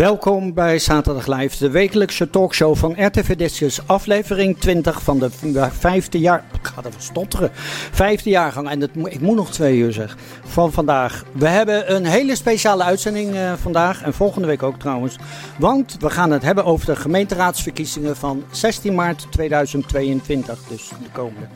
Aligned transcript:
Welkom 0.00 0.54
bij 0.54 0.78
Zaterdag 0.78 1.26
Live, 1.26 1.58
de 1.58 1.70
wekelijkse 1.70 2.30
talkshow 2.30 2.76
van 2.76 3.06
RTV 3.06 3.36
Discus, 3.36 3.80
aflevering 3.86 4.58
20 4.58 5.02
van 5.02 5.18
de 5.18 5.30
vijfde 5.70 6.18
jaar. 6.18 6.44
Ik 6.52 6.66
ga 6.66 6.82
even 6.84 7.02
stotteren. 7.02 7.50
Vijfde 7.92 8.30
jaargang, 8.30 8.68
en 8.68 8.80
het, 8.80 8.90
ik 9.04 9.20
moet 9.20 9.36
nog 9.36 9.50
twee 9.50 9.78
uur 9.78 9.92
zeg. 9.92 10.16
Van 10.44 10.72
vandaag. 10.72 11.24
We 11.32 11.48
hebben 11.48 11.94
een 11.94 12.04
hele 12.04 12.36
speciale 12.36 12.82
uitzending 12.82 13.34
uh, 13.34 13.52
vandaag 13.52 14.02
en 14.02 14.14
volgende 14.14 14.46
week 14.46 14.62
ook 14.62 14.78
trouwens. 14.78 15.16
Want 15.58 15.96
we 15.98 16.10
gaan 16.10 16.30
het 16.30 16.42
hebben 16.42 16.64
over 16.64 16.86
de 16.86 16.96
gemeenteraadsverkiezingen 16.96 18.16
van 18.16 18.44
16 18.50 18.94
maart 18.94 19.26
2022, 19.30 20.58
dus 20.68 20.88
de 20.88 21.10
komende. 21.12 21.46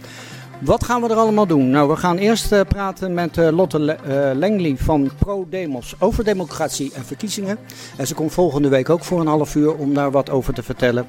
Wat 0.61 0.85
gaan 0.85 1.03
we 1.03 1.09
er 1.09 1.17
allemaal 1.17 1.47
doen? 1.47 1.71
Nou, 1.71 1.89
we 1.89 1.97
gaan 1.97 2.17
eerst 2.17 2.53
uh, 2.53 2.61
praten 2.69 3.15
met 3.15 3.37
uh, 3.37 3.49
Lotte 3.51 3.81
Le 3.81 3.97
uh, 4.09 4.39
Langley 4.39 4.77
van 4.79 5.11
Pro-Demos 5.19 5.95
over 5.99 6.25
democratie 6.25 6.93
en 6.95 7.05
verkiezingen. 7.05 7.59
En 7.97 8.07
ze 8.07 8.15
komt 8.15 8.33
volgende 8.33 8.69
week 8.69 8.91
ook 8.91 9.05
voor 9.05 9.21
een 9.21 9.27
half 9.27 9.55
uur 9.55 9.75
om 9.75 9.95
daar 9.95 10.11
wat 10.11 10.31
over 10.31 10.55
te 10.55 10.63
vertellen. 10.63 11.07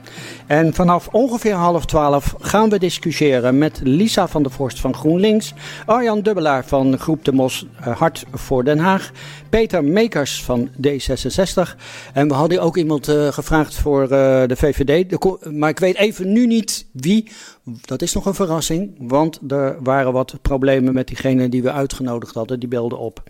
En 0.47 0.73
vanaf 0.73 1.07
ongeveer 1.11 1.53
half 1.53 1.85
twaalf 1.85 2.35
gaan 2.39 2.69
we 2.69 2.79
discussiëren 2.79 3.57
met 3.57 3.79
Lisa 3.83 4.27
van 4.27 4.43
der 4.43 4.51
Vorst 4.51 4.79
van 4.79 4.93
GroenLinks, 4.93 5.53
Arjan 5.85 6.21
Dubbelaar 6.21 6.65
van 6.65 6.99
Groep 6.99 7.25
de 7.25 7.31
Mos 7.31 7.65
Hart 7.79 8.25
voor 8.33 8.63
Den 8.63 8.79
Haag, 8.79 9.11
Peter 9.49 9.83
Mekers 9.83 10.43
van 10.43 10.69
D66. 10.69 11.75
En 12.13 12.27
we 12.27 12.33
hadden 12.33 12.61
ook 12.61 12.77
iemand 12.77 13.07
gevraagd 13.29 13.75
voor 13.75 14.07
de 14.07 14.55
VVD, 14.55 15.17
maar 15.51 15.69
ik 15.69 15.79
weet 15.79 15.95
even 15.95 16.31
nu 16.31 16.47
niet 16.47 16.85
wie. 16.91 17.31
Dat 17.65 18.01
is 18.01 18.13
nog 18.13 18.25
een 18.25 18.33
verrassing, 18.33 18.95
want 18.97 19.39
er 19.47 19.83
waren 19.83 20.13
wat 20.13 20.35
problemen 20.41 20.93
met 20.93 21.07
diegene 21.07 21.49
die 21.49 21.63
we 21.63 21.71
uitgenodigd 21.71 22.33
hadden. 22.33 22.59
Die 22.59 22.69
belden 22.69 22.99
op. 22.99 23.23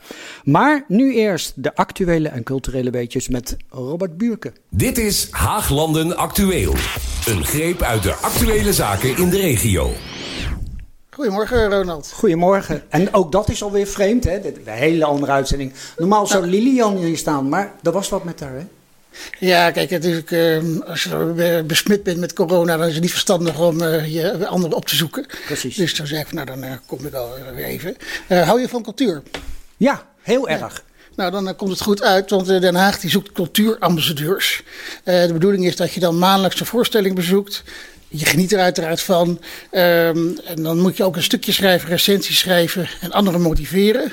Maar 0.44 0.86
nu 0.88 1.14
eerst 1.14 1.54
de 1.56 1.76
actuele 1.76 2.30
en 2.30 2.44
culturele 2.44 2.90
weetjes 2.90 3.28
met 3.28 3.58
Robert 3.70 4.18
Buurke. 4.18 4.54
Dit 4.70 4.98
is 4.98 5.28
Haaglanden 5.32 6.18
Actueel. 6.18 6.74
Een 7.26 7.46
greep 7.46 7.82
uit 7.82 8.04
de 8.04 8.14
actuele 8.14 8.74
zaken 8.74 9.18
in 9.18 9.30
de 9.30 9.38
regio. 9.38 9.92
Goedemorgen, 11.10 11.70
Ronald. 11.70 12.12
Goedemorgen. 12.14 12.84
En 12.90 13.14
ook 13.14 13.32
dat 13.32 13.50
is 13.50 13.64
alweer 13.64 13.88
vreemd, 13.88 14.24
hè? 14.24 14.42
De 14.42 14.62
hele 14.64 15.06
andere 15.06 15.32
uitzending. 15.32 15.74
Normaal 15.98 16.28
zou 16.28 16.48
Lilian 16.48 16.98
hier 16.98 17.18
staan, 17.18 17.50
maar 17.50 17.74
er 17.84 17.92
was 17.92 18.10
wat 18.10 18.24
met 18.24 18.40
haar, 18.40 18.54
hè? 18.54 18.66
Ja, 19.40 19.72
kijk, 19.72 19.90
natuurlijk, 19.90 20.32
uh, 20.32 20.82
als 20.88 21.04
je 21.04 21.64
besmet 21.68 22.04
bent 22.04 22.20
met 22.20 22.34
corona, 22.34 22.78
dan 22.78 22.88
is 22.88 22.94
het 22.94 23.02
niet 23.02 23.12
verstandig 23.12 23.60
om 23.60 23.82
uh, 23.82 24.14
je 24.14 24.48
anderen 24.48 24.78
op 24.78 24.86
te 24.86 24.96
zoeken. 24.96 25.26
Precies. 25.46 25.76
Dus 25.76 25.96
dan 25.96 26.08
zeg 26.08 26.22
ik, 26.22 26.32
nou 26.32 26.46
dan 26.46 26.64
uh, 26.64 26.72
kom 26.86 27.06
ik 27.06 27.14
al 27.14 27.34
weer 27.56 27.66
even. 27.66 27.96
hou 28.28 28.62
je 28.62 28.70
van 28.70 28.84
cultuur? 28.84 29.24
Ja, 29.78 30.06
heel 30.22 30.50
erg. 30.50 30.84
Nou, 31.16 31.32
dan 31.32 31.56
komt 31.56 31.72
het 31.72 31.82
goed 31.82 32.02
uit, 32.04 32.30
want 32.30 32.46
Den 32.46 32.76
Haag 32.76 33.00
die 33.00 33.10
zoekt 33.10 33.32
cultuurambassadeurs. 33.32 34.64
de 35.04 35.30
bedoeling 35.34 35.66
is 35.66 35.76
dat 35.76 35.94
je 35.94 36.00
dan 36.00 36.18
maandelijks 36.18 36.60
een 36.60 36.66
voorstelling 36.66 37.16
bezoekt. 37.16 37.64
Je 38.08 38.26
geniet 38.26 38.52
er 38.52 38.60
uiteraard 38.60 39.02
van. 39.02 39.28
Um, 39.30 40.40
en 40.46 40.64
dan 40.64 40.80
moet 40.80 40.98
je 40.98 41.04
ook 41.04 41.16
een 41.16 41.24
stukje 41.24 41.52
schrijven, 41.52 41.90
recensies 41.90 42.40
schrijven 42.40 42.90
en 43.02 43.12
anderen 43.12 43.42
motiveren. 43.42 44.12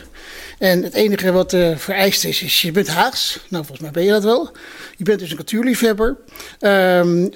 En 0.63 0.83
het 0.83 0.95
enige 0.95 1.33
wat 1.33 1.53
uh, 1.53 1.77
vereist 1.77 2.25
is, 2.25 2.43
is 2.43 2.63
je 2.63 2.73
bent 2.73 2.89
Haags. 2.89 3.39
Nou, 3.49 3.65
volgens 3.65 3.81
mij 3.81 3.91
ben 3.91 4.05
je 4.05 4.11
dat 4.11 4.25
wel. 4.25 4.51
Je 4.97 5.05
bent 5.05 5.19
dus 5.19 5.31
een 5.31 5.37
cultuurliefhebber. 5.37 6.17
Um, 6.61 7.19
uh, 7.23 7.29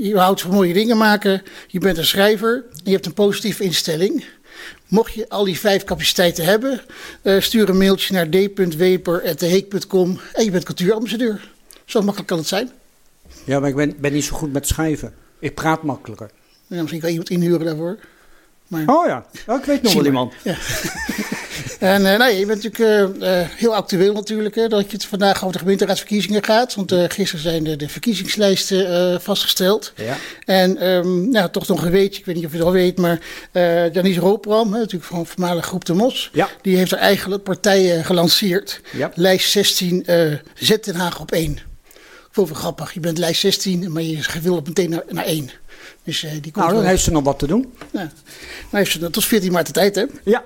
je 0.00 0.12
houdt 0.14 0.40
van 0.40 0.50
mooie 0.50 0.72
dingen 0.72 0.96
maken. 0.96 1.42
Je 1.66 1.78
bent 1.78 1.98
een 1.98 2.06
schrijver. 2.06 2.64
En 2.70 2.80
je 2.84 2.90
hebt 2.90 3.06
een 3.06 3.14
positieve 3.14 3.64
instelling. 3.64 4.24
Mocht 4.86 5.12
je 5.12 5.28
al 5.28 5.44
die 5.44 5.58
vijf 5.58 5.84
capaciteiten 5.84 6.44
hebben, 6.44 6.80
uh, 7.22 7.40
stuur 7.40 7.68
een 7.68 7.78
mailtje 7.78 8.14
naar 8.14 8.28
d.weper.heek.com 8.28 10.20
en 10.32 10.44
je 10.44 10.50
bent 10.50 10.64
cultuurambassadeur. 10.64 11.50
Zo 11.84 12.00
makkelijk 12.00 12.28
kan 12.28 12.38
het 12.38 12.46
zijn. 12.46 12.70
Ja, 13.44 13.60
maar 13.60 13.68
ik 13.68 13.76
ben, 13.76 13.94
ben 13.98 14.12
niet 14.12 14.24
zo 14.24 14.36
goed 14.36 14.52
met 14.52 14.66
schrijven. 14.66 15.14
Ik 15.38 15.54
praat 15.54 15.82
makkelijker. 15.82 16.30
Ja, 16.66 16.80
misschien 16.80 17.00
kan 17.00 17.08
je 17.12 17.14
iemand 17.14 17.30
inhuren 17.30 17.66
daarvoor. 17.66 17.98
Maar... 18.66 18.82
Oh 18.86 19.06
ja, 19.06 19.26
oh, 19.46 19.58
ik 19.58 19.64
weet 19.64 19.82
nog 19.82 19.92
wel 19.92 20.04
iemand. 20.04 20.34
Ja. 20.42 20.56
en 21.78 22.02
uh, 22.02 22.18
nee, 22.18 22.38
je 22.38 22.46
bent 22.46 22.62
natuurlijk 22.62 23.20
uh, 23.20 23.40
heel 23.56 23.74
actueel 23.74 24.12
natuurlijk, 24.12 24.54
hè, 24.54 24.68
dat 24.68 24.90
je 24.90 24.96
het 24.96 25.04
vandaag 25.04 25.36
over 25.36 25.52
de 25.52 25.58
gemeenteraadsverkiezingen 25.58 26.44
gaat. 26.44 26.74
Want 26.74 26.92
uh, 26.92 27.04
gisteren 27.08 27.42
zijn 27.42 27.64
de, 27.64 27.76
de 27.76 27.88
verkiezingslijsten 27.88 29.20
vastgesteld. 29.20 29.92
Ja. 29.96 30.16
En 30.44 30.86
um, 30.86 31.30
nou, 31.30 31.50
toch 31.50 31.66
nog 31.66 31.84
een 31.84 31.90
weetje, 31.90 32.20
ik 32.20 32.26
weet 32.26 32.34
niet 32.34 32.44
of 32.44 32.50
je 32.50 32.56
het 32.56 32.66
al 32.66 32.72
weet, 32.72 32.98
maar 32.98 33.20
Janice 33.92 34.20
Roopram, 34.20 34.70
natuurlijk 34.70 35.04
van 35.04 35.26
voormalig 35.26 35.66
Groep 35.66 35.84
de 35.84 35.94
Mos, 35.94 36.30
ja. 36.32 36.48
die 36.62 36.76
heeft 36.76 36.90
haar 36.90 37.00
eigen 37.00 37.42
partij 37.42 38.02
gelanceerd. 38.04 38.80
Ja. 38.92 39.10
Lijst 39.14 39.50
16, 39.50 40.06
Zet 40.54 40.84
Den 40.84 40.94
Haag 40.94 41.20
op 41.20 41.32
1. 41.32 41.52
Ik 41.52 41.60
vond 42.30 42.48
het 42.48 42.58
grappig, 42.58 42.94
je 42.94 43.00
bent 43.00 43.18
lijst 43.18 43.40
16, 43.40 43.92
maar 43.92 44.02
je 44.02 44.22
wil 44.42 44.56
op 44.56 44.66
meteen 44.66 44.90
naar, 44.90 45.02
naar 45.08 45.24
1. 45.24 45.50
Dus, 46.08 46.24
uh, 46.24 46.30
die 46.30 46.52
komt 46.52 46.64
nou, 46.64 46.76
dan 46.76 46.84
heeft 46.84 47.02
ze 47.02 47.10
nog 47.10 47.24
wat 47.24 47.38
te 47.38 47.46
doen. 47.46 47.72
Ja. 47.92 47.98
Dan 48.70 48.80
heeft 48.80 48.90
ze 48.90 49.10
tot 49.10 49.24
14 49.24 49.52
maart 49.52 49.66
de 49.66 49.72
tijd, 49.72 49.94
hè? 49.94 50.04
Ja. 50.24 50.44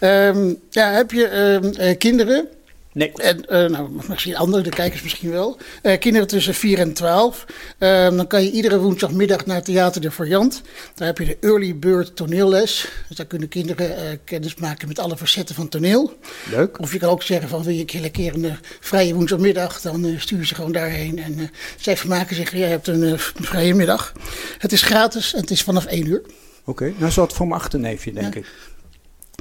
Um, 0.00 0.60
ja, 0.70 0.92
heb 0.92 1.10
je 1.10 1.36
um, 1.38 1.72
uh, 1.80 1.98
kinderen? 1.98 2.48
Nee. 2.92 3.12
En, 3.12 3.38
uh, 3.38 3.70
nou, 3.70 3.90
misschien 4.08 4.36
anderen, 4.36 4.64
de 4.64 4.70
kijkers 4.70 5.02
misschien 5.02 5.30
wel. 5.30 5.58
Uh, 5.82 5.98
kinderen 5.98 6.28
tussen 6.28 6.54
4 6.54 6.78
en 6.78 6.92
12. 6.92 7.46
Uh, 7.78 8.10
dan 8.10 8.26
kan 8.26 8.42
je 8.42 8.50
iedere 8.50 8.78
woensdagmiddag 8.78 9.46
naar 9.46 9.62
Theater 9.62 10.00
de 10.00 10.10
Variant. 10.10 10.62
Daar 10.94 11.06
heb 11.06 11.18
je 11.18 11.24
de 11.24 11.36
Early 11.40 11.78
Bird 11.78 12.16
toneelles. 12.16 12.88
Dus 13.08 13.16
daar 13.16 13.26
kunnen 13.26 13.48
kinderen 13.48 14.20
kennis 14.24 14.54
maken 14.54 14.88
met 14.88 14.98
alle 14.98 15.16
facetten 15.16 15.54
van 15.54 15.68
toneel. 15.68 16.18
Leuk. 16.50 16.80
Of 16.80 16.92
je 16.92 16.98
kan 16.98 17.10
ook 17.10 17.22
zeggen 17.22 17.48
van 17.48 17.62
wil 17.62 17.72
je 17.72 17.80
een 17.94 18.10
keer 18.10 18.34
een 18.34 18.56
vrije 18.80 19.14
woensdagmiddag. 19.14 19.80
Dan 19.80 20.14
stuur 20.18 20.46
ze 20.46 20.54
gewoon 20.54 20.72
daarheen. 20.72 21.18
En 21.18 21.50
zij 21.76 21.96
vermaken 21.96 22.36
zich. 22.36 22.52
Jij 22.52 22.68
hebt 22.68 22.86
een 22.86 23.18
vrije 23.18 23.74
middag. 23.74 24.12
Het 24.58 24.72
is 24.72 24.82
gratis 24.82 25.34
en 25.34 25.40
het 25.40 25.50
is 25.50 25.62
vanaf 25.62 25.84
1 25.84 26.06
uur. 26.06 26.20
Oké, 26.20 26.30
okay. 26.64 26.94
nou 26.98 27.10
zo 27.10 27.20
wat 27.20 27.32
voor 27.32 27.46
mijn 27.46 27.60
achterneefje 27.60 28.12
denk 28.12 28.34
Ja. 28.34 28.40
ik. 28.40 28.46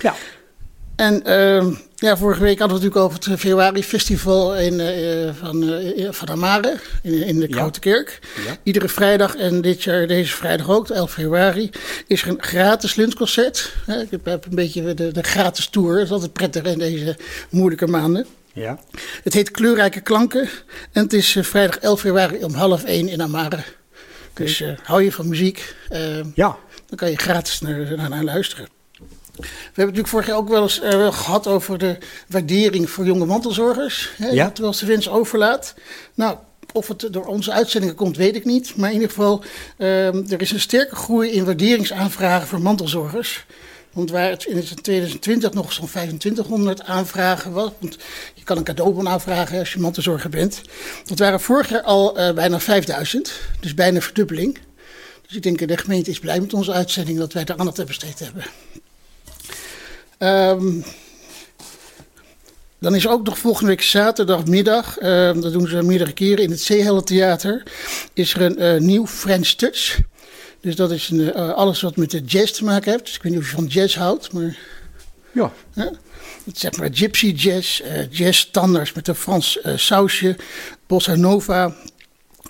Ja. 0.02 0.16
En 1.00 1.22
uh, 1.28 1.76
ja, 1.96 2.18
vorige 2.18 2.42
week 2.42 2.60
hadden 2.60 2.78
we 2.78 2.84
natuurlijk 2.84 3.12
over 3.12 3.32
het 3.32 3.40
februari 3.40 3.84
festival 3.84 4.56
in, 4.56 4.80
uh, 4.80 5.30
van, 5.34 5.64
uh, 5.64 6.12
van 6.12 6.30
Amare 6.30 6.76
in, 7.04 7.24
in 7.24 7.40
de 7.40 7.48
Grote 7.52 7.80
Kerk. 7.80 8.20
Ja. 8.46 8.58
Iedere 8.64 8.90
vrijdag 8.90 9.36
en 9.36 9.62
dit 9.62 9.84
jaar, 9.84 10.08
deze 10.08 10.36
vrijdag 10.36 10.70
ook, 10.70 10.90
11 10.90 11.12
februari, 11.12 11.70
is 12.08 12.22
er 12.22 12.28
een 12.28 12.42
gratis 12.42 12.96
lunchconcert. 12.96 13.74
Ik 14.09 14.20
heb 14.24 14.46
een 14.46 14.56
beetje 14.56 14.94
de, 14.94 15.12
de 15.12 15.24
gratis 15.24 15.68
tour, 15.68 15.96
dat 15.96 16.06
is 16.06 16.12
altijd 16.12 16.34
prettig 16.34 16.64
in 16.64 16.78
deze 16.78 17.18
moeilijke 17.50 17.88
maanden. 17.88 18.26
Ja. 18.54 18.80
Het 19.24 19.34
heet 19.34 19.52
Kleurrijke 19.52 20.02
Klanken 20.02 20.50
en 20.92 21.04
het 21.04 21.14
is 21.14 21.38
vrijdag 21.42 21.78
11 21.78 22.00
februari 22.00 22.44
om 22.44 22.54
half 22.54 22.84
1 22.84 23.08
in 23.08 23.22
Amare. 23.22 23.64
Dus 24.34 24.64
hou 24.84 25.04
je 25.04 25.12
van 25.12 25.28
muziek, 25.28 25.76
ja. 26.34 26.58
dan 26.86 26.98
kan 26.98 27.09
je 27.09 27.18
gratis 27.18 27.59
naar, 27.59 27.96
naar, 27.98 28.09
naar 28.09 28.24
luisteren. 28.24 28.78
We 29.40 29.48
hebben 29.66 29.86
natuurlijk 29.86 30.08
vorig 30.08 30.28
jaar 30.28 30.38
ook 30.38 30.50
wel 30.50 30.62
eens 30.62 30.82
uh, 30.82 31.14
gehad 31.14 31.48
over 31.48 31.78
de 31.78 31.98
waardering 32.28 32.90
voor 32.90 33.06
jonge 33.06 33.26
mantelzorgers. 33.26 34.12
Hè, 34.18 34.28
Ja. 34.28 34.52
Eens 34.62 34.80
de 34.80 34.86
wens 34.86 35.09
overlaat. 35.09 35.74
Nou, 36.14 36.38
of 36.74 36.88
het 36.88 37.08
door 37.12 37.26
onze 37.26 37.52
uitzendingen 37.52 37.96
komt, 37.96 38.18
weet 38.18 38.36
ik 38.36 38.46
niet. 38.46 38.76
Maar 38.76 38.90
in 38.90 38.94
ieder 38.94 39.09
geval, 39.09 39.44
uh, 39.78 40.32
er 40.32 40.41
is 40.41 40.52
een 40.52 40.59
sterke 40.59 40.96
groei 40.96 41.30
in 41.30 41.46
waarderingsaanvragen 41.46 42.47
voor 42.47 42.62
mantelzorgers. 42.62 43.46
Want 43.94 44.12
waar 44.12 44.30
het 44.30 44.46
in 44.46 44.64
2020 44.82 45.53
nog 45.53 45.74
zo'n 45.74 45.88
2500 45.88 46.84
aanvragen 46.84 47.52
was. 47.52 47.72
Want 47.80 47.97
je 48.34 48.44
kan 48.44 48.58
een 48.58 48.64
cadeaubon 48.64 49.08
aanvragen 49.08 49.59
als 49.59 49.74
je 49.74 49.80
mantelzorger 49.80 50.30
bent. 50.30 50.62
Dat 51.06 51.20
waren 51.20 51.40
vorig 51.40 51.70
jaar 51.70 51.82
al 51.82 52.20
uh, 52.20 52.32
bijna 52.32 52.59
5000. 52.59 53.32
Dus 53.59 53.74
bijna 53.74 54.02
verdubbeling. 54.02 54.58
Dus 55.28 55.35
ik 55.38 55.44
denk, 55.44 55.68
de 55.68 55.78
gemeente 55.78 56.09
is 56.09 56.20
blij 56.20 56.40
met 56.40 56.53
onze 56.53 56.72
uitzending 56.72 57.18
dat 57.18 57.34
wij 57.34 57.44
daar 57.44 57.58
aandacht 57.58 57.80
aan 57.80 57.85
besteed 57.85 58.20
hebben. 58.20 58.44
Um, 60.20 60.84
dan 62.80 62.96
is 62.96 63.08
ook 63.08 63.26
nog 63.26 63.38
volgende 63.38 63.70
week 63.70 63.82
zaterdagmiddag, 63.82 65.02
uh, 65.02 65.34
dat 65.42 65.52
doen 65.52 65.68
ze 65.68 65.84
meerdere 65.84 66.12
keren 66.12 66.44
in 66.44 66.52
het 66.52 66.62
Zeehelle 66.62 67.04
Theater, 67.04 67.64
is 68.14 68.34
er 68.34 68.42
een 68.42 68.62
uh, 68.62 68.82
nieuw 68.82 69.08
French 69.08 69.48
Touch. 69.48 70.00
Dus 70.62 70.76
dat 70.76 70.92
is 70.92 71.10
een, 71.10 71.20
uh, 71.20 71.54
alles 71.54 71.82
wat 71.82 71.96
met 71.96 72.12
de 72.12 72.22
jazz 72.22 72.52
te 72.52 72.64
maken 72.64 72.92
heeft. 72.92 73.06
Dus 73.06 73.16
ik 73.16 73.24
weet 73.24 73.32
niet 73.32 73.42
of 73.42 73.50
je 73.50 73.56
van 73.56 73.66
jazz 73.66 73.96
houdt, 73.96 74.34
maar... 74.34 74.58
Ja. 75.32 75.52
Het 75.74 76.56
is 76.56 76.60
zeg 76.60 76.78
maar 76.78 76.90
gypsy 76.92 77.28
jazz, 77.28 77.82
jazz 78.10 78.40
standaards 78.40 78.94
met 78.94 79.08
een 79.08 79.16
Frans 79.16 79.60
sausje, 79.76 80.36
bossa 80.88 81.16
nova. 81.16 81.76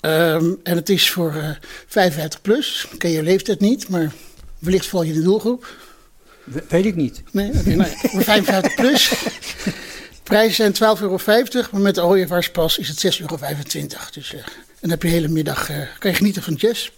Um, 0.02 0.60
en 0.64 0.76
het 0.76 0.90
is 0.90 1.10
voor 1.10 1.58
55 1.88 2.42
plus. 2.42 2.88
Ik 2.92 3.00
ken 3.00 3.10
je 3.10 3.24
leeftijd 3.24 3.60
niet, 3.60 3.90
maar 3.90 4.14
wellicht 4.60 4.86
val 4.86 5.04
je 5.04 5.14
in 5.14 5.18
de 5.18 5.24
doelgroep. 5.24 5.76
Weet 6.68 6.86
ik 6.86 6.96
niet. 6.96 7.24
Nee, 7.32 7.52
okay, 7.60 7.74
nou, 7.74 7.90
voor 8.12 8.24
55 8.24 8.76
plus. 8.76 9.14
Prijzen 10.24 10.76
zijn 10.76 10.98
12,50 10.98 11.02
euro, 11.02 11.20
maar 11.72 11.82
met 11.82 11.96
de 11.96 12.04
ooievaarspas 12.04 12.78
is 12.78 12.88
het 12.88 13.20
6,25 13.20 13.22
euro. 13.22 13.38
Dus 14.12 14.34
uh, 14.34 14.42
dan 14.80 14.90
heb 14.90 15.02
je 15.02 15.08
de 15.08 15.14
hele 15.14 15.28
middag, 15.28 15.70
uh, 15.72 15.78
kan 16.00 16.12
je 16.12 16.18
genieten 16.18 16.44
van 16.44 16.54
jazz. 16.54 16.90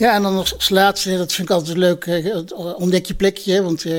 Ja, 0.00 0.14
en 0.14 0.22
dan 0.22 0.36
als 0.36 0.68
laatste, 0.68 1.16
dat 1.16 1.32
vind 1.32 1.48
ik 1.48 1.54
altijd 1.54 1.76
leuk, 1.76 2.04
eh, 2.06 2.36
ontdek 2.76 3.06
je 3.06 3.14
plekje. 3.14 3.62
Want 3.62 3.84
uh, 3.84 3.98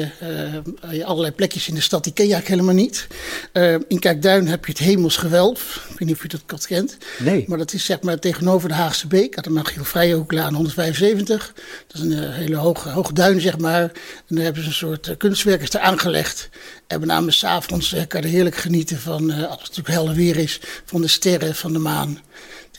uh, 0.92 1.06
allerlei 1.06 1.34
plekjes 1.34 1.68
in 1.68 1.76
de 1.76 1.82
stad, 1.82 2.04
die 2.04 2.14
ken 2.14 2.28
je 2.28 2.34
eigenlijk 2.34 2.62
helemaal 2.62 2.84
niet. 2.84 3.08
Uh, 3.54 3.74
in 3.88 4.00
Kijkduin 4.00 4.48
heb 4.48 4.66
je 4.66 4.72
het 4.72 4.82
Hemels 4.82 5.18
Gewelf. 5.18 5.88
Ik 5.90 6.00
weet 6.00 6.08
niet 6.08 6.16
of 6.16 6.22
je 6.22 6.28
dat 6.28 6.46
kat 6.46 6.68
kent. 6.68 6.98
Nee. 7.20 7.46
Maar 7.48 7.58
dat 7.58 7.74
is 7.74 7.86
zeg 7.86 8.02
maar 8.02 8.20
tegenover 8.20 8.70
de 8.70 8.76
Haagse 8.76 9.08
Beek, 9.08 9.38
aan 9.38 9.44
de 9.44 9.50
Magiel 9.50 9.84
Vrijehoeklaan 9.84 10.54
175. 10.54 11.54
Dat 11.88 12.02
is 12.02 12.02
een 12.02 12.32
hele 12.32 12.56
hoge, 12.56 12.90
hoge 12.90 13.14
duin, 13.14 13.42
zeg 13.42 13.58
maar. 13.58 13.82
En 13.82 14.36
daar 14.36 14.44
hebben 14.44 14.62
ze 14.62 14.68
een 14.68 14.76
soort 14.76 15.18
kunstwerkers 15.18 15.74
er 15.74 15.80
aangelegd. 15.80 16.50
En 16.88 17.00
met 17.00 17.10
name 17.10 17.32
s'avonds 17.32 17.96
kan 18.08 18.22
je 18.22 18.28
heerlijk 18.28 18.56
genieten 18.56 19.00
van, 19.00 19.32
als 19.32 19.42
het 19.42 19.60
natuurlijk 19.60 19.88
helder 19.88 20.16
weer 20.16 20.38
is, 20.38 20.60
van 20.86 21.02
de 21.02 21.08
sterren, 21.08 21.56
van 21.56 21.74
de 21.74 21.80
maan. 21.80 22.20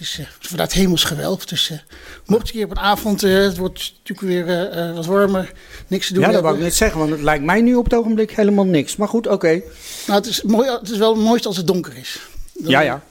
Het 0.03 0.11
is 0.11 0.19
uh, 0.19 0.27
vanuit 0.41 0.73
hemelsgewelf. 0.73 1.47
Dus 1.47 1.71
uh, 1.71 1.79
mocht 2.27 2.49
je 2.49 2.53
hier 2.55 2.65
op 2.65 2.71
een 2.71 2.79
avond, 2.79 3.23
uh, 3.23 3.43
het 3.43 3.57
wordt 3.57 3.95
natuurlijk 4.05 4.47
weer 4.47 4.95
wat 4.95 5.07
warmer, 5.07 5.53
niks 5.87 6.07
te 6.07 6.13
doen. 6.13 6.23
Ja, 6.23 6.31
dat 6.31 6.43
wou 6.43 6.55
ik 6.55 6.63
net 6.63 6.75
zeggen, 6.75 6.99
want 6.99 7.11
het 7.11 7.21
lijkt 7.21 7.45
mij 7.45 7.61
nu 7.61 7.75
op 7.75 7.85
het 7.85 7.95
ogenblik 7.95 8.31
helemaal 8.31 8.65
niks. 8.65 8.97
Maar 8.97 9.09
goed, 9.09 9.27
oké. 9.27 9.35
Okay. 9.35 9.63
Nou, 10.07 10.19
het 10.19 10.29
is, 10.29 10.43
mooi, 10.43 10.71
het 10.71 10.91
is 10.91 10.99
wel 10.99 11.15
het 11.15 11.25
mooiste 11.25 11.49
als 11.49 11.57
het 11.57 11.67
donker 11.67 11.97
is. 11.97 12.21
Dan, 12.53 12.71
ja, 12.71 12.81
ja. 12.81 13.03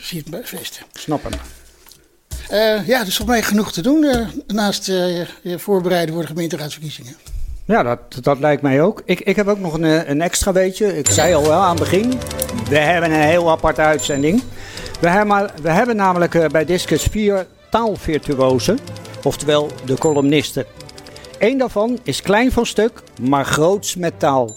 zie 0.00 0.16
je 0.16 0.16
het 0.16 0.30
bij 0.30 0.44
feesten. 0.44 0.82
Snap 0.92 1.22
hem. 1.22 2.86
ja, 2.86 3.04
dus 3.04 3.16
voor 3.16 3.26
mij 3.26 3.42
genoeg 3.42 3.72
te 3.72 3.82
doen 3.82 4.30
naast 4.46 4.86
je 4.86 5.26
voorbereiden 5.56 6.14
voor 6.14 6.22
de 6.22 6.28
gemeenteraadsverkiezingen. 6.28 7.16
Ja, 7.64 7.82
dat, 7.82 8.00
dat 8.20 8.38
lijkt 8.38 8.62
mij 8.62 8.82
ook. 8.82 9.02
Ik, 9.04 9.20
ik 9.20 9.36
heb 9.36 9.46
ook 9.46 9.58
nog 9.58 9.74
een, 9.74 10.10
een 10.10 10.22
extra 10.22 10.52
weetje. 10.52 10.98
Ik 10.98 11.10
zei 11.10 11.34
al 11.34 11.42
wel 11.42 11.60
aan 11.60 11.76
het 11.76 11.90
begin, 11.90 12.12
we 12.68 12.78
hebben 12.78 13.12
een 13.12 13.20
heel 13.20 13.50
aparte 13.50 13.80
uitzending. 13.80 14.42
We 15.02 15.08
hebben, 15.08 15.50
we 15.62 15.70
hebben 15.70 15.96
namelijk 15.96 16.34
uh, 16.34 16.46
bij 16.46 16.64
Discus 16.64 17.02
vier 17.02 17.46
taalvirtuosen, 17.70 18.78
oftewel 19.22 19.70
de 19.84 19.98
columnisten. 19.98 20.66
Eén 21.38 21.58
daarvan 21.58 21.98
is 22.02 22.22
klein 22.22 22.52
van 22.52 22.66
stuk, 22.66 23.02
maar 23.20 23.44
groots 23.44 23.96
met 23.96 24.18
taal. 24.18 24.54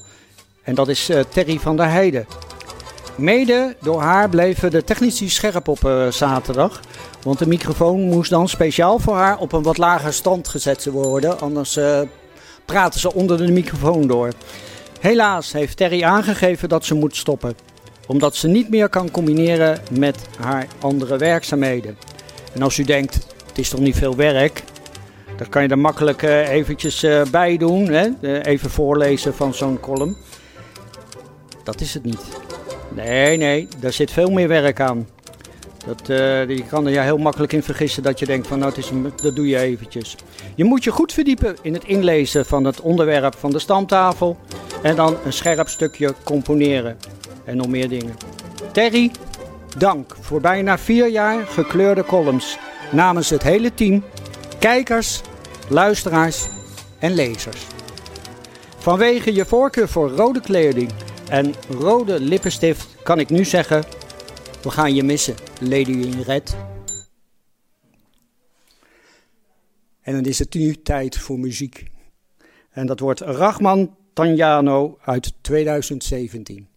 En 0.64 0.76
dat 0.76 0.88
is 0.88 1.10
uh, 1.10 1.20
Terry 1.20 1.60
van 1.60 1.78
der 1.78 1.90
Heijden. 1.90 2.28
Mede 3.16 3.76
door 3.82 4.02
haar 4.02 4.30
bleven 4.30 4.72
de 4.72 4.84
technici 4.84 5.30
scherp 5.30 5.68
op 5.68 5.84
uh, 5.86 6.08
zaterdag. 6.08 6.80
Want 7.24 7.40
de 7.40 7.48
microfoon 7.48 8.02
moest 8.02 8.30
dan 8.30 8.50
speciaal 8.50 9.00
voor 9.00 9.16
haar 9.16 9.38
op 9.38 9.52
een 9.52 9.64
wat 9.64 9.78
lager 9.78 10.14
stand 10.14 10.48
gezet 10.48 10.86
worden. 10.86 11.40
Anders 11.40 11.80
praten 12.66 13.00
ze 13.00 13.14
onder 13.14 13.38
de 13.38 13.52
microfoon 13.52 14.08
door. 14.08 14.32
Helaas 15.00 15.52
heeft 15.52 15.78
Terry 15.78 16.04
aangegeven 16.04 16.70
dat 16.70 16.86
ze 16.86 16.94
moet 16.94 17.16
stoppen 17.16 17.56
omdat 18.08 18.36
ze 18.36 18.48
niet 18.48 18.70
meer 18.70 18.90
kan 18.90 19.12
combineren 19.12 19.80
met 19.92 20.18
haar 20.40 20.68
andere 20.80 21.18
werkzaamheden. 21.18 21.98
En 22.54 22.62
als 22.62 22.78
u 22.78 22.84
denkt, 22.84 23.14
het 23.48 23.58
is 23.58 23.70
toch 23.70 23.80
niet 23.80 23.96
veel 23.96 24.16
werk, 24.16 24.64
dan 25.38 25.50
kan 25.50 25.64
je 25.64 25.68
er 25.68 25.80
makkelijk 25.80 26.22
uh, 26.22 26.50
eventjes 26.50 27.04
uh, 27.04 27.22
bij 27.32 27.58
doen. 27.58 27.88
Hè? 27.88 28.08
Uh, 28.22 28.46
even 28.46 28.70
voorlezen 28.70 29.34
van 29.34 29.54
zo'n 29.54 29.80
column. 29.80 30.18
Dat 31.64 31.82
is 31.82 31.94
het 31.94 32.04
niet. 32.04 32.24
Nee, 32.96 33.38
nee, 33.38 33.68
daar 33.80 33.94
zit 33.94 34.12
veel 34.12 34.30
meer 34.30 34.48
werk 34.48 34.80
aan. 34.80 35.08
Dat, 35.86 36.08
je 36.48 36.64
kan 36.70 36.88
er 36.88 37.02
heel 37.02 37.18
makkelijk 37.18 37.54
in 37.54 37.64
vergissen 37.64 38.04
dat 38.04 38.20
je 38.20 38.26
denkt 38.26 38.48
van 38.48 38.60
nou, 38.60 38.74
dat 39.22 39.36
doe 39.36 39.48
je 39.48 39.58
eventjes. 39.58 40.16
Je 40.56 40.64
moet 40.64 40.84
je 40.84 40.92
goed 40.92 41.14
verdiepen 41.14 41.56
in 41.62 41.74
het 41.74 41.84
inlezen 41.84 42.46
van 42.46 42.64
het 42.64 42.82
onderwerp 42.82 43.36
van 43.38 43.52
de 43.52 43.60
stamtafel 43.60 44.38
en 44.82 44.96
dan 44.96 45.18
een 45.26 45.34
scherp 45.34 45.68
stukje 45.68 46.14
componeren 46.24 46.98
en 47.46 47.58
nog 47.58 47.68
meer 47.68 47.90
dingen. 47.90 48.16
Terry, 48.72 49.12
dank 49.78 50.16
voor 50.22 50.42
bijna 50.42 50.78
vier 50.78 51.08
jaar 51.08 51.48
gekleurde 51.48 52.04
columns 52.04 52.58
namens 52.92 53.30
het 53.30 53.44
hele 53.44 53.74
team, 53.74 54.04
kijkers, 54.60 55.22
luisteraars 55.68 56.48
en 57.00 57.14
lezers. 57.14 57.62
Vanwege 58.78 59.34
je 59.34 59.46
voorkeur 59.46 59.88
voor 59.88 60.10
rode 60.10 60.42
kleding 60.42 60.92
en 61.30 61.54
rode 61.80 62.20
lippenstift 62.20 62.88
kan 63.04 63.20
ik 63.20 63.30
nu 63.30 63.46
zeggen: 63.46 63.84
we 64.66 64.72
gaan 64.72 64.96
je 64.96 65.04
missen, 65.04 65.36
Lady 65.60 65.92
in 65.92 66.22
Red. 66.22 66.56
En 70.02 70.14
dan 70.14 70.26
is 70.26 70.40
het 70.40 70.54
nu 70.54 70.82
tijd 70.82 71.18
voor 71.18 71.40
muziek. 71.40 71.86
En 72.70 72.86
dat 72.86 73.00
wordt 73.00 73.20
Rachman 73.20 73.96
Tanjano 74.14 74.98
uit 75.02 75.34
2017. 75.42 76.68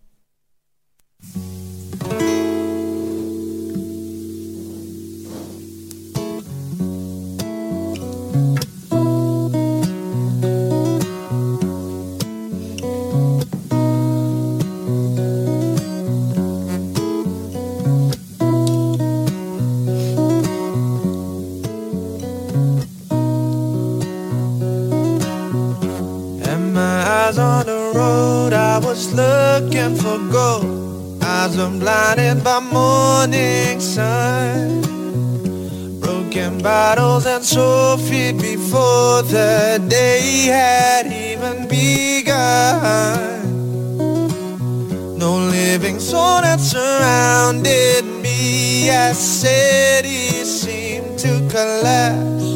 Was 28.99 29.15
looking 29.15 29.95
for 29.95 30.19
gold 30.33 31.23
eyes 31.23 31.57
are 31.57 31.71
blinded 31.71 32.43
by 32.43 32.59
morning 32.59 33.79
sun. 33.79 34.81
Broken 36.01 36.59
bottles 36.61 37.25
and 37.25 37.45
trophies 37.47 38.33
before 38.43 39.23
the 39.23 39.81
day 39.89 40.47
had 40.47 41.07
even 41.07 41.69
begun. 41.69 43.39
No 45.17 45.33
living 45.37 46.01
soul 46.01 46.41
that 46.41 46.59
surrounded 46.59 48.05
me 48.25 48.91
as 48.91 49.17
cities 49.17 50.49
seemed 50.63 51.17
to 51.21 51.33
collapse. 51.55 52.49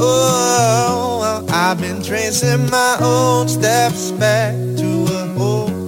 Oh, 0.00 1.44
I've 1.50 1.78
been 1.78 2.02
tracing 2.02 2.70
my 2.70 2.96
own 3.02 3.48
steps 3.48 4.12
back 4.12 4.65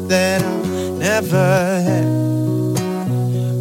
that 0.08 0.42
I 0.42 0.90
never 0.98 1.36
had. 1.86 2.04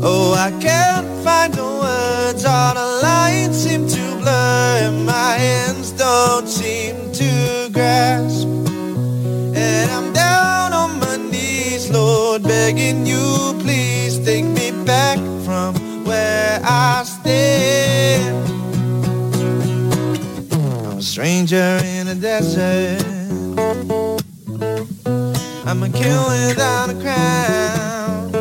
Oh, 0.01 0.33
I 0.33 0.51
can't 0.61 1.07
find 1.23 1.53
the 1.53 1.63
words, 1.63 2.45
all 2.45 2.73
the 2.73 3.01
lines 3.03 3.57
seem 3.63 3.87
to 3.87 4.15
blur, 4.21 4.79
and 4.83 5.05
my 5.05 5.33
hands 5.33 5.91
don't 5.91 6.47
seem 6.47 7.11
to 7.11 7.69
grasp. 7.73 8.47
And 8.47 9.91
I'm 9.91 10.13
down 10.13 10.71
on 10.71 10.99
my 10.99 11.17
knees, 11.17 11.89
Lord, 11.89 12.43
begging 12.43 13.05
you, 13.05 13.53
please 13.59 14.17
take 14.23 14.45
me 14.45 14.71
back 14.85 15.17
from 15.43 16.05
where 16.05 16.61
I 16.63 17.03
stand. 17.03 18.47
I'm 20.85 20.97
a 20.97 21.01
stranger 21.01 21.81
in 21.83 22.07
a 22.07 22.15
desert. 22.15 23.16
I'm 25.69 25.83
a 25.83 25.89
king 25.89 26.17
without 26.29 26.89
a 26.89 26.93
crown. 26.93 28.31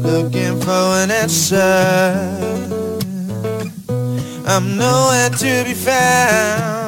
Looking 0.00 0.60
for 0.60 0.84
an 1.02 1.10
answer. 1.10 1.58
I'm 4.46 4.76
nowhere 4.76 5.30
to 5.30 5.64
be 5.64 5.74
found. 5.74 6.81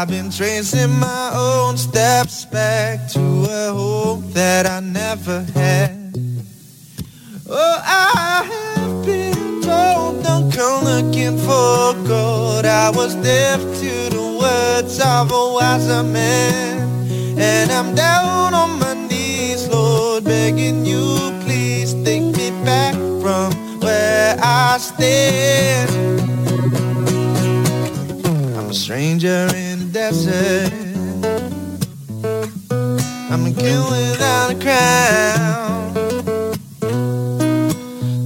I've 0.00 0.08
been 0.08 0.30
tracing 0.30 0.98
my 0.98 1.30
own 1.34 1.76
steps 1.76 2.46
back 2.46 3.06
to 3.10 3.20
a 3.20 3.70
hope 3.70 4.22
that 4.32 4.64
I 4.64 4.80
never 4.80 5.42
had. 5.52 6.16
Oh, 7.46 7.82
I 7.84 8.48
have 8.76 9.04
been 9.04 9.60
told 9.60 10.24
don't 10.24 10.50
come 10.50 10.84
looking 10.84 11.36
for 11.36 11.92
gold. 12.08 12.64
I 12.64 12.88
was 12.88 13.14
deaf 13.16 13.60
to 13.60 14.08
the 14.16 14.38
words 14.40 14.98
of 15.00 15.30
a 15.32 15.52
wiser 15.52 16.02
man, 16.02 17.06
and 17.38 17.70
I'm 17.70 17.94
down 17.94 18.54
on 18.54 18.78
my 18.78 18.94
knees, 18.94 19.68
Lord, 19.68 20.24
begging 20.24 20.86
you, 20.86 21.38
please 21.44 21.92
take 22.04 22.22
me 22.22 22.48
back 22.64 22.94
from 23.20 23.52
where 23.80 24.34
I 24.42 24.78
stand. 24.78 25.90
I'm 28.56 28.70
a 28.70 28.72
stranger 28.72 29.46
in 29.54 29.69
desert. 29.92 30.72
I'm 33.30 33.46
a 33.46 33.52
king 33.52 33.82
without 33.90 34.50
a 34.52 34.58
crown, 34.64 35.94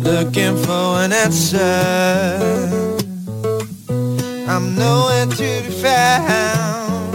looking 0.02 0.56
for 0.64 1.00
an 1.04 1.12
answer. 1.12 1.58
I'm 4.46 4.74
nowhere 4.76 5.26
to 5.26 5.62
be 5.66 5.72
found. 5.82 7.14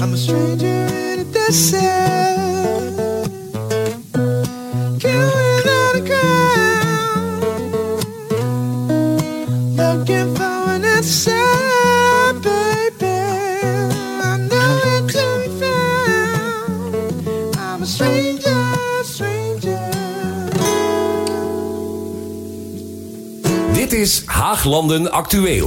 I'm 0.00 0.12
a 0.12 0.16
stranger 0.16 0.66
in 0.66 1.20
a 1.20 1.24
desert. 1.24 2.41
Is 24.02 24.26
Haaglanden 24.26 25.10
Actueel. 25.10 25.66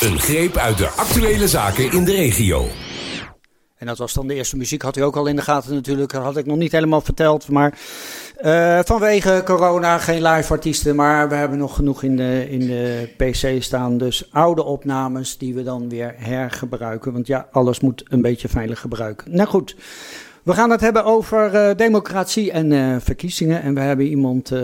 Een 0.00 0.18
greep 0.18 0.56
uit 0.56 0.78
de 0.78 0.88
actuele 0.88 1.48
zaken 1.48 1.92
in 1.92 2.04
de 2.04 2.12
regio. 2.12 2.66
En 3.76 3.86
dat 3.86 3.98
was 3.98 4.12
dan 4.12 4.26
de 4.26 4.34
eerste 4.34 4.56
muziek, 4.56 4.82
had 4.82 4.96
u 4.96 5.00
ook 5.00 5.16
al 5.16 5.26
in 5.26 5.36
de 5.36 5.42
gaten 5.42 5.74
natuurlijk. 5.74 6.12
Had 6.12 6.36
ik 6.36 6.46
nog 6.46 6.56
niet 6.56 6.72
helemaal 6.72 7.00
verteld. 7.00 7.48
Maar 7.48 7.78
eh, 8.36 8.78
vanwege 8.84 9.42
corona 9.44 9.98
geen 9.98 10.22
live 10.22 10.52
artiesten. 10.52 10.96
Maar 10.96 11.28
we 11.28 11.34
hebben 11.34 11.58
nog 11.58 11.74
genoeg 11.74 12.02
in 12.02 12.16
de, 12.16 12.50
in 12.50 12.66
de 12.66 13.08
PC 13.16 13.62
staan. 13.62 13.98
Dus 13.98 14.32
oude 14.32 14.62
opnames 14.62 15.38
die 15.38 15.54
we 15.54 15.62
dan 15.62 15.88
weer 15.88 16.14
hergebruiken. 16.16 17.12
Want 17.12 17.26
ja, 17.26 17.48
alles 17.52 17.80
moet 17.80 18.04
een 18.08 18.22
beetje 18.22 18.48
veilig 18.48 18.80
gebruiken. 18.80 19.36
Nou 19.36 19.48
goed, 19.48 19.76
we 20.42 20.52
gaan 20.52 20.70
het 20.70 20.80
hebben 20.80 21.04
over 21.04 21.54
eh, 21.54 21.76
democratie 21.76 22.52
en 22.52 22.72
eh, 22.72 22.96
verkiezingen. 23.00 23.62
En 23.62 23.74
we 23.74 23.80
hebben 23.80 24.06
iemand 24.06 24.50
eh, 24.50 24.60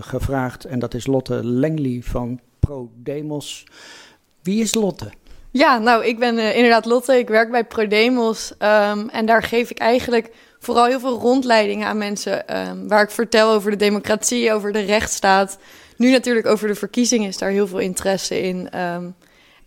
gevraagd. 0.00 0.64
En 0.64 0.78
dat 0.78 0.94
is 0.94 1.06
Lotte 1.06 1.44
Langley 1.44 2.00
van 2.04 2.40
ProDemos. 2.58 3.66
Wie 4.42 4.62
is 4.62 4.74
Lotte? 4.74 5.10
Ja, 5.50 5.78
nou, 5.78 6.04
ik 6.04 6.18
ben 6.18 6.38
inderdaad 6.38 6.84
Lotte. 6.84 7.18
Ik 7.18 7.28
werk 7.28 7.50
bij 7.50 7.64
ProDemos. 7.64 8.54
ehm, 8.58 9.08
en 9.08 9.26
daar 9.26 9.42
geef 9.42 9.70
ik 9.70 9.78
eigenlijk 9.78 10.30
vooral 10.58 10.84
heel 10.86 11.00
veel 11.00 11.18
rondleidingen 11.18 11.86
aan 11.88 11.98
mensen. 11.98 12.48
ehm, 12.48 12.86
waar 12.88 13.02
ik 13.02 13.10
vertel 13.10 13.50
over 13.52 13.70
de 13.70 13.76
democratie, 13.76 14.52
over 14.52 14.72
de 14.72 14.80
rechtsstaat. 14.80 15.58
Nu 15.96 16.10
natuurlijk 16.10 16.46
over 16.46 16.68
de 16.68 16.74
verkiezingen 16.74 17.28
is 17.28 17.38
daar 17.38 17.50
heel 17.50 17.66
veel 17.66 17.78
interesse 17.78 18.40
in. 18.42 18.70
ehm, 18.70 19.04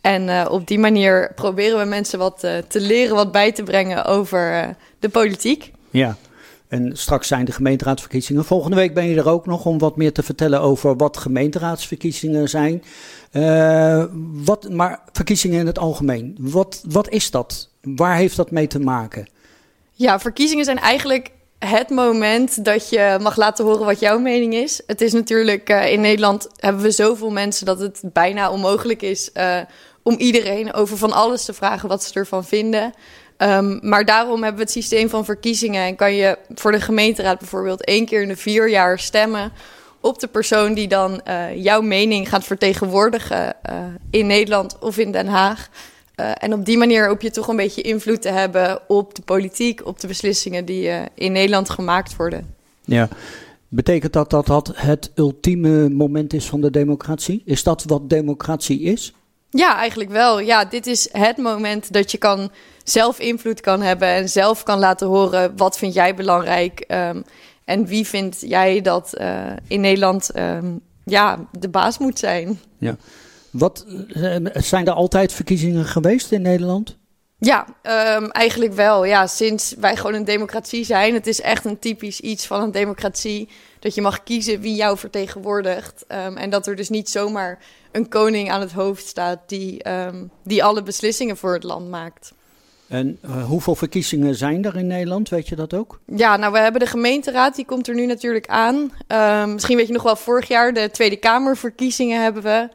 en 0.02 0.30
eh, 0.30 0.46
op 0.50 0.68
die 0.68 0.80
manier 0.80 1.32
proberen 1.36 1.80
we 1.80 1.86
mensen 1.86 2.20
wat 2.20 2.44
eh, 2.44 2.58
te 2.68 2.82
leren, 2.82 3.16
wat 3.16 3.32
bij 3.32 3.52
te 3.52 3.64
brengen 3.64 4.06
over 4.06 4.54
eh, 4.54 4.68
de 5.00 5.10
politiek. 5.10 5.72
Ja, 5.90 6.18
en 6.68 6.98
straks 6.98 7.28
zijn 7.28 7.46
de 7.46 7.52
gemeenteraadsverkiezingen. 7.52 8.46
Volgende 8.46 8.76
week 8.76 8.94
ben 8.94 9.06
je 9.06 9.18
er 9.18 9.30
ook 9.30 9.46
nog 9.46 9.66
om 9.66 9.78
wat 9.78 9.96
meer 9.96 10.14
te 10.14 10.24
vertellen 10.24 10.62
over 10.62 10.96
wat 10.96 11.18
gemeenteraadsverkiezingen 11.18 12.50
zijn. 12.50 12.84
Wat, 14.46 14.70
maar 14.70 15.00
verkiezingen 15.12 15.60
in 15.60 15.66
het 15.66 15.80
algemeen, 15.80 16.38
wat, 16.40 16.84
wat 16.90 17.10
is 17.10 17.32
dat? 17.32 17.70
Waar 17.82 18.16
heeft 18.16 18.36
dat 18.36 18.52
mee 18.52 18.68
te 18.68 18.80
maken? 18.80 19.28
Ja, 19.92 20.20
verkiezingen 20.20 20.66
zijn 20.66 20.80
eigenlijk 20.80 21.32
het 21.60 21.90
moment 21.90 22.66
dat 22.66 22.90
je 22.90 23.18
mag 23.22 23.36
laten 23.36 23.66
horen 23.66 23.86
wat 23.86 24.00
jouw 24.00 24.20
mening 24.20 24.54
is. 24.54 24.82
Het 24.88 25.02
is 25.02 25.14
natuurlijk, 25.14 25.70
in 25.70 26.02
Nederland 26.02 26.48
hebben 26.56 26.82
we 26.82 26.92
zoveel 26.92 27.32
mensen 27.32 27.66
dat 27.66 27.80
het 27.80 28.02
bijna 28.04 28.52
onmogelijk 28.52 29.02
is 29.02 29.32
om 30.04 30.16
iedereen 30.18 30.74
over 30.74 30.98
van 30.98 31.12
alles 31.12 31.46
te 31.46 31.54
vragen 31.54 31.90
wat 31.90 32.04
ze 32.04 32.14
ervan 32.14 32.46
vinden. 32.46 32.94
Ehm, 33.38 33.80
maar 33.82 34.06
daarom 34.06 34.44
hebben 34.44 34.56
we 34.56 34.62
het 34.62 34.72
systeem 34.72 35.10
van 35.10 35.26
verkiezingen 35.26 35.86
en 35.86 35.96
kan 35.96 36.16
je 36.16 36.38
voor 36.56 36.72
de 36.72 36.82
gemeenteraad 36.82 37.40
bijvoorbeeld 37.40 37.86
één 37.86 38.06
keer 38.06 38.22
in 38.22 38.28
de 38.28 38.36
vier 38.36 38.70
jaar 38.70 39.00
stemmen 39.00 39.52
op 40.02 40.20
de 40.20 40.28
persoon 40.28 40.74
die 40.74 40.88
dan 40.88 41.22
eh, 41.22 41.64
jouw 41.64 41.82
mening 41.82 42.30
gaat 42.30 42.44
vertegenwoordigen 42.44 43.64
eh, 43.64 43.84
in 44.10 44.28
Nederland 44.28 44.80
of 44.80 44.98
in 44.98 45.12
Den 45.12 45.28
Haag. 45.28 45.70
Eh, 46.16 46.32
en 46.38 46.54
op 46.54 46.66
die 46.66 46.78
manier 46.78 47.08
hoop 47.08 47.22
je 47.22 47.32
toch 47.32 47.48
een 47.48 47.56
beetje 47.56 47.82
invloed 47.82 48.22
te 48.22 48.30
hebben 48.30 48.80
op 48.88 49.16
de 49.16 49.22
politiek, 49.22 49.86
op 49.86 50.00
de 50.00 50.08
beslissingen 50.08 50.66
die 50.66 50.90
in 51.16 51.32
Nederland 51.32 51.70
gemaakt 51.70 52.16
worden. 52.16 52.56
Ja. 52.86 53.10
Betekent 53.68 54.14
dat 54.14 54.30
dat 54.30 54.72
het 54.76 55.12
ultieme 55.16 55.90
moment 55.90 56.34
is 56.34 56.46
van 56.46 56.62
de 56.62 56.72
democratie? 56.72 57.42
Is 57.46 57.64
dat 57.64 57.84
wat 57.84 58.10
democratie 58.10 58.82
is? 58.82 59.14
Ja, 59.52 59.78
eigenlijk 59.78 60.10
wel. 60.10 60.40
Ja, 60.40 60.66
dit 60.66 60.88
is 60.88 61.10
het 61.12 61.38
moment 61.38 61.94
dat 61.94 62.12
je 62.12 62.18
kan 62.18 62.52
zelf 62.84 63.20
invloed 63.20 63.62
kan 63.62 63.82
hebben 63.82 64.08
en 64.08 64.30
zelf 64.30 64.64
kan 64.64 64.80
laten 64.80 65.08
horen 65.08 65.58
wat 65.58 65.78
vind 65.78 65.94
jij 65.94 66.16
belangrijk 66.16 66.80
ehm, 66.80 67.22
en 67.66 67.86
wie 67.86 68.08
vind 68.08 68.38
jij 68.40 68.82
dat 68.82 69.14
eh, 69.14 69.46
in 69.68 69.82
Nederland 69.82 70.30
ehm, 70.30 70.76
ja, 71.04 71.48
de 71.60 71.70
baas 71.70 71.98
moet 71.98 72.20
zijn. 72.20 72.60
Ja. 72.78 72.96
Wat, 73.50 73.86
eh, 74.08 74.36
zijn 74.54 74.88
er 74.88 74.94
altijd 74.94 75.34
verkiezingen 75.34 75.86
geweest 75.86 76.32
in 76.32 76.42
Nederland? 76.42 76.98
Ja, 77.44 77.66
ehm, 77.82 78.26
eigenlijk 78.26 78.74
wel. 78.74 79.06
Ja, 79.06 79.28
sinds 79.28 79.76
wij 79.80 79.96
gewoon 79.96 80.14
een 80.14 80.26
democratie 80.26 80.84
zijn. 80.84 81.14
Het 81.14 81.28
is 81.28 81.42
echt 81.42 81.66
een 81.66 81.80
typisch 81.80 82.20
iets 82.20 82.46
van 82.48 82.62
een 82.62 82.72
democratie. 82.72 83.50
Dat 83.80 83.96
je 83.96 84.02
mag 84.02 84.24
kiezen 84.24 84.60
wie 84.60 84.76
jou 84.76 84.98
vertegenwoordigt. 84.98 86.04
Ehm, 86.08 86.38
en 86.38 86.50
dat 86.50 86.68
er 86.68 86.76
dus 86.76 86.90
niet 86.90 87.10
zomaar 87.10 87.60
een 87.92 88.10
koning 88.10 88.52
aan 88.52 88.62
het 88.62 88.72
hoofd 88.72 89.08
staat 89.08 89.40
die, 89.46 89.84
ehm, 89.84 90.24
die 90.44 90.64
alle 90.64 90.84
beslissingen 90.84 91.38
voor 91.38 91.54
het 91.54 91.64
land 91.64 91.90
maakt. 91.90 92.34
En 92.88 93.18
eh, 93.22 93.46
hoeveel 93.46 93.76
verkiezingen 93.76 94.36
zijn 94.36 94.66
er 94.66 94.78
in 94.78 94.88
Nederland? 94.88 95.30
Weet 95.30 95.48
je 95.48 95.56
dat 95.56 95.74
ook? 95.74 96.00
Ja, 96.06 96.38
nou, 96.38 96.52
we 96.52 96.60
hebben 96.60 96.82
de 96.82 96.88
gemeenteraad, 96.88 97.56
die 97.56 97.66
komt 97.66 97.88
er 97.88 97.96
nu 97.96 98.06
natuurlijk 98.06 98.48
aan. 98.48 98.92
Misschien 99.54 99.78
weet 99.78 99.88
je 99.88 99.94
nog 99.94 100.04
wel, 100.04 100.16
vorig 100.16 100.48
jaar 100.48 100.74
de 100.74 100.90
Tweede 100.92 101.18
Kamerverkiezingen 101.18 102.22
hebben 102.24 102.44
we. 102.44 102.70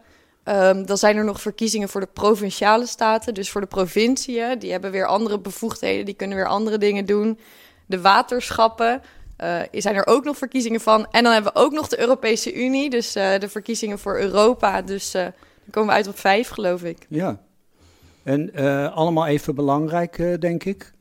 Ehm, 0.46 0.84
dan 0.84 0.98
zijn 0.98 1.16
er 1.16 1.24
nog 1.24 1.40
verkiezingen 1.40 1.88
voor 1.88 2.00
de 2.00 2.08
provinciale 2.12 2.86
staten, 2.86 3.34
dus 3.34 3.50
voor 3.50 3.60
de 3.60 3.66
provinciën. 3.66 4.58
Die 4.58 4.70
hebben 4.72 4.90
weer 4.90 5.06
andere 5.06 5.38
bevoegdheden, 5.38 6.04
die 6.04 6.14
kunnen 6.14 6.36
weer 6.36 6.46
andere 6.46 6.78
dingen 6.78 7.06
doen. 7.06 7.38
De 7.86 8.00
waterschappen, 8.00 9.02
eh 9.36 9.60
zijn 9.72 9.94
er 9.94 10.06
ook 10.06 10.24
nog 10.24 10.36
verkiezingen 10.36 10.80
van. 10.80 11.06
En 11.10 11.22
dan 11.22 11.32
hebben 11.32 11.52
we 11.52 11.58
ook 11.58 11.72
nog 11.72 11.88
de 11.88 12.00
Europese 12.00 12.54
Unie, 12.54 12.90
dus 12.90 13.14
eh, 13.14 13.38
de 13.38 13.48
verkiezingen 13.48 13.98
voor 13.98 14.18
Europa. 14.18 14.82
Dus 14.82 15.14
eh, 15.14 15.22
dan 15.22 15.32
komen 15.70 15.88
we 15.88 15.94
uit 15.94 16.08
op 16.08 16.18
vijf, 16.18 16.48
geloof 16.48 16.82
ik. 16.82 17.06
Ja. 17.08 17.40
En 18.22 18.54
allemaal 18.92 19.26
even 19.26 19.54
belangrijk, 19.54 20.40
denk 20.40 20.64
ik. 20.64 20.92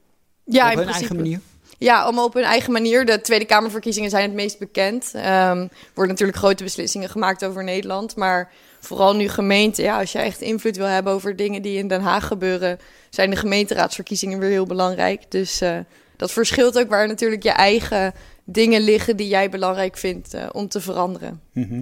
Ja, 0.43 0.65
op 0.65 0.71
in 0.71 0.77
hun 0.77 0.85
principe. 0.85 0.93
eigen 0.93 1.15
manier. 1.15 1.39
Ja, 1.77 2.01
allemaal 2.01 2.25
op 2.25 2.33
hun 2.33 2.43
eigen 2.43 2.71
manier. 2.71 3.05
De 3.05 3.21
Tweede 3.21 3.45
Kamerverkiezingen 3.45 4.09
zijn 4.09 4.23
het 4.23 4.33
meest 4.33 4.59
bekend. 4.59 5.11
Ehm, 5.13 5.59
er 5.59 5.69
worden 5.93 6.13
natuurlijk 6.13 6.37
grote 6.37 6.63
beslissingen 6.63 7.09
gemaakt 7.09 7.45
over 7.45 7.63
Nederland. 7.63 8.15
Maar 8.15 8.51
vooral 8.86 9.15
nu 9.15 9.27
gemeenten, 9.27 9.84
ja, 9.84 10.00
als 10.00 10.12
je 10.12 10.20
echt 10.20 10.42
invloed 10.42 10.77
wil 10.77 10.86
hebben 10.86 11.13
over 11.13 11.36
dingen 11.36 11.62
die 11.62 11.77
in 11.77 11.88
Den 11.88 12.01
Haag 12.01 12.27
gebeuren, 12.27 12.80
zijn 13.10 13.30
de 13.30 13.36
gemeenteraadsverkiezingen 13.36 14.39
weer 14.39 14.50
heel 14.50 14.65
belangrijk. 14.65 15.32
Dus 15.32 15.62
eh, 15.62 15.77
dat 16.18 16.32
verschilt 16.32 16.80
ook 16.80 16.89
waar 16.89 17.08
natuurlijk 17.08 17.44
je 17.44 17.51
eigen 17.51 18.13
dingen 18.44 18.82
liggen 18.82 19.18
die 19.18 19.27
jij 19.27 19.50
belangrijk 19.50 19.98
vindt 19.98 20.34
eh, 20.34 20.50
om 20.51 20.68
te 20.68 20.82
veranderen. 20.82 21.42
Mhm. 21.51 21.82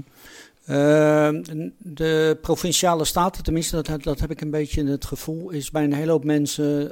Eh, 0.66 1.30
de 1.78 2.38
provinciale 2.42 3.06
staten, 3.06 3.44
tenminste, 3.44 3.82
dat, 3.82 4.04
dat 4.04 4.20
heb 4.20 4.32
ik 4.32 4.42
een 4.42 4.52
beetje 4.52 4.86
het 4.86 5.06
gevoel, 5.06 5.50
is 5.50 5.72
bij 5.72 5.84
een 5.84 5.94
hele 5.94 6.12
hoop 6.12 6.24
mensen 6.24 6.92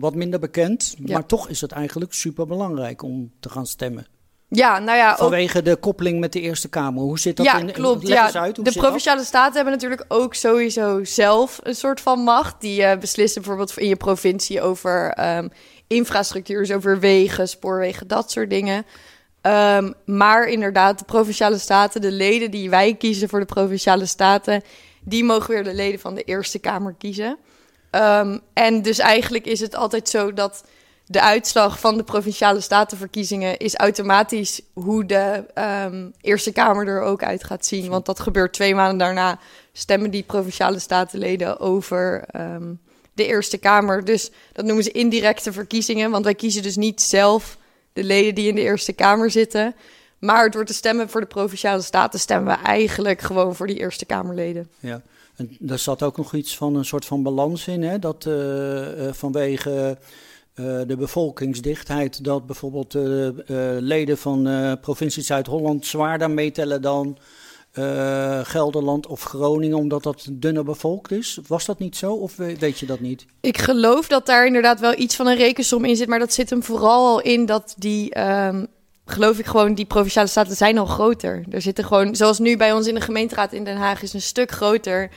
wat 0.00 0.14
minder 0.14 0.40
bekend. 0.40 0.94
Ja. 1.04 1.12
Maar 1.12 1.26
toch 1.26 1.48
is 1.48 1.60
het 1.60 1.72
eigenlijk 1.72 2.12
super 2.12 2.46
belangrijk 2.46 3.02
om 3.02 3.32
te 3.40 3.48
gaan 3.48 3.66
stemmen. 3.66 4.06
Ja, 4.48 4.78
nou 4.78 4.98
ja, 4.98 5.10
ook 5.10 5.16
Vanwege 5.16 5.62
de 5.62 5.76
koppeling 5.76 6.20
met 6.20 6.32
de 6.32 6.40
Eerste 6.40 6.68
Kamer. 6.68 7.02
Hoe 7.02 7.18
zit 7.18 7.36
dat 7.36 7.46
ja, 7.46 7.58
in? 7.58 7.72
klopt. 7.72 8.02
Leg 8.02 8.16
Ja, 8.16 8.26
eens 8.26 8.36
uit, 8.36 8.56
hoe 8.56 8.64
de 8.64 8.72
dat? 8.72 8.82
provinciale 8.82 9.24
staten 9.24 9.54
hebben 9.54 9.72
natuurlijk 9.72 10.04
ook 10.08 10.34
sowieso 10.34 11.04
zelf 11.04 11.60
een 11.62 11.74
soort 11.74 12.00
van 12.00 12.20
macht. 12.20 12.60
Die 12.60 12.82
eh, 12.82 12.98
beslissen 12.98 13.42
bijvoorbeeld 13.42 13.78
in 13.78 13.88
je 13.88 13.96
provincie 13.96 14.62
over 14.62 15.10
ehm, 15.10 15.48
infrastructuur, 15.86 16.58
dus 16.58 16.72
over 16.72 17.00
wegen, 17.00 17.48
spoorwegen, 17.48 18.06
dat 18.06 18.30
soort 18.30 18.50
dingen. 18.50 18.86
Ehm, 19.40 19.92
maar 20.04 20.48
inderdaad, 20.48 20.98
de 20.98 21.04
provinciale 21.04 21.58
staten, 21.58 22.00
de 22.00 22.12
leden 22.12 22.50
die 22.50 22.70
wij 22.70 22.94
kiezen 22.94 23.28
voor 23.28 23.40
de 23.40 23.46
provinciale 23.46 24.06
staten, 24.06 24.62
die 25.00 25.24
mogen 25.24 25.50
weer 25.54 25.64
de 25.64 25.74
leden 25.74 26.00
van 26.00 26.14
de 26.14 26.22
Eerste 26.22 26.58
Kamer 26.58 26.94
kiezen. 26.98 27.38
Ehm, 27.90 28.38
en 28.52 28.82
dus 28.82 28.98
eigenlijk 28.98 29.46
is 29.46 29.60
het 29.60 29.74
altijd 29.74 30.08
zo 30.08 30.32
dat 30.32 30.64
de 31.06 31.20
uitslag 31.20 31.80
van 31.80 31.96
de 31.96 32.02
provinciale 32.02 32.60
statenverkiezingen 32.60 33.56
is 33.56 33.74
automatisch 33.74 34.60
hoe 34.72 35.06
de 35.06 35.44
ehm, 35.54 36.06
Eerste 36.20 36.52
Kamer 36.52 36.86
er 36.86 37.00
ook 37.00 37.22
uit 37.22 37.44
gaat 37.44 37.66
zien. 37.66 37.88
Want 37.88 38.06
dat 38.06 38.20
gebeurt 38.20 38.52
twee 38.52 38.74
maanden 38.74 38.98
daarna. 38.98 39.38
Stemmen 39.72 40.10
die 40.10 40.22
provinciale 40.22 40.78
statenleden 40.78 41.60
over 41.60 42.24
ehm, 42.30 42.72
de 43.14 43.26
Eerste 43.26 43.58
Kamer. 43.58 44.04
Dus 44.04 44.30
dat 44.52 44.64
noemen 44.64 44.84
ze 44.84 44.90
indirecte 44.90 45.52
verkiezingen. 45.52 46.10
Want 46.10 46.24
wij 46.24 46.34
kiezen 46.34 46.62
dus 46.62 46.76
niet 46.76 47.02
zelf 47.02 47.58
de 47.92 48.04
leden 48.04 48.34
die 48.34 48.48
in 48.48 48.54
de 48.54 48.60
Eerste 48.60 48.92
Kamer 48.92 49.30
zitten. 49.30 49.74
Maar 50.18 50.50
door 50.50 50.64
te 50.64 50.74
stemmen 50.74 51.08
voor 51.08 51.20
de 51.20 51.26
provinciale 51.26 51.82
staten 51.82 52.20
stemmen 52.20 52.56
we 52.56 52.64
eigenlijk 52.64 53.20
gewoon 53.20 53.54
voor 53.54 53.66
die 53.66 53.78
Eerste 53.78 54.04
Kamerleden. 54.04 54.68
Ja. 54.78 55.02
En 55.36 55.56
daar 55.58 55.78
zat 55.78 56.02
ook 56.02 56.16
nog 56.16 56.34
iets 56.34 56.56
van 56.56 56.74
een 56.74 56.84
soort 56.84 57.04
van 57.04 57.22
balans 57.22 57.68
in, 57.68 57.82
hè? 57.82 57.98
Dat 57.98 58.26
eh, 58.26 59.08
eh, 59.08 59.14
vanwege 59.14 59.98
eh, 60.56 60.80
de 60.86 60.96
bevolkingsdichtheid, 60.96 62.24
dat 62.24 62.46
bijvoorbeeld 62.46 62.94
uh, 62.94 63.28
leden 63.78 64.18
van 64.18 64.78
provincie 64.80 65.22
Zuid-Holland 65.22 65.86
zwaarder 65.86 66.30
meetellen 66.30 66.82
dan 66.82 67.18
Gelderland 68.42 69.06
of 69.06 69.22
Groningen, 69.22 69.76
omdat 69.76 70.02
dat 70.02 70.26
dunner 70.32 70.64
bevolkt 70.64 71.10
is. 71.12 71.38
Was 71.46 71.64
dat 71.64 71.78
niet 71.78 71.96
zo 71.96 72.12
of 72.12 72.36
weet 72.36 72.78
je 72.78 72.86
dat 72.86 73.00
niet? 73.00 73.26
Ik 73.40 73.58
geloof 73.58 74.08
dat 74.08 74.26
daar 74.26 74.46
inderdaad 74.46 74.80
wel 74.80 74.98
iets 74.98 75.16
van 75.16 75.26
een 75.26 75.36
rekensom 75.36 75.84
in 75.84 75.96
zit, 75.96 76.08
maar 76.08 76.18
dat 76.18 76.32
zit 76.32 76.50
hem 76.50 76.62
vooral 76.62 77.06
al 77.06 77.20
in 77.20 77.46
dat 77.46 77.74
die. 77.78 78.10
Ehm, 78.10 78.64
geloof 79.06 79.38
ik 79.38 79.46
gewoon, 79.46 79.74
die 79.74 79.84
provinciale 79.84 80.28
staten 80.28 80.56
zijn 80.56 80.78
al 80.78 80.86
groter. 80.86 81.44
Er 81.50 81.62
zitten 81.62 81.84
gewoon, 81.84 82.16
zoals 82.16 82.38
nu 82.38 82.56
bij 82.56 82.72
ons 82.72 82.86
in 82.86 82.94
de 82.94 83.00
gemeenteraad 83.00 83.52
in 83.52 83.64
Den 83.64 83.76
Haag, 83.76 84.02
is 84.02 84.12
een 84.12 84.22
stuk 84.22 84.50
groter. 84.50 85.10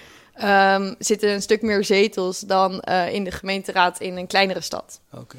Um, 0.44 0.96
zitten 1.00 1.30
een 1.30 1.42
stuk 1.42 1.62
meer 1.62 1.84
zetels 1.84 2.40
dan 2.40 2.84
uh, 2.90 3.14
in 3.14 3.24
de 3.24 3.32
gemeenteraad 3.32 4.00
in 4.00 4.18
een 4.18 4.28
kleinere 4.28 4.62
stad. 4.62 5.02
Oké. 5.12 5.38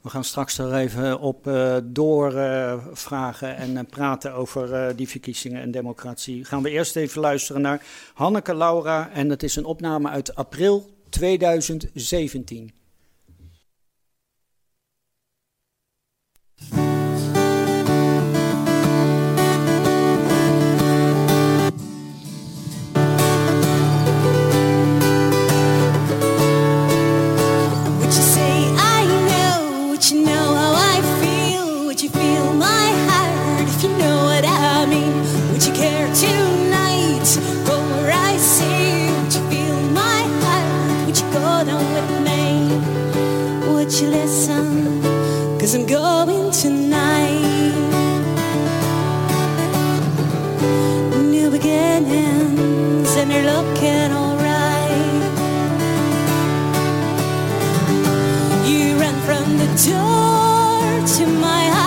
We 0.00 0.10
gaan 0.10 0.24
straks 0.24 0.58
er 0.58 0.74
even 0.74 1.20
op 1.20 1.46
uh, 1.46 1.76
doorvragen 1.84 3.48
uh, 3.48 3.60
en 3.60 3.86
praten 3.86 4.32
over 4.32 4.96
die 4.96 5.08
verkiezingen 5.08 5.62
en 5.62 5.70
democratie. 5.70 6.44
Gaan 6.44 6.62
we 6.62 6.70
eerst 6.70 6.96
even 6.96 7.20
luisteren 7.20 7.62
naar 7.62 7.82
Hanneke 8.14 8.54
Laura 8.54 9.10
en 9.10 9.30
het 9.30 9.42
is 9.42 9.56
een 9.56 9.64
opname 9.64 10.08
uit 10.08 10.34
april 10.34 10.90
2017. 11.08 12.72
Cause 45.72 45.80
I'm 45.80 45.86
going 45.86 46.50
tonight. 46.50 47.72
New 51.30 51.50
beginnings, 51.50 53.16
and 53.16 53.32
you're 53.32 53.42
looking 53.42 54.12
alright. 54.12 55.22
You 58.68 58.98
run 58.98 59.14
from 59.22 59.56
the 59.56 59.66
door 59.88 61.06
to 61.16 61.26
my 61.40 61.64
heart. 61.70 61.81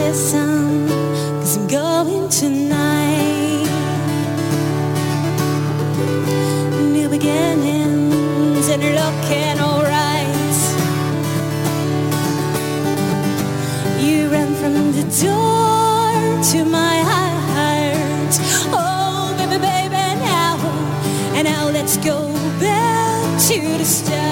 Listen, 0.00 0.88
cause 1.40 1.56
I'm 1.58 1.66
going 1.68 2.28
tonight. 2.28 3.68
New 6.94 7.08
beginnings 7.08 8.68
and 8.68 8.82
looking 9.00 9.56
alright. 9.68 10.58
You 14.04 14.28
ran 14.30 14.54
from 14.60 14.92
the 14.98 15.04
door 15.24 16.12
to 16.50 16.58
my 16.64 16.96
heart. 17.10 18.34
Oh, 18.72 19.34
baby, 19.38 19.58
baby, 19.68 20.04
now. 20.32 20.56
And 21.36 21.44
now 21.44 21.68
let's 21.70 21.96
go 21.98 22.32
back 22.58 23.40
to 23.48 23.60
the 23.78 23.84
start. 23.84 24.29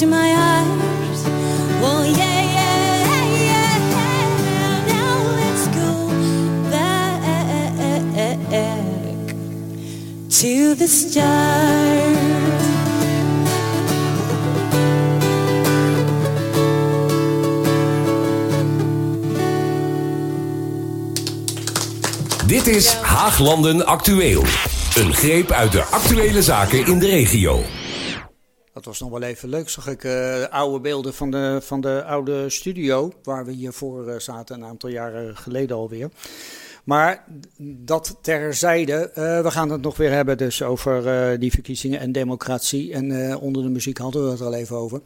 To 0.00 0.06
my 0.06 0.30
eyes. 0.34 1.24
Oh 1.82 2.04
yeah, 2.04 2.42
yeah, 2.56 3.24
yeah. 3.48 3.78
Now 4.92 5.16
let's 5.40 5.66
go 5.68 5.90
back 6.70 7.26
to 10.28 10.74
the 10.74 10.86
start. 10.86 12.16
Dit 22.46 22.66
is 22.66 22.92
Haaglanden 22.92 23.86
Actueel. 23.86 24.44
Een 24.94 25.14
greep 25.14 25.50
uit 25.50 25.72
de 25.72 25.82
actuele 25.82 26.42
zaken 26.42 26.86
in 26.86 26.98
de 26.98 27.06
regio. 27.06 27.64
Dat 28.76 28.84
was 28.84 29.00
nog 29.00 29.10
wel 29.10 29.22
even 29.22 29.48
leuk. 29.48 29.68
Zag 29.68 29.88
ik 29.88 30.04
uh, 30.04 30.44
oude 30.44 30.80
beelden 30.80 31.14
van 31.14 31.30
de, 31.30 31.58
van 31.62 31.80
de 31.80 32.04
oude 32.04 32.50
studio. 32.50 33.12
Waar 33.22 33.44
we 33.44 33.52
hiervoor 33.52 34.08
uh, 34.08 34.18
zaten, 34.18 34.56
een 34.56 34.64
aantal 34.64 34.88
jaren 34.88 35.36
geleden 35.36 35.76
alweer. 35.76 36.08
Maar 36.84 37.24
dat 37.58 38.18
terzijde. 38.20 39.10
Uh, 39.10 39.42
we 39.42 39.50
gaan 39.50 39.70
het 39.70 39.82
nog 39.82 39.96
weer 39.96 40.10
hebben 40.10 40.38
dus 40.38 40.62
over 40.62 41.40
die 41.40 41.50
verkiezingen 41.50 42.00
en 42.00 42.12
democratie. 42.12 42.92
En 42.92 43.36
onder 43.38 43.62
de 43.62 43.68
muziek 43.68 43.98
hadden 43.98 44.24
we 44.24 44.30
het 44.30 44.40
al 44.40 44.54
even 44.54 44.76
over. 44.76 45.00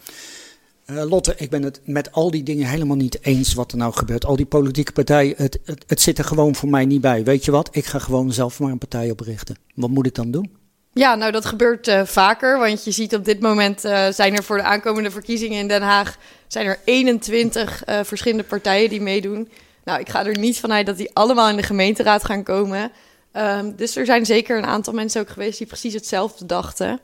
Lotte, 0.86 1.34
ik 1.36 1.50
ben 1.50 1.62
het 1.62 1.80
met 1.84 2.12
al 2.12 2.30
die 2.30 2.42
dingen 2.42 2.68
helemaal 2.68 2.96
niet 2.96 3.18
eens 3.22 3.54
wat 3.54 3.72
er 3.72 3.78
nou 3.78 3.92
gebeurt. 3.92 4.24
Al 4.24 4.36
die 4.36 4.46
politieke 4.46 4.92
partijen, 4.92 5.34
het, 5.36 5.58
het, 5.64 5.84
het 5.86 6.00
zit 6.00 6.18
er 6.18 6.24
gewoon 6.24 6.54
voor 6.54 6.68
mij 6.68 6.84
niet 6.84 7.00
bij. 7.00 7.24
Weet 7.24 7.44
je 7.44 7.50
wat? 7.50 7.68
Ik 7.72 7.84
ga 7.84 7.98
gewoon 7.98 8.32
zelf 8.32 8.60
maar 8.60 8.70
een 8.70 8.78
partij 8.78 9.10
oprichten. 9.10 9.56
Wat 9.74 9.90
moet 9.90 10.06
ik 10.06 10.14
dan 10.14 10.30
doen? 10.30 10.59
Ja, 10.92 11.14
nou 11.14 11.32
dat 11.32 11.44
gebeurt 11.44 11.88
uh, 11.88 12.04
vaker. 12.04 12.58
Want 12.58 12.84
je 12.84 12.90
ziet 12.90 13.14
op 13.14 13.24
dit 13.24 13.40
moment 13.40 13.84
uh, 13.84 14.08
zijn 14.08 14.36
er 14.36 14.44
voor 14.44 14.56
de 14.56 14.62
aankomende 14.62 15.10
verkiezingen 15.10 15.58
in 15.58 15.68
Den 15.68 15.82
Haag 15.82 16.16
zijn 16.46 16.66
er 16.66 16.78
21 16.84 17.88
uh, 17.88 18.00
verschillende 18.02 18.44
partijen 18.44 18.88
die 18.88 19.00
meedoen. 19.00 19.48
Nou, 19.84 20.00
ik 20.00 20.08
ga 20.08 20.26
er 20.26 20.38
niet 20.38 20.60
vanuit 20.60 20.86
dat 20.86 20.96
die 20.96 21.10
allemaal 21.12 21.48
in 21.48 21.56
de 21.56 21.62
gemeenteraad 21.62 22.24
gaan 22.24 22.42
komen. 22.42 22.92
Um, 23.32 23.76
dus 23.76 23.96
er 23.96 24.04
zijn 24.04 24.26
zeker 24.26 24.58
een 24.58 24.66
aantal 24.66 24.92
mensen 24.92 25.20
ook 25.20 25.28
geweest 25.28 25.58
die 25.58 25.66
precies 25.66 25.94
hetzelfde 25.94 26.46
dachten. 26.46 27.00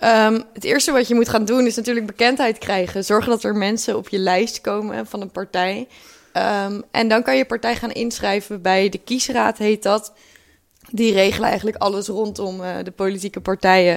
Um, 0.00 0.44
het 0.52 0.64
eerste 0.64 0.92
wat 0.92 1.08
je 1.08 1.14
moet 1.14 1.28
gaan 1.28 1.44
doen 1.44 1.66
is 1.66 1.76
natuurlijk 1.76 2.06
bekendheid 2.06 2.58
krijgen. 2.58 3.04
Zorgen 3.04 3.30
dat 3.30 3.44
er 3.44 3.56
mensen 3.56 3.96
op 3.96 4.08
je 4.08 4.18
lijst 4.18 4.60
komen 4.60 5.06
van 5.06 5.20
een 5.20 5.30
partij. 5.30 5.88
Um, 6.66 6.82
en 6.90 7.08
dan 7.08 7.22
kan 7.22 7.36
je 7.36 7.44
partij 7.44 7.76
gaan 7.76 7.92
inschrijven 7.92 8.62
bij 8.62 8.88
de 8.88 8.98
kiesraad, 8.98 9.58
heet 9.58 9.82
dat 9.82 10.12
die 10.90 11.12
regelen 11.12 11.48
eigenlijk 11.48 11.76
alles 11.76 12.06
rondom 12.06 12.60
uh, 12.60 12.76
de 12.82 12.90
politieke 12.90 13.40
partijen. 13.40 13.96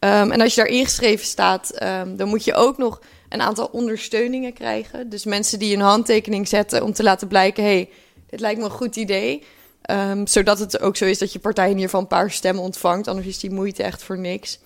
Um, 0.00 0.30
en 0.30 0.40
als 0.40 0.54
je 0.54 0.60
daar 0.60 0.70
ingeschreven 0.70 1.26
staat, 1.26 1.82
um, 1.82 2.16
dan 2.16 2.28
moet 2.28 2.44
je 2.44 2.54
ook 2.54 2.78
nog 2.78 3.00
een 3.28 3.40
aantal 3.40 3.68
ondersteuningen 3.72 4.52
krijgen. 4.52 5.08
Dus 5.08 5.24
mensen 5.24 5.58
die 5.58 5.74
een 5.74 5.80
handtekening 5.80 6.48
zetten 6.48 6.82
om 6.82 6.92
te 6.92 7.02
laten 7.02 7.28
blijken: 7.28 7.64
hey, 7.64 7.90
dit 8.26 8.40
lijkt 8.40 8.58
me 8.58 8.64
een 8.64 8.70
goed 8.70 8.96
idee. 8.96 9.44
Um, 9.90 10.26
zodat 10.26 10.58
het 10.58 10.80
ook 10.80 10.96
zo 10.96 11.04
is 11.04 11.18
dat 11.18 11.32
je 11.32 11.38
partij 11.38 11.74
geval 11.74 12.00
een 12.00 12.06
paar 12.06 12.30
stemmen 12.30 12.62
ontvangt. 12.62 13.08
Anders 13.08 13.26
is 13.26 13.38
die 13.38 13.50
moeite 13.50 13.82
echt 13.82 14.02
voor 14.02 14.18
niks. 14.18 14.58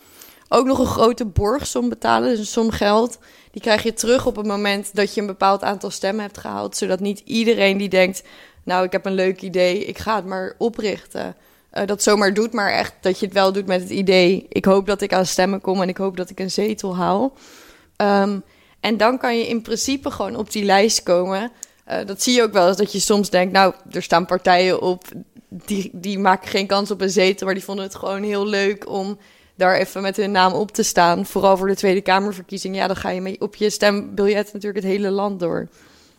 Ook 0.49 0.67
nog 0.67 0.79
een 0.79 0.87
grote 0.87 1.25
borgsom 1.25 1.89
betalen, 1.89 2.29
dus 2.29 2.39
een 2.39 2.47
som 2.47 2.71
geld. 2.71 3.19
Die 3.51 3.63
krijg 3.63 3.83
je 3.83 3.93
terug 3.93 4.27
op 4.27 4.37
het 4.37 4.47
moment 4.47 4.95
dat 4.95 5.15
je 5.15 5.21
een 5.21 5.27
bepaald 5.27 5.63
aantal 5.63 5.91
stemmen 5.91 6.25
hebt 6.25 6.39
gehaald. 6.39 6.77
Zodat 6.77 7.01
niet 7.01 7.23
iedereen 7.25 7.77
die 7.77 7.89
denkt: 7.89 8.23
Nou, 8.65 8.85
ik 8.85 8.93
heb 8.93 9.07
een 9.07 9.15
leuk 9.15 9.41
idee, 9.41 9.85
ik 9.85 9.99
ga 9.99 10.17
het 10.17 10.27
maar 10.27 10.55
oprichten 10.59 11.37
uh, 11.73 11.87
dat 11.87 12.03
zomaar 12.03 12.35
doet, 12.35 12.53
maar 12.53 12.73
echt 12.73 12.95
dat 13.01 13.19
je 13.19 13.25
het 13.25 13.35
wel 13.35 13.53
doet 13.53 13.67
met 13.67 13.81
het 13.81 13.91
idee: 13.91 14.47
ik 14.49 14.65
hoop 14.65 14.87
dat 14.87 15.01
ik 15.01 15.13
aan 15.13 15.27
stemmen 15.27 15.61
kom 15.61 15.83
en 15.83 15.89
ik 15.89 15.97
hoop 15.97 16.17
dat 16.17 16.31
ik 16.31 16.41
een 16.41 16.51
zetel 16.51 16.97
haal. 16.97 17.33
Um, 17.97 18.43
en 18.81 18.97
dan 18.97 19.19
kan 19.19 19.39
je 19.39 19.49
in 19.49 19.63
principe 19.63 20.11
gewoon 20.11 20.37
op 20.37 20.53
die 20.53 20.65
lijst 20.65 21.03
komen. 21.03 21.53
Uh, 21.89 21.97
dat 22.07 22.23
zie 22.23 22.35
je 22.35 22.43
ook 22.43 22.53
wel 22.53 22.69
eens 22.69 22.77
dat 22.77 22.93
je 22.93 23.01
soms 23.01 23.31
denkt: 23.31 23.53
nou, 23.53 23.75
er 23.91 24.03
staan 24.03 24.27
partijen 24.27 24.83
op 24.83 25.05
die, 25.49 25.91
die 25.93 26.19
maken 26.19 26.49
geen 26.49 26.67
kans 26.67 26.91
op 26.91 27.01
een 27.01 27.11
zetel, 27.11 27.47
maar 27.47 27.55
die 27.55 27.65
vonden 27.65 27.85
het 27.85 27.95
gewoon 27.95 28.23
heel 28.23 28.47
leuk 28.47 28.89
om 28.89 29.19
daar 29.57 29.77
even 29.77 30.03
met 30.03 30.17
hun 30.17 30.31
naam 30.31 30.53
op 30.53 30.71
te 30.71 30.83
staan. 30.83 31.27
Vooral 31.27 31.57
voor 31.57 31.69
de 31.69 31.77
Tweede 31.77 32.01
Kamerverkiezing. 32.01 32.77
Ja, 32.77 32.87
dan 32.87 32.97
ga 32.97 33.11
je 33.11 33.21
mee 33.21 33.41
op 33.41 33.57
je 33.57 33.71
stembiljet 33.71 34.53
natuurlijk 34.53 34.85
het 34.85 34.93
hele 34.93 35.11
land 35.11 35.41
door. 35.41 35.69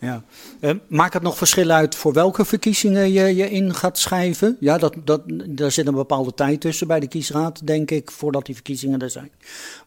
Ja. 0.02 0.22
Uh, 0.60 0.70
maakt 0.86 1.14
het 1.14 1.22
nog 1.22 1.36
verschil 1.36 1.70
uit 1.70 1.94
voor 1.94 2.12
welke 2.12 2.44
verkiezingen 2.44 3.12
je 3.12 3.34
je 3.34 3.50
in 3.50 3.74
gaat 3.74 3.98
schrijven? 3.98 4.56
Ja, 4.60 4.78
dat, 4.78 4.94
dat, 5.04 5.20
daar 5.46 5.70
zit 5.70 5.86
een 5.86 5.94
bepaalde 5.94 6.34
tijd 6.34 6.60
tussen 6.60 6.86
bij 6.86 7.00
de 7.00 7.08
kiesraad, 7.08 7.66
denk 7.66 7.90
ik, 7.90 8.10
voordat 8.10 8.46
die 8.46 8.54
verkiezingen 8.54 9.00
er 9.00 9.10
zijn. 9.10 9.30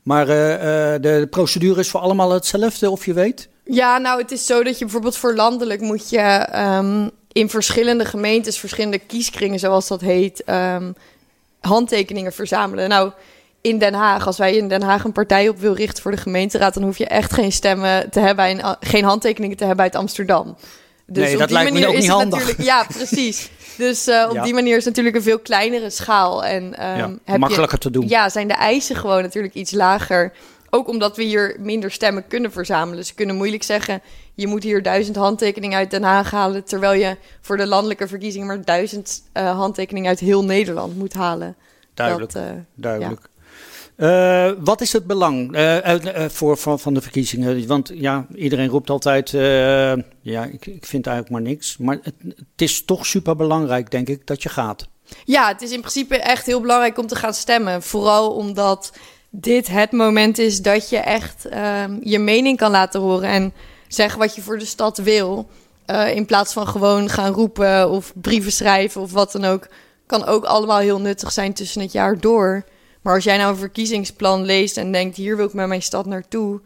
Maar 0.04 0.30
uh, 0.30 0.52
uh, 0.52 0.60
de 1.02 1.28
procedure 1.30 1.80
is 1.80 1.90
voor 1.90 2.00
allemaal 2.00 2.32
hetzelfde, 2.32 2.90
of 2.90 3.06
je 3.06 3.14
weet? 3.14 3.50
Ja, 3.64 3.98
nou, 3.98 4.22
het 4.22 4.32
is 4.32 4.46
zo 4.46 4.64
dat 4.64 4.78
je 4.78 4.86
bijvoorbeeld 4.86 5.18
voor 5.18 5.36
landelijk 5.36 5.82
moet 5.82 6.10
je 6.10 6.50
um, 6.56 7.12
in 7.32 7.50
verschillende 7.50 8.06
gemeentes, 8.06 8.60
verschillende 8.60 9.00
kieskringen, 9.00 9.60
zoals 9.60 9.88
dat 9.88 10.02
heet, 10.02 10.44
um, 10.50 10.96
handtekeningen 11.60 12.34
verzamelen. 12.34 12.90
Nou, 12.90 13.12
in 13.66 13.78
Den 13.78 13.94
Haag, 13.94 14.28
als 14.28 14.38
wij 14.38 14.56
in 14.56 14.68
Den 14.68 14.82
Haag 14.82 15.04
een 15.04 15.12
partij 15.12 15.50
op 15.50 15.60
wil 15.60 15.74
richten 15.74 16.04
voor 16.04 16.12
de 16.12 16.18
gemeenteraad, 16.18 16.74
dan 16.74 16.84
hoef 16.84 16.98
je 16.98 17.08
echt 17.08 17.34
geen 17.34 17.52
stemmen 17.52 18.10
te 18.10 18.20
hebben 18.20 18.46
en 18.46 18.78
geen 18.80 19.04
handtekeningen 19.04 19.58
te 19.58 19.66
hebben 19.66 19.84
uit 19.84 19.96
Amsterdam. 19.96 20.58
Dus 21.08 21.24
nee, 21.24 21.34
op 21.34 21.40
dat 21.40 21.48
die 21.48 21.58
lijkt 21.58 21.72
manier 21.72 21.88
me 21.88 21.94
ook 21.94 22.02
niet 22.02 22.10
handig. 22.10 22.40
Natuurlijk, 22.40 22.68
ja, 22.68 22.86
precies. 22.94 23.50
Dus 23.78 24.08
uh, 24.08 24.26
op 24.30 24.36
ja. 24.36 24.44
die 24.44 24.54
manier 24.54 24.78
is 24.78 24.86
het 24.86 24.96
natuurlijk 24.96 25.16
een 25.16 25.32
veel 25.32 25.40
kleinere 25.40 25.90
schaal. 25.90 26.46
En, 26.46 26.64
um, 26.64 26.98
ja, 26.98 27.14
heb 27.24 27.40
makkelijker 27.40 27.78
je, 27.78 27.84
te 27.84 27.90
doen. 27.92 28.08
Ja, 28.08 28.30
zijn 28.30 28.48
de 28.48 28.54
eisen 28.54 28.96
gewoon 28.96 29.22
natuurlijk 29.22 29.54
iets 29.54 29.72
lager. 29.72 30.34
Ook 30.70 30.88
omdat 30.88 31.16
we 31.16 31.24
hier 31.24 31.56
minder 31.60 31.92
stemmen 31.92 32.28
kunnen 32.28 32.52
verzamelen. 32.52 33.06
Ze 33.06 33.14
kunnen 33.14 33.36
moeilijk 33.36 33.64
zeggen: 33.64 34.02
je 34.34 34.48
moet 34.48 34.64
hier 34.64 34.84
duizend 34.84 35.16
handtekeningen 35.16 35.78
uit 35.78 35.92
Den 35.92 36.04
Haag 36.04 36.32
halen. 36.32 36.64
Terwijl 36.64 37.00
je 37.00 37.18
voor 37.42 37.58
de 37.58 37.68
landelijke 37.68 38.08
verkiezingen 38.08 38.48
maar 38.48 38.66
duizend 38.66 39.24
uh, 39.34 39.58
handtekeningen 39.58 40.10
uit 40.10 40.20
heel 40.20 40.44
Nederland 40.44 40.98
moet 40.98 41.14
halen. 41.14 41.56
Duidelijk. 41.94 42.32
Dat, 42.32 42.44
uh, 42.44 42.50
duidelijk. 42.76 43.22
Ja. 43.22 43.35
Uh, 43.98 44.52
wat 44.60 44.82
is 44.82 44.94
het 44.94 45.08
belang 45.08 45.56
uh, 45.56 45.94
uh, 45.94 46.26
voor, 46.28 46.58
van, 46.58 46.80
van 46.80 46.94
de 46.94 47.02
verkiezingen? 47.02 47.68
Want 47.68 47.92
ja, 47.94 48.26
iedereen 48.36 48.68
roept 48.68 48.90
altijd, 48.90 49.30
ja, 50.22 50.44
ik, 50.44 50.66
ik 50.66 50.86
vind 50.86 51.08
eigenlijk 51.08 51.30
maar 51.30 51.42
niks. 51.52 51.78
Maar 51.78 52.00
het, 52.02 52.14
het 52.28 52.62
is 52.62 52.86
toch 52.86 53.06
super 53.06 53.36
belangrijk, 53.36 53.92
denk 53.92 54.08
ik, 54.08 54.28
dat 54.28 54.44
je 54.44 54.50
gaat. 54.50 54.88
Ja, 55.26 55.48
het 55.48 55.62
is 55.62 55.72
in 55.72 55.80
principe 55.80 56.18
echt 56.18 56.46
heel 56.46 56.62
belangrijk 56.62 56.98
om 56.98 57.08
te 57.08 57.16
gaan 57.16 57.34
stemmen. 57.34 57.84
Vooral 57.84 58.32
omdat 58.32 58.92
dit 59.30 59.68
het 59.68 59.92
moment 59.92 60.38
is 60.38 60.62
dat 60.62 60.90
je 60.90 60.98
echt 60.98 61.46
ehm, 61.46 61.98
je 62.02 62.20
mening 62.20 62.58
kan 62.58 62.72
laten 62.72 63.02
horen 63.02 63.30
en 63.30 63.54
zeggen 63.88 64.20
wat 64.20 64.36
je 64.36 64.42
voor 64.42 64.60
de 64.60 64.66
stad 64.66 64.98
wil. 64.98 65.50
in 66.14 66.26
plaats 66.26 66.54
van 66.54 66.68
gewoon 66.68 67.10
gaan 67.10 67.34
roepen 67.34 67.90
of 67.90 68.14
brieven 68.22 68.52
schrijven 68.52 69.02
of 69.02 69.12
wat 69.12 69.32
dan 69.32 69.46
ook. 69.46 69.68
Kan 70.06 70.26
ook 70.26 70.44
allemaal 70.44 70.80
heel 70.80 71.00
nuttig 71.00 71.32
zijn 71.32 71.54
tussen 71.54 71.82
het 71.82 71.92
jaar 71.92 72.20
door. 72.20 72.66
Maar 73.06 73.14
als 73.16 73.24
jij 73.24 73.38
nou 73.38 73.52
een 73.52 73.58
verkiezingsplan 73.58 74.44
leest 74.44 74.78
en 74.78 74.92
denkt: 74.92 75.16
hier 75.16 75.38
wil 75.38 75.46
ik 75.46 75.54
met 75.54 75.68
mijn 75.68 75.82
stad 75.82 76.06
naartoe. 76.06 76.60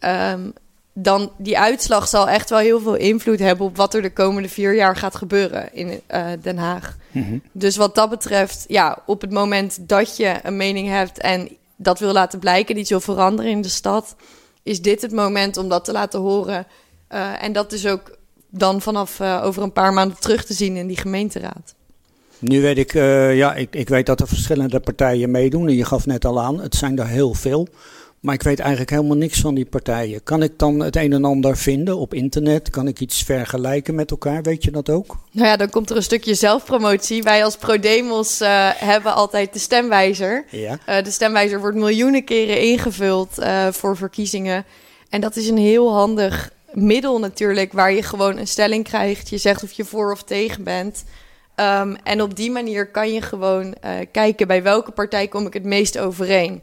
Um, 0.00 0.52
dan 0.92 1.32
die 1.36 1.58
uitslag 1.58 2.08
zal 2.08 2.28
echt 2.28 2.50
wel 2.50 2.58
heel 2.58 2.80
veel 2.80 2.94
invloed 2.94 3.38
hebben 3.38 3.66
op 3.66 3.76
wat 3.76 3.94
er 3.94 4.02
de 4.02 4.12
komende 4.12 4.48
vier 4.48 4.74
jaar 4.74 4.96
gaat 4.96 5.16
gebeuren 5.16 5.74
in 5.74 6.00
uh, 6.10 6.26
Den 6.42 6.58
Haag. 6.58 6.96
Mm 7.10 7.22
-hmm. 7.22 7.42
Dus 7.52 7.76
wat 7.76 7.94
dat 7.94 8.10
betreft, 8.10 8.64
ja, 8.68 9.02
op 9.06 9.20
het 9.20 9.30
moment 9.30 9.88
dat 9.88 10.16
je 10.16 10.34
een 10.42 10.56
mening 10.56 10.88
hebt 10.88 11.18
en 11.18 11.48
dat 11.76 11.98
wil 11.98 12.12
laten 12.12 12.38
blijken, 12.38 12.74
die 12.74 12.86
wil 12.88 13.00
veranderen 13.00 13.50
in 13.50 13.62
de 13.62 13.68
stad, 13.68 14.16
is 14.62 14.82
dit 14.82 15.02
het 15.02 15.12
moment 15.12 15.56
om 15.56 15.68
dat 15.68 15.84
te 15.84 15.92
laten 15.92 16.20
horen. 16.20 16.66
Uh, 17.12 17.42
en 17.42 17.52
dat 17.52 17.72
is 17.72 17.86
ook 17.86 18.16
dan 18.50 18.80
vanaf 18.80 19.20
uh, 19.20 19.40
over 19.44 19.62
een 19.62 19.72
paar 19.72 19.92
maanden 19.92 20.20
terug 20.20 20.44
te 20.44 20.54
zien 20.54 20.76
in 20.76 20.86
die 20.86 20.98
gemeenteraad. 20.98 21.74
Nu 22.38 22.60
weet 22.60 22.78
ik, 22.78 22.94
uh, 22.94 23.36
ja, 23.36 23.54
ik, 23.54 23.74
ik 23.74 23.88
weet 23.88 24.06
dat 24.06 24.20
er 24.20 24.28
verschillende 24.28 24.80
partijen 24.80 25.30
meedoen. 25.30 25.68
En 25.68 25.74
je 25.74 25.84
gaf 25.84 26.06
net 26.06 26.24
al 26.24 26.40
aan, 26.40 26.60
het 26.60 26.74
zijn 26.74 26.98
er 26.98 27.06
heel 27.06 27.34
veel. 27.34 27.68
Maar 28.20 28.34
ik 28.34 28.42
weet 28.42 28.58
eigenlijk 28.58 28.90
helemaal 28.90 29.16
niks 29.16 29.40
van 29.40 29.54
die 29.54 29.64
partijen. 29.64 30.22
Kan 30.22 30.42
ik 30.42 30.58
dan 30.58 30.80
het 30.80 30.96
een 30.96 31.12
en 31.12 31.24
ander 31.24 31.56
vinden 31.56 31.96
op 31.96 32.14
internet? 32.14 32.70
Kan 32.70 32.88
ik 32.88 33.00
iets 33.00 33.22
vergelijken 33.22 33.94
met 33.94 34.10
elkaar? 34.10 34.42
Weet 34.42 34.64
je 34.64 34.70
dat 34.70 34.90
ook? 34.90 35.16
Nou 35.30 35.48
ja, 35.48 35.56
dan 35.56 35.70
komt 35.70 35.90
er 35.90 35.96
een 35.96 36.02
stukje 36.02 36.34
zelfpromotie. 36.34 37.22
Wij 37.22 37.44
als 37.44 37.56
ProDemos 37.56 38.40
uh, 38.40 38.70
hebben 38.74 39.14
altijd 39.14 39.52
de 39.52 39.58
stemwijzer. 39.58 40.44
Ja. 40.50 40.78
Uh, 40.88 41.02
de 41.02 41.10
stemwijzer 41.10 41.60
wordt 41.60 41.76
miljoenen 41.76 42.24
keren 42.24 42.60
ingevuld 42.60 43.38
uh, 43.38 43.66
voor 43.70 43.96
verkiezingen. 43.96 44.64
En 45.08 45.20
dat 45.20 45.36
is 45.36 45.48
een 45.48 45.58
heel 45.58 45.92
handig 45.92 46.50
middel 46.72 47.18
natuurlijk, 47.18 47.72
waar 47.72 47.92
je 47.92 48.02
gewoon 48.02 48.36
een 48.36 48.48
stelling 48.48 48.84
krijgt. 48.84 49.28
Je 49.28 49.38
zegt 49.38 49.62
of 49.62 49.72
je 49.72 49.84
voor 49.84 50.12
of 50.12 50.22
tegen 50.22 50.64
bent. 50.64 51.04
Um, 51.60 51.96
en 52.02 52.22
op 52.22 52.36
die 52.36 52.50
manier 52.50 52.90
kan 52.90 53.12
je 53.12 53.22
gewoon 53.22 53.64
uh, 53.84 53.90
kijken 54.12 54.46
bij 54.46 54.62
welke 54.62 54.90
partij 54.90 55.28
kom 55.28 55.46
ik 55.46 55.52
het 55.52 55.64
meest 55.64 55.98
overeen. 55.98 56.60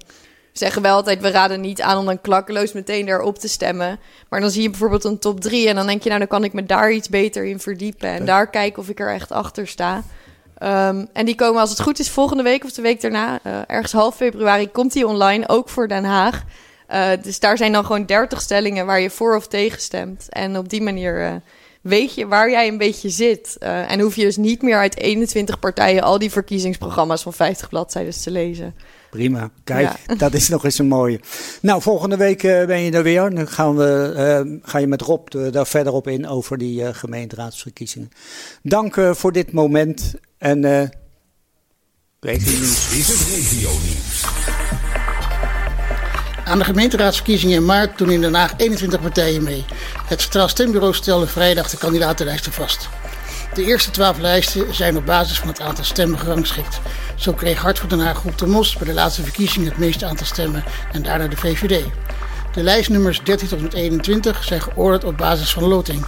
We 0.53 0.59
zeggen 0.59 0.81
wel 0.81 0.95
altijd, 0.95 1.21
we 1.21 1.29
raden 1.29 1.61
niet 1.61 1.81
aan 1.81 1.97
om 1.97 2.05
dan 2.05 2.21
klakkeloos 2.21 2.73
meteen 2.73 3.05
daarop 3.05 3.39
te 3.39 3.47
stemmen. 3.47 3.99
Maar 4.29 4.41
dan 4.41 4.49
zie 4.49 4.61
je 4.61 4.69
bijvoorbeeld 4.69 5.03
een 5.03 5.19
top 5.19 5.41
3 5.41 5.67
en 5.67 5.75
dan 5.75 5.87
denk 5.87 6.01
je, 6.01 6.07
nou 6.07 6.19
dan 6.19 6.27
kan 6.29 6.43
ik 6.43 6.53
me 6.53 6.65
daar 6.65 6.91
iets 6.91 7.09
beter 7.09 7.45
in 7.45 7.59
verdiepen. 7.59 8.09
En 8.09 8.25
daar 8.25 8.49
kijken 8.49 8.81
of 8.81 8.89
ik 8.89 8.99
er 8.99 9.13
echt 9.13 9.31
achter 9.31 9.67
sta. 9.67 10.03
Um, 10.63 11.07
en 11.13 11.25
die 11.25 11.35
komen 11.35 11.61
als 11.61 11.69
het 11.69 11.81
goed 11.81 11.99
is 11.99 12.09
volgende 12.09 12.43
week 12.43 12.63
of 12.63 12.71
de 12.71 12.81
week 12.81 13.01
daarna, 13.01 13.39
uh, 13.43 13.57
ergens 13.67 13.91
half 13.91 14.15
februari, 14.15 14.71
komt 14.71 14.93
die 14.93 15.07
online, 15.07 15.49
ook 15.49 15.69
voor 15.69 15.87
Den 15.87 16.03
Haag. 16.03 16.43
Uh, 16.91 17.09
dus 17.21 17.39
daar 17.39 17.57
zijn 17.57 17.71
dan 17.71 17.85
gewoon 17.85 18.05
30 18.05 18.41
stellingen 18.41 18.85
waar 18.85 18.99
je 18.99 19.09
voor 19.09 19.35
of 19.35 19.47
tegen 19.47 19.81
stemt. 19.81 20.29
En 20.29 20.57
op 20.57 20.69
die 20.69 20.81
manier 20.81 21.41
weet 21.83 22.15
je 22.15 22.27
waar 22.27 22.49
jij 22.49 22.67
een 22.67 22.77
beetje 22.77 23.09
zit. 23.09 23.55
Uh, 23.59 23.91
en 23.91 23.99
hoef 23.99 24.15
je 24.15 24.21
dus 24.21 24.37
niet 24.37 24.61
meer 24.61 24.77
uit 24.77 24.97
21 24.97 25.59
partijen 25.59 26.03
al 26.03 26.19
die 26.19 26.31
verkiezingsprogramma's 26.31 27.21
van 27.21 27.33
50 27.33 27.69
bladzijden 27.69 28.21
te 28.21 28.31
lezen. 28.31 28.75
Prima, 29.09 29.49
kijk, 29.63 29.89
ja. 30.07 30.15
dat 30.25 30.33
is 30.33 30.49
nog 30.49 30.63
eens 30.63 30.79
een 30.79 30.87
mooie. 30.87 31.19
Nou, 31.61 31.81
volgende 31.81 32.17
week 32.17 32.43
uh, 32.43 32.65
ben 32.65 32.79
je 32.79 32.91
er 32.91 33.03
weer. 33.03 33.29
Dan 33.29 33.47
gaan 33.47 33.75
we, 33.75 34.13
uh, 34.45 34.59
ga 34.69 34.77
je 34.77 34.87
met 34.87 35.01
Rob 35.01 35.27
daar 35.51 35.67
verder 35.67 35.93
op 35.93 36.07
in 36.07 36.27
over 36.27 36.57
die 36.57 36.93
gemeenteraadsverkiezingen. 36.93 38.09
Dank 38.61 38.95
voor 39.11 39.31
dit 39.31 39.51
moment 39.51 40.13
en 40.37 40.61
regio 42.19 42.51
nieuws. 42.51 42.97
Is 42.97 43.07
het 43.07 43.29
regio 43.35 43.69
nieuws? 43.69 44.23
Aan 46.45 46.57
de 46.57 46.63
gemeenteraadsverkiezingen 46.63 47.55
in 47.55 47.65
maart 47.65 47.97
doen 47.97 48.11
in 48.11 48.21
Den 48.21 48.33
Haag 48.33 48.53
21 48.57 49.01
partijen 49.01 49.43
mee. 49.43 49.65
Het 50.07 50.21
Centraal 50.21 50.47
Stembureau 50.47 50.93
stelde 50.93 51.27
vrijdag 51.27 51.69
de 51.69 51.77
kandidatenlijsten 51.77 52.51
vast. 52.51 52.89
De 53.53 53.63
eerste 53.63 53.91
12 53.91 54.17
lijsten 54.17 54.75
zijn 54.75 54.97
op 54.97 55.05
basis 55.05 55.39
van 55.39 55.47
het 55.47 55.61
aantal 55.61 55.83
stemmen 55.83 56.19
gerangschikt. 56.19 56.79
Zo 57.15 57.33
kreeg 57.33 57.61
Hart 57.61 57.79
voor 57.79 57.89
Den 57.89 57.99
Haag 57.99 58.17
Groep 58.17 58.37
de 58.37 58.45
Mos 58.45 58.75
bij 58.75 58.87
de 58.87 58.93
laatste 58.93 59.23
verkiezingen 59.23 59.69
het 59.69 59.77
meeste 59.77 60.05
aantal 60.05 60.25
stemmen 60.25 60.63
en 60.91 61.01
daarna 61.01 61.27
de 61.27 61.37
VVD. 61.37 61.83
De 62.53 62.63
lijstnummers 62.63 63.21
13 63.23 63.47
tot 63.47 63.57
en 63.57 63.63
met 63.63 63.73
21 63.73 64.43
zijn 64.43 64.61
geoordeeld 64.61 65.03
op 65.03 65.17
basis 65.17 65.53
van 65.53 65.63
loting. 65.63 66.05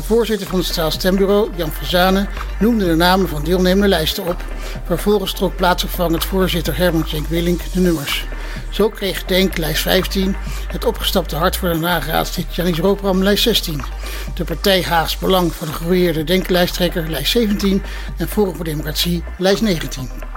De 0.00 0.06
voorzitter 0.06 0.46
van 0.46 0.58
het 0.58 0.66
Centraal 0.66 0.90
Stembureau, 0.90 1.50
Jan 1.56 1.72
van 1.72 1.86
Zanen, 1.86 2.28
noemde 2.58 2.86
de 2.86 2.94
namen 2.94 3.28
van 3.28 3.44
deelnemende 3.44 3.88
lijsten 3.88 4.26
op. 4.26 4.44
Vervolgens 4.84 5.32
trok 5.32 5.56
plaatsvervangend 5.56 6.24
voorzitter 6.24 6.76
Herman 6.76 7.08
Cenk 7.08 7.26
Willink 7.26 7.60
de 7.72 7.80
nummers. 7.80 8.26
Zo 8.70 8.88
kreeg 8.88 9.24
Denk 9.24 9.56
lijst 9.56 9.82
15, 9.82 10.36
het 10.68 10.84
opgestapte 10.84 11.36
Hart 11.36 11.56
voor 11.56 11.68
Den 11.68 11.82
Haag 11.82 12.06
raadslid 12.06 12.54
Janis 12.54 12.78
Roopram 12.78 13.22
lijst 13.22 13.42
16. 13.42 13.82
De 14.34 14.44
partij 14.44 14.82
Haags 14.82 15.18
Belang 15.18 15.52
van 15.52 15.66
de 15.66 15.72
geroeieerde 15.72 16.24
Denk-lijsttrekker 16.24 17.10
lijst 17.10 17.30
17 17.30 17.82
en 18.16 18.28
Forum 18.28 18.54
voor 18.54 18.64
Democratie 18.64 19.24
lijst 19.38 19.62
19. 19.62 20.29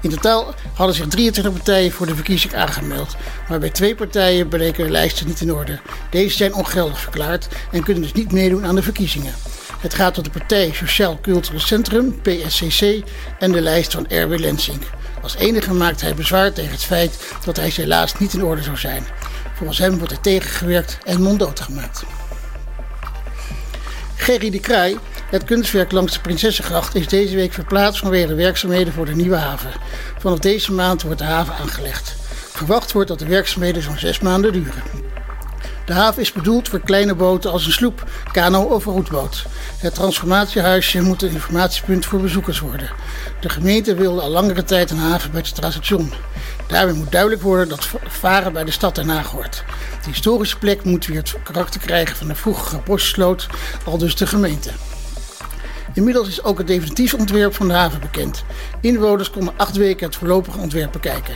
In 0.00 0.10
totaal 0.10 0.54
hadden 0.74 0.96
zich 0.96 1.06
23 1.06 1.52
partijen 1.52 1.92
voor 1.92 2.06
de 2.06 2.14
verkiezing 2.14 2.54
aangemeld, 2.54 3.16
maar 3.48 3.58
bij 3.58 3.70
twee 3.70 3.94
partijen 3.94 4.48
bleken 4.48 4.84
de 4.84 4.90
lijsten 4.90 5.26
niet 5.26 5.40
in 5.40 5.52
orde. 5.52 5.80
Deze 6.10 6.36
zijn 6.36 6.54
ongeldig 6.54 7.00
verklaard 7.00 7.48
en 7.72 7.82
kunnen 7.82 8.02
dus 8.02 8.12
niet 8.12 8.32
meedoen 8.32 8.64
aan 8.64 8.74
de 8.74 8.82
verkiezingen. 8.82 9.34
Het 9.78 9.94
gaat 9.94 10.16
om 10.18 10.24
de 10.24 10.30
partij 10.30 10.70
Sociaal 10.74 11.18
Cultureel 11.22 11.60
Centrum, 11.60 12.20
PSCC, 12.22 13.02
en 13.38 13.52
de 13.52 13.60
lijst 13.60 13.92
van 13.92 14.08
Erwin 14.08 14.40
Lensing. 14.40 14.80
Als 15.22 15.36
enige 15.36 15.72
maakt 15.72 16.00
hij 16.00 16.14
bezwaar 16.14 16.52
tegen 16.52 16.70
het 16.70 16.84
feit 16.84 17.34
dat 17.44 17.56
hij 17.56 17.72
helaas 17.74 18.18
niet 18.18 18.32
in 18.32 18.44
orde 18.44 18.62
zou 18.62 18.76
zijn. 18.76 19.06
Volgens 19.54 19.78
hem 19.78 19.98
wordt 19.98 20.12
er 20.12 20.20
tegengewerkt 20.20 20.98
en 21.04 21.22
monddood 21.22 21.60
gemaakt. 21.60 22.04
Gerry 24.16 24.50
de 24.50 24.60
Kraai, 24.60 24.98
het 25.30 25.44
kunstwerk 25.44 25.92
langs 25.92 26.12
de 26.12 26.20
Prinsessengracht, 26.20 26.94
is 26.94 27.08
deze 27.08 27.36
week 27.36 27.52
verplaatst 27.52 28.00
vanwege 28.00 28.26
de 28.26 28.34
werkzaamheden 28.34 28.92
voor 28.92 29.06
de 29.06 29.14
nieuwe 29.14 29.36
haven. 29.36 29.70
Vanaf 30.18 30.38
deze 30.38 30.72
maand 30.72 31.02
wordt 31.02 31.18
de 31.18 31.24
haven 31.24 31.54
aangelegd. 31.54 32.14
Verwacht 32.50 32.92
wordt 32.92 33.08
dat 33.08 33.18
de 33.18 33.26
werkzaamheden 33.26 33.82
zo'n 33.82 33.98
zes 33.98 34.20
maanden 34.20 34.52
duren. 34.52 34.82
De 35.86 35.92
haven 35.92 36.22
is 36.22 36.32
bedoeld 36.32 36.68
voor 36.68 36.80
kleine 36.80 37.14
boten 37.14 37.50
als 37.50 37.66
een 37.66 37.72
sloep, 37.72 38.04
kano 38.32 38.62
of 38.62 38.84
roetboot. 38.84 39.46
Het 39.78 39.94
transformatiehuisje 39.94 41.00
moet 41.00 41.22
een 41.22 41.30
informatiepunt 41.30 42.06
voor 42.06 42.20
bezoekers 42.20 42.60
worden. 42.60 42.90
De 43.40 43.48
gemeente 43.48 43.94
wilde 43.94 44.20
al 44.20 44.30
langere 44.30 44.64
tijd 44.64 44.90
een 44.90 44.98
haven 44.98 45.30
bij 45.30 45.40
het 45.40 45.48
Centraal 45.48 46.06
Daarmee 46.66 46.94
moet 46.94 47.12
duidelijk 47.12 47.42
worden 47.42 47.68
dat 47.68 47.88
varen 48.08 48.52
bij 48.52 48.64
de 48.64 48.70
stad 48.70 48.96
Haag 48.96 49.30
hoort. 49.30 49.64
De 50.04 50.10
historische 50.10 50.58
plek 50.58 50.84
moet 50.84 51.06
weer 51.06 51.16
het 51.16 51.34
karakter 51.42 51.80
krijgen 51.80 52.16
van 52.16 52.28
de 52.28 52.34
vroegere 52.34 52.80
bosjesloot, 52.84 53.46
al 53.84 53.98
dus 53.98 54.16
de 54.16 54.26
gemeente. 54.26 54.70
Inmiddels 55.96 56.28
is 56.28 56.42
ook 56.42 56.58
het 56.58 56.66
definitieve 56.66 57.16
ontwerp 57.16 57.54
van 57.54 57.68
de 57.68 57.74
haven 57.74 58.00
bekend. 58.00 58.44
Inwoners 58.80 59.30
konden 59.30 59.54
acht 59.56 59.76
weken 59.76 60.06
het 60.06 60.16
voorlopige 60.16 60.58
ontwerp 60.58 60.92
bekijken. 60.92 61.34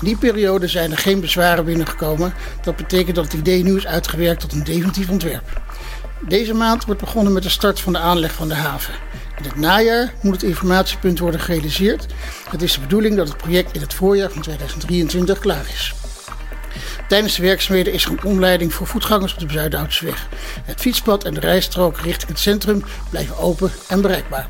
In 0.00 0.06
die 0.06 0.16
periode 0.16 0.68
zijn 0.68 0.90
er 0.90 0.98
geen 0.98 1.20
bezwaren 1.20 1.64
binnengekomen. 1.64 2.34
Dat 2.62 2.76
betekent 2.76 3.16
dat 3.16 3.24
het 3.24 3.32
idee 3.32 3.62
nu 3.62 3.76
is 3.76 3.86
uitgewerkt 3.86 4.40
tot 4.40 4.52
een 4.52 4.64
definitief 4.64 5.08
ontwerp. 5.08 5.60
Deze 6.28 6.54
maand 6.54 6.84
wordt 6.84 7.00
begonnen 7.00 7.32
met 7.32 7.42
de 7.42 7.48
start 7.48 7.80
van 7.80 7.92
de 7.92 7.98
aanleg 7.98 8.32
van 8.32 8.48
de 8.48 8.54
haven. 8.54 8.94
In 9.38 9.44
het 9.44 9.56
najaar 9.56 10.14
moet 10.22 10.34
het 10.34 10.42
informatiepunt 10.42 11.18
worden 11.18 11.40
gerealiseerd. 11.40 12.06
Het 12.50 12.62
is 12.62 12.72
de 12.72 12.80
bedoeling 12.80 13.16
dat 13.16 13.28
het 13.28 13.36
project 13.36 13.74
in 13.74 13.80
het 13.80 13.94
voorjaar 13.94 14.30
van 14.30 14.42
2023 14.42 15.38
klaar 15.38 15.66
is. 15.72 15.94
Tijdens 17.08 17.36
de 17.36 17.42
werkzaamheden 17.42 17.92
is 17.92 18.04
er 18.04 18.10
een 18.10 18.24
omleiding 18.24 18.74
voor 18.74 18.86
voetgangers 18.86 19.32
op 19.32 19.38
de 19.38 19.52
Zuidoudseweg. 19.52 20.28
Het 20.64 20.80
fietspad 20.80 21.24
en 21.24 21.34
de 21.34 21.40
rijstrook 21.40 22.00
richting 22.00 22.30
het 22.30 22.38
centrum 22.38 22.84
blijven 23.10 23.38
open 23.38 23.70
en 23.88 24.00
bereikbaar. 24.00 24.48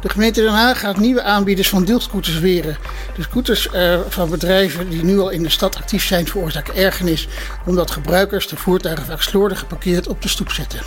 De 0.00 0.08
gemeente 0.08 0.40
Den 0.40 0.52
Haag 0.52 0.80
gaat 0.80 0.96
nieuwe 0.96 1.22
aanbieders 1.22 1.68
van 1.68 1.84
deelscooters 1.84 2.38
weren. 2.38 2.76
De 3.16 3.22
scooters 3.22 3.68
uh, 3.74 4.00
van 4.08 4.30
bedrijven 4.30 4.90
die 4.90 5.04
nu 5.04 5.18
al 5.18 5.30
in 5.30 5.42
de 5.42 5.48
stad 5.48 5.76
actief 5.76 6.04
zijn 6.04 6.26
veroorzaken 6.26 6.74
ergernis 6.74 7.28
omdat 7.66 7.90
gebruikers 7.90 8.48
de 8.48 8.56
voertuigen 8.56 9.06
vaak 9.06 9.22
slordig 9.22 9.58
geparkeerd 9.58 10.08
op 10.08 10.22
de 10.22 10.28
stoep 10.28 10.50
zetten. 10.50 10.80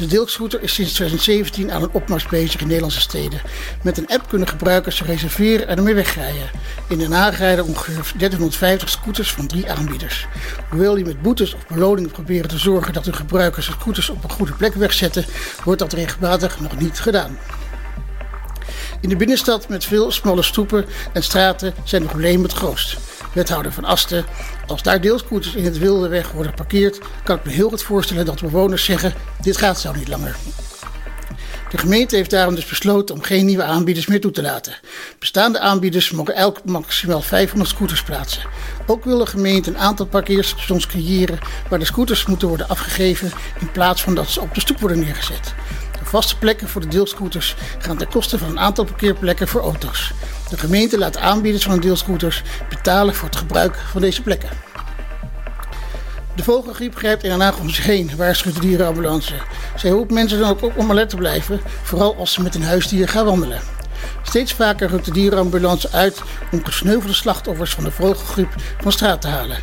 De 0.00 0.06
deelscooter 0.06 0.62
is 0.62 0.74
sinds 0.74 0.92
2017 0.92 1.72
aan 1.72 1.82
een 1.82 1.92
opmars 1.92 2.26
bezig 2.26 2.60
in 2.60 2.66
Nederlandse 2.66 3.00
steden. 3.00 3.40
Met 3.82 3.98
een 3.98 4.08
app 4.08 4.28
kunnen 4.28 4.48
gebruikers 4.48 4.96
ze 4.96 5.04
reserveren 5.04 5.68
en 5.68 5.76
ermee 5.76 5.94
wegrijden. 5.94 6.50
In 6.88 6.98
Den 6.98 7.12
Haag 7.12 7.38
rijden 7.38 7.64
ongeveer 7.64 7.94
1350 7.94 8.88
scooters 8.88 9.32
van 9.32 9.46
drie 9.46 9.70
aanbieders. 9.70 10.26
Hoewel 10.70 10.94
die 10.94 11.04
met 11.04 11.22
boetes 11.22 11.54
of 11.54 11.66
beloningen 11.66 12.10
proberen 12.10 12.48
te 12.48 12.58
zorgen 12.58 12.92
dat 12.92 13.04
de 13.04 13.12
gebruikers 13.12 13.66
de 13.66 13.72
scooters 13.72 14.10
op 14.10 14.24
een 14.24 14.30
goede 14.30 14.52
plek 14.52 14.74
wegzetten, 14.74 15.24
wordt 15.64 15.80
dat 15.80 15.92
regelmatig 15.92 16.60
nog 16.60 16.78
niet 16.78 17.00
gedaan. 17.00 17.38
In 19.00 19.08
de 19.08 19.16
binnenstad 19.16 19.68
met 19.68 19.84
veel 19.84 20.10
smalle 20.10 20.42
stoepen 20.42 20.84
en 21.12 21.22
straten 21.22 21.74
zijn 21.84 22.02
de 22.02 22.08
problemen 22.08 22.42
het 22.42 22.52
grootst. 22.52 22.96
Wethouder 23.32 23.72
van 23.72 23.84
Asten, 23.84 24.24
als 24.66 24.82
daar 24.82 25.00
deelscooters 25.00 25.54
in 25.54 25.64
het 25.64 25.78
wilde 25.78 26.08
weg 26.08 26.32
worden 26.32 26.52
geparkeerd, 26.52 26.98
kan 27.24 27.36
ik 27.36 27.44
me 27.44 27.50
heel 27.50 27.68
goed 27.68 27.82
voorstellen 27.82 28.24
dat 28.24 28.40
bewoners 28.40 28.84
zeggen: 28.84 29.14
dit 29.40 29.56
gaat 29.56 29.80
zo 29.80 29.92
niet 29.92 30.08
langer. 30.08 30.36
De 31.70 31.78
gemeente 31.78 32.16
heeft 32.16 32.30
daarom 32.30 32.54
dus 32.54 32.66
besloten 32.66 33.14
om 33.14 33.22
geen 33.22 33.46
nieuwe 33.46 33.62
aanbieders 33.62 34.06
meer 34.06 34.20
toe 34.20 34.30
te 34.30 34.42
laten. 34.42 34.74
Bestaande 35.18 35.60
aanbieders 35.60 36.10
mogen 36.10 36.34
elk 36.34 36.64
maximaal 36.64 37.22
500 37.22 37.70
scooters 37.70 38.02
plaatsen. 38.02 38.42
Ook 38.86 39.04
wil 39.04 39.18
de 39.18 39.26
gemeente 39.26 39.70
een 39.70 39.78
aantal 39.78 40.06
parkeerstations 40.06 40.86
creëren 40.86 41.38
waar 41.68 41.78
de 41.78 41.84
scooters 41.84 42.26
moeten 42.26 42.48
worden 42.48 42.68
afgegeven 42.68 43.32
in 43.60 43.70
plaats 43.70 44.02
van 44.02 44.14
dat 44.14 44.28
ze 44.28 44.40
op 44.40 44.54
de 44.54 44.60
stoep 44.60 44.80
worden 44.80 44.98
neergezet. 44.98 45.54
De 46.10 46.16
vaste 46.16 46.38
plekken 46.38 46.68
voor 46.68 46.80
de 46.80 46.88
deelscooters 46.88 47.56
gaan 47.78 47.96
ten 47.96 48.08
koste 48.08 48.38
van 48.38 48.48
een 48.48 48.58
aantal 48.58 48.84
parkeerplekken 48.84 49.48
voor 49.48 49.60
auto's. 49.60 50.12
De 50.48 50.58
gemeente 50.58 50.98
laat 50.98 51.16
aanbieders 51.16 51.64
van 51.64 51.80
deelscooters 51.80 52.42
betalen 52.68 53.14
voor 53.14 53.28
het 53.28 53.36
gebruik 53.36 53.76
van 53.76 54.00
deze 54.00 54.22
plekken. 54.22 54.48
De 56.34 56.42
vogelgriep 56.42 56.96
grijpt 56.96 57.22
in 57.22 57.30
Den 57.30 57.40
Haag 57.40 57.58
om 57.58 57.70
zich 57.70 57.84
heen, 57.84 58.16
waarschuwt 58.16 58.54
de 58.54 58.60
dierenambulance. 58.60 59.34
Zij 59.76 59.90
roept 59.90 60.12
mensen 60.12 60.38
dan 60.38 60.50
ook 60.50 60.62
op 60.62 60.76
om 60.76 60.90
alert 60.90 61.08
te 61.08 61.16
blijven, 61.16 61.60
vooral 61.82 62.16
als 62.16 62.32
ze 62.32 62.42
met 62.42 62.54
een 62.54 62.64
huisdier 62.64 63.08
gaan 63.08 63.24
wandelen. 63.24 63.60
Steeds 64.22 64.52
vaker 64.52 64.88
rukt 64.88 65.04
de 65.04 65.12
dierenambulance 65.12 65.90
uit 65.90 66.22
om 66.52 66.64
gesneuvelde 66.64 67.14
slachtoffers 67.14 67.74
van 67.74 67.84
de 67.84 67.90
vogelgriep 67.90 68.54
van 68.80 68.92
straat 68.92 69.20
te 69.20 69.28
halen. 69.28 69.58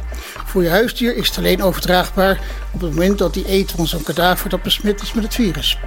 Voor 0.45 0.63
je 0.63 0.69
huisdier 0.69 1.15
is 1.15 1.27
het 1.27 1.37
alleen 1.37 1.63
overdraagbaar 1.63 2.39
op 2.71 2.81
het 2.81 2.89
moment 2.89 3.17
dat 3.17 3.33
die 3.33 3.51
eet 3.51 3.71
van 3.71 3.87
zo'n 3.87 4.03
kadaver 4.03 4.49
dat 4.49 4.61
besmet 4.61 5.01
is 5.01 5.13
met 5.13 5.23
het 5.23 5.35
virus. 5.35 5.77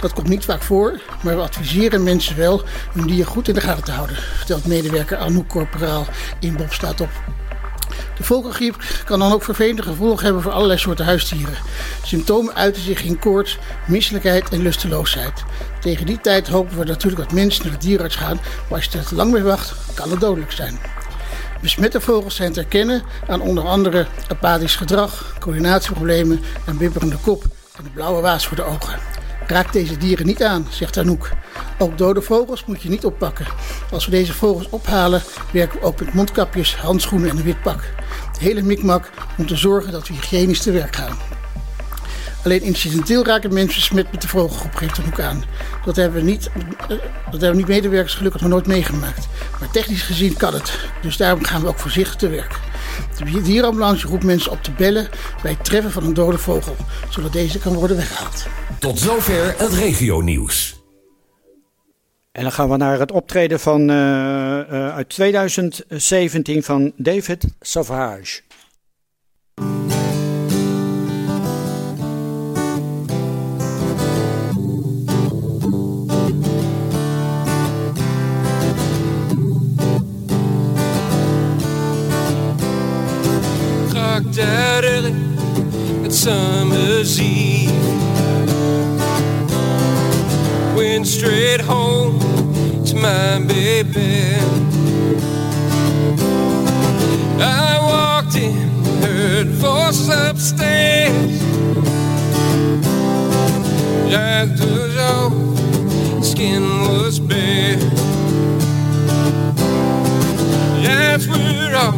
Dat 0.00 0.12
komt 0.12 0.28
niet 0.28 0.44
vaak 0.44 0.62
voor, 0.62 1.00
maar 1.22 1.36
we 1.36 1.42
adviseren 1.42 2.02
mensen 2.02 2.36
wel 2.36 2.62
hun 2.92 3.06
dier 3.06 3.26
goed 3.26 3.48
in 3.48 3.54
de 3.54 3.60
gaten 3.60 3.84
te 3.84 3.92
houden, 3.92 4.16
vertelt 4.16 4.66
medewerker 4.66 5.16
Anouk 5.16 5.48
Corporaal 5.48 6.06
in 6.40 6.56
Bob 6.56 6.72
staat 6.72 7.00
op. 7.00 7.10
De 8.16 8.24
vogelgriep 8.24 8.76
kan 9.04 9.18
dan 9.18 9.32
ook 9.32 9.42
vervelende 9.42 9.82
gevolgen 9.82 10.24
hebben 10.24 10.42
voor 10.42 10.52
allerlei 10.52 10.78
soorten 10.78 11.04
huisdieren. 11.04 11.54
Symptomen 12.04 12.54
uiten 12.54 12.82
zich 12.82 13.02
in 13.02 13.18
koorts, 13.18 13.58
misselijkheid 13.86 14.48
en 14.48 14.62
lusteloosheid. 14.62 15.44
Tegen 15.80 16.06
die 16.06 16.20
tijd 16.20 16.48
hopen 16.48 16.78
we 16.78 16.84
natuurlijk 16.84 17.22
dat 17.22 17.32
mensen 17.32 17.66
naar 17.66 17.78
de 17.78 17.86
dierenarts 17.86 18.16
gaan, 18.16 18.40
maar 18.68 18.78
als 18.78 18.84
je 18.84 18.98
er 18.98 19.06
te 19.06 19.14
lang 19.14 19.32
mee 19.32 19.42
wacht, 19.42 19.74
kan 19.94 20.10
het 20.10 20.20
dodelijk 20.20 20.52
zijn. 20.52 20.78
Besmette 21.60 22.00
vogels 22.00 22.34
zijn 22.34 22.52
te 22.52 22.60
herkennen 22.60 23.02
aan 23.26 23.40
onder 23.40 23.64
andere 23.64 24.06
apathisch 24.28 24.76
gedrag, 24.76 25.36
coördinatieproblemen, 25.38 26.40
een 26.66 26.76
bibberende 26.76 27.16
kop 27.16 27.44
en 27.76 27.84
de 27.84 27.90
blauwe 27.90 28.20
waas 28.20 28.46
voor 28.46 28.56
de 28.56 28.62
ogen. 28.62 28.98
Raak 29.48 29.72
deze 29.72 29.96
dieren 29.96 30.26
niet 30.26 30.42
aan, 30.42 30.66
zegt 30.70 30.96
Anouk. 30.96 31.30
Ook 31.78 31.98
dode 31.98 32.22
vogels 32.22 32.64
moet 32.64 32.82
je 32.82 32.88
niet 32.88 33.04
oppakken. 33.04 33.46
Als 33.90 34.04
we 34.04 34.10
deze 34.10 34.34
vogels 34.34 34.68
ophalen, 34.70 35.22
werken 35.52 35.80
we 35.80 35.86
ook 35.86 36.00
met 36.00 36.14
mondkapjes, 36.14 36.76
handschoenen 36.76 37.30
en 37.30 37.36
een 37.36 37.42
wit 37.42 37.62
pak. 37.62 37.84
Het 38.26 38.38
hele 38.38 38.62
mikmak 38.62 39.10
om 39.38 39.46
te 39.46 39.56
zorgen 39.56 39.92
dat 39.92 40.08
we 40.08 40.14
hygiënisch 40.14 40.62
te 40.62 40.72
werk 40.72 40.96
gaan. 40.96 41.37
Alleen 42.44 42.62
incidenteel 42.62 43.24
raken 43.24 43.54
mensen 43.54 43.78
besmet 43.78 44.12
met 44.12 44.22
de 44.22 44.28
vogelgroep, 44.28 44.74
geeft 44.74 44.98
Anouk 44.98 45.20
aan. 45.20 45.44
Dat 45.84 45.96
hebben, 45.96 46.24
we 46.24 46.30
niet, 46.30 46.50
eh, 46.88 46.96
dat 47.30 47.40
hebben 47.40 47.56
niet 47.56 47.68
medewerkers 47.68 48.14
gelukkig 48.14 48.40
nog 48.40 48.50
nooit 48.50 48.66
meegemaakt. 48.66 49.28
Maar 49.60 49.70
technisch 49.70 50.02
gezien 50.02 50.36
kan 50.36 50.54
het. 50.54 50.78
Dus 51.02 51.16
daarom 51.16 51.44
gaan 51.44 51.60
we 51.60 51.68
ook 51.68 51.78
voorzichtig 51.78 52.16
te 52.16 52.28
werk. 52.28 52.58
De 53.18 53.42
dierenambulance 53.42 54.06
roept 54.06 54.24
mensen 54.24 54.50
op 54.50 54.62
te 54.62 54.70
bellen 54.70 55.08
bij 55.42 55.52
het 55.52 55.64
treffen 55.64 55.90
van 55.92 56.04
een 56.04 56.14
dode 56.14 56.38
vogel, 56.38 56.76
zodat 57.08 57.32
deze 57.32 57.58
kan 57.58 57.74
worden 57.74 57.96
weggehaald. 57.96 58.46
Tot 58.78 58.98
zover 58.98 59.54
het 59.58 59.72
regionieuws. 59.72 60.76
En 62.32 62.42
dan 62.42 62.52
gaan 62.52 62.68
we 62.68 62.76
naar 62.76 62.98
het 62.98 63.12
optreden 63.12 63.60
van, 63.60 63.80
uh, 63.80 63.96
uh, 63.96 64.94
uit 64.94 65.08
2017 65.08 66.62
van 66.62 66.92
David 66.96 67.44
Sauvage. 84.18 84.34
Saturday 84.34 85.14
at 86.04 86.12
summer's 86.12 87.20
eve. 87.20 87.70
Went 90.76 91.06
straight 91.06 91.60
home 91.60 92.18
to 92.84 92.96
my 92.96 93.38
baby. 93.46 94.34
I 97.40 97.78
walked 97.80 98.36
in, 98.36 98.56
heard 99.02 99.46
voices 99.48 100.08
upstairs. 100.08 101.40
Jack 104.10 104.48
was 104.58 104.96
off, 104.96 106.24
skin 106.24 106.62
was 106.88 107.20
bare. 107.20 107.76
That's 110.82 111.26
where 111.28 111.76
all 111.76 111.92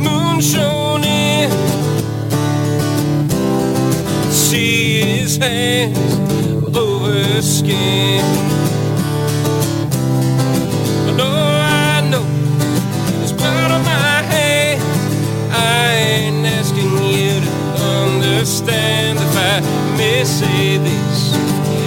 moon 0.00 0.40
shone 0.40 0.81
See 4.52 5.00
his 5.00 5.38
hands 5.38 5.96
over 6.76 7.40
skin. 7.40 8.22
I 11.08 11.14
know, 11.16 11.32
I 11.32 12.06
know, 12.10 12.22
there's 13.16 13.32
blood 13.32 13.70
on 13.70 13.82
my 13.82 14.20
hand. 14.30 14.82
I 15.52 15.94
ain't 15.94 16.44
asking 16.44 16.84
you 16.84 17.40
to 17.40 17.82
understand 17.82 19.20
if 19.20 19.36
I 19.38 19.96
may 19.96 20.22
say 20.22 20.76
this 20.76 21.34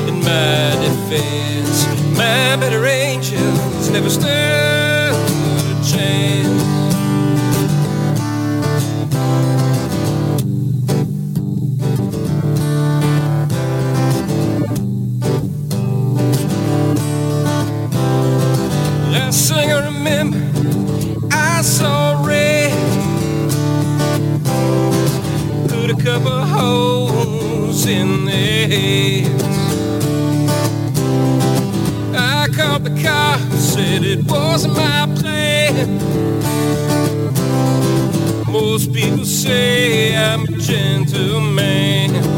in 0.08 0.22
my 0.22 0.74
defense. 0.82 1.86
My 2.18 2.56
better 2.56 2.84
angels 2.88 3.92
never 3.92 4.10
stood 4.10 4.85
couple 26.06 26.46
holes 26.46 27.88
in 27.88 28.26
their 28.26 28.68
heads. 28.68 29.44
I 32.16 32.48
called 32.56 32.84
the 32.84 33.02
car, 33.02 33.40
said 33.58 34.04
it 34.04 34.24
wasn't 34.30 34.76
my 34.76 35.12
plan. 35.20 35.98
Most 38.52 38.94
people 38.94 39.26
say 39.26 40.16
I'm 40.16 40.44
a 40.44 40.58
gentleman. 40.60 42.35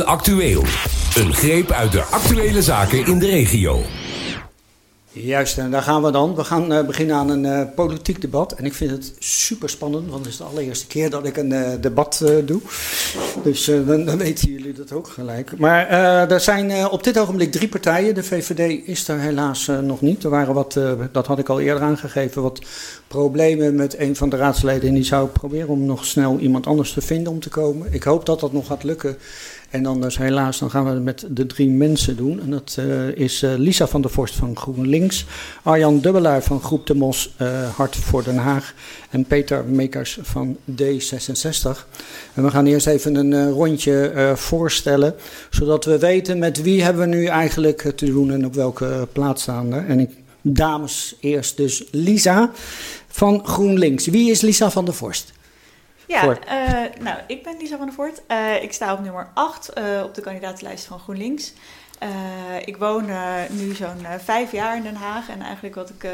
Actueel. 0.00 0.62
Een 1.14 1.34
greep 1.34 1.70
uit 1.70 1.92
de 1.92 2.02
actuele 2.02 2.62
zaken 2.62 3.06
in 3.06 3.18
de 3.18 3.26
regio. 3.26 3.82
Juist, 5.14 5.58
en 5.58 5.70
daar 5.70 5.82
gaan 5.82 6.02
we 6.02 6.10
dan. 6.10 6.34
We 6.34 6.44
gaan 6.44 6.72
eh, 6.72 6.86
beginnen 6.86 7.16
aan 7.16 7.28
een 7.28 7.44
eh, 7.44 7.74
politiek 7.74 8.20
debat. 8.20 8.52
En 8.52 8.64
ik 8.64 8.74
vind 8.74 8.90
het 8.90 9.14
super 9.18 9.68
spannend, 9.68 10.10
want 10.10 10.24
het 10.24 10.32
is 10.32 10.38
de 10.38 10.44
allereerste 10.44 10.86
keer 10.86 11.10
dat 11.10 11.26
ik 11.26 11.36
een 11.36 11.52
eh, 11.52 11.70
debat 11.80 12.24
doe. 12.44 12.60
Dus 13.42 13.64
dan, 13.64 14.04
dan 14.04 14.18
weten 14.18 14.52
jullie 14.52 14.72
dat 14.72 14.92
ook 14.92 15.08
gelijk. 15.08 15.58
Maar 15.58 15.88
er 16.30 16.40
zijn 16.40 16.88
op 16.88 17.04
dit 17.04 17.18
ogenblik 17.18 17.52
drie 17.52 17.68
partijen. 17.68 18.14
De 18.14 18.22
VVD 18.22 18.86
is 18.86 19.08
er 19.08 19.18
helaas 19.18 19.70
nog 19.82 20.00
niet. 20.00 20.24
Er 20.24 20.30
waren 20.30 20.54
wat, 20.54 20.78
dat 21.12 21.26
had 21.26 21.38
ik 21.38 21.48
al 21.48 21.60
eerder 21.60 21.82
aangegeven, 21.82 22.42
wat 22.42 22.60
problemen 23.08 23.74
met 23.74 23.98
een 23.98 24.16
van 24.16 24.28
de 24.28 24.36
raadsleden. 24.36 24.88
En 24.88 24.94
die 24.94 25.04
zou 25.04 25.28
proberen 25.28 25.68
om 25.68 25.84
nog 25.84 26.04
snel 26.04 26.38
iemand 26.38 26.66
anders 26.66 26.92
te 26.92 27.00
vinden 27.00 27.32
om 27.32 27.40
te 27.40 27.48
komen. 27.48 27.92
Ik 27.92 28.02
hoop 28.02 28.26
dat 28.26 28.40
dat 28.40 28.52
nog 28.52 28.66
gaat 28.66 28.84
lukken. 28.84 29.16
En 29.72 29.86
anders 29.86 30.18
helaas, 30.18 30.58
dan 30.58 30.70
gaan 30.70 30.84
we 30.84 30.90
het 30.90 31.02
met 31.02 31.26
de 31.28 31.46
drie 31.46 31.70
mensen 31.70 32.16
doen. 32.16 32.40
En 32.40 32.50
dat 32.50 32.76
eh, 32.78 33.08
is 33.08 33.42
eh, 33.42 33.50
Lisa 33.56 33.86
van 33.86 34.02
der 34.02 34.10
Vorst 34.10 34.34
van 34.34 34.56
GroenLinks, 34.56 35.26
Arjan 35.62 36.00
Dubbelaar 36.00 36.42
van 36.42 36.60
Groep 36.60 36.86
de 36.86 36.94
Mos 36.94 37.34
eh, 37.36 37.76
Hart 37.76 37.96
voor 37.96 38.24
Den 38.24 38.36
Haag 38.36 38.74
en 39.10 39.24
Peter 39.24 39.64
Mekers 39.64 40.18
van 40.22 40.56
D66. 40.70 41.86
En 42.34 42.42
we 42.42 42.50
gaan 42.50 42.66
eerst 42.66 42.86
even 42.86 43.14
een 43.14 43.50
rondje 43.50 44.32
voorstellen, 44.36 45.14
zodat 45.50 45.84
we 45.84 45.98
weten 45.98 46.38
met 46.38 46.62
wie 46.62 46.82
hebben 46.82 47.10
we 47.10 47.16
nu 47.16 47.26
eigenlijk 47.26 47.92
te 47.96 48.06
doen 48.06 48.32
en 48.32 48.46
op 48.46 48.54
welke 48.54 49.08
plaats 49.12 49.42
staan 49.42 49.72
er. 49.72 49.86
En 49.86 50.00
ik, 50.00 50.10
dames 50.42 51.16
eerst 51.20 51.56
dus 51.56 51.84
Lisa 51.90 52.50
van 53.08 53.46
GroenLinks. 53.46 54.06
Wie 54.06 54.30
is 54.30 54.40
Lisa 54.40 54.70
van 54.70 54.84
der 54.84 54.94
Vorst? 54.94 55.32
Ja, 56.12 56.38
eh, 56.46 57.02
nou, 57.02 57.18
ik 57.26 57.42
ben 57.42 57.56
Lisa 57.58 57.76
van 57.76 57.86
der 57.86 57.94
Voort. 57.94 58.22
Eh, 58.26 58.62
ik 58.62 58.72
sta 58.72 58.92
op 58.92 59.00
nummer 59.00 59.28
8 59.34 59.68
eh, 59.68 59.84
op 60.04 60.14
de 60.14 60.20
kandidatenlijst 60.20 60.84
van 60.84 60.98
GroenLinks. 60.98 61.52
Ik 62.64 62.76
woon 62.76 63.04
nu 63.50 63.74
zo'n 63.74 64.06
vijf 64.24 64.52
jaar 64.52 64.76
in 64.76 64.82
Den 64.82 64.94
Haag. 64.94 65.28
En 65.28 65.42
eigenlijk 65.42 65.74
wat 65.74 65.88
ik 65.88 66.10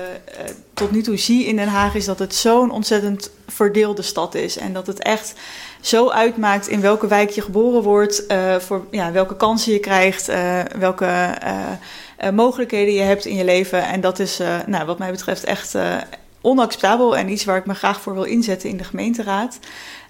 tot 0.74 0.90
nu 0.90 1.02
toe 1.02 1.16
zie 1.16 1.44
in 1.44 1.56
Den 1.56 1.68
Haag 1.68 1.94
is 1.94 2.04
dat 2.04 2.18
het 2.18 2.34
zo'n 2.34 2.70
ontzettend 2.70 3.30
verdeelde 3.46 4.02
stad 4.02 4.34
is. 4.34 4.56
En 4.56 4.72
dat 4.72 4.87
het 4.87 5.02
echt 5.02 5.34
zo 5.80 6.11
uitmaakt 6.11 6.68
in 6.68 6.80
welke 6.80 7.06
wijk 7.06 7.30
je 7.30 7.40
geboren 7.40 7.82
wordt, 7.82 8.24
voor 8.58 8.87
ja, 8.90 9.12
welke 9.12 9.37
kansen 9.37 9.72
je 9.72 9.80
krijgt, 9.80 10.30
welke 10.78 11.38
mogelijkheden 12.32 12.94
je 12.94 13.02
hebt 13.02 13.24
in 13.24 13.37
je 13.37 13.44
leven. 13.44 13.82
En 13.82 14.00
dat 14.00 14.18
is 14.18 14.40
nou, 14.66 14.87
wat 14.87 14.98
mij 14.98 15.11
betreft 15.11 15.44
echt 15.44 15.74
onacceptabel 16.40 17.16
en 17.16 17.29
iets 17.29 17.44
waar 17.44 17.57
ik 17.57 17.66
me 17.66 17.74
graag 17.74 18.01
voor 18.01 18.14
wil 18.14 18.24
inzetten 18.24 18.68
in 18.68 18.77
de 18.77 18.85
gemeenteraad. 18.85 19.59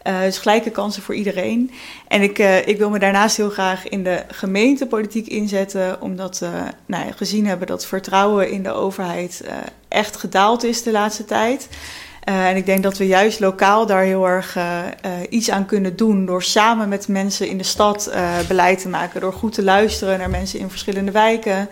Eh, 0.09 0.21
dus 0.21 0.39
gelijke 0.39 0.71
kansen 0.71 1.03
voor 1.03 1.15
iedereen. 1.15 1.71
En 2.09 2.23
ik, 2.23 2.39
eh, 2.39 2.69
ik 2.69 2.79
wil 2.79 2.91
me 2.91 2.99
daarnaast 2.99 3.37
heel 3.37 3.51
graag 3.51 3.89
in 3.89 4.05
de 4.05 4.25
gemeentepolitiek 4.29 5.27
inzetten, 5.27 6.01
omdat 6.01 6.39
we 6.39 6.51
nou 6.87 7.07
ja, 7.07 7.13
gezien 7.13 7.47
hebben 7.47 7.67
dat 7.67 7.87
vertrouwen 7.87 8.51
in 8.51 8.63
de 8.63 8.73
overheid 8.73 9.43
eh, 9.47 9.55
echt 9.89 10.17
gedaald 10.17 10.65
is 10.65 10.83
de 10.83 10.91
laatste 10.91 11.25
tijd. 11.25 11.69
En 12.25 12.57
ik 12.57 12.67
denk 12.67 12.83
dat 12.83 12.99
we 12.99 13.07
juist 13.07 13.41
lokaal 13.41 13.87
daar 13.87 14.03
heel 14.03 14.27
erg 14.27 14.57
iets 15.29 15.51
aan 15.51 15.67
kunnen 15.67 15.97
doen 15.97 16.27
door 16.27 16.43
samen 16.43 16.89
met 16.89 17.09
mensen 17.09 17.49
in 17.49 17.59
de 17.59 17.65
stad 17.65 18.13
beleid 18.49 18.81
te 18.81 18.89
maken, 18.89 19.21
door 19.21 19.33
goed 19.33 19.53
te 19.53 19.63
luisteren 19.63 20.19
naar 20.19 20.31
mensen 20.31 20.59
in 20.59 20.71
verschillende 20.71 21.11
wijken. 21.11 21.69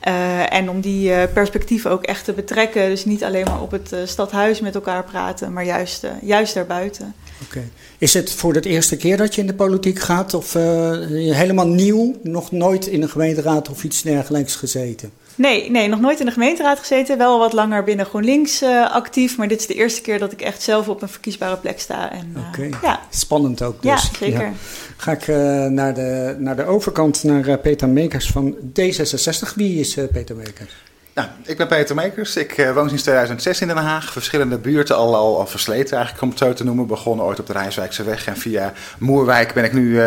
Eh, 0.00 0.52
en 0.52 0.70
om 0.70 0.80
die 0.80 1.12
eh, 1.12 1.32
perspectieven 1.32 1.90
ook 1.90 2.02
echt 2.02 2.24
te 2.24 2.32
betrekken. 2.32 2.88
Dus 2.88 3.04
niet 3.04 3.24
alleen 3.24 3.44
maar 3.44 3.62
op 3.62 3.70
het 3.70 3.92
eh, 3.92 4.00
stadhuis 4.04 4.60
met 4.60 4.74
elkaar 4.74 5.04
praten, 5.04 5.52
maar 5.52 5.64
juist, 5.64 6.06
juist 6.22 6.54
daarbuiten. 6.54 7.14
Oké. 7.42 7.62
Is 7.98 8.14
het 8.14 8.32
voor 8.32 8.52
de 8.52 8.60
eerste 8.60 8.96
keer 8.96 9.16
dat 9.16 9.34
je 9.34 9.40
in 9.40 9.46
de 9.46 9.54
politiek 9.54 9.98
gaat 9.98 10.34
of 10.34 10.52
helemaal 10.52 11.66
nieuw, 11.66 12.16
nog 12.22 12.52
nooit 12.52 12.86
in 12.86 13.02
een 13.02 13.08
gemeenteraad 13.08 13.68
of 13.68 13.84
iets 13.84 14.02
dergelijks 14.02 14.56
gezeten? 14.56 15.10
Nee, 15.38 15.70
nee, 15.70 15.88
nog 15.88 16.00
nooit 16.00 16.20
in 16.20 16.26
de 16.26 16.32
gemeenteraad 16.32 16.78
gezeten. 16.78 17.18
Wel 17.18 17.38
wat 17.38 17.52
langer 17.52 17.84
binnen 17.84 18.06
GroenLinks 18.06 18.62
eh, 18.62 18.94
actief. 18.94 19.36
Maar 19.36 19.48
dit 19.48 19.60
is 19.60 19.66
de 19.66 19.74
eerste 19.74 20.00
keer 20.00 20.18
dat 20.18 20.32
ik 20.32 20.40
echt 20.40 20.62
zelf 20.62 20.88
op 20.88 21.02
een 21.02 21.08
verkiesbare 21.08 21.56
plek 21.56 21.80
sta. 21.80 22.12
En, 22.12 22.32
eh, 22.34 22.42
Oké. 22.48 22.78
Ja, 22.82 23.00
Spannend 23.10 23.62
ook 23.62 23.82
dus. 23.82 23.90
ja, 23.90 23.98
zeker. 24.18 24.52
Ga 24.96 25.12
ik 25.12 25.28
eh, 25.28 25.64
naar, 25.64 25.94
de, 25.94 26.36
naar 26.38 26.56
de 26.56 26.64
overkant, 26.64 27.24
naar 27.24 27.46
eh, 27.46 27.60
Peter 27.62 27.88
Mekers 27.88 28.26
van 28.30 28.56
D66. 28.80 29.54
Wie 29.54 29.80
is 29.80 29.96
eh, 29.96 30.04
Peter 30.12 30.36
Mekers? 30.36 30.74
Nou, 31.14 31.28
ik 31.44 31.56
ben 31.56 31.66
Peter 31.66 31.94
Mekers. 31.94 32.36
Ik 32.36 32.52
eh, 32.52 32.74
woon 32.74 32.88
sinds 32.88 33.02
2006 33.02 33.60
in 33.60 33.66
Den 33.66 33.76
Haag. 33.76 34.12
Verschillende 34.12 34.58
buurten 34.58 34.96
al, 34.96 35.16
al, 35.16 35.38
al 35.38 35.46
versleten 35.46 35.96
eigenlijk, 35.96 36.22
om 36.22 36.28
het 36.28 36.38
zo 36.38 36.52
te 36.52 36.64
noemen. 36.64 36.86
Begonnen 36.86 37.26
ooit 37.26 37.40
op 37.40 37.46
de 37.46 37.52
Rijswijkse 37.52 38.02
weg. 38.02 38.26
En 38.26 38.36
via 38.36 38.72
Moerwijk 38.98 39.54
ben 39.54 39.64
ik 39.64 39.72
nu 39.72 40.00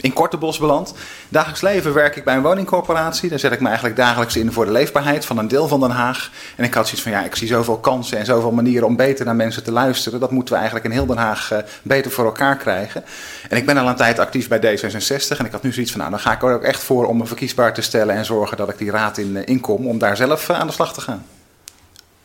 in 0.00 0.12
Kortebos 0.12 0.58
beland. 0.58 0.94
Dagelijks 1.28 1.60
leven 1.60 1.94
werk 1.94 2.16
ik 2.16 2.24
bij 2.24 2.34
een 2.34 2.42
woningcorporatie. 2.42 3.28
Daar 3.28 3.38
zet 3.38 3.52
ik 3.52 3.60
me 3.60 3.66
eigenlijk 3.66 3.96
dagelijks 3.96 4.36
in 4.36 4.52
voor 4.52 4.64
de 4.64 4.72
leefbaarheid 4.72 5.24
van 5.24 5.38
een 5.38 5.48
deel 5.48 5.68
van 5.68 5.80
Den 5.80 5.90
Haag. 5.90 6.30
En 6.56 6.64
ik 6.64 6.74
had 6.74 6.84
zoiets 6.84 7.02
van, 7.02 7.12
ja, 7.12 7.24
ik 7.24 7.36
zie 7.36 7.48
zoveel 7.48 7.78
kansen 7.78 8.18
en 8.18 8.24
zoveel 8.24 8.50
manieren 8.50 8.86
om 8.86 8.96
beter 8.96 9.24
naar 9.24 9.36
mensen 9.36 9.64
te 9.64 9.72
luisteren. 9.72 10.20
Dat 10.20 10.30
moeten 10.30 10.54
we 10.54 10.60
eigenlijk 10.60 10.88
in 10.88 10.92
heel 10.92 11.06
Den 11.06 11.16
Haag 11.16 11.50
eh, 11.50 11.58
beter 11.82 12.10
voor 12.10 12.24
elkaar 12.24 12.56
krijgen. 12.56 13.04
En 13.48 13.56
ik 13.56 13.66
ben 13.66 13.76
al 13.76 13.88
een 13.88 13.96
tijd 13.96 14.18
actief 14.18 14.48
bij 14.48 14.58
D66. 14.58 15.36
En 15.38 15.44
ik 15.44 15.52
had 15.52 15.62
nu 15.62 15.72
zoiets 15.72 15.90
van, 15.90 16.00
nou, 16.00 16.12
dan 16.12 16.20
ga 16.20 16.32
ik 16.32 16.42
er 16.42 16.54
ook 16.54 16.62
echt 16.62 16.82
voor 16.82 17.06
om 17.06 17.16
me 17.16 17.26
verkiesbaar 17.26 17.74
te 17.74 17.82
stellen. 17.82 18.14
En 18.14 18.24
zorgen 18.24 18.56
dat 18.56 18.68
ik 18.68 18.78
die 18.78 18.90
raad 18.90 19.18
in, 19.18 19.36
eh, 19.36 19.42
inkom 19.46 19.86
om 19.86 19.98
daar 19.98 20.16
zelf 20.16 20.48
eh, 20.48 20.58
aan 20.58 20.66
de 20.66 20.72
slag 20.72 20.94
te 20.94 21.00
gaan. 21.00 21.26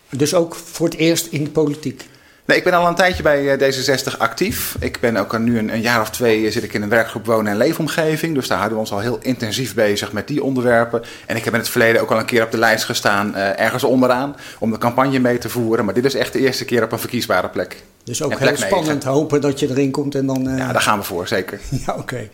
Dus 0.09 0.33
ook 0.33 0.55
voor 0.55 0.85
het 0.85 0.97
eerst 0.97 1.25
in 1.25 1.43
de 1.43 1.49
politiek. 1.49 2.11
Nee, 2.45 2.57
ik 2.57 2.63
ben 2.63 2.73
al 2.73 2.87
een 2.87 2.95
tijdje 2.95 3.23
bij 3.23 3.57
eh, 3.57 3.73
D66 3.73 4.17
actief. 4.17 4.75
Ik 4.79 4.99
ben 4.99 5.17
ook 5.17 5.33
al 5.33 5.39
nu 5.39 5.57
een, 5.57 5.73
een 5.73 5.81
jaar 5.81 6.01
of 6.01 6.09
twee 6.09 6.45
eh, 6.45 6.51
zit 6.51 6.63
ik 6.63 6.73
in 6.73 6.81
een 6.81 6.89
werkgroep 6.89 7.25
wonen- 7.25 7.51
en 7.51 7.57
leefomgeving. 7.57 8.33
Dus 8.35 8.47
daar 8.47 8.57
houden 8.57 8.77
we 8.77 8.83
ons 8.83 8.93
al 8.93 8.99
heel 8.99 9.17
intensief 9.21 9.73
bezig 9.73 10.11
met 10.11 10.27
die 10.27 10.43
onderwerpen. 10.43 11.01
En 11.25 11.35
ik 11.35 11.43
heb 11.43 11.53
in 11.53 11.59
het 11.59 11.69
verleden 11.69 12.01
ook 12.01 12.11
al 12.11 12.19
een 12.19 12.25
keer 12.25 12.43
op 12.43 12.51
de 12.51 12.57
lijst 12.57 12.85
gestaan, 12.85 13.35
eh, 13.35 13.59
ergens 13.59 13.83
onderaan, 13.83 14.35
om 14.59 14.71
de 14.71 14.77
campagne 14.77 15.19
mee 15.19 15.37
te 15.37 15.49
voeren. 15.49 15.85
Maar 15.85 15.93
dit 15.93 16.05
is 16.05 16.15
echt 16.15 16.33
de 16.33 16.39
eerste 16.39 16.65
keer 16.65 16.83
op 16.83 16.91
een 16.91 16.99
verkiesbare 16.99 17.49
plek. 17.49 17.83
Dus 18.03 18.23
ook 18.23 18.39
heel 18.39 18.55
spannend 18.57 19.03
hopen 19.03 19.41
dat 19.41 19.59
je 19.59 19.69
erin 19.69 19.91
komt 19.91 20.15
en 20.15 20.25
dan... 20.25 20.55
Ja, 20.57 20.71
daar 20.71 20.81
gaan 20.81 20.99
we 20.99 21.05
voor, 21.05 21.27
zeker. 21.27 21.59
Ja, 21.85 21.95
oké. 21.95 22.29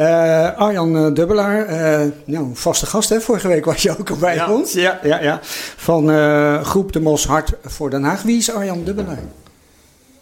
Eh, 0.00 0.56
Arjan 0.56 0.96
eh, 0.96 1.14
Dubbelaar, 1.14 1.66
eh, 1.66 2.08
nou, 2.24 2.44
een 2.44 2.56
vaste 2.56 2.86
gast 2.86 3.08
hè, 3.08 3.20
vorige 3.20 3.48
week 3.48 3.64
was 3.64 3.82
je 3.82 3.98
ook 3.98 4.10
al 4.10 4.16
bij 4.16 4.34
Ja. 4.34 4.52
ons. 4.52 4.72
Ja, 4.72 4.98
ja, 5.02 5.20
ja. 5.22 5.38
Van 5.76 6.10
eh, 6.10 6.62
Groep 6.64 6.92
de 6.92 7.00
Mos 7.00 7.26
Hart 7.26 7.52
voor 7.64 7.90
Den 7.90 8.02
Haag. 8.02 8.22
Wie 8.22 8.36
is 8.36 8.52
Arjan 8.52 8.84
Dubbelaar? 8.84 9.18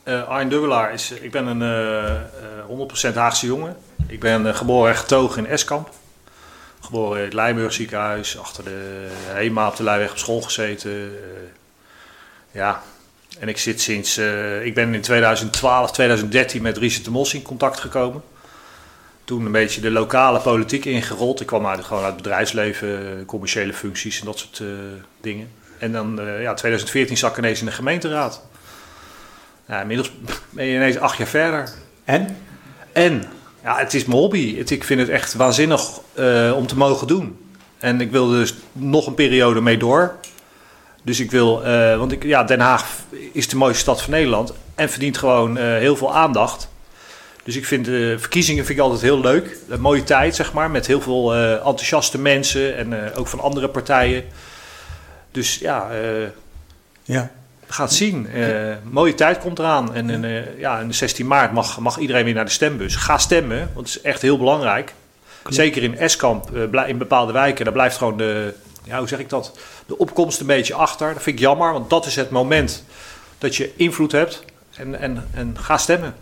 Eh 0.03 0.29
Arjen 0.29 0.49
Dubbelaar 0.49 0.93
is, 0.93 1.11
ik 1.21 1.31
ben 1.31 1.47
een 1.47 1.63
eh, 1.63 2.15
eh, 2.15 3.11
100% 3.11 3.15
Haagse 3.15 3.47
jongen. 3.47 3.77
Ik 4.07 4.21
ben 4.21 4.55
geboren 4.55 4.91
en 4.91 4.97
getogen 4.99 5.45
in 5.45 5.51
Eskamp. 5.51 5.91
Geboren 6.81 7.19
in 7.19 7.25
het 7.25 7.33
Lijnburg 7.35 7.73
ziekenhuis, 7.73 8.39
achter 8.39 8.65
de 8.65 9.07
HEMA 9.27 9.69
op 9.69 9.77
de 9.77 9.83
Leijweg 9.83 10.11
op 10.11 10.19
school 10.19 10.41
gezeten. 10.41 10.91
Eh, 10.91 10.99
ja, 12.51 12.83
en 13.41 13.49
ik 13.49 13.59
zit 13.59 13.81
sinds, 13.81 14.17
eh, 14.17 14.65
ik 14.67 14.75
ben 14.75 14.95
in 14.95 15.01
2012, 15.01 15.91
2013 15.93 16.63
met 16.63 16.77
Richard 16.77 17.05
de 17.05 17.11
Mos 17.11 17.35
in 17.35 17.43
contact 17.43 17.81
gekomen. 17.81 18.23
Toen 19.29 19.47
een 19.47 19.53
beetje 19.53 19.81
de 19.81 19.91
lokale 19.91 20.41
politiek 20.41 20.85
ingerold. 20.85 21.41
Ik 21.41 21.47
kwam 21.47 21.67
uit, 21.67 21.85
gewoon 21.85 22.03
uit 22.03 22.13
het 22.13 22.23
bedrijfsleven, 22.23 23.25
commerciële 23.27 23.73
functies 23.73 24.21
en 24.21 24.27
dat 24.27 24.39
soort 24.39 24.61
eh, 24.61 24.67
dingen. 25.21 25.51
En 25.79 25.93
dan, 25.93 26.21
eh, 26.21 26.43
ja, 26.43 26.55
2014 26.55 27.17
zat 27.17 27.31
ik 27.31 27.37
ineens 27.39 27.61
in 27.61 27.67
de 27.67 27.73
gemeenteraad. 27.73 28.43
Ja, 29.67 29.81
inmiddels 29.81 30.13
ben 30.51 30.65
je 30.65 30.75
ineens 30.75 30.99
acht 30.99 31.19
jaar 31.19 31.27
verder. 31.27 31.69
En? 32.05 32.37
En 32.93 33.25
ja, 33.63 33.79
het 33.79 33.95
is 33.95 34.05
mijn 34.05 34.19
hobby. 34.19 34.57
Het, 34.57 34.71
ik 34.71 34.85
vind 34.85 35.01
het 35.01 35.09
echt 35.09 35.35
waanzinnig 35.35 36.01
eh, 36.15 36.53
om 36.57 36.67
te 36.67 36.77
mogen 36.77 37.07
doen. 37.07 37.39
En 37.79 38.01
ik 38.01 38.11
wil 38.11 38.29
dus 38.29 38.55
nog 38.73 39.07
een 39.07 39.15
periode 39.15 39.61
mee 39.61 39.77
door. 39.77 40.15
Dus 41.03 41.21
ik 41.21 41.31
wil, 41.31 41.63
want 41.99 42.13
ik, 42.13 42.23
ja, 42.23 42.45
Den 42.45 42.61
Haag 42.61 42.87
is 43.33 43.49
de 43.49 43.57
mooiste 43.57 43.81
stad 43.81 44.03
van 44.03 44.11
Nederland 44.11 44.53
en 44.75 44.89
verdient 44.89 45.19
gewoon 45.19 45.57
heel 45.57 45.97
veel 45.97 46.15
aandacht. 46.15 46.69
Dus 47.49 47.57
ik 47.57 47.67
vind 47.67 47.85
de 47.85 48.15
verkiezingen 48.19 48.65
vind 48.65 48.79
ik 48.79 48.85
altijd 48.85 49.03
heel 49.03 49.21
leuk. 49.21 49.57
Een 49.69 49.81
mooie 49.81 50.05
tijd, 50.05 50.35
zeg 50.35 50.53
maar, 50.53 50.71
met 50.71 50.87
heel 50.87 51.01
veel 51.01 51.35
eh, 51.35 51.53
enthousiaste 51.53 52.19
mensen 52.19 52.77
en 52.77 53.05
eh, 53.13 53.19
ook 53.19 53.27
van 53.27 53.41
andere 53.41 53.69
partijen. 53.69 54.25
Dus 55.31 55.59
ja, 55.59 55.91
eh, 55.91 56.29
Ja. 57.03 57.31
het 57.67 57.93
zien. 57.93 58.29
Eh, 58.29 58.75
mooie 58.83 59.15
tijd 59.15 59.39
komt 59.39 59.59
eraan. 59.59 59.95
En, 59.95 60.11
en, 60.11 60.25
eh, 60.25 60.59
ja, 60.59 60.81
en 60.81 60.89
de 60.89 60.95
16 60.95 61.27
maart 61.27 61.53
mag, 61.53 61.79
mag 61.79 61.99
iedereen 61.99 62.25
weer 62.25 62.35
naar 62.35 62.45
de 62.45 62.51
stembus. 62.51 62.97
Ga 62.97 63.19
stemmen, 63.19 63.59
want 63.75 63.87
het 63.87 63.97
is 63.97 64.01
echt 64.03 64.23
heel 64.23 64.39
belangrijk. 64.39 64.95
Zeker 65.49 65.83
in 65.83 65.99
Eskamp, 65.99 66.57
eh, 66.57 66.89
in 66.89 66.99
bepaalde 66.99 67.33
wijken, 67.33 67.65
daar 67.65 67.75
blijft 67.75 67.97
gewoon 67.97 68.17
de, 68.17 68.55
ja, 68.85 68.99
hoe 68.99 69.09
zeg 69.09 69.19
ik 69.19 69.29
dat, 69.29 69.59
de 69.87 69.99
opkomst 69.99 70.41
een 70.41 70.47
beetje 70.47 70.75
achter. 70.75 71.13
Dat 71.15 71.23
vind 71.23 71.37
ik 71.37 71.43
jammer, 71.43 71.73
want 71.73 71.91
dat 71.91 72.07
is 72.07 72.17
het 72.17 72.31
moment 72.31 72.85
dat 73.39 73.57
je 73.57 73.73
invloed 73.77 74.13
hebt. 74.13 74.45
En, 74.77 75.01
en, 75.01 75.29
en 75.35 75.57
ga 75.59 75.79
stemmen. 75.79 76.15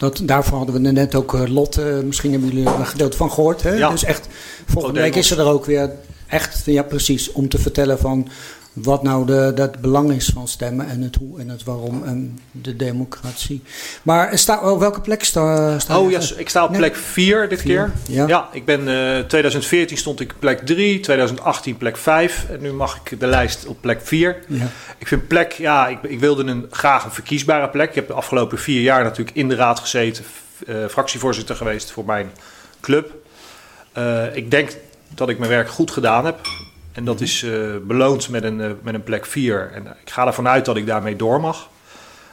Dat, 0.00 0.20
daarvoor 0.24 0.56
hadden 0.56 0.82
we 0.82 0.90
net 0.90 1.14
ook 1.14 1.34
eh, 1.34 1.46
Lot, 1.46 1.76
eh, 1.76 1.98
misschien 1.98 2.30
hebben 2.30 2.48
jullie 2.48 2.68
er 2.68 2.78
een 2.78 2.86
gedeelte 2.86 3.16
van 3.16 3.30
gehoord. 3.30 3.62
Hè? 3.62 3.74
Ja. 3.74 3.90
Dus 3.90 4.04
echt, 4.04 4.26
volgende 4.66 5.00
week 5.00 5.14
is 5.14 5.30
er 5.30 5.38
er 5.38 5.46
ook 5.46 5.64
weer 5.64 5.90
echt, 6.26 6.62
ja 6.64 6.82
precies, 6.82 7.32
om 7.32 7.48
te 7.48 7.58
vertellen 7.58 7.98
van 7.98 8.28
wat 8.72 9.02
nou 9.02 9.26
de, 9.26 9.52
dat 9.54 9.80
belang 9.80 10.12
is 10.12 10.30
van 10.34 10.48
stemmen 10.48 10.88
en 10.88 11.00
het 11.02 11.16
hoe 11.16 11.40
en 11.40 11.48
het 11.48 11.64
waarom 11.64 12.04
en 12.04 12.38
de 12.50 12.76
democratie. 12.76 13.62
Maar 14.02 14.38
sta, 14.38 14.60
oh, 14.70 14.78
welke 14.78 15.00
plek 15.00 15.24
sta, 15.24 15.78
sta 15.78 15.98
Oh 15.98 16.10
je? 16.10 16.20
ja, 16.20 16.26
ik 16.36 16.48
sta 16.48 16.64
op 16.64 16.72
plek 16.72 16.96
4 16.96 17.48
dit 17.48 17.60
Vier, 17.60 17.92
keer. 18.04 18.26
ja. 18.28 18.48
ik 18.52 18.64
ben 18.64 18.88
eh 18.88 19.24
2014 19.24 19.96
stond 19.96 20.20
ik 20.20 20.32
op 20.32 20.40
plek 20.40 20.58
3, 20.66 21.00
2018 21.00 21.76
plek 21.76 21.96
5 21.96 22.46
en 22.50 22.60
nu 22.60 22.72
mag 22.72 23.00
ik 23.04 23.20
de 23.20 23.26
lijst 23.26 23.66
op 23.66 23.76
plek 23.80 24.00
4. 24.02 24.38
Ja. 24.48 24.68
Ik 24.98 25.06
vind 25.06 25.28
plek, 25.28 25.52
ja, 25.52 25.88
ik, 25.88 25.98
ik 26.02 26.20
wilde 26.20 26.44
een, 26.44 26.66
graag 26.70 27.04
een 27.04 27.10
verkiesbare 27.12 27.68
plek. 27.68 27.88
Ik 27.88 27.94
heb 27.94 28.06
de 28.06 28.12
afgelopen 28.12 28.58
vier 28.58 28.80
jaar 28.82 29.02
natuurlijk 29.04 29.36
in 29.36 29.48
de 29.48 29.54
raad 29.54 29.78
gezeten, 29.78 30.24
eh, 30.66 30.74
fractievoorzitter 30.88 31.56
geweest 31.56 31.90
voor 31.90 32.04
mijn 32.04 32.30
club. 32.80 33.14
Eh, 33.92 34.36
ik 34.36 34.50
denk 34.50 34.76
dat 35.14 35.28
ik 35.28 35.38
mijn 35.38 35.50
werk 35.50 35.68
goed 35.68 35.90
gedaan 35.90 36.24
heb. 36.24 36.38
En 37.00 37.06
dat 37.06 37.20
is 37.20 37.42
eh, 37.42 37.52
beloond 37.82 38.28
met 38.28 38.44
een, 38.44 38.60
eh, 38.60 38.70
met 38.82 38.94
een 38.94 39.02
plek 39.02 39.26
4. 39.26 39.70
En 39.74 39.86
ik 39.86 40.10
ga 40.10 40.26
ervan 40.26 40.48
uit 40.48 40.64
dat 40.64 40.76
ik 40.76 40.86
daarmee 40.86 41.16
door 41.16 41.40
mag. 41.40 41.68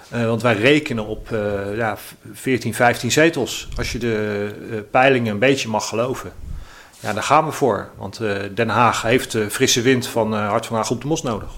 Eh, 0.09 0.25
want 0.25 0.41
wij 0.41 0.55
rekenen 0.55 1.05
op 1.05 1.27
ja, 1.75 1.97
14, 2.33 2.73
15 2.73 3.11
zetels. 3.11 3.69
Als 3.77 3.91
je 3.91 3.97
de 3.97 4.85
peilingen 4.91 5.33
een 5.33 5.39
beetje 5.39 5.67
mag 5.67 5.87
geloven. 5.87 6.31
Ja, 6.99 7.13
daar 7.13 7.23
gaan 7.23 7.45
we 7.45 7.51
voor. 7.51 7.89
Want 7.97 8.19
Den 8.53 8.69
Haag 8.69 9.01
heeft 9.01 9.31
de 9.31 9.49
frisse 9.49 9.81
wind 9.81 10.07
van 10.07 10.33
Hart 10.33 10.65
van 10.65 10.75
Haag 10.75 10.91
op 10.91 11.01
de 11.01 11.07
Mos 11.07 11.21
nodig. 11.21 11.51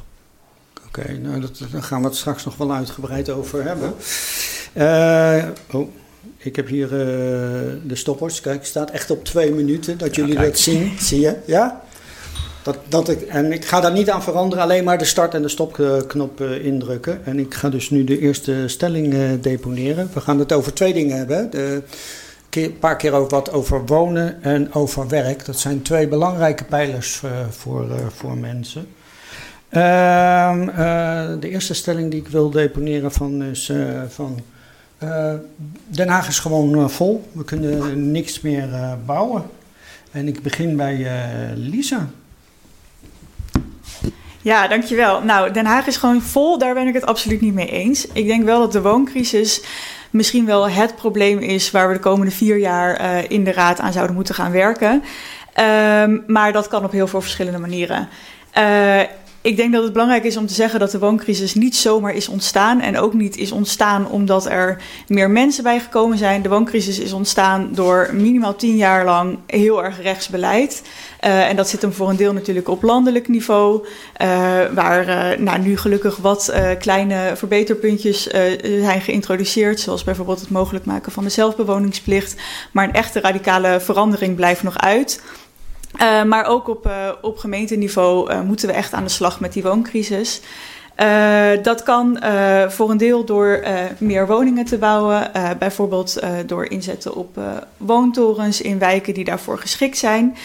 Oké, 0.87 1.17
nou, 1.17 1.39
dat, 1.39 1.61
daar 1.71 1.83
gaan 1.83 2.01
we 2.01 2.07
het 2.07 2.17
straks 2.17 2.45
nog 2.45 2.57
wel 2.57 2.73
uitgebreid 2.73 3.29
over 3.29 3.63
hebben. 3.63 3.95
Oh, 5.71 5.89
ik 6.37 6.55
heb 6.55 6.67
hier 6.67 6.89
de 6.89 7.95
stoppers. 7.95 8.41
Kijk, 8.41 8.57
het 8.57 8.67
staat 8.67 8.91
echt 8.91 9.11
op 9.11 9.25
twee 9.25 9.51
minuten 9.51 9.97
dat 9.97 10.15
jullie 10.15 10.35
kijk. 10.35 10.47
dat 10.47 10.59
zien. 10.59 10.95
Zie 10.99 11.19
je? 11.19 11.37
Ja? 11.45 11.87
Dat, 12.87 13.09
ik, 13.09 13.21
en 13.21 13.51
ik 13.51 13.65
ga 13.65 13.79
daar 13.79 13.91
niet 13.91 14.09
aan 14.09 14.23
veranderen, 14.23 14.63
alleen 14.63 14.83
maar 14.83 14.97
de 14.97 15.05
start- 15.05 15.33
en 15.33 15.41
de 15.41 15.49
stopknop 15.49 16.41
eh, 16.41 16.65
indrukken. 16.65 17.25
En 17.25 17.39
ik 17.39 17.53
ga 17.53 17.69
dus 17.69 17.89
nu 17.89 18.03
de 18.03 18.19
eerste 18.19 18.67
stelling 18.67 19.13
eh, 19.13 19.19
deponeren. 19.41 20.09
We 20.13 20.21
gaan 20.21 20.39
het 20.39 20.53
over 20.53 20.73
twee 20.73 20.93
dingen 20.93 21.17
hebben. 21.17 21.49
De, 21.49 21.81
een 22.49 22.79
paar 22.79 22.97
keer 22.97 23.13
over 23.13 23.29
wat 23.29 23.51
over 23.51 23.85
wonen 23.85 24.43
en 24.43 24.73
over 24.73 25.07
werk. 25.07 25.45
Dat 25.45 25.59
zijn 25.59 25.81
twee 25.81 26.07
belangrijke 26.07 26.63
pijlers 26.63 27.21
eh, 27.23 27.31
voor, 27.49 27.87
voor 28.15 28.37
mensen. 28.37 28.87
Ehm, 29.69 30.69
eh, 30.69 31.39
de 31.39 31.49
eerste 31.49 31.73
stelling 31.73 32.11
die 32.11 32.19
ik 32.19 32.27
wil 32.27 32.49
deponeren 32.49 33.11
van 33.11 33.43
is 33.43 33.71
van 34.07 34.39
Den 35.87 36.07
Haag 36.07 36.27
is 36.27 36.39
gewoon 36.39 36.89
vol. 36.89 37.29
We 37.31 37.43
kunnen 37.43 38.11
niks 38.11 38.41
meer 38.41 38.69
bouwen. 39.05 39.43
En 40.11 40.27
ik 40.27 40.43
begin 40.43 40.75
bij 40.75 41.07
Lisa. 41.55 42.09
Ja, 44.41 44.67
dankjewel. 44.67 45.21
Nou, 45.23 45.51
Den 45.51 45.65
Haag 45.65 45.87
is 45.87 45.97
gewoon 45.97 46.21
vol, 46.21 46.57
daar 46.57 46.73
ben 46.73 46.87
ik 46.87 46.93
het 46.93 47.05
absoluut 47.05 47.41
niet 47.41 47.53
mee 47.53 47.69
eens. 47.69 48.07
Ik 48.07 48.27
denk 48.27 48.45
wel 48.45 48.59
dat 48.59 48.71
de 48.71 48.81
wooncrisis 48.81 49.61
misschien 50.09 50.45
wel 50.45 50.69
het 50.69 50.95
probleem 50.95 51.39
is 51.39 51.71
waar 51.71 51.87
we 51.87 51.93
de 51.93 51.99
komende 51.99 52.31
vier 52.31 52.57
jaar 52.57 52.95
eh, 52.95 53.29
in 53.29 53.43
de 53.43 53.51
Raad 53.51 53.79
aan 53.79 53.93
zouden 53.93 54.15
moeten 54.15 54.35
gaan 54.35 54.51
werken. 54.51 55.03
Ehm, 55.53 56.17
maar 56.27 56.51
dat 56.51 56.67
kan 56.67 56.83
op 56.83 56.91
heel 56.91 57.07
veel 57.07 57.21
verschillende 57.21 57.59
manieren. 57.59 58.09
Eh, 58.51 58.99
ik 59.41 59.57
denk 59.57 59.73
dat 59.73 59.83
het 59.83 59.91
belangrijk 59.91 60.23
is 60.23 60.37
om 60.37 60.47
te 60.47 60.53
zeggen 60.53 60.79
dat 60.79 60.91
de 60.91 60.99
wooncrisis 60.99 61.53
niet 61.53 61.75
zomaar 61.75 62.13
is 62.13 62.27
ontstaan. 62.27 62.81
En 62.81 62.97
ook 62.97 63.13
niet 63.13 63.37
is 63.37 63.51
ontstaan 63.51 64.09
omdat 64.09 64.45
er 64.45 64.81
meer 65.07 65.29
mensen 65.29 65.63
bijgekomen 65.63 66.17
zijn. 66.17 66.41
De 66.41 66.49
wooncrisis 66.49 66.99
is 66.99 67.13
ontstaan 67.13 67.69
door 67.71 68.09
minimaal 68.13 68.55
tien 68.55 68.75
jaar 68.75 69.05
lang 69.05 69.37
heel 69.45 69.83
erg 69.83 70.01
rechtsbeleid. 70.01 70.81
Uh, 71.25 71.47
en 71.49 71.55
dat 71.55 71.69
zit 71.69 71.81
hem 71.81 71.93
voor 71.93 72.09
een 72.09 72.15
deel 72.15 72.33
natuurlijk 72.33 72.67
op 72.67 72.83
landelijk 72.83 73.27
niveau. 73.27 73.85
Uh, 73.85 74.27
waar 74.73 75.07
uh, 75.07 75.39
nou, 75.39 75.59
nu 75.59 75.77
gelukkig 75.77 76.17
wat 76.17 76.53
kleine 76.79 77.31
verbeterpuntjes 77.35 78.23
zijn 78.81 79.01
geïntroduceerd. 79.01 79.79
Zoals 79.79 80.03
bijvoorbeeld 80.03 80.39
het 80.39 80.49
mogelijk 80.49 80.85
maken 80.85 81.11
van 81.11 81.23
de 81.23 81.29
zelfbewoningsplicht. 81.29 82.35
Maar 82.71 82.87
een 82.87 82.93
echte 82.93 83.19
radicale 83.19 83.79
verandering 83.79 84.35
blijft 84.35 84.63
nog 84.63 84.77
uit. 84.77 85.21
Uh, 85.97 86.23
maar 86.23 86.45
ook 86.45 86.67
op, 86.67 86.87
uh, 86.87 87.09
op 87.21 87.37
gemeenteniveau 87.37 88.31
uh, 88.31 88.41
moeten 88.41 88.67
we 88.67 88.73
echt 88.73 88.93
aan 88.93 89.03
de 89.03 89.09
slag 89.09 89.39
met 89.39 89.53
die 89.53 89.63
wooncrisis. 89.63 90.41
dat 91.61 91.83
kan 91.83 92.19
voor 92.67 92.89
een 92.89 92.97
deel 92.97 93.25
door 93.25 93.63
meer 93.97 94.27
woningen 94.27 94.65
te 94.65 94.77
bouwen, 94.77 95.31
bijvoorbeeld 95.59 96.19
door 96.45 96.65
inzetten 96.65 97.15
op 97.15 97.39
woontorens 97.77 98.61
in 98.61 98.79
wijken 98.79 99.13
die 99.13 99.23
daarvoor 99.23 99.57
geschikt 99.57 99.97
zijn. 99.97 100.37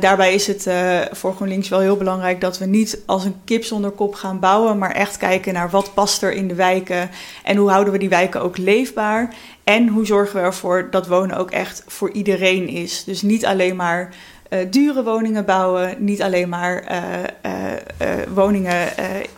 daarbij 0.00 0.34
is 0.34 0.46
het 0.46 0.68
voor 1.12 1.34
GroenLinks 1.34 1.68
wel 1.68 1.80
heel 1.80 1.96
belangrijk 1.96 2.40
dat 2.40 2.58
we 2.58 2.66
niet 2.66 3.02
als 3.06 3.24
een 3.24 3.40
kip 3.44 3.64
zonder 3.64 3.90
kop 3.90 4.14
gaan 4.14 4.40
bouwen, 4.40 4.78
maar 4.78 4.92
echt 4.92 5.16
kijken 5.16 5.52
naar 5.52 5.70
wat 5.70 5.94
past 5.94 6.22
er 6.22 6.32
in 6.32 6.48
de 6.48 6.54
wijken 6.54 7.10
en 7.44 7.56
hoe 7.56 7.70
houden 7.70 7.92
we 7.92 7.98
die 7.98 8.08
wijken 8.08 8.42
ook 8.42 8.56
leefbaar. 8.56 9.34
En 9.64 9.88
hoe 9.88 10.06
zorgen 10.06 10.36
we 10.36 10.46
ervoor 10.46 10.88
dat 10.90 11.06
wonen 11.06 11.36
ook 11.36 11.50
echt 11.50 11.84
voor 11.86 12.10
iedereen 12.10 12.68
is. 12.68 13.04
Dus 13.04 13.22
niet 13.22 13.46
alleen 13.46 13.76
maar 13.76 14.14
uh, 14.50 14.58
dure 14.70 15.02
woningen 15.02 15.44
bouwen. 15.44 15.94
Niet 15.98 16.22
alleen 16.22 16.48
maar 16.48 16.84
uh, 16.90 17.52
uh, 18.00 18.22
woningen 18.34 18.88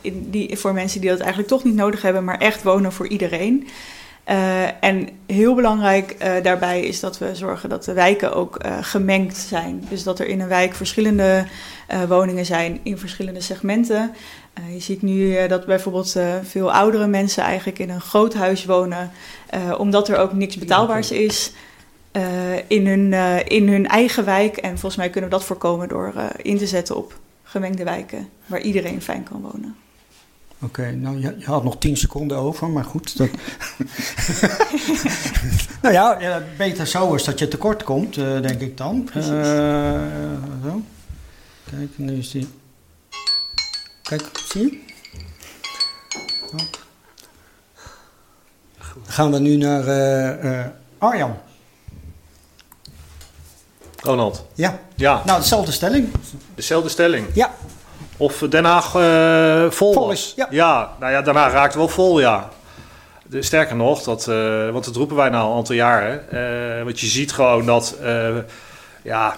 in 0.00 0.30
die, 0.30 0.58
voor 0.58 0.72
mensen 0.72 1.00
die 1.00 1.10
dat 1.10 1.18
eigenlijk 1.18 1.48
toch 1.48 1.64
niet 1.64 1.74
nodig 1.74 2.02
hebben, 2.02 2.24
maar 2.24 2.38
echt 2.38 2.62
wonen 2.62 2.92
voor 2.92 3.08
iedereen. 3.08 3.68
en 4.80 5.08
heel 5.26 5.54
belangrijk 5.54 6.16
daarbij 6.42 6.80
is 6.80 7.00
dat 7.00 7.18
we 7.18 7.34
zorgen 7.34 7.68
dat 7.68 7.84
de 7.84 7.92
wijken 7.92 8.34
ook 8.34 8.56
gemengd 8.80 9.36
zijn. 9.36 9.86
Dus 9.88 10.02
dat 10.02 10.18
er 10.18 10.26
in 10.26 10.40
een 10.40 10.48
wijk 10.48 10.74
verschillende 10.74 11.44
woningen 12.08 12.46
zijn 12.46 12.80
in 12.82 12.98
verschillende 12.98 13.40
segmenten. 13.40 14.12
je 14.72 14.80
ziet 14.80 15.02
nu 15.02 15.46
dat 15.46 15.66
bijvoorbeeld 15.66 16.16
veel 16.42 16.72
oudere 16.72 17.06
mensen 17.06 17.42
eigenlijk 17.42 17.78
in 17.78 17.90
een 17.90 18.00
groot 18.00 18.34
huis 18.34 18.64
wonen, 18.64 19.10
omdat 19.78 20.08
er 20.08 20.16
ook 20.16 20.32
niks 20.32 20.56
betaalbaars 20.58 21.10
is. 21.10 21.52
Uh, 22.12 22.56
in, 22.66 22.86
hun, 22.86 23.12
uh, 23.12 23.36
in 23.44 23.68
hun 23.68 23.86
eigen 23.86 24.24
wijk. 24.24 24.56
En 24.56 24.70
volgens 24.70 24.96
mij 24.96 25.10
kunnen 25.10 25.30
we 25.30 25.36
dat 25.36 25.44
voorkomen 25.44 25.88
door 25.88 26.12
uh, 26.16 26.26
in 26.36 26.58
te 26.58 26.66
zetten 26.66 26.96
op 26.96 27.18
gemengde 27.42 27.84
wijken 27.84 28.28
waar 28.46 28.60
iedereen 28.60 29.02
fijn 29.02 29.22
kan 29.22 29.40
wonen. 29.40 29.76
Oké, 30.60 30.80
okay, 30.80 30.92
nou 30.92 31.20
je, 31.20 31.34
je, 31.38 31.44
had 31.44 31.64
nog 31.64 31.78
10 31.78 31.96
seconden 31.96 32.38
over, 32.38 32.68
maar 32.68 32.84
goed. 32.84 33.16
Dat... 33.16 33.28
nou 35.82 35.94
ja, 35.94 36.20
ja, 36.20 36.42
beter 36.56 36.86
zo 36.86 37.14
is 37.14 37.24
dat 37.24 37.38
je 37.38 37.48
tekort 37.48 37.82
komt, 37.82 38.14
denk 38.14 38.60
ik 38.60 38.76
dan. 38.76 39.08
zo. 39.12 40.82
Kijk, 41.70 41.90
nu 41.96 42.18
is 42.18 42.30
die. 42.30 42.48
Kijk, 44.02 44.22
zie 44.48 44.62
je? 44.62 44.80
Dan 46.50 46.66
gaan 49.06 49.32
we 49.32 49.38
nu 49.38 49.56
naar 49.56 49.84
Arjan. 50.98 51.36
Ronald. 54.02 54.44
Ja. 54.54 54.78
ja. 54.94 55.22
Nou, 55.26 55.40
dezelfde 55.40 55.72
stelling. 55.72 56.12
Dezelfde 56.54 56.88
stelling. 56.88 57.26
Ja. 57.34 57.54
Of 58.16 58.38
Den 58.38 58.64
Haag 58.64 58.94
uh, 58.94 59.70
vol, 59.70 59.92
vol 59.92 60.10
is. 60.10 60.32
Ja. 60.36 60.46
ja. 60.50 60.90
Nou 61.00 61.12
ja, 61.12 61.22
Den 61.22 61.36
Haag 61.36 61.52
raakt 61.52 61.74
wel 61.74 61.88
vol, 61.88 62.20
ja. 62.20 62.48
De, 63.26 63.42
sterker 63.42 63.76
nog, 63.76 64.02
dat, 64.02 64.26
uh, 64.28 64.70
want 64.70 64.84
dat 64.84 64.96
roepen 64.96 65.16
wij 65.16 65.28
nou 65.28 65.44
al 65.44 65.50
een 65.50 65.56
aantal 65.56 65.74
jaren. 65.74 66.24
Uh, 66.32 66.84
want 66.84 67.00
je 67.00 67.06
ziet 67.06 67.32
gewoon 67.32 67.66
dat, 67.66 67.96
ja, 69.02 69.36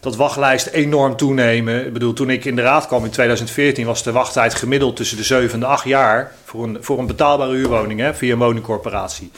dat 0.00 0.16
wachtlijsten 0.16 0.72
enorm 0.72 1.16
toenemen. 1.16 1.86
Ik 1.86 1.92
bedoel, 1.92 2.12
toen 2.12 2.30
ik 2.30 2.44
in 2.44 2.56
de 2.56 2.62
raad 2.62 2.86
kwam 2.86 3.04
in 3.04 3.10
2014 3.10 3.86
was 3.86 4.02
de 4.02 4.12
wachttijd 4.12 4.54
gemiddeld 4.54 4.96
tussen 4.96 5.16
de 5.16 5.22
7 5.22 5.52
en 5.52 5.60
de 5.60 5.66
8 5.66 5.84
jaar 5.84 6.32
voor 6.44 6.64
een, 6.64 6.78
voor 6.80 6.98
een 6.98 7.06
betaalbare 7.06 7.54
huurwoning 7.54 8.00
hè, 8.00 8.14
via 8.14 8.32
een 8.32 8.38
woningcorporatie. 8.38 9.30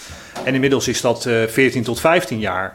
En 0.44 0.54
inmiddels 0.54 0.88
is 0.88 1.00
dat 1.00 1.26
eh 1.26 1.42
14 1.46 1.82
tot 1.82 2.00
15 2.00 2.38
jaar. 2.38 2.74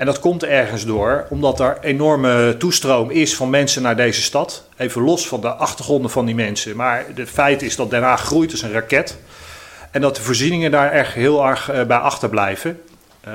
En 0.00 0.06
dat 0.06 0.18
komt 0.18 0.44
ergens 0.44 0.84
door 0.84 1.26
omdat 1.30 1.60
er 1.60 1.78
enorme 1.80 2.56
toestroom 2.58 3.10
is 3.10 3.36
van 3.36 3.50
mensen 3.50 3.82
naar 3.82 3.96
deze 3.96 4.22
stad. 4.22 4.64
Even 4.76 5.02
los 5.02 5.28
van 5.28 5.40
de 5.40 5.48
achtergronden 5.48 6.10
van 6.10 6.26
die 6.26 6.34
mensen. 6.34 6.76
Maar 6.76 7.04
het 7.14 7.30
feit 7.30 7.62
is 7.62 7.76
dat 7.76 7.92
Haag 7.92 8.22
groeit 8.22 8.50
als 8.50 8.62
een 8.62 8.72
raket. 8.72 9.18
En 9.90 10.00
dat 10.00 10.16
de 10.16 10.22
voorzieningen 10.22 10.70
daar 10.70 10.90
echt 10.90 11.12
heel 11.12 11.46
erg 11.46 11.70
eh, 11.70 11.84
bij 11.84 11.96
achterblijven. 11.96 12.80
Eh, 13.20 13.32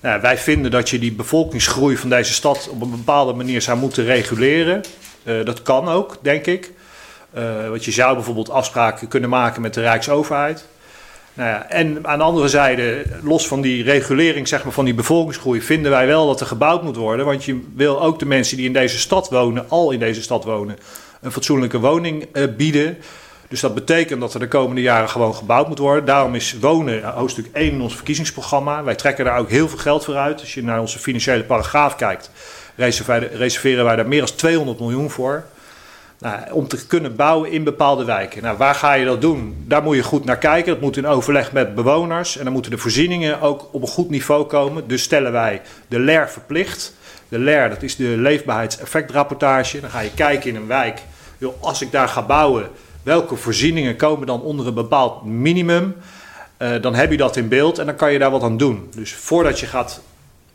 nou, 0.00 0.20
wij 0.20 0.38
vinden 0.38 0.70
dat 0.70 0.90
je 0.90 0.98
die 0.98 1.12
bevolkingsgroei 1.12 1.96
van 1.96 2.08
deze 2.08 2.32
stad 2.32 2.68
op 2.70 2.82
een 2.82 2.90
bepaalde 2.90 3.32
manier 3.32 3.62
zou 3.62 3.78
moeten 3.78 4.04
reguleren. 4.04 4.82
Eh, 5.22 5.44
dat 5.44 5.62
kan 5.62 5.88
ook, 5.88 6.18
denk 6.22 6.46
ik. 6.46 6.72
Eh, 7.32 7.68
want 7.68 7.84
je 7.84 7.92
zou 7.92 8.14
bijvoorbeeld 8.14 8.50
afspraken 8.50 9.08
kunnen 9.08 9.30
maken 9.30 9.62
met 9.62 9.74
de 9.74 9.80
Rijksoverheid. 9.80 10.66
Nou 11.34 11.48
ja, 11.48 11.68
en 11.70 12.06
aan 12.06 12.18
de 12.18 12.24
andere 12.24 12.48
zijde, 12.48 13.04
los 13.22 13.46
van 13.46 13.60
die 13.60 13.84
regulering 13.84 14.48
zeg 14.48 14.64
maar, 14.64 14.72
van 14.72 14.84
die 14.84 14.94
bevolkingsgroei, 14.94 15.60
vinden 15.60 15.90
wij 15.90 16.06
wel 16.06 16.26
dat 16.26 16.40
er 16.40 16.46
gebouwd 16.46 16.82
moet 16.82 16.96
worden. 16.96 17.26
Want 17.26 17.44
je 17.44 17.60
wil 17.74 18.02
ook 18.02 18.18
de 18.18 18.26
mensen 18.26 18.56
die 18.56 18.66
in 18.66 18.72
deze 18.72 18.98
stad 18.98 19.30
wonen, 19.30 19.68
al 19.68 19.90
in 19.90 19.98
deze 19.98 20.22
stad 20.22 20.44
wonen, 20.44 20.78
een 21.20 21.32
fatsoenlijke 21.32 21.78
woning 21.78 22.26
eh, 22.32 22.44
bieden. 22.56 22.98
Dus 23.48 23.60
dat 23.60 23.74
betekent 23.74 24.20
dat 24.20 24.34
er 24.34 24.40
de 24.40 24.48
komende 24.48 24.80
jaren 24.80 25.08
gewoon 25.08 25.34
gebouwd 25.34 25.68
moet 25.68 25.78
worden. 25.78 26.04
Daarom 26.04 26.34
is 26.34 26.58
wonen 26.60 27.02
eh, 27.02 27.16
hoofdstuk 27.16 27.46
1 27.52 27.72
in 27.72 27.80
ons 27.80 27.94
verkiezingsprogramma. 27.94 28.84
Wij 28.84 28.94
trekken 28.94 29.24
daar 29.24 29.38
ook 29.38 29.50
heel 29.50 29.68
veel 29.68 29.78
geld 29.78 30.04
voor 30.04 30.16
uit. 30.16 30.40
Als 30.40 30.54
je 30.54 30.62
naar 30.62 30.80
onze 30.80 30.98
financiële 30.98 31.44
paragraaf 31.44 31.96
kijkt, 31.96 32.30
reserveren 32.76 33.28
reserveren 33.28 33.84
wij 33.84 33.96
daar 33.96 34.08
meer 34.08 34.20
dan 34.26 34.34
200 34.36 34.80
miljoen 34.80 35.10
voor. 35.10 35.44
Nou, 36.22 36.52
om 36.52 36.68
te 36.68 36.86
kunnen 36.86 37.16
bouwen 37.16 37.50
in 37.50 37.64
bepaalde 37.64 38.04
wijken. 38.04 38.42
Nou, 38.42 38.56
waar 38.56 38.74
ga 38.74 38.92
je 38.92 39.04
dat 39.04 39.20
doen? 39.20 39.64
Daar 39.66 39.82
moet 39.82 39.96
je 39.96 40.02
goed 40.02 40.24
naar 40.24 40.38
kijken. 40.38 40.72
Dat 40.72 40.80
moet 40.80 40.96
in 40.96 41.06
overleg 41.06 41.52
met 41.52 41.74
bewoners. 41.74 42.36
En 42.36 42.44
dan 42.44 42.52
moeten 42.52 42.70
de 42.70 42.78
voorzieningen 42.78 43.40
ook 43.40 43.68
op 43.72 43.82
een 43.82 43.88
goed 43.88 44.10
niveau 44.10 44.44
komen. 44.44 44.88
Dus 44.88 45.02
stellen 45.02 45.32
wij 45.32 45.60
de 45.88 45.98
LER 45.98 46.28
verplicht. 46.30 46.94
De 47.28 47.38
LER, 47.38 47.68
dat 47.68 47.82
is 47.82 47.96
de 47.96 48.04
leefbaarheidseffectrapportage. 48.04 49.80
Dan 49.80 49.90
ga 49.90 50.00
je 50.00 50.14
kijken 50.14 50.50
in 50.50 50.56
een 50.56 50.66
wijk. 50.66 51.02
Als 51.60 51.82
ik 51.82 51.92
daar 51.92 52.08
ga 52.08 52.22
bouwen, 52.22 52.68
welke 53.02 53.36
voorzieningen 53.36 53.96
komen 53.96 54.26
dan 54.26 54.42
onder 54.42 54.66
een 54.66 54.74
bepaald 54.74 55.24
minimum? 55.24 55.94
Eh, 56.56 56.70
dan 56.80 56.94
heb 56.94 57.10
je 57.10 57.16
dat 57.16 57.36
in 57.36 57.48
beeld 57.48 57.78
en 57.78 57.86
dan 57.86 57.94
kan 57.94 58.12
je 58.12 58.18
daar 58.18 58.30
wat 58.30 58.42
aan 58.42 58.56
doen. 58.56 58.90
Dus 58.94 59.14
voordat 59.14 59.60
je 59.60 59.66
gaat 59.66 60.00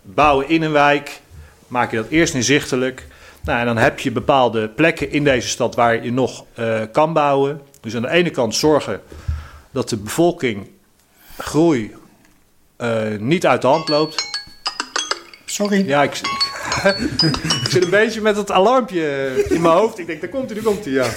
bouwen 0.02 0.50
in 0.50 0.62
een 0.62 0.72
wijk, 0.72 1.22
maak 1.68 1.92
je 1.92 1.98
dat 1.98 2.10
eerst 2.10 2.34
inzichtelijk. 2.34 3.06
Nou, 3.48 3.60
en 3.60 3.66
dan 3.66 3.78
heb 3.78 4.00
je 4.00 4.12
bepaalde 4.12 4.70
plekken 4.70 5.12
in 5.12 5.24
deze 5.24 5.48
stad 5.48 5.76
waar 5.76 6.04
je 6.04 6.12
nog 6.12 6.46
eh, 6.54 6.82
kan 6.92 7.14
bouwen. 7.14 7.62
Dus 7.82 7.96
aan 7.96 8.02
de 8.02 8.10
ene 8.10 8.30
kant 8.30 8.56
zorgen 8.56 9.02
dat 9.72 9.90
de 9.90 9.98
bevolking 9.98 10.70
groei 11.38 11.96
eh, 12.76 13.16
niet 13.20 13.46
uit 13.46 13.62
de 13.62 13.68
hand 13.68 13.88
loopt. 13.88 14.24
Sorry. 15.46 15.88
Ja, 15.88 16.04
ik, 16.04 16.12
ik 17.62 17.68
zit 17.70 17.84
een 17.84 17.90
beetje 17.90 18.22
met 18.22 18.36
het 18.36 18.52
alarmpje 18.52 19.34
in 19.50 19.62
mijn 19.62 19.74
hoofd. 19.74 19.98
Ik 20.00 20.08
denk, 20.08 20.22
daar 20.22 20.30
komt 20.30 20.46
hij, 20.46 20.62
daar 20.62 20.74
komt 20.74 20.86
hij, 20.86 20.94
ja. 20.94 21.08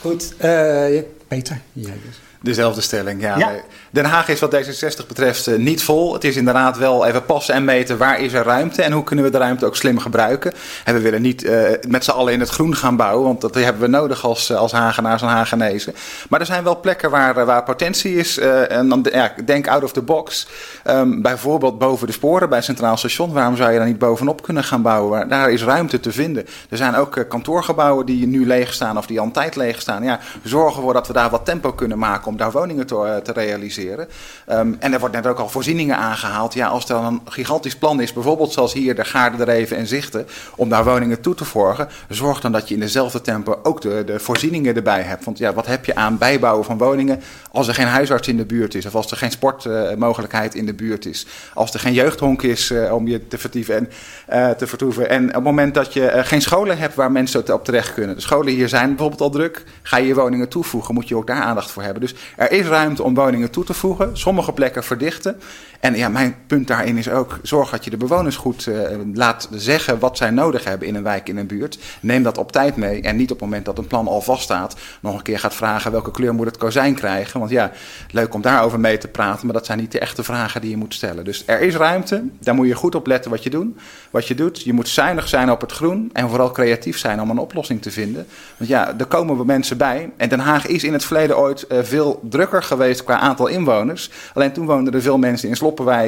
Goed, 0.00 0.34
eh, 0.36 1.02
Peter. 1.28 1.60
Jij 1.72 1.98
dus. 2.06 2.20
Dezelfde 2.42 2.80
stelling, 2.80 3.20
ja. 3.20 3.36
Ja. 3.36 3.50
Den 3.90 4.04
Haag 4.04 4.28
is 4.28 4.40
wat 4.40 4.54
D66 4.56 5.06
betreft 5.06 5.46
eh, 5.46 5.58
niet 5.58 5.82
vol. 5.82 6.12
Het 6.12 6.24
is 6.24 6.36
inderdaad 6.36 6.78
wel 6.78 7.06
even 7.06 7.24
passen 7.24 7.54
en 7.54 7.64
meten 7.64 7.98
waar 7.98 8.20
is 8.20 8.32
er 8.32 8.44
ruimte 8.44 8.82
en 8.82 8.92
hoe 8.92 9.04
kunnen 9.04 9.24
we 9.24 9.30
de 9.30 9.38
ruimte 9.38 9.66
ook 9.66 9.76
slim 9.76 9.98
gebruiken. 9.98 10.52
En 10.84 10.94
we 10.94 11.00
willen 11.00 11.22
niet 11.22 11.44
eh, 11.44 11.60
met 11.88 12.04
z'n 12.04 12.10
allen 12.10 12.32
in 12.32 12.40
het 12.40 12.48
groen 12.48 12.76
gaan 12.76 12.96
bouwen, 12.96 13.24
want 13.26 13.40
dat 13.40 13.54
hebben 13.54 13.82
we 13.82 13.88
nodig 13.88 14.24
als, 14.24 14.50
eh, 14.50 14.56
als 14.56 14.72
Hagenaars 14.72 15.22
en 15.22 15.28
Hagenezen. 15.28 15.94
Maar 16.28 16.40
er 16.40 16.46
zijn 16.46 16.64
wel 16.64 16.80
plekken 16.80 17.10
waar, 17.10 17.44
waar 17.46 17.62
potentie 17.62 18.14
is. 18.16 18.38
en 18.38 18.88
dan 18.88 19.06
ja, 19.12 19.32
denk 19.44 19.68
out 19.68 19.82
of 19.84 19.92
the 19.92 20.02
box. 20.02 20.46
Ehm, 20.84 21.20
bijvoorbeeld 21.20 21.78
boven 21.78 22.06
de 22.06 22.12
sporen 22.12 22.48
bij 22.48 22.62
Centraal 22.62 22.96
Station. 22.96 23.32
Waarom 23.32 23.56
zou 23.56 23.70
je 23.72 23.78
daar 23.78 23.86
niet 23.86 23.98
bovenop 23.98 24.42
kunnen 24.42 24.64
gaan 24.64 24.82
bouwen? 24.82 25.10
Waar- 25.10 25.28
Daar 25.28 25.50
is 25.50 25.62
ruimte 25.64 26.00
te 26.00 26.12
vinden. 26.12 26.46
Er 26.70 26.76
zijn 26.76 26.94
ook 26.94 27.24
kantoorgebouwen 27.28 28.06
die 28.06 28.26
nu 28.26 28.46
leeg 28.46 28.72
staan 28.72 28.98
of 28.98 29.06
die 29.06 29.18
al 29.20 29.26
een 29.26 29.32
tijd 29.32 29.56
leeg 29.56 29.80
staan. 29.80 30.02
Ja, 30.04 30.18
zorgen 30.42 30.76
ervoor 30.76 30.92
dat 30.92 31.06
we 31.06 31.12
daar 31.12 31.30
wat 31.30 31.44
tempo 31.44 31.72
kunnen 31.72 31.98
maken 31.98 32.30
om 32.32 32.38
daar 32.38 32.52
woningen 32.52 32.86
te, 32.86 32.96
eh, 32.96 33.16
te 33.16 33.32
realiseren. 33.32 34.08
Ehm, 34.46 34.72
en 34.78 34.92
er 34.92 34.98
wordt 34.98 35.14
net 35.14 35.26
ook 35.26 35.38
al 35.38 35.48
voorzieningen 35.48 35.96
aangehaald. 35.96 36.54
Ja, 36.54 36.66
als 36.66 36.84
er 36.84 36.94
dan 36.94 37.04
een 37.04 37.20
gigantisch 37.24 37.76
plan 37.76 38.00
is, 38.00 38.12
bijvoorbeeld 38.12 38.52
zoals 38.52 38.72
hier 38.72 38.94
de 38.94 39.04
Gaarde, 39.04 39.36
de 39.36 39.44
Reven 39.44 39.76
en 39.76 39.86
Zichten, 39.86 40.26
om 40.56 40.68
daar 40.68 40.84
woningen 40.84 41.20
toe 41.20 41.34
te 41.34 41.44
voegen, 41.44 41.88
zorg 42.08 42.40
dan 42.40 42.52
dat 42.52 42.68
je 42.68 42.74
in 42.74 42.80
dezelfde 42.80 43.20
tempo 43.20 43.58
ook 43.62 43.80
de, 43.80 44.02
de 44.06 44.20
voorzieningen 44.20 44.76
erbij 44.76 45.02
hebt. 45.02 45.24
Want 45.24 45.38
ja, 45.38 45.52
wat 45.52 45.66
heb 45.66 45.84
je 45.84 45.94
aan 45.94 46.18
bijbouwen 46.18 46.64
van 46.64 46.78
woningen 46.78 47.22
als 47.50 47.68
er 47.68 47.74
geen 47.74 47.86
huisarts 47.86 48.28
in 48.28 48.36
de 48.36 48.44
buurt 48.44 48.74
is, 48.74 48.86
of 48.86 48.94
als 48.94 49.10
er 49.10 49.16
geen 49.16 49.30
sportmogelijkheid 49.30 50.54
in 50.54 50.66
de 50.66 50.74
buurt 50.74 51.06
is, 51.06 51.26
als 51.54 51.74
er 51.74 51.80
geen 51.80 51.92
jeugdhonk 51.92 52.42
is 52.42 52.70
eh, 52.70 52.94
om 52.94 53.08
je 53.08 53.26
te 53.28 53.38
vertieven 53.38 53.76
en 53.76 53.88
eh, 54.26 54.50
te 54.50 54.66
vertoeven. 54.66 55.08
En 55.08 55.28
op 55.28 55.34
het 55.34 55.44
moment 55.44 55.74
dat 55.74 55.92
je 55.92 56.06
eh, 56.06 56.24
geen 56.24 56.42
scholen 56.42 56.78
hebt 56.78 56.94
waar 56.94 57.12
mensen 57.12 57.54
op 57.54 57.64
terecht 57.64 57.94
kunnen. 57.94 58.16
De 58.16 58.22
scholen 58.22 58.52
hier 58.52 58.68
zijn 58.68 58.88
bijvoorbeeld 58.88 59.20
al 59.20 59.30
druk. 59.30 59.64
Ga 59.82 59.96
je 59.96 60.06
je 60.06 60.14
woningen 60.14 60.48
toevoegen, 60.48 60.94
moet 60.94 61.08
je 61.08 61.16
ook 61.16 61.26
daar 61.26 61.42
aandacht 61.42 61.70
voor 61.70 61.82
hebben. 61.82 62.00
Dus 62.00 62.14
er 62.36 62.52
is 62.52 62.66
ruimte 62.66 63.02
om 63.02 63.14
woningen 63.14 63.50
toe 63.50 63.64
te 63.64 63.74
voegen. 63.74 64.16
Sommige 64.16 64.52
plekken 64.52 64.84
verdichten. 64.84 65.40
En 65.82 65.96
ja, 65.96 66.08
mijn 66.08 66.36
punt 66.46 66.66
daarin 66.66 66.96
is 66.96 67.10
ook: 67.10 67.38
zorg 67.42 67.70
dat 67.70 67.84
je 67.84 67.90
de 67.90 67.96
bewoners 67.96 68.36
goed 68.36 68.66
eh, 68.66 68.74
laat 69.14 69.48
zeggen 69.52 69.98
wat 69.98 70.16
zij 70.16 70.30
nodig 70.30 70.64
hebben 70.64 70.88
in 70.88 70.94
een 70.94 71.02
wijk, 71.02 71.28
in 71.28 71.36
een 71.36 71.46
buurt. 71.46 71.78
Neem 72.00 72.22
dat 72.22 72.38
op 72.38 72.52
tijd 72.52 72.76
mee. 72.76 73.00
En 73.00 73.16
niet 73.16 73.30
op 73.30 73.40
het 73.40 73.48
moment 73.48 73.64
dat 73.64 73.78
een 73.78 73.86
plan 73.86 74.08
al 74.08 74.20
vaststaat, 74.20 74.76
nog 75.00 75.14
een 75.14 75.22
keer 75.22 75.38
gaat 75.38 75.54
vragen 75.54 75.92
welke 75.92 76.10
kleur 76.10 76.34
moet 76.34 76.46
het 76.46 76.56
kozijn 76.56 76.94
krijgen. 76.94 77.38
Want 77.38 77.50
ja, 77.50 77.70
leuk 78.10 78.34
om 78.34 78.40
daarover 78.40 78.80
mee 78.80 78.98
te 78.98 79.08
praten, 79.08 79.44
maar 79.44 79.54
dat 79.54 79.66
zijn 79.66 79.78
niet 79.78 79.92
de 79.92 79.98
echte 79.98 80.22
vragen 80.22 80.60
die 80.60 80.70
je 80.70 80.76
moet 80.76 80.94
stellen. 80.94 81.24
Dus 81.24 81.42
er 81.46 81.60
is 81.60 81.74
ruimte. 81.74 82.24
Daar 82.40 82.54
moet 82.54 82.66
je 82.66 82.74
goed 82.74 82.94
op 82.94 83.06
letten 83.06 83.30
wat 83.30 83.42
je, 83.42 83.50
doen, 83.50 83.76
wat 84.10 84.28
je 84.28 84.34
doet. 84.34 84.62
Je 84.62 84.72
moet 84.72 84.88
zuinig 84.88 85.28
zijn 85.28 85.50
op 85.50 85.60
het 85.60 85.72
groen 85.72 86.10
en 86.12 86.28
vooral 86.28 86.50
creatief 86.50 86.98
zijn 86.98 87.20
om 87.20 87.30
een 87.30 87.38
oplossing 87.38 87.82
te 87.82 87.90
vinden. 87.90 88.26
Want 88.56 88.70
ja, 88.70 88.94
er 88.98 89.06
komen 89.06 89.36
we 89.36 89.44
mensen 89.44 89.76
bij. 89.76 90.10
En 90.16 90.28
Den 90.28 90.40
Haag 90.40 90.66
is 90.66 90.84
in 90.84 90.92
het 90.92 91.04
verleden 91.04 91.38
ooit 91.38 91.66
eh, 91.66 91.78
veel 91.82 92.20
drukker 92.28 92.62
geweest 92.62 93.04
qua 93.04 93.18
aantal 93.18 93.46
inwoners. 93.46 94.10
Alleen 94.34 94.52
toen 94.52 94.66
woonden 94.66 94.94
er 94.94 95.02
veel 95.02 95.18
mensen 95.18 95.48
in 95.48 95.56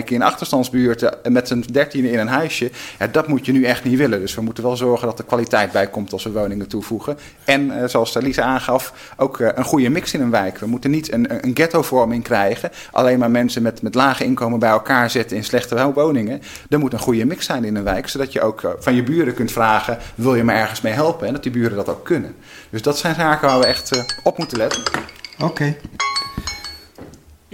in 0.05 0.23
achterstandsbuurten, 0.23 1.25
en 1.25 1.33
met 1.33 1.49
z'n 1.49 1.65
dertiende 1.73 2.11
in 2.11 2.19
een 2.19 2.29
huisje. 2.29 2.71
Dat 3.13 3.29
moet 3.29 3.47
je 3.47 3.53
nu 3.53 3.65
echt 3.65 3.85
niet 3.85 3.99
willen. 3.99 4.21
Dus 4.21 4.35
we 4.35 4.41
moeten 4.41 4.65
wel 4.65 4.77
zorgen 4.77 5.07
dat 5.07 5.19
er 5.19 5.25
kwaliteit 5.25 5.73
bij 5.73 5.87
komt 5.87 6.13
als 6.13 6.25
we 6.25 6.33
woningen 6.33 6.69
toevoegen. 6.69 7.19
En 7.45 7.81
eh, 7.81 7.89
zoals 7.89 8.15
Lisa 8.15 8.43
aangaf, 8.43 9.15
ook 9.17 9.41
eh, 9.41 9.49
een 9.55 9.65
goede 9.65 9.89
mix 9.89 10.15
in 10.15 10.21
een 10.21 10.31
wijk. 10.31 10.59
We 10.59 10.67
moeten 10.67 10.91
niet 10.91 11.13
een, 11.13 11.47
een 11.47 11.51
ghettovorming 11.55 12.23
krijgen. 12.23 12.71
Alleen 12.91 13.19
maar 13.19 13.31
mensen 13.31 13.63
met, 13.63 13.83
met 13.83 13.95
lage 13.95 14.25
inkomen 14.25 14.59
bij 14.59 14.71
elkaar 14.71 15.11
zetten 15.11 15.37
in 15.37 15.45
slechte 15.45 15.93
woningen. 15.93 16.43
Er 16.69 16.79
moet 16.79 16.93
een 16.93 16.99
goede 16.99 17.25
mix 17.25 17.47
zijn 17.47 17.65
in 17.65 17.77
een 17.77 17.85
wijk, 17.85 18.09
zodat 18.09 18.33
je 18.33 18.41
ook 18.41 18.63
eh, 18.63 18.71
van 18.79 18.95
je 18.95 19.03
buren 19.03 19.35
kunt 19.35 19.53
vragen: 19.53 19.99
wil 20.15 20.35
je 20.35 20.45
me 20.45 20.53
ergens 20.53 20.81
mee 20.81 20.93
helpen? 20.93 21.27
En 21.27 21.33
dat 21.33 21.43
die 21.43 21.53
buren 21.53 21.77
dat 21.77 21.89
ook 21.89 22.05
kunnen. 22.05 22.35
Dus 22.71 22.83
dat 22.83 22.99
zijn 22.99 23.15
zaken 23.15 23.49
waar 23.49 23.59
we 23.59 23.67
echt 23.67 24.05
op 24.23 24.39
moeten 24.39 24.59
letten. 24.59 24.83
Oké. 25.39 25.77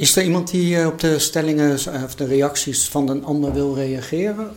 Is 0.01 0.17
er 0.17 0.23
iemand 0.23 0.51
die 0.51 0.79
eh, 0.79 0.87
op 0.87 1.01
de 1.01 1.19
stellingen 1.19 1.79
eh, 1.79 2.03
of 2.05 2.15
de 2.15 2.27
reacties 2.27 2.89
van 2.89 3.09
een 3.09 3.25
ander 3.25 3.53
wil 3.53 3.75
reageren? 3.75 4.51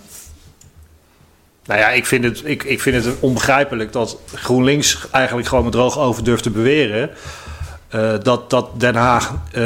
Nou 1.66 1.80
ja, 1.80 1.90
ik 1.90 2.06
vind, 2.06 2.24
het, 2.24 2.42
ik, 2.46 2.64
ik 2.64 2.82
vind 2.82 3.06
het 3.06 3.16
onbegrijpelijk 3.20 3.92
dat 3.92 4.18
GroenLinks 4.34 4.98
eigenlijk 5.12 5.48
gewoon 5.48 5.64
met 5.64 5.74
droog 5.74 6.00
over 6.00 6.24
durft 6.24 6.44
te 6.44 6.50
beweren. 6.50 7.10
eh, 7.90 8.14
dat, 8.22 8.50
dat 8.50 8.80
Den 8.80 8.96
Haag 8.96 9.34
eh, 9.52 9.64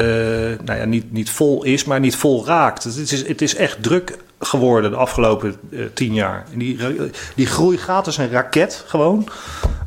nou 0.65 0.80
ja, 0.80 0.86
niet, 0.86 1.11
niet 1.11 1.30
vol 1.30 1.63
is, 1.63 1.84
maar 1.84 1.99
niet 1.99 2.15
vol 2.15 2.45
raakt. 2.45 2.84
Het 2.84 3.11
is, 3.11 3.28
het 3.28 3.41
is 3.41 3.55
echt 3.55 3.84
druk 3.84 4.17
geworden 4.39 4.91
de 4.91 4.97
afgelopen 4.97 5.55
eh, 5.71 5.79
tien 5.93 6.13
jaar. 6.13 6.45
En 6.51 6.59
die, 6.59 6.79
die 7.35 7.45
groei 7.45 7.77
gaat 7.77 8.05
als 8.05 8.17
een 8.17 8.29
raket 8.29 8.83
gewoon. 8.88 9.29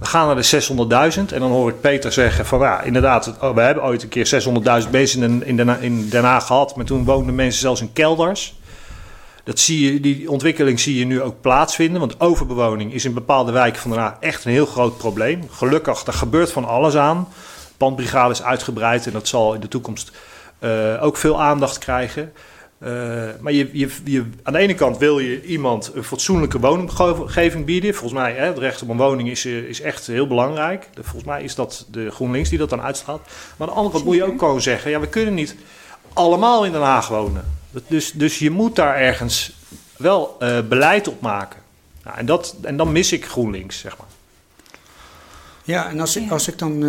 We 0.01 0.07
gaan 0.07 0.27
naar 0.27 0.37
de 0.37 1.13
600.000 1.17 1.35
en 1.35 1.41
dan 1.41 1.51
hoor 1.51 1.69
ik 1.69 1.81
Peter 1.81 2.13
zeggen 2.13 2.47
van 2.47 2.61
ja, 2.61 2.83
inderdaad, 2.83 3.35
oh, 3.41 3.55
we 3.55 3.61
hebben 3.61 3.85
ooit 3.85 4.03
een 4.03 4.09
keer 4.09 4.43
600.000 4.85 4.91
mensen 4.91 5.23
in, 5.23 5.47
in, 5.47 5.57
Den 5.57 5.81
in 5.81 6.09
Den 6.09 6.25
Haag 6.25 6.47
gehad, 6.47 6.77
maar 6.77 6.85
toen 6.85 7.05
woonden 7.05 7.35
mensen 7.35 7.61
zelfs 7.61 7.81
in 7.81 7.93
kelders. 7.93 8.59
Dat 9.45 9.59
zie 9.59 9.93
je, 9.93 10.01
die 10.01 10.31
ontwikkeling 10.31 10.81
zie 10.81 10.99
je 10.99 11.05
nu 11.05 11.23
ook 11.23 11.41
plaatsvinden. 11.41 12.01
Want 12.01 12.21
overbewoning 12.21 12.93
is 12.93 13.05
in 13.05 13.15
bepaalde 13.15 13.53
wijken 13.53 13.81
van 13.81 13.91
Den 13.91 14.01
Haag 14.01 14.17
echt 14.21 14.45
een 14.45 14.53
heel 14.53 14.67
groot 14.67 14.99
probleem. 14.99 15.49
Gelukkig, 15.51 16.03
daar 16.03 16.15
gebeurt 16.15 16.53
van 16.53 16.65
alles 16.65 16.97
aan. 16.97 17.29
De 17.69 17.75
pandbrigade 17.77 18.33
is 18.33 18.43
uitgebreid 18.43 19.07
en 19.07 19.13
dat 19.13 19.29
zal 19.29 19.55
in 19.55 19.61
de 19.61 19.69
toekomst 19.69 20.13
eh, 20.59 21.03
ook 21.03 21.17
veel 21.17 21.43
aandacht 21.43 21.79
krijgen. 21.79 22.33
Eh, 22.81 22.91
maar 23.41 23.53
je, 23.53 23.69
je, 23.73 23.89
je, 24.05 24.25
aan 24.43 24.53
de 24.53 24.59
ene 24.59 24.75
kant 24.75 24.99
wil 24.99 25.19
je 25.19 25.45
iemand 25.45 25.91
een 25.95 26.05
fatsoenlijke 26.05 26.59
woonomgeving 26.59 27.65
bieden. 27.65 27.95
Volgens 27.95 28.21
mij, 28.21 28.33
hè, 28.33 28.47
het 28.47 28.59
recht 28.59 28.83
op 28.83 28.89
een 28.89 28.97
woning 28.97 29.31
is, 29.31 29.45
eh, 29.45 29.57
is 29.57 29.81
echt 29.81 30.07
heel 30.07 30.27
belangrijk. 30.27 30.89
Volgens 30.95 31.25
mij 31.25 31.43
is 31.43 31.55
dat 31.55 31.87
de 31.91 32.11
GroenLinks 32.11 32.49
die 32.49 32.59
dat 32.59 32.71
dan 32.71 32.83
uitstraalt. 32.83 33.21
Maar 33.57 33.69
aan 33.69 33.75
de 33.75 33.81
andere 33.81 33.95
kant 33.95 34.05
moet 34.05 34.15
je 34.15 34.25
ook 34.25 34.39
gewoon 34.39 34.63
zeggen... 34.63 34.91
ja, 34.91 35.01
we 35.01 35.09
kunnen 35.09 35.35
niet 35.35 35.57
allemaal 36.13 36.65
in 36.65 36.73
Den 36.73 36.81
Haag 36.81 37.09
wonen. 37.09 37.45
Dus, 37.87 38.13
dus 38.13 38.39
je 38.39 38.51
moet 38.51 38.77
daar 38.77 38.97
ergens 38.97 39.53
wel 39.97 40.37
eh, 40.39 40.59
beleid 40.69 41.09
op 41.09 41.21
maken. 41.21 41.61
Nou, 42.05 42.19
en, 42.19 42.27
dat, 42.27 42.57
en 42.63 42.77
dan 42.77 42.93
mis 42.93 43.13
ik 43.13 43.25
GroenLinks, 43.25 43.79
zeg 43.79 43.97
maar. 43.99 44.07
Ja, 45.65 45.89
en 45.89 46.01
als 46.01 46.17
ik, 46.17 46.31
als 46.31 46.49
ik 46.49 46.59
dan. 46.59 46.83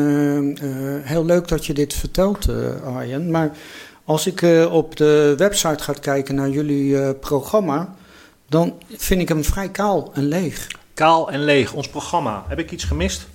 heel 1.04 1.26
leuk 1.26 1.48
dat 1.48 1.66
je 1.66 1.74
dit 1.74 1.94
vertelt, 1.94 2.50
eh, 2.50 2.96
Arjen. 2.96 3.32
Maar 3.32 3.52
Als 4.06 4.28
ik 4.28 4.42
eh, 4.42 4.74
op 4.74 4.96
de 4.96 5.34
website 5.38 5.84
ga 5.84 5.94
kijken 5.94 6.36
naar 6.36 6.50
jullie 6.50 7.02
eh, 7.02 7.10
programma, 7.20 7.96
dan 8.50 8.74
vind 8.90 9.22
ik 9.22 9.28
hem 9.28 9.44
vrij 9.44 9.70
kaal 9.70 10.12
en 10.14 10.24
leeg. 10.24 10.68
Kaal 10.94 11.32
en 11.32 11.44
leeg, 11.44 11.74
ons 11.74 11.90
programma. 11.90 12.44
Heb 12.48 12.60
ik 12.60 12.72
iets 12.72 12.84
gemist? 12.84 13.28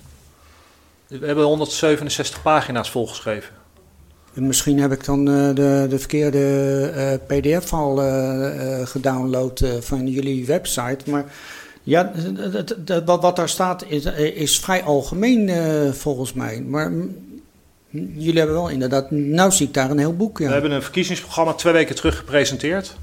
We 1.07 1.27
hebben 1.27 1.45
167 1.45 2.43
pagina's 2.43 2.91
volgeschreven. 2.91 3.55
En 4.35 4.47
misschien 4.47 4.81
heb 4.81 4.93
ik 4.93 5.05
dan 5.05 5.29
eh, 5.29 5.55
de, 5.55 5.87
de 5.89 5.99
verkeerde 5.99 7.21
pdf 7.27 7.73
al 7.73 7.97
gedownload 8.85 9.65
van 9.81 10.09
jullie 10.09 10.47
website. 10.47 11.11
Maar 11.11 11.25
ja, 11.83 12.13
wat, 13.05 13.21
wat 13.21 13.37
daar 13.37 13.49
staat 13.49 13.85
is, 13.89 14.05
is 14.35 14.59
vrij 14.59 14.83
algemeen 14.83 15.51
volgens 15.95 16.33
mij. 16.33 16.61
Maar 16.61 16.93
jullie 18.17 18.39
hebben 18.39 18.57
wel 18.57 18.69
inderdaad, 18.69 19.11
nou 19.11 19.51
zie 19.51 19.67
ik 19.67 19.75
daar 19.75 19.91
een 19.91 19.99
heel 19.99 20.17
boek. 20.17 20.39
Ja. 20.39 20.47
We 20.47 20.53
hebben 20.53 20.71
een 20.71 20.83
verkiezingsprogramma 20.83 21.53
twee 21.53 21.73
weken 21.73 21.95
terug 21.95 22.17
gepresenteerd. 22.17 22.97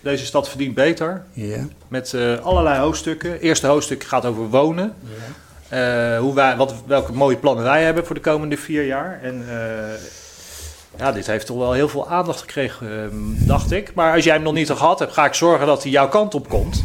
Deze 0.00 0.26
stad 0.26 0.48
verdient 0.48 0.74
beter. 0.74 1.22
Ja. 1.32 1.66
Met 1.88 2.14
eh, 2.14 2.38
allerlei 2.38 2.78
hoofdstukken. 2.78 3.32
Het 3.32 3.40
eerste 3.40 3.66
hoofdstuk 3.66 4.04
gaat 4.04 4.24
over 4.24 4.48
wonen. 4.48 4.94
Eh, 5.68 6.18
hoe 6.18 6.34
wij, 6.34 6.56
wat, 6.56 6.74
welke 6.86 7.12
mooie 7.12 7.36
plannen 7.36 7.64
wij 7.64 7.82
hebben 7.82 8.06
voor 8.06 8.14
de 8.14 8.20
komende 8.20 8.56
vier 8.56 8.86
jaar. 8.86 9.20
En 9.22 9.44
eh, 9.48 9.98
ja, 10.98 11.12
dit 11.12 11.26
heeft 11.26 11.46
toch 11.46 11.58
wel 11.58 11.72
heel 11.72 11.88
veel 11.88 12.08
aandacht 12.08 12.40
gekregen, 12.40 12.86
ehm, 12.86 13.46
dacht 13.46 13.72
ik. 13.72 13.94
Maar 13.94 14.14
als 14.14 14.24
jij 14.24 14.34
hem 14.34 14.42
nog 14.42 14.54
niet 14.54 14.70
gehad 14.70 14.98
hebt, 14.98 15.12
ga 15.12 15.24
ik 15.24 15.34
zorgen 15.34 15.66
dat 15.66 15.82
hij 15.82 15.92
jouw 15.92 16.08
kant 16.08 16.34
op 16.34 16.48
komt. 16.48 16.84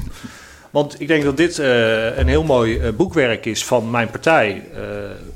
Want 0.69 1.01
ik 1.01 1.07
denk 1.07 1.23
dat 1.23 1.37
dit 1.37 1.57
een 1.57 2.27
heel 2.27 2.43
mooi 2.43 2.91
boekwerk 2.91 3.45
is 3.45 3.65
van 3.65 3.89
mijn 3.91 4.09
partij. 4.09 4.63
eh, 4.73 4.79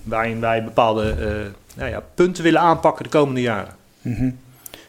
waarin 0.04 0.40
wij 0.40 0.64
bepaalde 0.64 1.16
nou 1.76 1.90
ja, 1.90 2.04
punten 2.16 2.44
willen 2.44 2.62
aanpakken 2.62 3.04
de 3.04 3.10
komende 3.10 3.42
jaren. 3.42 3.76
Mhm. 4.02 4.30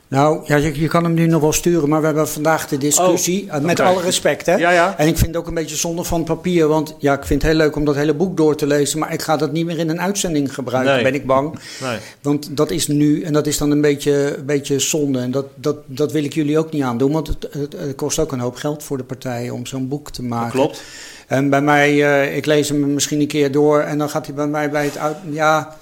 Nou, 0.09 0.43
ja, 0.45 0.57
je, 0.57 0.80
je 0.80 0.89
kan 0.89 1.05
hem 1.05 1.14
nu 1.14 1.26
nog 1.26 1.41
wel 1.41 1.53
sturen, 1.53 1.89
maar 1.89 2.01
we 2.01 2.07
hebben 2.07 2.28
vandaag 2.28 2.68
de 2.68 2.78
discussie. 2.78 3.45
Oh, 3.49 3.55
eh, 3.57 3.61
met 3.62 3.80
alle 3.80 4.03
respect, 4.03 4.47
hè? 4.47 4.55
Ja, 4.55 4.70
ja. 4.70 4.95
En 4.99 5.07
ik 5.07 5.16
vind 5.16 5.26
het 5.26 5.37
ook 5.37 5.47
een 5.47 5.55
beetje 5.55 5.76
zonde 5.76 6.05
van 6.05 6.24
papier. 6.24 6.66
Want 6.68 6.95
ja, 6.99 7.12
ik 7.12 7.24
vind 7.24 7.43
het 7.43 7.51
heel 7.51 7.61
leuk 7.61 7.76
om 7.76 7.85
dat 7.85 7.95
hele 7.95 8.14
boek 8.14 8.37
door 8.37 8.57
te 8.57 8.66
lezen. 8.66 8.99
Maar 8.99 9.12
ik 9.12 9.22
ga 9.22 9.37
dat 9.37 9.53
niet 9.53 9.66
meer 9.66 9.78
in 9.78 9.89
een 9.89 10.01
uitzending 10.01 10.55
gebruiken, 10.55 10.95
Nee. 10.95 11.03
ben 11.03 11.14
ik 11.14 11.26
bang. 11.26 11.59
Nee. 11.83 11.99
Want 12.22 12.57
dat 12.57 12.70
is 12.70 12.87
nu, 12.87 13.22
en 13.22 13.33
dat 13.33 13.47
is 13.47 13.59
dan 13.59 13.70
een 13.70 13.80
beetje, 13.80 14.37
een 14.37 14.47
beetje 14.47 14.78
zonde. 14.78 15.18
En 15.18 15.30
dat, 15.30 15.47
dat, 15.55 15.76
dat 15.87 16.12
wil 16.12 16.24
ik 16.24 16.35
jullie 16.35 16.59
ook 16.59 16.72
niet 16.72 16.83
aandoen. 16.83 17.12
Want 17.12 17.26
het, 17.26 17.49
het, 17.51 17.72
het 17.78 17.95
kost 17.97 18.18
ook 18.18 18.33
een 18.33 18.41
hoop 18.41 18.57
geld 18.57 18.83
voor 18.83 18.97
de 18.97 19.05
partijen 19.05 19.55
om 19.55 19.66
zo'n 19.66 19.89
boek 19.89 20.11
te 20.11 20.22
maken. 20.22 20.51
klopt. 20.51 20.83
En 21.26 21.51
bij 21.51 21.62
mij, 21.62 22.05
eh, 22.22 22.37
ik 22.37 22.47
lees 22.47 22.68
hem 22.68 22.95
misschien 22.95 23.20
een 23.20 23.26
keer 23.26 23.53
door. 23.53 23.80
En 23.80 23.99
dan 23.99 24.11
gaat 24.11 24.26
hij 24.26 24.35
bij 24.35 24.47
mij 24.47 24.70
bij 24.70 24.85
het 24.85 24.97
oud, 24.99 25.16
ja, 25.30 25.76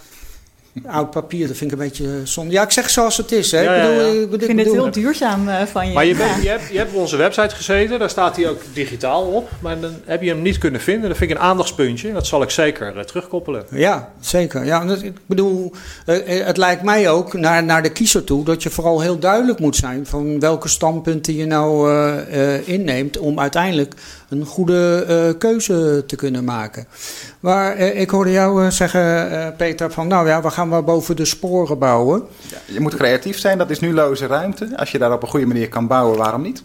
oud 0.87 1.11
papier. 1.11 1.47
Dat 1.49 1.57
vind 1.57 1.73
ik 1.73 1.79
een 1.79 1.85
beetje 1.85 2.09
zonde. 2.25 2.53
Ja, 2.53 2.63
ik 2.63 2.71
zeg 2.71 2.91
zoals 2.91 3.17
het 3.17 3.33
is. 3.33 3.51
Hè. 3.51 3.61
Ja, 3.61 3.75
ja, 3.75 3.83
ja. 3.91 4.01
ik 4.07 4.31
bedoel, 4.31 4.35
Ik 4.35 4.45
vind 4.45 4.59
het 4.59 4.69
bedoel- 4.69 4.83
heel 4.83 4.93
duurzaam 4.93 5.49
eh, 5.49 5.63
van 5.67 5.87
je. 5.89 5.93
Maar 5.95 6.05
je, 6.05 6.15
bent, 6.15 6.43
je, 6.43 6.49
hebt, 6.49 6.69
je 6.73 6.79
hebt 6.79 6.91
op 6.93 6.97
onze 7.01 7.17
website 7.17 7.55
gezeten, 7.55 7.99
daar 7.99 8.11
staat 8.11 8.37
hij 8.37 8.49
ook 8.49 8.61
digitaal 8.73 9.23
op. 9.23 9.49
Maar 9.61 9.81
dan 9.81 9.93
heb 10.05 10.23
je 10.23 10.29
hem 10.29 10.43
niet 10.43 10.59
kunnen 10.59 10.81
vinden. 10.81 11.09
Dat 11.09 11.19
vind 11.19 11.31
ik 11.31 11.37
een 11.37 11.43
aandachtspuntje. 11.43 12.09
en 12.09 12.15
Dat 12.15 12.27
zal 12.27 12.43
ik 12.43 12.51
zeker 12.51 12.97
eh, 12.97 13.03
terugkoppelen. 13.05 13.65
Ja, 13.71 14.13
zeker. 14.21 14.65
Ja, 14.65 14.83
ik 15.03 15.13
bedoel, 15.27 15.73
eh, 16.07 16.39
eh, 16.41 16.47
het 16.47 16.57
lijkt 16.57 16.83
mij 16.83 17.11
ook 17.11 17.33
naar, 17.33 17.65
naar 17.65 17.83
de 17.83 17.93
kiezer 17.93 18.25
toe 18.25 18.45
dat 18.45 18.63
je 18.63 18.71
vooral 18.71 19.01
heel 19.01 19.19
duidelijk 19.19 19.59
moet 19.59 19.77
zijn 19.77 20.07
van 20.07 20.41
welke 20.41 20.69
standpunten 20.69 21.35
je 21.35 21.47
nou 21.47 21.91
eh, 21.91 22.55
eh, 22.55 22.69
inneemt 22.69 23.19
om 23.19 23.41
uiteindelijk 23.41 23.95
een 24.29 24.45
goede 24.45 25.05
eh, 25.09 25.39
keuze 25.39 26.05
te 26.07 26.17
kunnen 26.17 26.45
maken. 26.45 26.87
Maar 27.41 27.77
eh, 27.77 28.01
ik 28.01 28.11
hoorde 28.11 28.31
jou 28.33 28.65
eh, 28.65 28.71
zeggen, 28.71 29.31
eh, 29.31 29.47
Peter, 29.57 29.91
van 29.93 30.09
nou 30.09 30.29
ja, 30.29 30.43
we 30.43 30.51
gaan 30.51 30.60
maar 30.69 30.85
boven 30.85 31.17
de 31.17 31.25
sporen 31.25 31.79
bouwen. 31.79 32.23
Je 32.67 32.81
moet 32.81 32.97
creatief 32.97 33.39
zijn, 33.39 33.59
dat 33.59 33.71
is 33.71 33.81
nu 33.81 33.95
loze 33.95 34.27
ruimte. 34.27 34.73
Als 34.77 34.91
je 34.91 34.99
daar 34.99 35.13
op 35.13 35.23
een 35.23 35.29
goede 35.29 35.47
manier 35.47 35.69
kan 35.69 35.87
bouwen, 35.87 36.19
waarom 36.19 36.43
niet? 36.43 36.63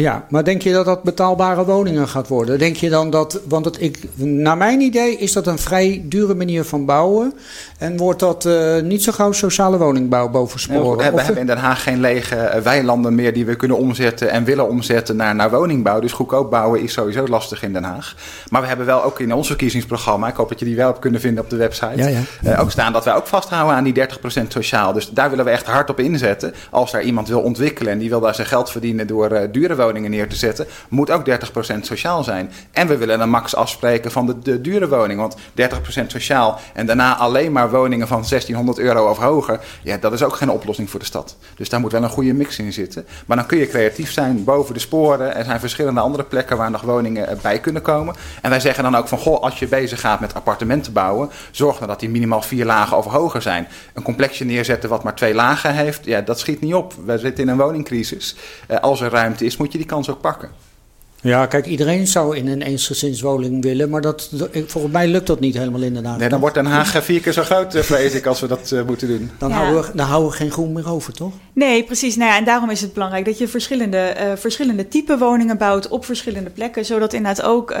Ja, 0.00 0.26
maar 0.28 0.44
denk 0.44 0.62
je 0.62 0.72
dat 0.72 0.84
dat 0.84 1.02
betaalbare 1.02 1.64
woningen 1.64 2.08
gaat 2.08 2.28
worden? 2.28 2.58
Denk 2.58 2.76
je 2.76 2.90
dan 2.90 3.10
dat, 3.10 3.40
want 3.48 3.64
het, 3.64 3.80
ik, 3.80 3.98
naar 4.14 4.56
mijn 4.56 4.80
idee 4.80 5.16
is 5.16 5.32
dat 5.32 5.46
een 5.46 5.58
vrij 5.58 6.02
dure 6.04 6.34
manier 6.34 6.64
van 6.64 6.84
bouwen. 6.84 7.32
En 7.78 7.96
wordt 7.96 8.20
dat 8.20 8.44
eh, 8.44 8.80
niet 8.82 9.02
zo 9.02 9.12
gauw 9.12 9.32
sociale 9.32 9.78
woningbouw 9.78 10.28
boven 10.28 10.56
we, 10.56 10.62
sporen? 10.62 11.14
we 11.14 11.20
hebben 11.22 11.40
in 11.40 11.46
Den 11.46 11.58
Haag 11.58 11.82
geen 11.82 12.00
lege 12.00 12.36
eh, 12.36 12.62
weilanden 12.62 13.14
meer 13.14 13.32
die 13.32 13.46
we 13.46 13.56
kunnen 13.56 13.76
omzetten 13.76 14.30
en 14.30 14.44
willen 14.44 14.68
omzetten 14.68 15.16
naar, 15.16 15.34
naar 15.34 15.50
woningbouw. 15.50 16.00
Dus 16.00 16.12
goedkoop 16.12 16.50
bouwen 16.50 16.82
is 16.82 16.92
sowieso 16.92 17.26
lastig 17.26 17.62
in 17.62 17.72
Den 17.72 17.84
Haag. 17.84 18.14
Maar 18.48 18.60
we 18.60 18.68
hebben 18.68 18.86
wel 18.86 19.04
ook 19.04 19.20
in 19.20 19.34
ons 19.34 19.46
verkiezingsprogramma, 19.46 20.28
ik 20.28 20.36
hoop 20.36 20.48
dat 20.48 20.58
je 20.58 20.64
die 20.64 20.76
wel 20.76 20.86
hebt 20.86 20.98
kunnen 20.98 21.20
vinden 21.20 21.44
op 21.44 21.50
de 21.50 21.56
website, 21.56 21.96
Ja, 21.96 22.06
ja. 22.06 22.20
eh, 22.42 22.60
ook 22.60 22.70
staan 22.70 22.92
dat 22.92 23.04
wij 23.04 23.14
ook 23.14 23.26
vasthouden 23.26 23.76
aan 23.76 23.84
die 23.84 23.94
30% 23.94 24.46
sociaal. 24.48 24.92
Dus 24.92 25.10
daar 25.10 25.30
willen 25.30 25.44
we 25.44 25.50
echt 25.50 25.66
hard 25.66 25.90
op 25.90 26.00
inzetten. 26.00 26.54
Als 26.70 26.92
daar 26.92 27.02
iemand 27.02 27.28
wil 27.28 27.40
ontwikkelen 27.40 27.92
en 27.92 27.98
die 27.98 28.08
wil 28.08 28.20
daar 28.20 28.34
zijn 28.34 28.46
geld 28.46 28.70
verdienen 28.70 29.06
door 29.06 29.48
dure 29.50 29.74
woningen 29.74 29.85
neer 29.94 30.28
te 30.28 30.36
zetten, 30.36 30.66
moet 30.88 31.10
ook 31.10 31.28
30% 31.30 31.32
sociaal 31.80 32.24
zijn. 32.24 32.52
En 32.70 32.88
we 32.88 32.96
willen 32.96 33.20
een 33.20 33.30
max 33.30 33.54
afspreken 33.54 34.10
van 34.10 34.26
de, 34.26 34.38
de 34.38 34.60
dure 34.60 34.88
woning. 34.88 35.20
Want 35.20 35.36
30% 35.36 36.06
sociaal 36.06 36.58
en 36.74 36.86
daarna 36.86 37.16
alleen 37.16 37.52
maar 37.52 37.70
woningen 37.70 38.08
van 38.08 38.24
1600 38.28 38.78
euro 38.78 39.10
of 39.10 39.18
hoger. 39.18 39.60
Ja, 39.82 39.96
dat 39.96 40.12
is 40.12 40.22
ook 40.22 40.36
geen 40.36 40.50
oplossing 40.50 40.90
voor 40.90 41.00
de 41.00 41.06
stad. 41.06 41.36
Dus 41.56 41.68
daar 41.68 41.80
moet 41.80 41.92
wel 41.92 42.02
een 42.02 42.08
goede 42.08 42.34
mix 42.34 42.58
in 42.58 42.72
zitten. 42.72 43.06
Maar 43.26 43.36
dan 43.36 43.46
kun 43.46 43.58
je 43.58 43.68
creatief 43.68 44.12
zijn 44.12 44.44
boven 44.44 44.74
de 44.74 44.80
sporen. 44.80 45.34
Er 45.34 45.44
zijn 45.44 45.60
verschillende 45.60 46.00
andere 46.00 46.24
plekken 46.24 46.56
waar 46.56 46.70
nog 46.70 46.80
woningen 46.80 47.28
eh, 47.28 47.36
bij 47.42 47.60
kunnen 47.60 47.82
komen. 47.82 48.14
En 48.42 48.50
wij 48.50 48.60
zeggen 48.60 48.82
dan 48.84 48.96
ook 48.96 49.08
van, 49.08 49.18
goh, 49.18 49.42
als 49.42 49.58
je 49.58 49.66
bezig 49.66 50.00
gaat 50.00 50.20
met 50.20 50.34
appartementen 50.34 50.92
bouwen, 50.92 51.30
zorg 51.50 51.78
dan 51.78 51.88
dat 51.88 52.00
die 52.00 52.08
minimaal 52.08 52.42
vier 52.42 52.64
lagen 52.64 52.96
of 52.96 53.04
hoger 53.04 53.42
zijn. 53.42 53.68
Een 53.94 54.02
complexje 54.02 54.44
neerzetten 54.44 54.88
wat 54.88 55.02
maar 55.02 55.14
twee 55.14 55.34
lagen 55.34 55.74
heeft, 55.74 56.04
ja, 56.04 56.20
dat 56.20 56.38
schiet 56.38 56.60
niet 56.60 56.74
op. 56.74 56.94
We 57.04 57.18
zitten 57.18 57.44
in 57.44 57.50
een 57.50 57.58
woningcrisis. 57.58 58.36
Eh, 58.66 58.78
als 58.78 59.00
er 59.00 59.10
ruimte 59.10 59.44
is, 59.44 59.56
moet 59.56 59.72
je 59.72 59.75
die 59.76 59.86
kans 59.86 60.10
ook 60.10 60.20
pakken. 60.20 60.50
Ja, 61.20 61.46
kijk, 61.46 61.66
iedereen 61.66 62.06
zou 62.06 62.36
in 62.36 62.48
een 62.48 62.62
eensgezinswoning 62.62 63.62
willen, 63.62 63.90
maar 63.90 64.00
dat, 64.00 64.30
volgens 64.66 64.92
mij 64.92 65.08
lukt 65.08 65.26
dat 65.26 65.40
niet 65.40 65.58
helemaal 65.58 65.82
inderdaad. 65.82 66.18
Nee, 66.18 66.28
dan 66.28 66.40
wordt 66.40 66.54
Den 66.54 66.66
Haag 66.66 67.04
vier 67.04 67.20
keer 67.20 67.32
zo 67.32 67.42
groot, 67.42 67.74
eh, 67.74 67.82
vrees 67.82 68.14
ik, 68.14 68.26
als 68.26 68.40
we 68.40 68.46
dat 68.46 68.72
eh, 68.72 68.82
moeten 68.86 69.08
doen. 69.08 69.30
Dan, 69.38 69.48
Ja. 69.48 69.54
houden 69.56 69.82
we, 69.82 69.90
dan 69.96 70.06
houden 70.06 70.30
we 70.30 70.36
geen 70.36 70.50
groen 70.50 70.72
meer 70.72 70.90
over, 70.90 71.12
toch? 71.12 71.32
Nee, 71.52 71.84
precies. 71.84 72.16
Nou 72.16 72.30
ja, 72.30 72.36
en 72.36 72.44
daarom 72.44 72.70
is 72.70 72.80
het 72.80 72.92
belangrijk 72.92 73.24
dat 73.24 73.38
je 73.38 73.48
verschillende, 73.48 73.98
eh, 73.98 74.32
verschillende 74.36 74.88
type 74.88 75.18
woningen 75.18 75.58
bouwt 75.58 75.88
op 75.88 76.04
verschillende 76.04 76.50
plekken. 76.50 76.84
Zodat 76.84 77.12
inderdaad 77.12 77.44
ook 77.44 77.74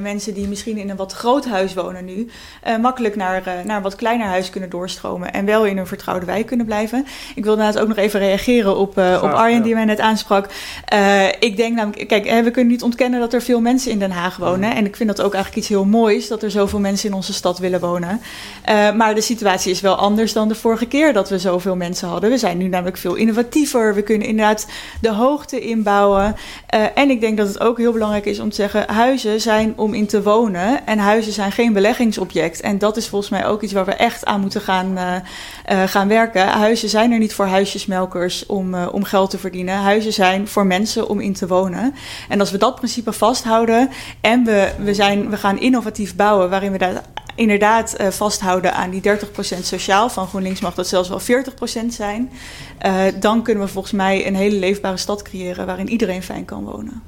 mensen 0.00 0.34
die 0.34 0.48
misschien 0.48 0.78
in 0.78 0.90
een 0.90 0.96
wat 0.96 1.12
groot 1.12 1.46
huis 1.46 1.74
wonen 1.74 2.04
nu, 2.04 2.28
eh, 2.62 2.76
makkelijk 2.76 3.16
naar, 3.16 3.46
eh, 3.46 3.64
naar 3.64 3.76
een 3.76 3.82
wat 3.82 3.94
kleiner 3.94 4.26
huis 4.26 4.50
kunnen 4.50 4.70
doorstromen. 4.70 5.32
En 5.32 5.44
wel 5.44 5.66
in 5.66 5.78
een 5.78 5.86
vertrouwde 5.86 6.26
wijk 6.26 6.46
kunnen 6.46 6.66
blijven. 6.66 7.06
Ik 7.34 7.44
wil 7.44 7.52
inderdaad 7.52 7.82
ook 7.82 7.88
nog 7.88 7.96
even 7.96 8.20
reageren 8.20 8.76
op, 8.76 8.98
eh, 8.98 9.20
op 9.22 9.30
Arjen 9.30 9.58
ja. 9.58 9.64
die 9.64 9.74
mij 9.74 9.84
net 9.84 10.00
aansprak. 10.00 10.46
Eh, 10.84 11.26
ik 11.38 11.56
denk 11.56 11.76
namelijk, 11.76 12.08
kijk, 12.08 12.26
hè, 12.28 12.42
we 12.42 12.50
kunnen 12.50 12.72
niet 12.72 12.79
ontkennen 12.82 13.20
dat 13.20 13.32
er 13.32 13.42
veel 13.42 13.60
mensen 13.60 13.90
in 13.90 13.98
Den 13.98 14.10
Haag 14.10 14.36
wonen. 14.36 14.74
En 14.74 14.86
ik 14.86 14.96
vind 14.96 15.08
dat 15.08 15.20
ook 15.20 15.34
eigenlijk 15.34 15.62
iets 15.62 15.68
heel 15.68 15.84
moois 15.84 16.28
dat 16.28 16.42
er 16.42 16.50
zoveel 16.50 16.78
mensen 16.78 17.08
in 17.08 17.14
onze 17.14 17.32
stad 17.32 17.58
willen 17.58 17.80
wonen. 17.80 18.20
Eh, 18.62 18.92
maar 18.92 19.14
de 19.14 19.20
situatie 19.20 19.70
is 19.70 19.80
wel 19.80 19.94
anders 19.94 20.32
dan 20.32 20.48
de 20.48 20.54
vorige 20.54 20.86
keer 20.86 21.12
dat 21.12 21.28
we 21.28 21.38
zoveel 21.38 21.76
mensen 21.76 22.08
hadden. 22.08 22.30
We 22.30 22.38
zijn 22.38 22.58
nu 22.58 22.68
namelijk 22.68 22.96
veel 22.96 23.14
innovatiever. 23.14 23.94
We 23.94 24.02
kunnen 24.02 24.28
inderdaad 24.28 24.66
de 25.00 25.12
hoogte 25.12 25.60
inbouwen. 25.60 26.36
Eh, 26.66 26.84
en 26.94 27.10
ik 27.10 27.20
denk 27.20 27.36
dat 27.36 27.48
het 27.48 27.60
ook 27.60 27.78
heel 27.78 27.92
belangrijk 27.92 28.26
is 28.26 28.40
om 28.40 28.48
te 28.48 28.54
zeggen: 28.54 28.92
huizen 28.92 29.40
zijn 29.40 29.72
om 29.76 29.94
in 29.94 30.06
te 30.06 30.22
wonen. 30.22 30.86
En 30.86 30.98
huizen 30.98 31.32
zijn 31.32 31.52
geen 31.52 31.72
beleggingsobject. 31.72 32.60
En 32.60 32.78
dat 32.78 32.96
is 32.96 33.08
volgens 33.08 33.30
mij 33.30 33.46
ook 33.46 33.62
iets 33.62 33.72
waar 33.72 33.84
we 33.84 33.94
echt 33.94 34.24
aan 34.24 34.40
moeten 34.40 34.60
gaan, 34.60 34.96
eh, 34.96 35.82
gaan 35.86 36.08
werken. 36.08 36.48
Huizen 36.48 36.88
zijn 36.88 37.12
er 37.12 37.18
niet 37.18 37.34
voor 37.34 37.46
huisjesmelkers 37.46 38.46
om, 38.46 38.74
om 38.74 39.04
geld 39.04 39.30
te 39.30 39.38
verdienen. 39.38 39.74
Huizen 39.74 40.12
zijn 40.12 40.48
voor 40.48 40.66
mensen 40.66 41.08
om 41.08 41.20
in 41.20 41.32
te 41.32 41.46
wonen. 41.46 41.94
En 42.28 42.40
als 42.40 42.50
we 42.50 42.58
dat 42.58 42.69
principe 42.74 43.12
vasthouden 43.12 43.88
en 44.20 44.44
we, 44.44 44.72
we, 44.78 44.94
zijn, 44.94 45.30
we 45.30 45.36
gaan 45.36 45.58
innovatief 45.60 46.16
bouwen, 46.16 46.50
waarin 46.50 46.72
we 46.72 46.78
daar 46.78 47.02
inderdaad 47.34 47.94
eh, 47.94 48.08
vasthouden 48.08 48.74
aan 48.74 48.90
die 48.90 49.02
30% 49.02 49.62
sociaal. 49.62 50.08
Van 50.08 50.26
GroenLinks 50.26 50.60
mag 50.60 50.74
dat 50.74 50.88
zelfs 50.88 51.08
wel 51.08 51.20
40% 51.20 51.86
zijn. 51.88 52.30
eh, 52.78 53.02
dan 53.20 53.42
kunnen 53.42 53.64
we 53.64 53.70
volgens 53.70 53.92
mij 53.92 54.26
een 54.26 54.34
hele 54.34 54.58
leefbare 54.58 54.96
stad 54.96 55.22
creëren 55.22 55.66
waarin 55.66 55.88
iedereen 55.88 56.22
fijn 56.22 56.44
kan 56.44 56.64
wonen. 56.64 57.02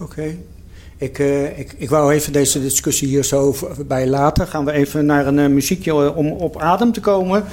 Oké. 0.00 0.36
Ik, 0.98 1.18
eh, 1.18 1.58
ik, 1.58 1.74
ik 1.76 1.90
wou 1.90 2.12
even 2.12 2.32
deze 2.32 2.60
discussie 2.60 3.08
hier 3.08 3.24
zo 3.24 3.54
bij 3.86 4.06
laten. 4.06 4.46
Gaan 4.46 4.64
we 4.64 4.72
even 4.72 5.06
naar 5.06 5.26
een 5.26 5.38
eh, 5.38 5.48
muziekje 5.48 5.90
eh, 5.90 6.16
om 6.16 6.32
op 6.32 6.60
adem 6.60 6.92
te 6.92 7.00
komen. 7.00 7.44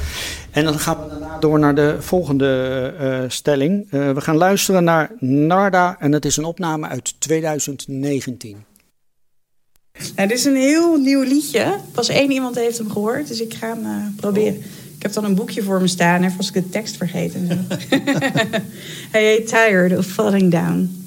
En 0.52 0.64
dan 0.64 0.80
gaan 0.80 0.98
we 1.04 1.10
daarna 1.10 1.39
door 1.39 1.60
naar 1.60 1.76
de 1.76 1.96
volgende 2.00 3.26
stelling. 3.28 3.89
We 3.89 4.22
gaan 4.22 4.38
luisteren 4.38 4.84
naar 4.84 5.12
Narda 5.20 5.96
en 6.00 6.12
het 6.12 6.26
is 6.26 6.38
een 6.38 6.43
opname 6.43 6.88
uit 6.88 7.16
2019. 7.20 8.64
Nou, 10.16 10.28
dit 10.28 10.38
is 10.38 10.46
een 10.46 10.56
heel 10.56 10.98
nieuw 10.98 11.22
liedje. 11.22 11.78
Pas 11.91 12.10
één 12.10 12.32
iemand 12.32 12.56
heeft 12.56 12.78
hem 12.78 12.91
gehoord, 12.91 13.28
dus 13.28 13.41
ik 13.41 13.54
ga 13.54 13.68
hem 13.68 14.16
proberen. 14.16 14.56
Ik 14.96 15.02
heb 15.04 15.14
dan 15.14 15.24
een 15.24 15.36
boekje 15.36 15.64
voor 15.64 15.82
me 15.82 15.88
staan, 15.88 16.24
even 16.24 16.38
als 16.38 16.48
ik 16.48 16.54
de 16.54 16.70
tekst 16.70 16.98
vergeet. 16.98 17.34
En 17.34 17.48
zo. 17.48 17.76
Hij 19.12 19.24
heet 19.24 19.48
Tired 19.48 19.98
of 19.98 20.06
Falling 20.06 20.52
Down. 20.52 21.04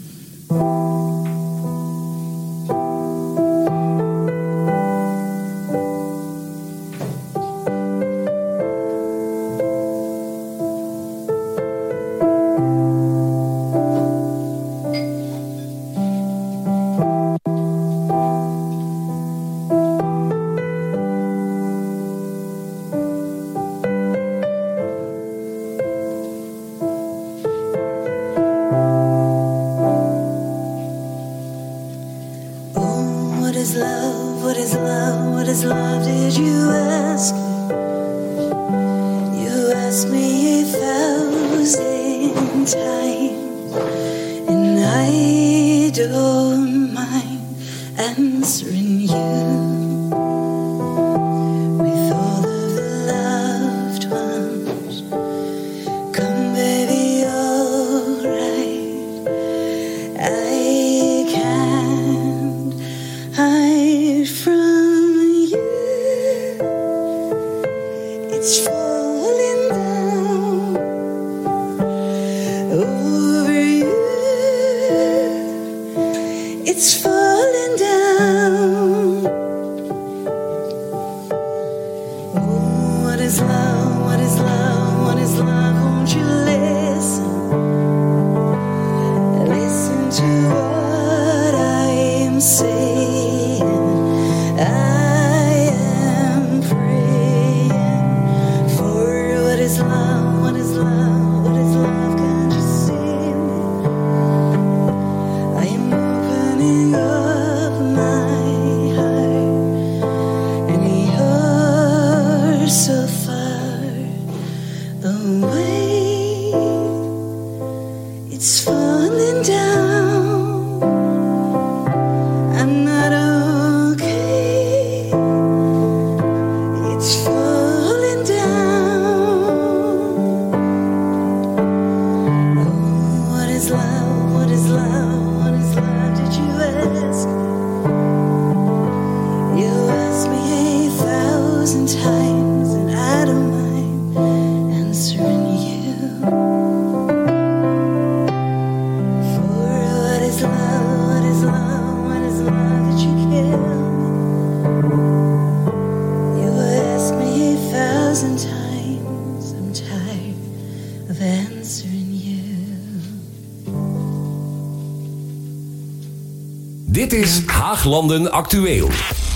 Haaglanden 167.89 168.31
Actueel. 168.33 168.89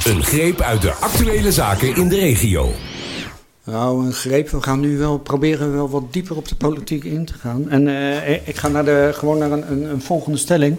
Een 0.05 0.23
greep 0.23 0.61
uit 0.61 0.83
de 0.83 0.93
actuele 0.93 1.53
zaken 1.53 1.97
in 1.97 2.09
de 2.09 2.17
regio. 2.17 2.73
Nou, 3.65 4.07
een 4.07 4.13
greep. 4.13 4.51
We 4.51 4.63
gaan 4.63 4.81
nu 4.81 4.99
wel 4.99 5.19
proberen 5.19 5.73
wel 5.73 5.91
wat 5.91 6.13
dieper 6.13 6.37
op 6.37 6.49
de 6.49 6.55
politiek 6.55 7.05
in 7.05 7.25
te 7.25 7.33
gaan. 7.33 7.71
En 7.71 7.89
eh, 7.89 8.49
ik 8.49 8.57
ga 8.57 8.69
naar 8.69 8.85
de, 8.85 9.11
gewoon 9.15 9.39
naar 9.39 9.51
een, 9.51 9.91
een, 9.91 10.03
volgende 10.03 10.39
stelling. 10.39 10.79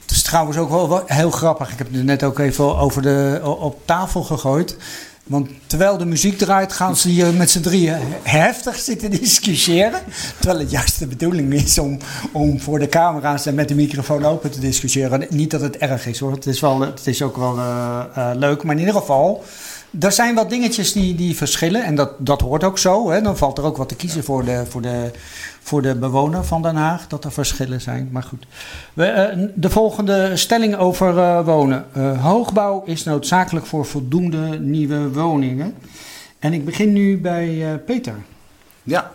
Het 0.00 0.10
is 0.10 0.22
trouwens 0.22 0.58
ook 0.58 0.68
wel, 0.68 0.88
wel 0.88 1.02
heel 1.06 1.30
grappig. 1.30 1.72
Ik 1.72 1.78
heb 1.78 1.92
het 1.92 2.04
net 2.04 2.22
ook 2.22 2.38
even 2.38 2.78
over 2.78 3.02
de, 3.02 3.40
op 3.42 3.80
tafel 3.84 4.22
gegooid. 4.22 4.76
Want 5.30 5.48
terwijl 5.66 5.98
de 5.98 6.04
muziek 6.04 6.38
draait, 6.38 6.72
gaan 6.72 6.96
ze 6.96 7.08
hier 7.08 7.34
met 7.34 7.50
z'n 7.50 7.60
drieën 7.60 7.98
heftig 8.22 8.78
zitten 8.78 9.10
discussiëren. 9.20 10.00
Terwijl 10.38 10.60
het 10.60 10.70
juist 10.70 10.98
de 10.98 11.06
bedoeling 11.06 11.54
is 11.54 11.78
om, 11.78 11.98
om 12.32 12.60
voor 12.60 12.78
de 12.78 12.88
camera's 12.88 13.46
en 13.46 13.54
met 13.54 13.68
de 13.68 13.74
microfoon 13.74 14.24
open 14.24 14.50
te 14.50 14.60
discussiëren. 14.60 15.26
Niet 15.28 15.50
dat 15.50 15.60
het 15.60 15.76
erg 15.76 16.06
is 16.06 16.18
hoor. 16.18 16.32
Het 16.32 16.46
is, 16.46 16.60
wel, 16.60 16.80
het 16.80 17.06
is 17.06 17.22
ook 17.22 17.36
wel 17.36 17.58
eh, 17.58 18.04
eh, 18.14 18.30
leuk. 18.36 18.62
Maar 18.62 18.74
in 18.74 18.80
ieder 18.80 19.00
geval, 19.00 19.44
er 20.00 20.12
zijn 20.12 20.34
wat 20.34 20.50
dingetjes 20.50 20.92
die, 20.92 21.14
die 21.14 21.36
verschillen. 21.36 21.84
En 21.84 21.94
dat, 21.94 22.10
dat 22.18 22.40
hoort 22.40 22.64
ook 22.64 22.78
zo. 22.78 23.10
Hè. 23.10 23.20
Dan 23.20 23.36
valt 23.36 23.58
er 23.58 23.64
ook 23.64 23.76
wat 23.76 23.88
te 23.88 23.96
kiezen 23.96 24.24
voor 24.24 24.44
de, 24.44 24.64
voor, 24.68 24.82
de, 24.82 25.10
voor 25.60 25.82
de 25.82 25.94
bewoner 25.94 26.44
van 26.44 26.62
Den 26.62 26.76
Haag. 26.76 27.06
Dat 27.06 27.24
er 27.24 27.32
verschillen 27.32 27.80
zijn. 27.80 28.08
Maar 28.12 28.22
goed. 28.22 28.46
Eh, 28.94 29.24
de 29.54 29.70
volgende 29.70 30.36
stelling 30.36 30.76
over 30.76 31.18
eh, 31.18 31.44
wonen. 31.44 31.84
Eh, 31.92 32.24
hoogbouw 32.24 32.82
is 32.84 33.04
noodzakelijk 33.04 33.66
voor 33.66 33.86
voldoende 33.86 34.58
nieuwe 34.58 35.12
woningen. 35.12 35.74
En 36.38 36.52
ik 36.52 36.64
begin 36.64 36.92
nu 36.92 37.18
bij 37.20 37.80
Peter. 37.86 38.14
Ja. 38.82 39.12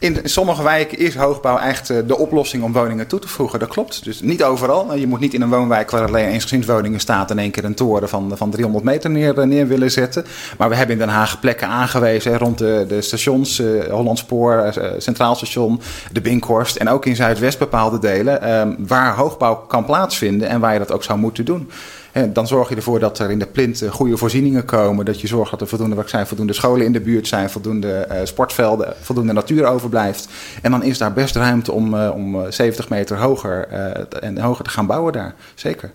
In 0.00 0.20
sommige 0.24 0.62
wijken 0.62 0.98
is 0.98 1.14
hoogbouw 1.14 1.58
echt 1.58 1.90
eh, 1.90 1.96
de 2.06 2.18
oplossing 2.18 2.62
om 2.62 2.72
woningen 2.72 3.06
toe 3.06 3.18
te 3.18 3.28
voegen. 3.28 3.58
Dat 3.58 3.68
klopt. 3.68 4.04
Dus 4.04 4.20
niet 4.20 4.44
overal. 4.44 4.94
Je 4.94 5.06
moet 5.06 5.20
niet 5.20 5.34
in 5.34 5.42
een 5.42 5.48
woonwijk 5.48 5.90
waar 5.90 6.06
alleen 6.06 6.28
eensgezinswoningen 6.28 7.00
staat... 7.00 7.30
in 7.30 7.38
één 7.38 7.50
keer 7.50 7.64
een 7.64 7.74
toren 7.74 8.08
van, 8.08 8.32
van 8.36 8.50
300 8.50 8.84
meter 8.84 9.10
neer, 9.10 9.46
neer 9.46 9.66
willen 9.66 9.90
zetten. 9.90 10.24
Maar 10.58 10.68
we 10.68 10.74
hebben 10.74 10.94
in 10.94 11.00
Den 11.00 11.14
Haag 11.14 11.40
plekken 11.40 11.68
aangewezen... 11.68 12.38
rond 12.38 12.58
de, 12.58 12.84
de 12.88 13.00
stations, 13.00 13.58
eh, 13.58 13.92
Hollandspoor, 13.92 14.58
eh, 14.58 14.90
Centraal 14.98 15.34
Station, 15.34 15.80
de 16.12 16.20
Binkhorst... 16.20 16.76
en 16.76 16.88
ook 16.88 17.06
in 17.06 17.16
Zuidwest 17.16 17.58
bepaalde 17.58 17.98
delen... 17.98 18.42
eh, 18.42 18.68
waar 18.78 19.14
hoogbouw 19.14 19.54
kan 19.54 19.84
plaatsvinden 19.84 20.48
en 20.48 20.60
waar 20.60 20.72
je 20.72 20.78
dat 20.78 20.92
ook 20.92 21.04
zou 21.04 21.18
moeten 21.18 21.44
doen. 21.44 21.70
En 22.12 22.32
dan 22.32 22.46
zorg 22.46 22.68
je 22.68 22.76
ervoor 22.76 22.98
dat 22.98 23.18
er 23.18 23.30
in 23.30 23.38
de 23.38 23.46
plint 23.46 23.82
eh, 23.82 23.90
goede 23.90 24.16
voorzieningen 24.16 24.64
komen. 24.64 25.04
Dat 25.04 25.20
je 25.20 25.26
zorgt 25.26 25.50
dat 25.50 25.60
er 25.60 25.66
voldoende, 25.66 26.02
zei, 26.06 26.26
voldoende 26.26 26.52
scholen 26.52 26.86
in 26.86 26.92
de 26.92 27.00
buurt 27.00 27.26
zijn. 27.26 27.50
Voldoende 27.50 27.92
eh, 27.92 28.26
sportvelden, 28.26 28.94
voldoende 29.00 29.32
natuur 29.32 29.66
overblijft. 29.66 30.28
En 30.62 30.70
dan 30.70 30.82
is 30.82 30.98
daar 30.98 31.12
best 31.12 31.36
ruimte 31.36 31.72
om, 31.72 31.94
eh, 31.94 32.10
om 32.14 32.40
eh, 32.40 32.50
70 32.50 32.88
meter 32.88 33.18
hoger 33.18 33.68
en 34.20 34.38
hoger 34.38 34.64
te 34.64 34.70
gaan 34.70 34.86
bouwen 34.86 35.12
daar. 35.12 35.34
Zeker. 35.54 35.90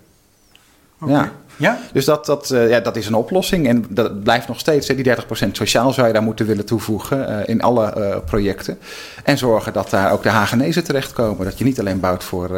Ja. 1.06 1.32
Ja? 1.56 1.78
Dus 1.92 2.04
dat, 2.04 2.26
dat, 2.26 2.50
eh, 2.50 2.68
ja, 2.68 2.80
dat 2.80 2.96
is 2.96 3.06
een 3.06 3.14
oplossing. 3.14 3.68
En 3.68 3.84
dat 3.88 4.22
blijft 4.22 4.48
nog 4.48 4.58
steeds. 4.58 4.88
Hè, 4.88 4.94
die 4.94 5.04
30% 5.04 5.56
sociaal 5.56 5.92
zou 5.92 6.06
je 6.06 6.12
daar 6.12 6.22
moeten 6.22 6.46
willen 6.46 6.64
toevoegen 6.64 7.28
eh, 7.28 7.48
in 7.48 7.62
alle 7.62 7.86
eh, 7.86 8.16
projecten. 8.24 8.78
En 9.24 9.38
zorgen 9.38 9.72
dat 9.72 9.90
daar 9.90 10.12
ook 10.12 10.22
de 10.22 10.28
Hagenezen 10.28 10.84
terechtkomen. 10.84 11.44
Dat 11.44 11.58
je 11.58 11.64
niet 11.64 11.80
alleen 11.80 12.00
bouwt 12.00 12.24
voor, 12.24 12.50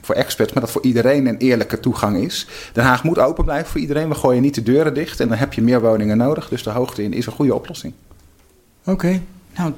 voor 0.00 0.14
experts, 0.14 0.52
maar 0.52 0.62
dat 0.62 0.72
voor 0.72 0.82
iedereen 0.82 1.26
een 1.26 1.36
eerlijke 1.36 1.80
toegang 1.80 2.16
is. 2.16 2.46
Den 2.72 2.84
Haag 2.84 3.02
moet 3.02 3.18
open 3.18 3.44
blijven 3.44 3.70
voor 3.70 3.80
iedereen. 3.80 4.08
We 4.08 4.14
gooien 4.14 4.42
niet 4.42 4.54
de 4.54 4.62
deuren 4.62 4.94
dicht. 4.94 5.20
En 5.20 5.28
dan 5.28 5.38
heb 5.38 5.52
je 5.52 5.62
meer 5.62 5.80
woningen 5.80 6.16
nodig. 6.16 6.48
Dus 6.48 6.62
de 6.62 6.70
hoogte 6.70 7.02
in 7.02 7.12
is 7.12 7.26
een 7.26 7.32
goede 7.32 7.54
oplossing. 7.54 7.92
Oké. 8.84 9.20
Nou, 9.56 9.72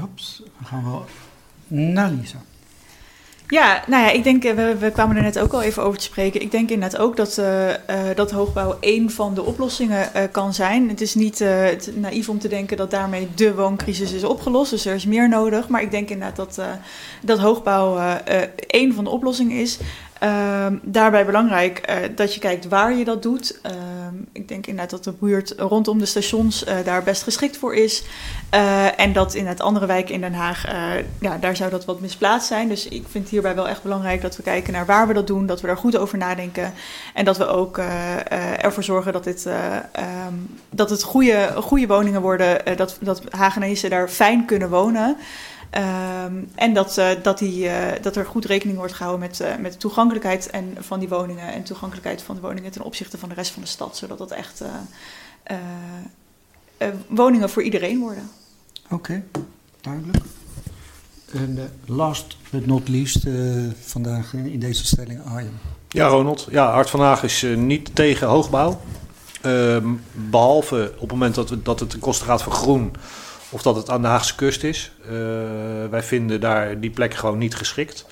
hops. 0.00 0.42
Dan 0.58 0.66
gaan 0.66 0.84
we 0.84 1.74
naar 1.74 2.10
Lisa. 2.10 2.38
Ja, 3.48 3.84
nou 3.86 4.02
ja, 4.02 4.10
ik 4.10 4.24
denk, 4.24 4.44
eh, 4.44 4.54
we, 4.78 4.90
kwamen 4.90 5.16
er 5.16 5.22
net 5.22 5.38
ook 5.38 5.52
al 5.52 5.62
even 5.62 5.82
over 5.82 5.98
te 5.98 6.04
spreken. 6.04 6.40
Ik 6.40 6.50
denk 6.50 6.70
inderdaad 6.70 7.00
ook 7.00 7.16
dat, 7.16 7.38
eh, 7.38 7.68
dat 8.14 8.30
hoogbouw 8.30 8.76
één 8.80 9.10
van 9.10 9.34
de 9.34 9.42
oplossingen 9.42 10.10
kan 10.30 10.54
zijn. 10.54 10.88
Het 10.88 11.00
is 11.00 11.14
niet 11.14 11.44
naïef 11.94 12.28
om 12.28 12.38
te 12.38 12.48
denken 12.48 12.76
dat 12.76 12.90
daarmee 12.90 13.28
de 13.34 13.54
wooncrisis 13.54 14.12
is 14.12 14.24
opgelost. 14.24 14.70
Dus 14.70 14.86
er 14.86 14.94
is 14.94 15.06
meer 15.06 15.28
nodig. 15.28 15.68
Maar 15.68 15.82
ik 15.82 15.90
denk 15.90 16.08
inderdaad 16.08 16.36
dat, 16.36 16.60
dat 17.22 17.38
hoogbouw 17.38 18.18
één 18.66 18.94
van 18.94 19.04
de 19.04 19.10
oplossingen 19.10 19.56
is. 19.56 19.78
Ehm, 20.18 20.76
daarbij 20.82 21.26
belangrijk 21.26 21.78
eh, 21.78 21.96
dat 22.14 22.34
je 22.34 22.40
kijkt 22.40 22.68
waar 22.68 22.94
je 22.94 23.04
dat 23.04 23.22
doet. 23.22 23.60
Ehm, 23.62 24.14
ik 24.32 24.48
denk 24.48 24.66
inderdaad 24.66 24.90
dat 24.90 25.04
de 25.04 25.12
buurt 25.20 25.54
rondom 25.56 25.98
de 25.98 26.06
stations 26.06 26.64
eh, 26.64 26.76
daar 26.84 27.02
best 27.02 27.22
geschikt 27.22 27.56
voor 27.56 27.74
is. 27.74 28.04
Eh, 28.50 29.00
en 29.00 29.12
dat 29.12 29.34
in 29.34 29.46
het 29.46 29.60
andere 29.60 29.86
wijken 29.86 30.14
in 30.14 30.20
Den 30.20 30.34
Haag, 30.34 30.64
ja, 31.20 31.38
daar 31.38 31.56
zou 31.56 31.70
dat 31.70 31.84
wat 31.84 32.00
misplaatst 32.00 32.48
zijn. 32.48 32.68
Dus 32.68 32.88
ik 32.88 33.04
vind 33.10 33.28
hierbij 33.28 33.54
wel 33.54 33.68
echt 33.68 33.82
belangrijk 33.82 34.22
dat 34.22 34.36
we 34.36 34.42
kijken 34.42 34.72
naar 34.72 34.86
waar 34.86 35.06
we 35.06 35.14
dat 35.14 35.26
doen. 35.26 35.46
Dat 35.46 35.60
we 35.60 35.66
daar 35.66 35.76
goed 35.76 35.96
over 35.96 36.18
nadenken. 36.18 36.72
En 37.14 37.24
dat 37.24 37.36
we 37.36 37.46
ook 37.46 37.78
ervoor 38.64 38.84
zorgen 38.84 39.12
dat, 39.12 39.24
dit, 39.24 39.46
eh, 39.46 39.76
ehm, 39.92 40.34
dat 40.70 40.90
het 40.90 41.02
goede, 41.02 41.50
goede 41.56 41.86
woningen 41.86 42.20
worden. 42.20 42.76
dat, 42.76 42.96
dat 43.00 43.22
Hagenezen 43.30 43.90
daar 43.90 44.08
fijn 44.08 44.44
kunnen 44.44 44.70
wonen. 44.70 45.16
Ehm, 45.74 46.34
en 46.54 46.74
dat, 46.74 46.98
eh, 46.98 47.10
dat, 47.22 47.38
die, 47.38 47.68
eh, 47.68 48.02
dat 48.02 48.16
er 48.16 48.26
goed 48.26 48.44
rekening 48.44 48.78
wordt 48.78 48.92
gehouden 48.92 49.28
met, 49.28 49.40
eh, 49.40 49.56
met 49.56 49.72
de 49.72 49.78
toegankelijkheid 49.78 50.50
en 50.50 50.76
van 50.78 50.98
die 50.98 51.08
woningen 51.08 51.52
en 51.52 51.62
toegankelijkheid 51.62 52.22
van 52.22 52.34
de 52.34 52.40
woningen 52.40 52.70
ten 52.70 52.82
opzichte 52.82 53.18
van 53.18 53.28
de 53.28 53.34
rest 53.34 53.50
van 53.50 53.62
de 53.62 53.68
stad, 53.68 53.96
zodat 53.96 54.18
dat 54.18 54.30
echt 54.30 54.60
eh, 54.60 54.68
eh, 55.42 55.56
eh, 56.76 56.88
woningen 57.08 57.50
voor 57.50 57.62
iedereen 57.62 57.98
worden. 58.00 58.30
Oké, 58.90 59.22
duidelijk. 59.80 60.24
En 61.32 61.72
last 61.86 62.36
but 62.50 62.66
not 62.66 62.88
least, 62.88 63.24
eh, 63.24 63.34
vandaag 63.80 64.34
in 64.34 64.58
deze 64.58 64.86
stelling 64.86 65.24
Arjen. 65.24 65.58
Ja, 65.88 66.06
Ronald. 66.06 66.46
Ja, 66.50 66.72
Hart 66.72 66.90
van 66.90 67.00
Haag 67.00 67.22
is 67.22 67.46
niet 67.56 67.94
tegen 67.94 68.26
hoogbouw. 68.26 68.80
Ehm, 69.40 69.88
behalve 70.12 70.92
op 70.94 71.00
het 71.00 71.10
moment 71.10 71.34
dat, 71.34 71.50
we, 71.50 71.62
dat 71.62 71.80
het 71.80 71.92
een 71.92 72.00
kosten 72.00 72.26
gaat 72.26 72.42
voor 72.42 72.52
groen 72.52 72.92
of 73.54 73.62
dat 73.62 73.76
het 73.76 73.90
aan 73.90 74.02
de 74.02 74.08
Haagse 74.08 74.34
kust 74.34 74.64
is. 74.64 74.92
Eh, 75.02 75.10
wij 75.90 76.02
vinden 76.02 76.40
daar 76.40 76.80
die 76.80 76.90
plek 76.90 77.14
gewoon 77.14 77.38
niet 77.38 77.54
geschikt. 77.54 78.06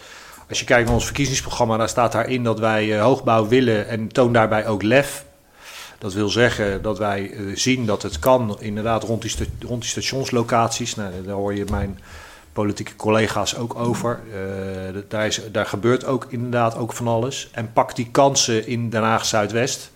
Als 0.48 0.58
je 0.58 0.64
kijkt 0.64 0.84
naar 0.84 0.94
ons 0.94 1.04
verkiezingsprogramma, 1.04 1.76
daar 1.76 1.88
staat 1.88 2.12
daarin 2.12 2.44
dat 2.44 2.58
wij 2.58 2.94
eh, 2.94 3.02
hoogbouw 3.02 3.48
willen 3.48 3.88
en 3.88 4.08
toon 4.08 4.32
daarbij 4.32 4.66
ook 4.66 4.82
lef. 4.82 5.24
Dat 5.98 6.12
wil 6.12 6.28
zeggen 6.28 6.82
dat 6.82 6.98
wij 6.98 7.30
eh, 7.30 7.40
zien 7.54 7.86
dat 7.86 8.02
het 8.02 8.18
kan, 8.18 8.56
inderdaad, 8.60 9.02
rond 9.02 9.22
die, 9.22 9.48
rond 9.66 9.84
stationslocaties. 9.84 10.94
Nou, 10.94 11.12
daar 11.24 11.34
hoor 11.34 11.54
je 11.54 11.64
mijn 11.70 11.98
politieke 12.52 12.96
collega's 12.96 13.56
ook 13.56 13.74
over. 13.74 14.20
Daar, 15.08 15.26
is, 15.26 15.40
daar 15.52 15.66
gebeurt 15.66 16.04
ook 16.04 16.26
inderdaad 16.28 16.76
ook 16.76 16.92
van 16.92 17.08
alles. 17.08 17.48
En 17.52 17.72
pak 17.72 17.96
die 17.96 18.08
kansen 18.10 18.66
in 18.66 18.90
Den 18.90 19.02
Haag 19.02 19.24
Zuidwest. 19.24 19.90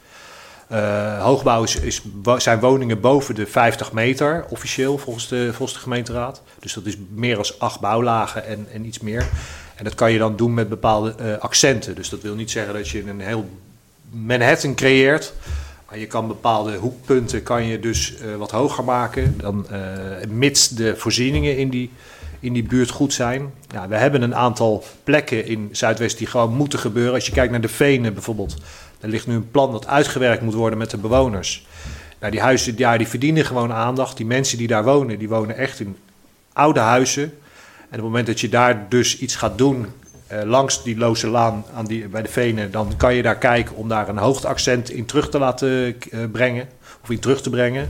Eh, 0.67 1.23
hoogbouw 1.23 1.63
is, 1.63 2.03
zijn 2.37 2.61
woningen 2.61 3.01
boven 3.01 3.35
de 3.35 3.47
50 3.47 3.93
meter, 3.93 4.45
officieel 4.49 4.99
volgens 4.99 5.29
de, 5.29 5.49
volgens 5.53 5.73
de 5.73 5.79
gemeenteraad. 5.83 6.43
Dus 6.59 6.73
dat 6.73 6.87
is 6.87 6.97
meer 7.15 7.35
dan 7.35 7.45
acht 7.59 7.81
bouwlagen 7.81 8.47
en, 8.47 8.67
en 8.73 8.87
iets 8.87 9.01
meer. 9.01 9.29
En 9.75 9.85
dat 9.85 9.95
kan 9.95 10.13
je 10.13 10.19
dan 10.19 10.37
doen 10.37 10.55
met 10.55 10.69
bepaalde 10.69 11.15
eh, 11.19 11.39
accenten. 11.39 11.95
Dus 11.95 12.09
dat 12.09 12.21
wil 12.21 12.35
niet 12.35 12.51
zeggen 12.51 12.75
dat 12.75 12.89
je 12.89 13.09
een 13.09 13.21
heel 13.21 13.49
Manhattan 14.11 14.75
creëert. 14.75 15.33
Maar 15.89 15.99
je 15.99 16.07
kan 16.07 16.29
bepaalde 16.29 16.77
hoekpunten 16.77 17.43
kan 17.43 17.67
je 17.67 17.81
dus 17.81 18.17
eh, 18.17 18.37
wat 18.37 18.51
hoger 18.51 18.85
maken. 18.85 19.35
Dan, 19.39 19.67
mits 20.29 20.69
de 20.69 20.97
voorzieningen 20.97 21.57
in 21.57 21.69
die, 21.69 21.91
in 22.41 22.53
die 22.53 22.63
buurt 22.63 22.91
goed 22.91 23.13
zijn. 23.13 23.53
Ja, 23.73 23.89
we 23.89 23.97
hebben 23.97 24.23
een 24.23 24.35
aantal 24.35 24.85
plekken 25.05 25.47
in 25.47 25.69
Zuidwest 25.73 26.19
die 26.19 26.27
gewoon 26.27 26.55
moeten 26.55 26.79
gebeuren. 26.79 27.15
Als 27.15 27.27
je 27.27 27.33
kijkt 27.33 27.51
naar 27.51 27.61
de 27.61 27.69
Venen 27.69 28.13
bijvoorbeeld. 28.15 28.57
Er 29.07 29.13
ligt 29.13 29.27
nu 29.27 29.35
een 29.35 29.51
plan 29.51 29.73
dat 29.73 29.87
uitgewerkt 29.87 30.43
moet 30.43 30.55
worden 30.55 30.79
met 30.79 30.91
de 30.91 30.97
bewoners. 30.97 31.67
Nou, 32.19 32.33
die 32.33 32.41
huizen 32.41 32.75
ja, 32.77 32.97
die 32.97 33.09
verdienen 33.09 33.45
gewoon 33.45 33.73
aandacht. 33.73 34.17
Die 34.17 34.27
mensen 34.27 34.59
die 34.59 34.67
daar 34.67 34.85
wonen, 34.85 35.19
die 35.19 35.29
wonen 35.29 35.57
echt 35.57 35.81
in 35.81 35.97
oude 36.53 36.81
huizen. 36.81 37.23
En 37.23 37.31
op 37.87 37.91
het 37.91 38.01
moment 38.01 38.27
dat 38.27 38.41
je 38.41 38.49
daar 38.49 38.87
dus 38.89 39.19
iets 39.19 39.37
gaat 39.37 39.59
doen 39.59 39.87
eh, 40.27 40.43
langs 40.43 40.83
die 40.83 40.97
Loze 40.97 41.29
Laan 41.29 41.65
aan 41.75 41.85
die, 41.85 42.09
bij 42.09 42.23
de 42.23 42.29
Venen, 42.29 42.71
dan 42.71 42.93
kan 42.97 43.15
je 43.15 43.23
daar 43.23 43.39
kijken 43.39 43.77
om 43.77 43.89
daar 43.89 44.09
een 44.09 44.19
hoogteaccent 44.19 44.91
in 44.91 45.07
terug 45.07 45.31
te 45.31 45.39
laten 45.39 45.97
eh, 46.11 46.21
brengen. 46.33 46.69
Of 47.03 47.11
in 47.11 47.19
terug 47.19 47.43
te 47.43 47.51
brengen. 47.51 47.89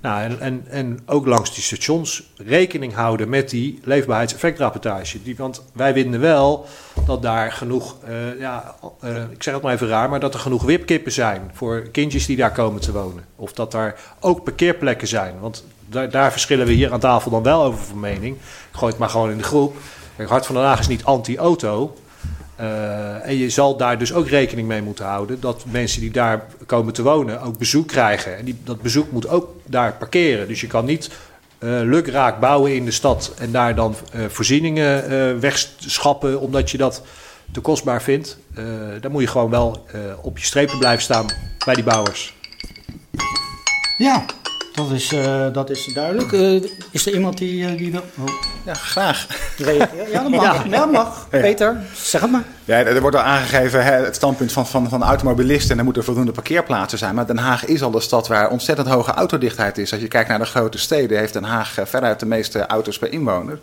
Nou, 0.00 0.22
en, 0.22 0.40
en, 0.40 0.64
en 0.68 1.00
ook 1.06 1.26
langs 1.26 1.54
die 1.54 1.62
stations 1.62 2.22
rekening 2.36 2.94
houden 2.94 3.28
met 3.28 3.50
die 3.50 3.80
leefbaarheidseffectrapportage. 3.84 5.22
Die, 5.22 5.36
want 5.36 5.62
wij 5.72 5.92
vinden 5.92 6.20
wel 6.20 6.66
dat 7.06 7.22
daar 7.22 7.52
genoeg, 7.52 7.96
eh, 8.04 8.38
ja, 8.38 8.74
eh, 9.00 9.22
ik 9.30 9.42
zeg 9.42 9.54
het 9.54 9.62
maar 9.62 9.74
even 9.74 9.88
raar, 9.88 10.08
maar 10.08 10.20
dat 10.20 10.34
er 10.34 10.40
genoeg 10.40 10.62
wipkippen 10.62 11.12
zijn 11.12 11.50
voor 11.52 11.80
kindjes 11.92 12.26
die 12.26 12.36
daar 12.36 12.52
komen 12.52 12.80
te 12.80 12.92
wonen. 12.92 13.24
Of 13.36 13.52
dat 13.52 13.72
daar 13.72 14.00
ook 14.20 14.44
parkeerplekken 14.44 15.08
zijn. 15.08 15.34
Want 15.40 15.64
daar, 15.86 16.10
daar 16.10 16.32
verschillen 16.32 16.66
we 16.66 16.72
hier 16.72 16.92
aan 16.92 17.00
tafel 17.00 17.30
dan 17.30 17.42
wel 17.42 17.62
over 17.62 17.84
van 17.84 18.00
mening. 18.00 18.36
Ik 18.36 18.76
gooi 18.76 18.90
het 18.90 19.00
maar 19.00 19.10
gewoon 19.10 19.30
in 19.30 19.38
de 19.38 19.44
groep. 19.44 19.76
Kijk, 20.16 20.28
Hart 20.28 20.46
van 20.46 20.54
den 20.54 20.64
Haag 20.64 20.78
is 20.78 20.88
niet 20.88 21.04
anti-auto. 21.04 21.96
Eh, 22.60 23.26
en 23.26 23.36
je 23.36 23.50
zal 23.50 23.76
daar 23.76 23.98
dus 23.98 24.12
ook 24.12 24.28
rekening 24.28 24.68
mee 24.68 24.82
moeten 24.82 25.04
houden 25.04 25.40
dat 25.40 25.64
mensen 25.70 26.00
die 26.00 26.10
daar 26.10 26.46
komen 26.66 26.92
te 26.92 27.02
wonen 27.02 27.40
ook 27.40 27.58
bezoek 27.58 27.88
krijgen. 27.88 28.36
En 28.36 28.44
die, 28.44 28.56
dat 28.64 28.82
bezoek 28.82 29.10
moet 29.10 29.28
ook 29.28 29.48
daar 29.66 29.92
parkeren. 29.92 30.48
Dus 30.48 30.60
je 30.60 30.66
kan 30.66 30.84
niet 30.84 31.10
eh 31.58 31.68
lukraak 31.68 32.40
bouwen 32.40 32.74
in 32.74 32.84
de 32.84 32.90
stad 32.90 33.32
en 33.38 33.52
daar 33.52 33.74
dan 33.74 33.94
eh, 34.12 34.20
voorzieningen 34.28 35.40
wegschappen 35.40 36.40
omdat 36.40 36.70
je 36.70 36.78
dat 36.78 37.02
te 37.52 37.60
kostbaar 37.60 38.02
vindt. 38.02 38.38
Dan 39.00 39.10
moet 39.10 39.22
je 39.22 39.28
gewoon 39.28 39.50
wel 39.50 39.86
op 40.22 40.38
je 40.38 40.44
strepen 40.44 40.78
blijven 40.78 41.02
staan 41.02 41.26
bij 41.64 41.74
die 41.74 41.84
bouwers. 41.84 42.34
Ja, 43.98 44.24
dat 44.72 44.90
is, 44.90 45.12
eh, 45.12 45.52
dat 45.52 45.70
is 45.70 45.84
duidelijk. 45.94 46.32
Eh, 46.32 46.70
is 46.90 47.06
er 47.06 47.14
iemand 47.14 47.38
die, 47.38 47.66
eh, 47.66 47.76
die 47.76 47.92
wil... 47.92 48.02
Oh. 48.18 48.28
Ja, 48.64 48.74
graag. 48.74 49.26
Ja, 49.56 50.22
dat 50.22 50.28
mag. 50.28 50.64
Ja, 50.64 50.78
dat 50.78 50.92
mag. 50.92 51.26
Ja. 51.30 51.40
Peter, 51.40 51.76
zeg 51.94 52.20
het 52.20 52.30
maar. 52.30 52.44
Ja, 52.64 52.76
er 52.76 53.00
wordt 53.00 53.16
al 53.16 53.22
aangegeven 53.22 53.84
hè, 53.84 53.92
het 53.92 54.14
standpunt 54.14 54.52
van, 54.52 54.66
van, 54.66 54.88
van 54.88 55.02
automobilisten 55.02 55.70
en 55.70 55.78
er 55.78 55.84
moeten 55.84 56.04
voldoende 56.04 56.32
parkeerplaatsen 56.32 56.98
zijn. 56.98 57.14
Maar 57.14 57.26
Den 57.26 57.38
Haag 57.38 57.64
is 57.64 57.82
al 57.82 57.90
de 57.90 58.00
stad 58.00 58.28
waar 58.28 58.50
ontzettend 58.50 58.88
hoge 58.88 59.10
autodichtheid 59.10 59.78
is. 59.78 59.92
Als 59.92 60.00
je 60.00 60.08
kijkt 60.08 60.28
naar 60.28 60.38
de 60.38 60.44
grote 60.44 60.78
steden, 60.78 61.18
heeft 61.18 61.32
Den 61.32 61.44
Haag 61.44 61.76
veruit 61.84 62.20
de 62.20 62.26
meeste 62.26 62.66
auto's 62.66 62.98
per 62.98 63.12
inwoner. 63.12 63.58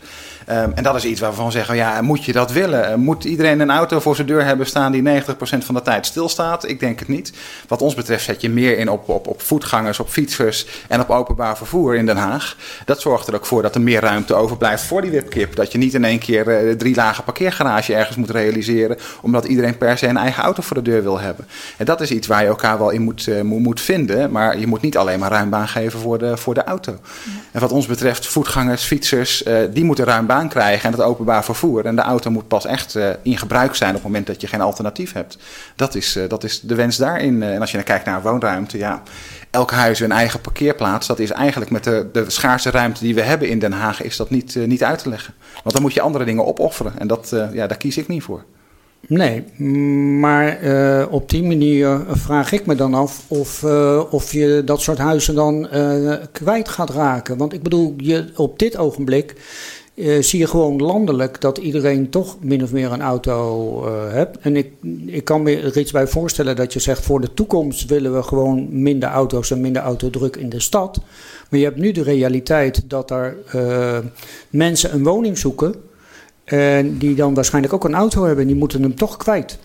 Ehm, 0.46 0.72
en 0.76 0.84
dat 0.84 0.96
is 0.96 1.06
iets 1.06 1.22
waarvan 1.22 1.46
we 1.46 1.52
zeggen, 1.52 1.76
ja, 1.76 2.02
moet 2.02 2.24
je 2.24 2.32
dat 2.32 2.52
willen? 2.52 3.00
Moet 3.00 3.24
iedereen 3.24 3.60
een 3.60 3.72
auto 3.72 4.00
voor 4.00 4.16
zijn 4.16 4.28
deur 4.28 4.46
hebben 4.46 4.66
staan 4.66 4.92
die 4.92 5.02
90% 5.02 5.66
van 5.66 5.76
de 5.76 5.82
tijd 5.82 6.06
stilstaat? 6.06 6.68
Ik 6.68 6.80
denk 6.80 7.00
het 7.00 7.08
niet. 7.08 7.34
Wat 7.68 7.82
ons 7.82 7.96
betreft 7.96 8.24
zet 8.24 8.42
je 8.42 8.50
meer 8.50 8.78
in 8.78 8.90
op, 8.90 9.10
op, 9.10 9.28
op 9.28 9.42
voetgangers, 9.42 10.00
op 10.00 10.10
fietsers 10.10 10.66
en 10.88 10.97
op 11.02 11.10
openbaar 11.10 11.58
vervoer 11.58 11.96
in 11.96 12.06
Den 12.06 12.18
Haag. 12.18 12.56
Dat 12.86 13.02
zorgt 13.02 13.28
er 13.28 13.36
ook 13.36 13.46
voor 13.46 13.62
dat 13.62 13.76
er 13.76 13.82
meer 13.82 14.02
ruimte 14.02 14.34
overblijft 14.34 14.84
voor 14.84 15.02
die 15.02 15.12
wipkip. 15.12 15.56
Dat 15.56 15.72
je 15.72 15.78
niet 15.78 15.94
in 15.94 16.04
één 16.04 16.20
keer 16.20 16.50
eh, 16.50 16.76
drie 16.76 16.96
lagen 16.96 17.24
parkeergarage 17.24 17.96
ergens 17.96 18.18
moet 18.18 18.30
realiseren, 18.30 18.98
omdat 19.22 19.46
iedereen 19.46 19.78
per 19.78 19.98
se 19.98 20.08
een 20.08 20.18
eigen 20.18 20.44
auto 20.44 20.62
voor 20.62 20.76
de 20.76 20.82
deur 20.82 21.04
wil 21.04 21.20
hebben. 21.20 21.48
En 21.78 21.86
dat 21.86 22.02
is 22.02 22.12
iets 22.12 22.28
waar 22.28 22.42
je 22.42 22.48
elkaar 22.48 22.78
wel 22.78 22.90
in 22.90 23.02
moet, 23.02 23.28
eh, 23.28 23.42
moet, 23.42 23.82
vinden, 23.82 24.32
maar 24.32 24.60
je 24.60 24.68
moet 24.68 24.82
niet 24.82 24.98
alleen 24.98 25.20
maar 25.20 25.32
ruim 25.32 25.50
baan 25.50 25.68
geven 25.68 26.00
voor 26.00 26.18
de, 26.18 26.38
voor 26.38 26.54
de 26.54 26.64
auto. 26.64 27.00
En 27.52 27.62
wat 27.62 27.72
ons 27.72 27.86
betreft, 27.86 28.28
voetgangers, 28.28 28.84
fietsers, 28.84 29.44
eh, 29.44 29.58
die 29.74 29.84
moeten 29.84 30.06
ruim 30.06 30.26
baan 30.26 30.50
krijgen 30.50 30.86
en 30.86 30.92
het 30.92 31.02
openbaar 31.02 31.44
vervoer. 31.44 31.86
En 31.86 31.96
de 31.96 32.02
auto 32.02 32.32
moet 32.32 32.48
pas 32.48 32.66
echt 32.66 32.98
in 33.22 33.38
gebruik 33.38 33.76
zijn 33.76 33.90
op 33.90 33.96
het 33.96 34.04
moment 34.04 34.28
dat 34.28 34.42
je 34.42 34.48
geen 34.48 34.62
alternatief 34.62 35.14
hebt. 35.14 35.38
Dat 35.76 35.96
is, 35.96 36.20
dat 36.28 36.44
is 36.44 36.60
de 36.62 36.76
wens 36.76 36.98
daarin. 36.98 37.44
En 37.44 37.62
als 37.62 37.72
je 37.72 37.78
dan 37.78 37.86
kijkt 37.86 38.06
naar 38.06 38.22
woonruimte, 38.22 38.78
ja, 38.78 39.02
elk 39.52 39.72
huis 39.72 40.00
een 40.00 40.12
eigen 40.12 40.42
parkeerplaats. 40.42 41.08
Dat 41.08 41.20
is 41.20 41.32
eigenlijk 41.32 41.72
met 41.72 41.84
de, 41.84 42.10
de 42.12 42.26
schaarse 42.28 42.72
ruimte 42.72 43.04
die 43.04 43.16
we 43.16 43.22
hebben 43.22 43.50
in 43.50 43.60
Den 43.60 43.72
Haag, 43.72 44.02
is 44.02 44.18
dat 44.18 44.30
niet, 44.30 44.56
eh, 44.56 44.64
niet 44.64 44.84
uit 44.84 45.00
te 45.00 45.10
leggen. 45.10 45.34
Want 45.64 45.76
dan 45.76 45.82
moet 45.82 45.94
je 45.94 46.02
andere 46.02 46.26
dingen 46.26 46.46
opofferen. 46.46 46.94
En 47.00 47.08
dat, 47.08 47.32
eh, 47.32 47.54
ja, 47.54 47.68
daar 47.68 47.78
kies 47.78 47.98
ik 47.98 48.08
niet 48.08 48.24
voor. 48.24 48.44
Nee, 49.08 49.44
maar 50.20 50.60
eh, 50.60 51.06
op 51.10 51.30
die 51.30 51.44
manier 51.44 52.02
vraag 52.08 52.52
ik 52.52 52.66
me 52.66 52.76
dan 52.76 52.94
af 52.94 53.24
of, 53.28 53.64
of 54.10 54.32
je 54.32 54.62
dat 54.66 54.82
soort 54.82 54.98
huizen 54.98 55.36
dan 55.36 55.68
kwijt 56.32 56.70
gaat 56.70 56.90
raken. 56.90 57.38
Want 57.38 57.54
ik 57.54 57.64
bedoel, 57.64 57.94
je, 57.98 58.32
op 58.36 58.60
dit 58.60 58.78
ogenblik 58.78 59.36
eh, 59.98 60.22
zie 60.22 60.40
je 60.40 60.48
gewoon 60.48 60.82
landelijk 60.82 61.42
dat 61.42 61.58
iedereen 61.58 62.10
toch 62.10 62.38
min 62.42 62.64
of 62.64 62.72
meer 62.72 62.92
een 62.92 63.02
auto 63.02 63.84
eh 63.86 64.12
hebt. 64.14 64.38
En 64.38 64.56
ik, 64.56 64.72
ik 65.06 65.24
kan 65.24 65.42
me 65.42 65.60
er 65.60 65.78
iets 65.78 65.92
bij 65.92 66.08
voorstellen 66.08 66.56
dat 66.56 66.74
je 66.74 66.80
zegt 66.80 67.04
voor 67.04 67.22
de 67.22 67.34
toekomst 67.34 67.90
willen 67.90 68.16
we 68.16 68.24
gewoon 68.24 68.82
minder 68.82 69.10
auto's 69.10 69.52
en 69.52 69.62
minder 69.62 69.82
autodruk 69.82 70.36
in 70.36 70.50
de 70.50 70.60
stad. 70.60 71.00
Maar 71.50 71.60
je 71.60 71.66
hebt 71.66 71.78
nu 71.78 71.92
de 71.92 72.04
realiteit 72.04 72.90
dat 72.90 73.12
er 73.12 73.38
eh, 73.52 73.98
mensen 74.50 74.94
een 74.94 75.04
woning 75.04 75.38
zoeken. 75.38 75.76
En 76.44 76.98
die 76.98 77.16
dan 77.16 77.34
waarschijnlijk 77.34 77.74
ook 77.74 77.84
een 77.84 77.96
auto 77.96 78.24
hebben 78.24 78.42
en 78.42 78.48
die 78.48 78.60
moeten 78.60 78.82
hem 78.82 78.96
toch 78.96 79.18
kwijt. 79.18 79.58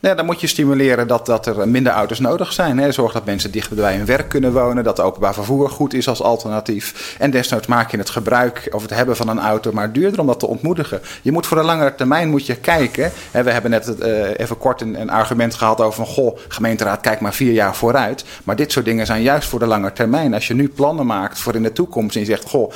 Ja, 0.00 0.14
dan 0.14 0.26
moet 0.26 0.40
je 0.40 0.46
stimuleren 0.46 1.06
dat, 1.06 1.26
dat 1.26 1.46
er 1.46 1.68
minder 1.68 1.92
auto's 1.92 2.18
nodig 2.18 2.52
zijn. 2.52 2.78
Hè. 2.78 2.92
Zorg 2.92 3.12
dat 3.12 3.24
mensen 3.24 3.50
dicht 3.50 3.74
bij 3.74 3.96
hun 3.96 4.06
werk 4.06 4.28
kunnen 4.28 4.52
wonen. 4.52 4.84
Dat 4.84 5.00
openbaar 5.00 5.34
vervoer 5.34 5.70
goed 5.70 5.94
is 5.94 6.08
als 6.08 6.22
alternatief. 6.22 7.14
En 7.18 7.30
desnoods 7.30 7.66
maak 7.66 7.90
je 7.90 7.98
het 7.98 8.10
gebruik 8.10 8.68
of 8.70 8.82
het 8.82 8.90
hebben 8.90 9.16
van 9.16 9.28
een 9.28 9.38
auto 9.38 9.72
maar 9.72 9.92
duurder 9.92 10.20
om 10.20 10.26
dat 10.26 10.38
te 10.38 10.46
ontmoedigen. 10.46 11.00
Je 11.22 11.32
moet 11.32 11.46
voor 11.46 11.56
de 11.56 11.62
langere 11.62 11.94
termijn 11.94 12.28
moet 12.28 12.46
je 12.46 12.56
kijken. 12.56 13.12
We 13.30 13.50
hebben 13.50 13.70
net 13.70 13.98
eh, 13.98 14.38
even 14.38 14.58
kort 14.58 14.80
een, 14.80 15.10
argument 15.10 15.54
gehad 15.54 15.80
over 15.80 16.04
van... 16.04 16.14
goh, 16.14 16.38
gemeenteraad, 16.48 17.00
kijk 17.00 17.20
maar 17.20 17.34
vier 17.34 17.52
jaar 17.52 17.76
vooruit. 17.76 18.24
Maar 18.44 18.56
dit 18.56 18.72
soort 18.72 18.84
dingen 18.84 19.06
zijn 19.06 19.22
juist 19.22 19.48
voor 19.48 19.58
de 19.58 19.66
lange 19.66 19.92
termijn. 19.92 20.34
Als 20.34 20.46
je 20.46 20.54
nu 20.54 20.68
plannen 20.68 21.06
maakt 21.06 21.38
voor 21.38 21.54
in 21.54 21.62
de 21.62 21.72
toekomst 21.72 22.14
en 22.14 22.20
je 22.20 22.26
zegt... 22.26 22.48
goh, 22.48 22.72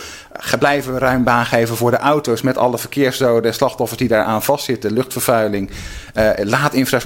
blijven 0.58 0.92
we 0.92 0.98
ruim 0.98 1.24
baan 1.24 1.46
geven 1.46 1.76
voor 1.76 1.90
de 1.90 1.98
auto's... 1.98 2.42
met 2.42 2.58
alle 2.58 2.78
verkeersdoden 2.78 3.50
en 3.50 3.54
slachtoffers 3.54 3.98
die 3.98 4.08
daaraan 4.08 4.42
vastzitten. 4.42 4.92
Luchtvervuiling, 4.92 5.70
eh 6.14 6.28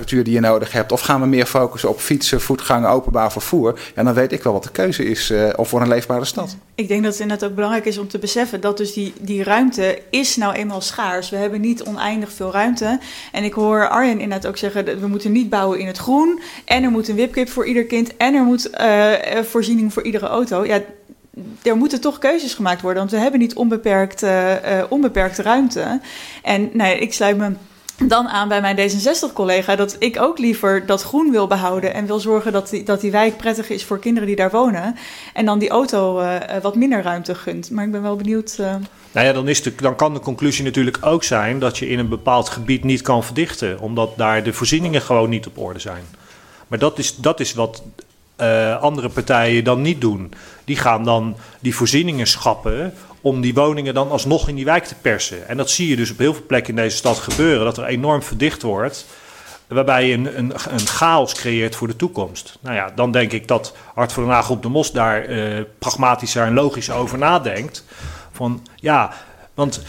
die 0.07 0.31
je 0.31 0.41
nodig 0.41 0.73
hebt. 0.73 0.93
Of 0.93 1.01
gaan 1.01 1.21
we 1.21 1.27
meer 1.27 1.47
focussen 1.47 1.89
op 1.89 2.01
fietsen, 2.01 2.41
voetgangen, 2.41 2.91
openbaar 2.91 3.33
vervoer. 3.33 3.81
Ja, 3.95 4.03
dan 4.03 4.15
weet 4.15 4.33
ik 4.33 4.43
wel 4.43 4.53
wat 4.53 4.63
de 4.63 4.71
keuze 4.71 5.05
is 5.05 5.31
eh, 5.31 5.49
of 5.57 5.69
voor 5.69 5.81
een 5.81 5.89
leefbare 5.89 6.25
stad. 6.25 6.57
Ik 6.75 6.89
denk 6.89 7.03
dat 7.03 7.13
het 7.13 7.21
inderdaad 7.21 7.49
ook 7.49 7.55
belangrijk 7.55 7.85
is 7.85 7.99
om 7.99 8.09
te 8.09 8.19
beseffen 8.19 8.61
dat 8.61 8.77
dus 8.77 8.93
die, 8.93 9.13
die 9.21 9.43
ruimte 9.43 10.03
is 10.11 10.37
nou 10.37 10.55
eenmaal 10.55 10.81
schaars. 10.81 11.31
We 11.31 11.37
hebben 11.37 11.61
niet 11.61 11.83
oneindig 11.83 12.33
veel 12.33 12.53
ruimte. 12.53 12.99
En 13.33 13.45
ik 13.45 13.53
hoor 13.53 13.89
Arjen 13.89 14.21
inderdaad 14.21 14.47
ook 14.47 14.57
zeggen, 14.57 14.85
dat 14.85 14.99
we 14.99 15.07
moeten 15.07 15.33
niet 15.33 15.49
bouwen 15.51 15.79
in 15.79 15.87
het 15.87 15.99
groen. 15.99 16.41
En 16.65 16.83
er 16.83 16.91
moet 16.91 17.09
een 17.09 17.15
wipkip 17.15 17.49
voor 17.49 17.67
ieder 17.67 17.85
kind. 17.85 18.17
En 18.17 18.35
er 18.35 18.43
moet 18.43 18.71
eh, 18.71 19.39
eh, 19.39 19.45
voorziening 19.45 19.93
voor 19.93 20.03
iedere 20.03 20.27
auto. 20.27 20.65
Ja, 20.65 20.81
er 21.63 21.77
moeten 21.77 22.01
toch 22.01 22.19
keuzes 22.19 22.55
gemaakt 22.55 22.81
worden, 22.81 22.99
want 22.99 23.15
we 23.15 23.19
hebben 23.19 23.41
niet 23.41 23.55
onbeperkt, 23.55 24.23
eh, 24.23 24.83
onbeperkte 24.89 25.43
ruimte. 25.43 26.01
En 26.43 26.71
nee, 26.73 26.99
ik 26.99 27.13
sluit 27.13 27.37
me 27.37 27.53
dan 28.03 28.29
aan 28.29 28.49
bij 28.49 28.61
mijn 28.61 28.77
D66-collega 28.77 29.77
dat 29.77 29.97
ik 29.99 30.21
ook 30.21 30.39
liever 30.39 30.87
dat 30.87 31.03
groen 31.03 31.31
wil 31.31 31.47
behouden 31.47 31.95
en 31.95 32.07
wil 32.07 32.21
zorgen 32.21 32.53
dat 32.53 32.71
die, 32.71 32.83
dat 32.83 33.01
die 33.01 33.11
wijk 33.11 33.37
prettig 33.37 33.69
is 33.69 33.85
voor 33.85 33.99
kinderen 33.99 34.27
die 34.29 34.37
daar 34.37 34.51
wonen. 34.51 34.97
En 35.35 35.45
dan 35.45 35.59
die 35.59 35.69
auto 35.69 36.19
eh, 36.19 36.57
eh, 36.57 36.63
wat 36.63 36.75
minder 36.75 37.03
ruimte 37.03 37.35
gunt. 37.35 37.71
Maar 37.71 37.85
ik 37.85 37.91
ben 37.91 38.03
wel 38.03 38.17
benieuwd. 38.17 38.57
eh, 38.59 38.75
Nou 39.13 39.27
ja, 39.27 39.33
dan, 39.33 39.49
is 39.49 39.63
de, 39.63 39.75
dan 39.75 39.97
kan 39.97 40.15
de 40.15 40.21
conclusie 40.21 40.65
natuurlijk 40.65 40.99
ook 41.01 41.25
zijn 41.25 41.59
dat 41.59 41.79
je 41.79 41.89
in 41.89 41.99
een 41.99 42.09
bepaald 42.09 42.49
gebied 42.49 42.85
niet 42.85 43.03
kan 43.03 43.25
verdichten, 43.25 43.81
omdat 43.81 44.17
daar 44.17 44.43
de 44.43 44.53
voorzieningen 44.53 45.03
gewoon 45.03 45.31
niet 45.31 45.47
op 45.47 45.59
orde 45.59 45.79
zijn. 45.79 46.03
Maar 46.69 46.79
dat 46.79 46.99
is, 46.99 47.17
dat 47.17 47.41
is 47.41 47.55
wat 47.55 47.83
andere 48.81 49.09
partijen 49.09 49.65
dan 49.65 49.83
niet 49.83 50.01
doen. 50.01 50.33
Die 50.65 50.77
gaan 50.77 51.05
dan 51.05 51.37
die 51.61 51.75
voorzieningen 51.75 52.27
schappen 52.27 52.95
om 53.25 53.41
die 53.41 53.55
woningen 53.55 53.95
dan 53.95 54.11
alsnog 54.11 54.49
in 54.49 54.55
die 54.55 54.65
wijk 54.65 54.85
te 54.85 54.95
persen. 54.95 55.49
En 55.49 55.57
dat 55.57 55.71
zie 55.71 55.89
je 55.89 55.97
dus 55.97 56.11
op 56.11 56.19
heel 56.19 56.35
veel 56.35 56.47
plekken 56.47 56.77
in 56.77 56.83
deze 56.83 56.97
stad 56.97 57.19
gebeuren, 57.19 57.65
dat 57.65 57.77
er 57.79 57.85
enorm 57.85 58.23
verdicht 58.23 58.63
wordt. 58.63 59.07
Waarbij 59.67 60.07
je 60.07 60.15
een, 60.15 60.39
een, 60.39 60.53
een 60.69 60.87
chaos 60.87 61.35
creëert 61.35 61.77
voor 61.77 61.87
de 61.87 61.97
toekomst. 61.97 62.59
Nou 62.61 62.75
ja, 62.75 62.93
dan 62.95 63.11
denk 63.11 63.33
ik 63.33 63.49
dat 63.49 63.77
Hart 63.95 64.13
voor 64.13 64.23
Den 64.23 64.33
Haag 64.33 64.51
op 64.51 64.63
de 64.63 64.69
Mos 64.69 64.93
daar 64.93 65.25
eh, 65.25 65.63
pragmatischer 65.79 66.47
en 66.47 66.55
logisch 66.55 66.91
over 66.91 67.19
nadenkt. 67.19 67.85
Van 68.33 68.67
ja, 68.75 69.13
want 69.55 69.83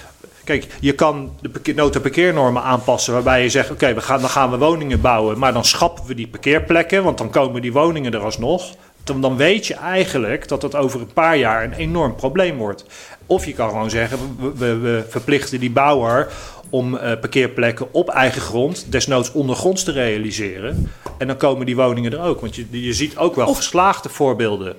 kijk, 0.43 0.67
je 0.79 0.93
kan 0.93 1.31
de 1.41 1.49
parkeer- 1.49 1.75
nota 1.75 1.99
parkeernormen 1.99 2.63
aanpassen. 2.63 3.13
Waarbij 3.13 3.43
je 3.43 3.49
zegt: 3.49 3.71
oké, 3.71 3.93
we 3.93 4.01
gaan, 4.01 4.21
dan 4.21 4.29
gaan 4.29 4.51
we 4.51 4.57
woningen 4.57 5.01
bouwen. 5.01 5.39
Maar 5.39 5.53
dan 5.53 5.65
schrappen 5.65 6.05
we 6.05 6.15
die 6.15 6.27
parkeerplekken. 6.27 7.03
Want 7.03 7.17
dan 7.17 7.29
komen 7.29 7.61
die 7.61 7.73
woningen 7.73 8.13
er 8.13 8.23
alsnog. 8.23 8.75
Dan, 9.05 9.21
dan 9.21 9.35
weet 9.37 9.67
je 9.67 9.73
eigenlijk 9.73 10.47
dat 10.47 10.61
dat 10.61 10.75
over 10.75 10.99
een 11.01 11.13
paar 11.13 11.37
jaar 11.37 11.63
een 11.63 11.73
enorm 11.73 12.15
probleem 12.15 12.57
wordt. 12.57 12.85
Of 13.25 13.45
je 13.45 13.53
kan 13.53 13.69
gewoon 13.69 13.89
zeggen: 13.89 14.19
we, 14.39 14.51
we, 14.55 14.75
we 14.77 15.05
verplichten 15.09 15.59
die 15.59 15.71
bouwer 15.71 16.27
om 16.69 16.95
eh, 16.97 17.19
parkeerplekken 17.19 17.93
op 17.93 18.09
eigen 18.09 18.41
grond, 18.41 18.85
desnoods 18.89 19.31
ondergronds 19.31 19.83
te 19.83 19.91
realiseren. 19.91 20.91
En 21.17 21.27
dan 21.27 21.37
komen 21.37 21.65
die 21.65 21.75
woningen 21.75 22.11
er 22.13 22.21
ook. 22.21 22.41
Want 22.41 22.55
je, 22.55 22.65
je 22.69 22.93
ziet 22.93 23.17
ook 23.17 23.35
wel 23.35 23.53
geslaagde 23.53 24.09
voorbeelden 24.09 24.75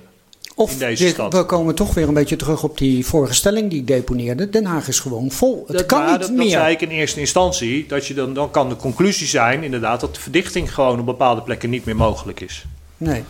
Of 0.55 0.71
in 0.71 0.77
deze 0.79 1.03
dit- 1.03 1.13
stad. 1.13 1.33
we 1.33 1.45
komen 1.45 1.75
toch 1.75 1.93
weer 1.93 2.07
een 2.07 2.13
beetje 2.13 2.35
terug 2.35 2.63
op 2.63 2.77
die 2.77 3.05
vorige 3.05 3.33
stelling 3.33 3.69
die 3.69 3.79
ik 3.79 3.87
deponeerde. 3.87 4.49
Den 4.49 4.65
Haag 4.65 4.87
is 4.87 4.99
gewoon 4.99 5.31
vol. 5.31 5.63
Het 5.67 5.85
kan 5.85 5.99
maar 6.01 6.11
niet 6.11 6.19
dat, 6.21 6.29
meer. 6.31 6.39
Dat 6.39 6.49
zei 6.51 6.73
ik 6.73 6.81
in 6.81 6.89
eerste 6.89 7.19
instantie. 7.19 7.85
Dat 7.87 8.05
je 8.07 8.13
dan, 8.13 8.33
dan 8.33 8.51
kan 8.51 8.69
de 8.69 8.75
conclusie 8.75 9.27
zijn, 9.27 9.63
inderdaad, 9.63 9.99
dat 9.99 10.15
de 10.15 10.21
verdichting 10.21 10.73
gewoon 10.73 10.99
op 10.99 11.05
bepaalde 11.05 11.41
plekken 11.41 11.69
niet 11.69 11.85
meer 11.85 11.95
mogelijk 11.95 12.39
is. 12.39 12.65
Nee. 12.97 13.23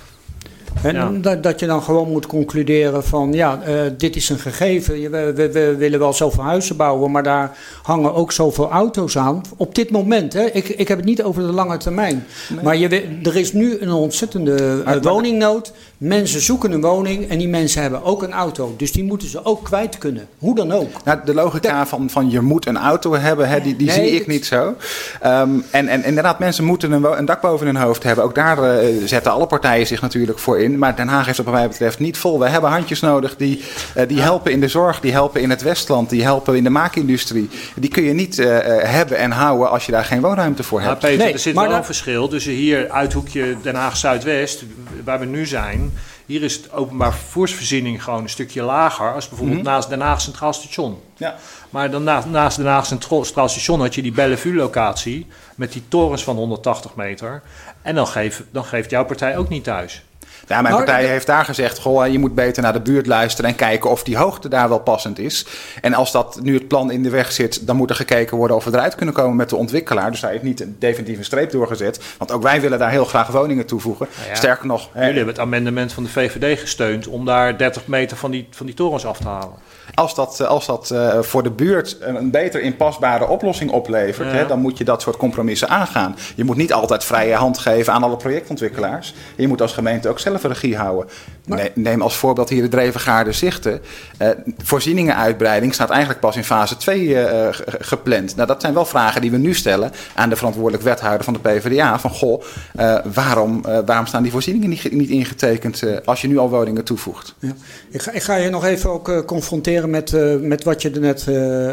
En 0.84 0.94
Ja. 0.94 1.12
dat, 1.22 1.44
dat 1.44 1.60
je 1.60 1.66
dan 1.66 1.82
gewoon 1.82 2.10
moet 2.12 2.26
concluderen 2.28 3.04
van 3.04 3.34
ja, 3.34 3.62
eh, 3.62 3.74
dit 3.98 4.16
is 4.16 4.30
een 4.30 4.40
gegeven. 4.40 5.00
Je- 5.00 5.10
We, 5.10 5.34
we, 5.36 5.52
we 5.52 5.76
willen 5.78 6.00
wel 6.00 6.14
zoveel 6.14 6.44
huizen 6.44 6.76
bouwen, 6.78 7.12
maar 7.12 7.24
daar 7.24 7.58
hangen 7.84 8.14
ook 8.14 8.32
zoveel 8.32 8.70
auto's 8.70 9.18
aan. 9.18 9.42
Op 9.58 9.76
dit 9.76 9.90
moment, 9.92 10.34
hè, 10.34 10.44
ik, 10.46 10.68
ik 10.70 10.88
heb 10.88 10.98
het 10.98 11.06
niet 11.08 11.24
over 11.24 11.42
de 11.48 11.52
lange 11.54 11.78
termijn. 11.78 12.26
Maar 12.64 12.78
je, 12.78 13.04
er 13.24 13.36
is 13.36 13.54
nu 13.54 13.78
een 13.80 13.92
ontzettende 13.92 14.84
eh, 14.86 14.96
woningnood. 15.02 15.74
Mensen 15.98 16.42
zoeken 16.42 16.72
een 16.72 16.82
woning 16.82 17.30
en 17.30 17.38
die 17.38 17.48
mensen 17.48 17.82
hebben 17.82 18.04
ook 18.04 18.24
een 18.24 18.32
auto. 18.34 18.74
Dus 18.78 18.92
die 18.92 19.04
moeten 19.04 19.28
ze 19.28 19.46
ook 19.46 19.64
kwijt 19.64 19.98
kunnen. 19.98 20.28
Hoe 20.38 20.56
dan 20.56 20.72
ook. 20.72 20.90
Nou, 21.06 21.20
de 21.26 21.34
logica 21.34 21.86
van, 21.88 22.10
van 22.10 22.30
je 22.30 22.42
moet 22.42 22.66
een 22.68 22.78
auto 22.78 23.14
hebben, 23.16 23.50
hè, 23.50 23.62
die, 23.62 23.76
die 23.76 23.88
Nee, 23.88 23.96
zie 23.96 24.12
ik 24.12 24.18
het- 24.18 24.28
niet 24.28 24.46
zo. 24.46 24.76
Ehm, 25.22 25.50
en, 25.72 25.88
en 25.88 26.04
inderdaad, 26.04 26.40
mensen 26.40 26.64
moeten 26.64 26.92
een, 26.92 27.18
een 27.18 27.26
dak 27.26 27.42
boven 27.42 27.66
hun 27.66 27.76
hoofd 27.76 28.04
hebben. 28.04 28.24
Ook 28.24 28.36
daar 28.36 28.64
eh, 28.64 28.88
zetten 29.06 29.32
alle 29.32 29.46
partijen 29.48 29.88
zich 29.88 30.02
natuurlijk 30.02 30.40
voor 30.40 30.60
in. 30.60 30.78
Maar 30.78 30.96
Den 30.96 31.08
Haag 31.08 31.26
heeft 31.26 31.38
het 31.38 31.46
wat 31.46 31.56
mij 31.56 31.68
betreft 31.68 32.00
niet 32.00 32.18
vol. 32.18 32.40
We 32.40 32.50
hebben 32.50 32.70
handjes 32.70 33.00
nodig 33.00 33.36
die, 33.36 33.64
eh, 33.96 34.08
die 34.08 34.22
helpen 34.22 34.52
in 34.52 34.60
de 34.60 34.68
zorg, 34.68 35.00
die 35.00 35.12
helpen 35.12 35.42
in 35.42 35.50
het 35.50 35.62
Westland, 35.62 36.10
die 36.10 36.24
helpen 36.24 36.56
in 36.56 36.64
de 36.64 36.70
maakindustrie. 36.70 37.50
Die 37.76 37.90
kun 37.90 38.04
je 38.04 38.14
niet 38.14 38.40
eh, 38.40 38.58
eh, 38.58 38.90
hebben 38.90 39.18
en 39.18 39.32
houden 39.32 39.70
als 39.70 39.86
je 39.86 39.92
daar 39.92 40.06
geen 40.06 40.22
woonruimte 40.22 40.64
voor 40.64 40.80
Maar 40.80 40.88
hebt. 40.90 41.00
Peter, 41.02 41.18
Nee, 41.24 41.34
er 41.34 41.40
zit 41.40 41.54
maar 41.54 41.68
wel 41.68 41.78
een 41.78 41.84
verschil 41.86 42.28
tussen 42.28 42.52
hier 42.54 42.90
uithoekje 42.90 43.56
Den 43.62 43.76
Haag 43.76 43.98
Zuidwest, 43.98 44.64
waar 45.04 45.20
we 45.20 45.26
nu 45.26 45.46
zijn. 45.46 45.87
Hier 46.28 46.44
is 46.44 46.62
de 46.62 46.72
openbaar 46.72 47.14
vervoersvoorziening 47.14 48.04
gewoon 48.04 48.24
een 48.24 48.30
stukje 48.30 48.62
lager 48.62 49.14
als 49.14 49.28
bijvoorbeeld 49.30 49.60
Mhm. 49.62 49.68
naast 49.68 49.90
Den 49.90 50.02
Haag 50.02 50.22
Centraal 50.22 50.54
Station. 50.54 51.02
Ja. 51.18 51.36
Maar 51.70 51.92
dan 51.92 52.04
naast, 52.04 52.28
naast 52.28 52.58
Den 52.58 52.66
Haag 52.66 52.86
Centraal 52.86 53.26
Station 53.26 53.80
had 53.80 53.96
je 53.96 54.02
die 54.02 54.12
Bellevue-locatie 54.12 55.28
met 55.56 55.74
die 55.74 55.84
torens 55.88 56.24
van 56.24 56.36
180 56.36 56.96
meter. 56.96 57.42
En 57.82 57.96
dan, 57.96 58.08
geef, 58.08 58.44
dan 58.52 58.66
geeft 58.66 58.90
jouw 58.90 59.06
partij 59.06 59.38
ook 59.38 59.50
niet 59.50 59.64
thuis. 59.64 60.04
Ja, 60.48 60.62
mijn 60.62 60.74
Nou, 60.74 60.86
partij 60.86 61.02
dat- 61.02 61.12
heeft 61.12 61.28
daar 61.28 61.46
gezegd: 61.46 61.80
goh, 61.80 62.08
je 62.08 62.20
moet 62.20 62.36
beter 62.36 62.64
naar 62.64 62.74
de 62.74 62.80
buurt 62.82 63.08
luisteren 63.08 63.50
en 63.52 63.56
kijken 63.56 63.90
of 63.90 64.04
die 64.04 64.18
hoogte 64.18 64.50
daar 64.50 64.70
wel 64.70 64.80
passend 64.80 65.20
is. 65.20 65.46
En 65.82 65.94
als 65.94 66.12
dat 66.12 66.40
nu 66.42 66.54
het 66.54 66.68
plan 66.68 66.92
in 66.92 67.04
de 67.04 67.10
weg 67.10 67.32
zit, 67.32 67.68
dan 67.68 67.76
moet 67.76 67.90
er 67.90 67.96
gekeken 67.96 68.38
worden 68.38 68.56
of 68.56 68.64
we 68.64 68.72
eruit 68.74 68.96
kunnen 68.96 69.16
komen 69.16 69.36
met 69.36 69.50
de 69.50 69.56
ontwikkelaar. 69.56 70.12
Dus 70.12 70.20
daar 70.20 70.32
heeft 70.32 70.44
niet 70.44 70.62
een 70.62 70.76
definitieve 70.80 71.24
streep 71.24 71.52
doorgezet. 71.52 72.00
Want 72.18 72.32
ook 72.32 72.44
wij 72.44 72.62
willen 72.62 72.80
daar 72.80 72.92
heel 72.92 73.06
graag 73.06 73.28
woningen 73.28 73.66
toevoegen. 73.66 74.08
Nou 74.18 74.30
ja, 74.30 74.36
Sterker 74.36 74.66
nog, 74.68 74.90
hè, 74.92 75.00
Jullie 75.00 75.16
hebben 75.16 75.34
het 75.34 75.44
amendement 75.44 75.94
van 75.94 76.04
de 76.04 76.10
VVD 76.10 76.60
gesteund 76.60 77.08
om 77.08 77.26
daar 77.26 77.58
30 77.58 77.88
meter 77.88 78.18
van 78.18 78.32
die, 78.32 78.48
van 78.52 78.66
die 78.66 78.76
torens 78.76 79.06
af 79.06 79.18
te 79.18 79.28
halen. 79.28 79.54
als 79.94 80.16
dat, 80.16 80.48
als 80.48 80.66
dat 80.66 80.92
eh, 80.92 81.22
voor 81.22 81.44
de 81.44 81.52
buurt 81.52 81.98
een, 82.00 82.16
een 82.16 82.32
beter 82.32 82.62
inpasbare 82.62 83.28
oplossing 83.28 83.72
oplevert, 83.72 84.32
Ja. 84.32 84.36
hè, 84.38 84.46
dan 84.48 84.60
moet 84.60 84.78
je 84.78 84.84
dat 84.84 85.02
soort 85.02 85.18
compromissen 85.18 85.70
aangaan. 85.70 86.16
Je 86.36 86.44
moet 86.44 86.56
niet 86.58 86.74
altijd 86.74 87.04
vrije 87.04 87.34
hand 87.36 87.58
geven 87.58 87.94
aan 87.94 88.04
alle 88.04 88.18
projectontwikkelaars. 88.18 89.14
Je 89.36 89.48
moet 89.48 89.62
als 89.62 89.74
gemeente 89.74 90.10
ook 90.10 90.20
zelf 90.20 90.37
regie 90.44 90.78
houden. 90.78 91.10
Ne- 91.56 91.72
Neem 91.74 92.02
als 92.02 92.18
voorbeeld 92.18 92.50
hier 92.50 92.62
de 92.62 92.68
Drevengaarde 92.70 93.32
Zichten. 93.32 93.82
Eh, 94.18 94.30
voorzieningenuitbreiding 94.64 95.74
staat 95.74 95.90
eigenlijk 95.90 96.20
pas 96.20 96.36
in 96.36 96.44
fase 96.44 96.78
2 96.78 97.16
eh, 97.20 97.54
ge- 97.54 97.64
gepland. 97.80 98.36
Nou, 98.36 98.48
dat 98.48 98.62
zijn 98.62 98.74
wel 98.74 98.86
vragen 98.86 99.22
die 99.22 99.32
we 99.32 99.38
nu 99.38 99.54
stellen 99.54 99.92
aan 100.16 100.30
de 100.30 100.36
verantwoordelijk 100.36 100.84
wethouder 100.84 101.24
van 101.24 101.34
de 101.34 101.40
PvdA. 101.40 102.00
Van 102.00 102.10
goh, 102.12 102.44
eh, 102.76 102.98
waarom, 103.14 103.66
eh, 103.66 103.78
waarom 103.86 104.06
staan 104.06 104.24
die 104.24 104.32
voorzieningen 104.32 104.70
niet, 104.70 104.92
niet 104.92 105.10
ingetekend 105.10 105.84
eh, 105.84 105.96
als 106.06 106.22
je 106.22 106.28
nu 106.28 106.38
al 106.38 106.50
woningen 106.50 106.84
toevoegt? 106.84 107.36
Ja. 107.40 107.54
Ik, 107.90 108.02
ga, 108.02 108.12
ik 108.12 108.22
ga 108.24 108.36
je 108.36 108.50
nog 108.50 108.66
even 108.66 108.90
ook 108.90 109.10
eh, 109.10 109.20
confronteren 109.26 109.90
met, 109.90 110.14
eh, 110.14 110.36
met 110.36 110.64
wat 110.64 110.82
je 110.82 110.90
er 110.90 111.00
net 111.00 111.26
eh, 111.28 111.70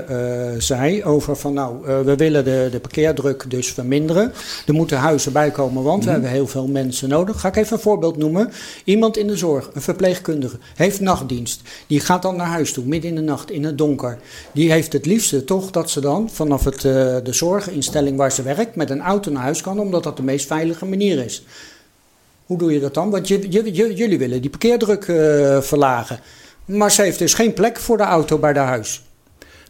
eh, 0.52 0.54
zei. 0.58 1.04
Over 1.04 1.36
van 1.36 1.52
nou, 1.52 1.86
eh, 1.88 2.00
we 2.00 2.16
willen 2.16 2.44
de, 2.44 2.68
de 2.70 2.80
parkeerdruk 2.80 3.44
dus 3.50 3.72
verminderen. 3.72 4.32
Er 4.66 4.74
moeten 4.74 4.98
huizen 4.98 5.32
bij 5.32 5.50
komen, 5.50 5.82
want 5.82 6.04
we 6.04 6.10
hebben 6.10 6.30
heel 6.30 6.46
veel 6.46 6.66
mensen 6.66 7.08
nodig. 7.08 7.40
Ga 7.40 7.48
ik 7.48 7.56
even 7.56 7.72
een 7.76 7.82
voorbeeld 7.82 8.16
noemen. 8.16 8.52
Iemand 8.84 9.16
in 9.16 9.26
de 9.26 9.36
zorg, 9.36 9.63
een 9.72 9.82
verpleegkundige, 9.82 10.58
heeft 10.74 11.00
nachtdienst. 11.00 11.62
Die 11.86 12.00
gaat 12.00 12.22
dan 12.22 12.36
naar 12.36 12.46
huis 12.46 12.72
toe, 12.72 12.84
midden 12.84 13.10
in 13.10 13.16
de 13.16 13.22
nacht, 13.22 13.50
in 13.50 13.64
het 13.64 13.78
donker. 13.78 14.18
Die 14.52 14.70
heeft 14.70 14.92
het 14.92 15.06
liefste 15.06 15.44
toch 15.44 15.70
dat 15.70 15.90
ze 15.90 16.00
dan 16.00 16.30
vanaf 16.30 16.64
het, 16.64 16.76
eh, 16.76 16.82
de 17.22 17.32
zorginstelling 17.32 18.16
waar 18.16 18.32
ze 18.32 18.42
werkt 18.42 18.76
met 18.76 18.90
een 18.90 19.00
auto 19.00 19.30
naar 19.30 19.42
huis 19.42 19.60
kan, 19.60 19.78
omdat 19.78 20.02
dat 20.02 20.16
de 20.16 20.22
meest 20.22 20.46
veilige 20.46 20.84
manier 20.84 21.24
is. 21.24 21.44
Hoe 22.46 22.58
doe 22.58 22.72
je 22.72 22.80
dat 22.80 22.94
dan? 22.94 23.10
Want 23.10 23.28
jullie 23.28 24.18
willen 24.18 24.40
die 24.40 24.50
parkeerdruk 24.50 25.04
eh, 25.04 25.60
verlagen. 25.60 26.20
Maar 26.64 26.90
ze 26.90 27.02
heeft 27.02 27.18
dus 27.18 27.34
geen 27.34 27.52
plek 27.52 27.78
voor 27.78 27.96
de 27.96 28.02
auto 28.02 28.38
bij 28.38 28.54
haar 28.54 28.66
huis. 28.66 29.02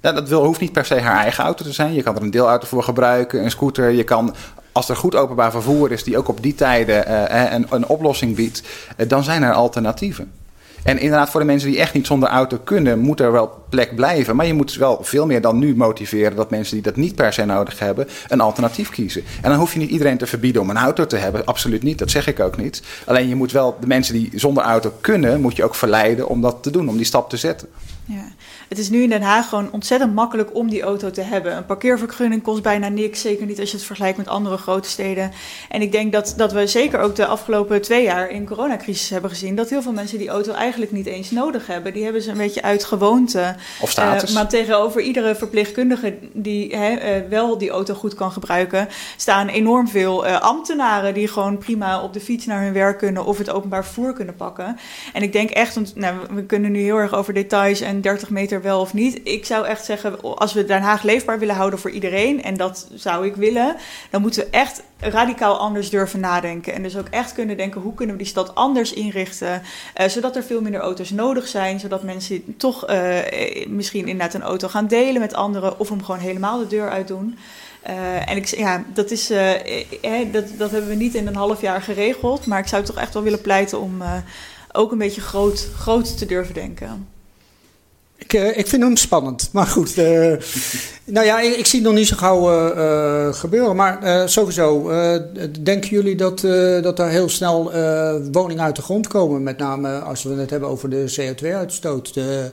Nou, 0.00 0.14
dat 0.14 0.28
wil, 0.28 0.44
hoeft 0.44 0.60
niet 0.60 0.72
per 0.72 0.84
se 0.84 1.00
haar 1.00 1.22
eigen 1.22 1.44
auto 1.44 1.64
te 1.64 1.72
zijn. 1.72 1.94
Je 1.94 2.02
kan 2.02 2.16
er 2.16 2.22
een 2.22 2.30
deelauto 2.30 2.66
voor 2.66 2.82
gebruiken, 2.82 3.44
een 3.44 3.50
scooter. 3.50 3.90
Je 3.90 4.04
kan, 4.04 4.34
als 4.74 4.88
er 4.88 4.96
goed 4.96 5.14
openbaar 5.14 5.50
vervoer 5.50 5.92
is 5.92 6.04
die 6.04 6.18
ook 6.18 6.28
op 6.28 6.42
die 6.42 6.54
tijden 6.54 7.06
eh, 7.06 7.52
een, 7.52 7.66
een 7.70 7.86
oplossing 7.86 8.36
biedt, 8.36 8.62
eh, 8.96 9.08
dan 9.08 9.24
zijn 9.24 9.42
er 9.42 9.52
alternatieven. 9.52 10.32
En 10.84 10.98
inderdaad, 10.98 11.30
voor 11.30 11.40
de 11.40 11.46
mensen 11.46 11.70
die 11.70 11.78
echt 11.78 11.94
niet 11.94 12.06
zonder 12.06 12.28
auto 12.28 12.58
kunnen, 12.64 12.98
moet 12.98 13.20
er 13.20 13.32
wel 13.32 13.64
plek 13.68 13.94
blijven. 13.94 14.36
Maar 14.36 14.46
je 14.46 14.54
moet 14.54 14.74
wel 14.74 14.98
veel 15.02 15.26
meer 15.26 15.40
dan 15.40 15.58
nu 15.58 15.76
motiveren 15.76 16.36
dat 16.36 16.50
mensen 16.50 16.74
die 16.74 16.82
dat 16.82 16.96
niet 16.96 17.14
per 17.14 17.32
se 17.32 17.44
nodig 17.44 17.78
hebben, 17.78 18.08
een 18.28 18.40
alternatief 18.40 18.90
kiezen. 18.90 19.22
En 19.42 19.50
dan 19.50 19.58
hoef 19.58 19.72
je 19.72 19.78
niet 19.78 19.90
iedereen 19.90 20.18
te 20.18 20.26
verbieden 20.26 20.62
om 20.62 20.70
een 20.70 20.76
auto 20.76 21.06
te 21.06 21.16
hebben. 21.16 21.44
Absoluut 21.44 21.82
niet, 21.82 21.98
dat 21.98 22.10
zeg 22.10 22.26
ik 22.26 22.40
ook 22.40 22.56
niet. 22.56 22.82
Alleen 23.04 23.28
je 23.28 23.34
moet 23.34 23.52
wel 23.52 23.76
de 23.80 23.86
mensen 23.86 24.14
die 24.14 24.30
zonder 24.34 24.62
auto 24.62 24.92
kunnen, 25.00 25.40
moet 25.40 25.56
je 25.56 25.64
ook 25.64 25.74
verleiden 25.74 26.28
om 26.28 26.40
dat 26.40 26.62
te 26.62 26.70
doen, 26.70 26.88
om 26.88 26.96
die 26.96 27.06
stap 27.06 27.30
te 27.30 27.36
zetten. 27.36 27.68
Ja. 28.04 28.24
Het 28.68 28.78
is 28.78 28.90
nu 28.90 29.02
in 29.02 29.08
Den 29.08 29.22
Haag 29.22 29.48
gewoon 29.48 29.72
ontzettend 29.72 30.14
makkelijk 30.14 30.54
om 30.54 30.70
die 30.70 30.82
auto 30.82 31.10
te 31.10 31.20
hebben. 31.20 31.56
Een 31.56 31.66
parkeervergunning 31.66 32.42
kost 32.42 32.62
bijna 32.62 32.88
niks, 32.88 33.20
zeker 33.20 33.46
niet 33.46 33.60
als 33.60 33.70
je 33.70 33.76
het 33.76 33.86
vergelijkt 33.86 34.16
met 34.18 34.28
andere 34.28 34.56
grote 34.56 34.88
steden. 34.88 35.32
En 35.68 35.82
ik 35.82 35.92
denk 35.92 36.12
dat, 36.12 36.34
dat 36.36 36.52
we 36.52 36.66
zeker 36.66 37.00
ook 37.00 37.16
de 37.16 37.26
afgelopen 37.26 37.82
twee 37.82 38.02
jaar 38.02 38.30
in 38.30 38.46
coronacrisis 38.46 39.08
hebben 39.10 39.30
gezien 39.30 39.54
dat 39.54 39.70
heel 39.70 39.82
veel 39.82 39.92
mensen 39.92 40.18
die 40.18 40.28
auto 40.28 40.52
eigenlijk 40.52 40.92
niet 40.92 41.06
eens 41.06 41.30
nodig 41.30 41.66
hebben. 41.66 41.92
Die 41.92 42.04
hebben 42.04 42.22
ze 42.22 42.30
een 42.30 42.36
beetje 42.36 42.62
uit 42.62 42.84
gewoonte. 42.84 43.54
Of 43.80 43.90
status. 43.90 44.28
Eh, 44.28 44.34
maar 44.34 44.48
tegenover 44.48 45.00
iedere 45.00 45.34
verpleegkundige 45.34 46.18
die 46.32 46.76
hè, 46.76 46.94
eh, 46.94 47.28
wel 47.28 47.58
die 47.58 47.70
auto 47.70 47.94
goed 47.94 48.14
kan 48.14 48.32
gebruiken, 48.32 48.88
staan 49.16 49.48
enorm 49.48 49.88
veel 49.88 50.26
eh, 50.26 50.40
ambtenaren 50.40 51.14
die 51.14 51.28
gewoon 51.28 51.58
prima 51.58 52.02
op 52.02 52.12
de 52.12 52.20
fiets 52.20 52.46
naar 52.46 52.62
hun 52.62 52.72
werk 52.72 52.98
kunnen 52.98 53.24
of 53.24 53.38
het 53.38 53.50
openbaar 53.50 53.84
vervoer 53.84 54.12
kunnen 54.12 54.34
pakken. 54.34 54.76
En 55.12 55.22
ik 55.22 55.32
denk 55.32 55.50
echt, 55.50 55.74
want 55.74 55.96
nou, 55.96 56.16
we 56.30 56.44
kunnen 56.44 56.72
nu 56.72 56.80
heel 56.80 56.96
erg 56.96 57.14
over 57.14 57.34
details 57.34 57.80
en 57.80 58.00
30 58.00 58.30
meter 58.30 58.53
wel 58.62 58.80
of 58.80 58.94
niet. 58.94 59.20
Ik 59.24 59.44
zou 59.44 59.66
echt 59.66 59.84
zeggen, 59.84 60.20
als 60.20 60.52
we 60.52 60.64
Den 60.64 60.82
Haag 60.82 61.02
leefbaar 61.02 61.38
willen 61.38 61.54
houden 61.54 61.78
voor 61.78 61.90
iedereen, 61.90 62.42
en 62.42 62.56
dat 62.56 62.88
zou 62.94 63.26
ik 63.26 63.36
willen, 63.36 63.76
dan 64.10 64.20
moeten 64.20 64.44
we 64.44 64.50
echt 64.50 64.82
radicaal 64.98 65.58
anders 65.58 65.90
durven 65.90 66.20
nadenken. 66.20 66.74
En 66.74 66.82
dus 66.82 66.96
ook 66.96 67.08
echt 67.08 67.32
kunnen 67.32 67.56
denken, 67.56 67.80
hoe 67.80 67.94
kunnen 67.94 68.16
we 68.16 68.22
die 68.22 68.30
stad 68.30 68.54
anders 68.54 68.92
inrichten, 68.92 69.62
eh, 69.94 70.08
zodat 70.08 70.36
er 70.36 70.42
veel 70.42 70.60
minder 70.60 70.80
auto's 70.80 71.10
nodig 71.10 71.46
zijn, 71.46 71.80
zodat 71.80 72.02
mensen 72.02 72.56
toch 72.56 72.86
eh, 72.86 73.66
misschien 73.68 74.06
inderdaad 74.08 74.34
een 74.34 74.42
auto 74.42 74.68
gaan 74.68 74.86
delen 74.86 75.20
met 75.20 75.34
anderen, 75.34 75.78
of 75.78 75.88
hem 75.88 76.04
gewoon 76.04 76.20
helemaal 76.20 76.58
de 76.58 76.66
deur 76.66 76.90
uit 76.90 77.08
doen. 77.08 77.38
Eh, 77.82 78.30
en 78.30 78.36
ik, 78.36 78.46
ja, 78.46 78.84
dat, 78.94 79.10
is, 79.10 79.30
eh, 79.30 80.32
dat, 80.32 80.44
dat 80.58 80.70
hebben 80.70 80.90
we 80.90 80.96
niet 80.96 81.14
in 81.14 81.26
een 81.26 81.36
half 81.36 81.60
jaar 81.60 81.82
geregeld. 81.82 82.46
Maar 82.46 82.58
ik 82.58 82.66
zou 82.66 82.84
toch 82.84 82.96
echt 82.96 83.14
wel 83.14 83.22
willen 83.22 83.40
pleiten 83.40 83.80
om 83.80 84.02
ook 84.72 84.92
een 84.92 84.98
beetje 84.98 85.20
groot, 85.20 85.68
groot 85.76 86.18
te 86.18 86.26
durven 86.26 86.54
denken. 86.54 87.13
Ik, 88.24 88.32
eh, 88.32 88.58
ik 88.58 88.66
vind 88.66 88.82
hem 88.82 88.96
spannend, 88.96 89.48
maar 89.52 89.66
goed. 89.66 89.98
eh, 89.98 90.32
nou 91.04 91.26
ja, 91.26 91.40
ik, 91.40 91.66
zie 91.66 91.78
het 91.78 91.88
nog 91.88 91.98
niet 91.98 92.06
zo 92.08 92.16
gauw 92.16 92.72
eh, 92.72 93.34
gebeuren. 93.34 93.76
Maar 93.76 94.28
sowieso, 94.28 94.90
denken 95.60 95.90
jullie 95.90 96.16
dat, 96.16 96.40
dat 96.82 96.98
er 96.98 97.08
heel 97.08 97.28
snel 97.28 97.72
woningen 98.32 98.64
uit 98.64 98.76
de 98.76 98.82
grond 98.82 99.06
komen? 99.06 99.42
Met 99.42 99.58
name 99.58 99.98
als 99.98 100.22
we 100.22 100.34
het 100.34 100.50
hebben 100.50 100.68
over 100.68 100.90
de 100.90 101.14
CO2-uitstoot. 101.20 102.14
De, 102.14 102.50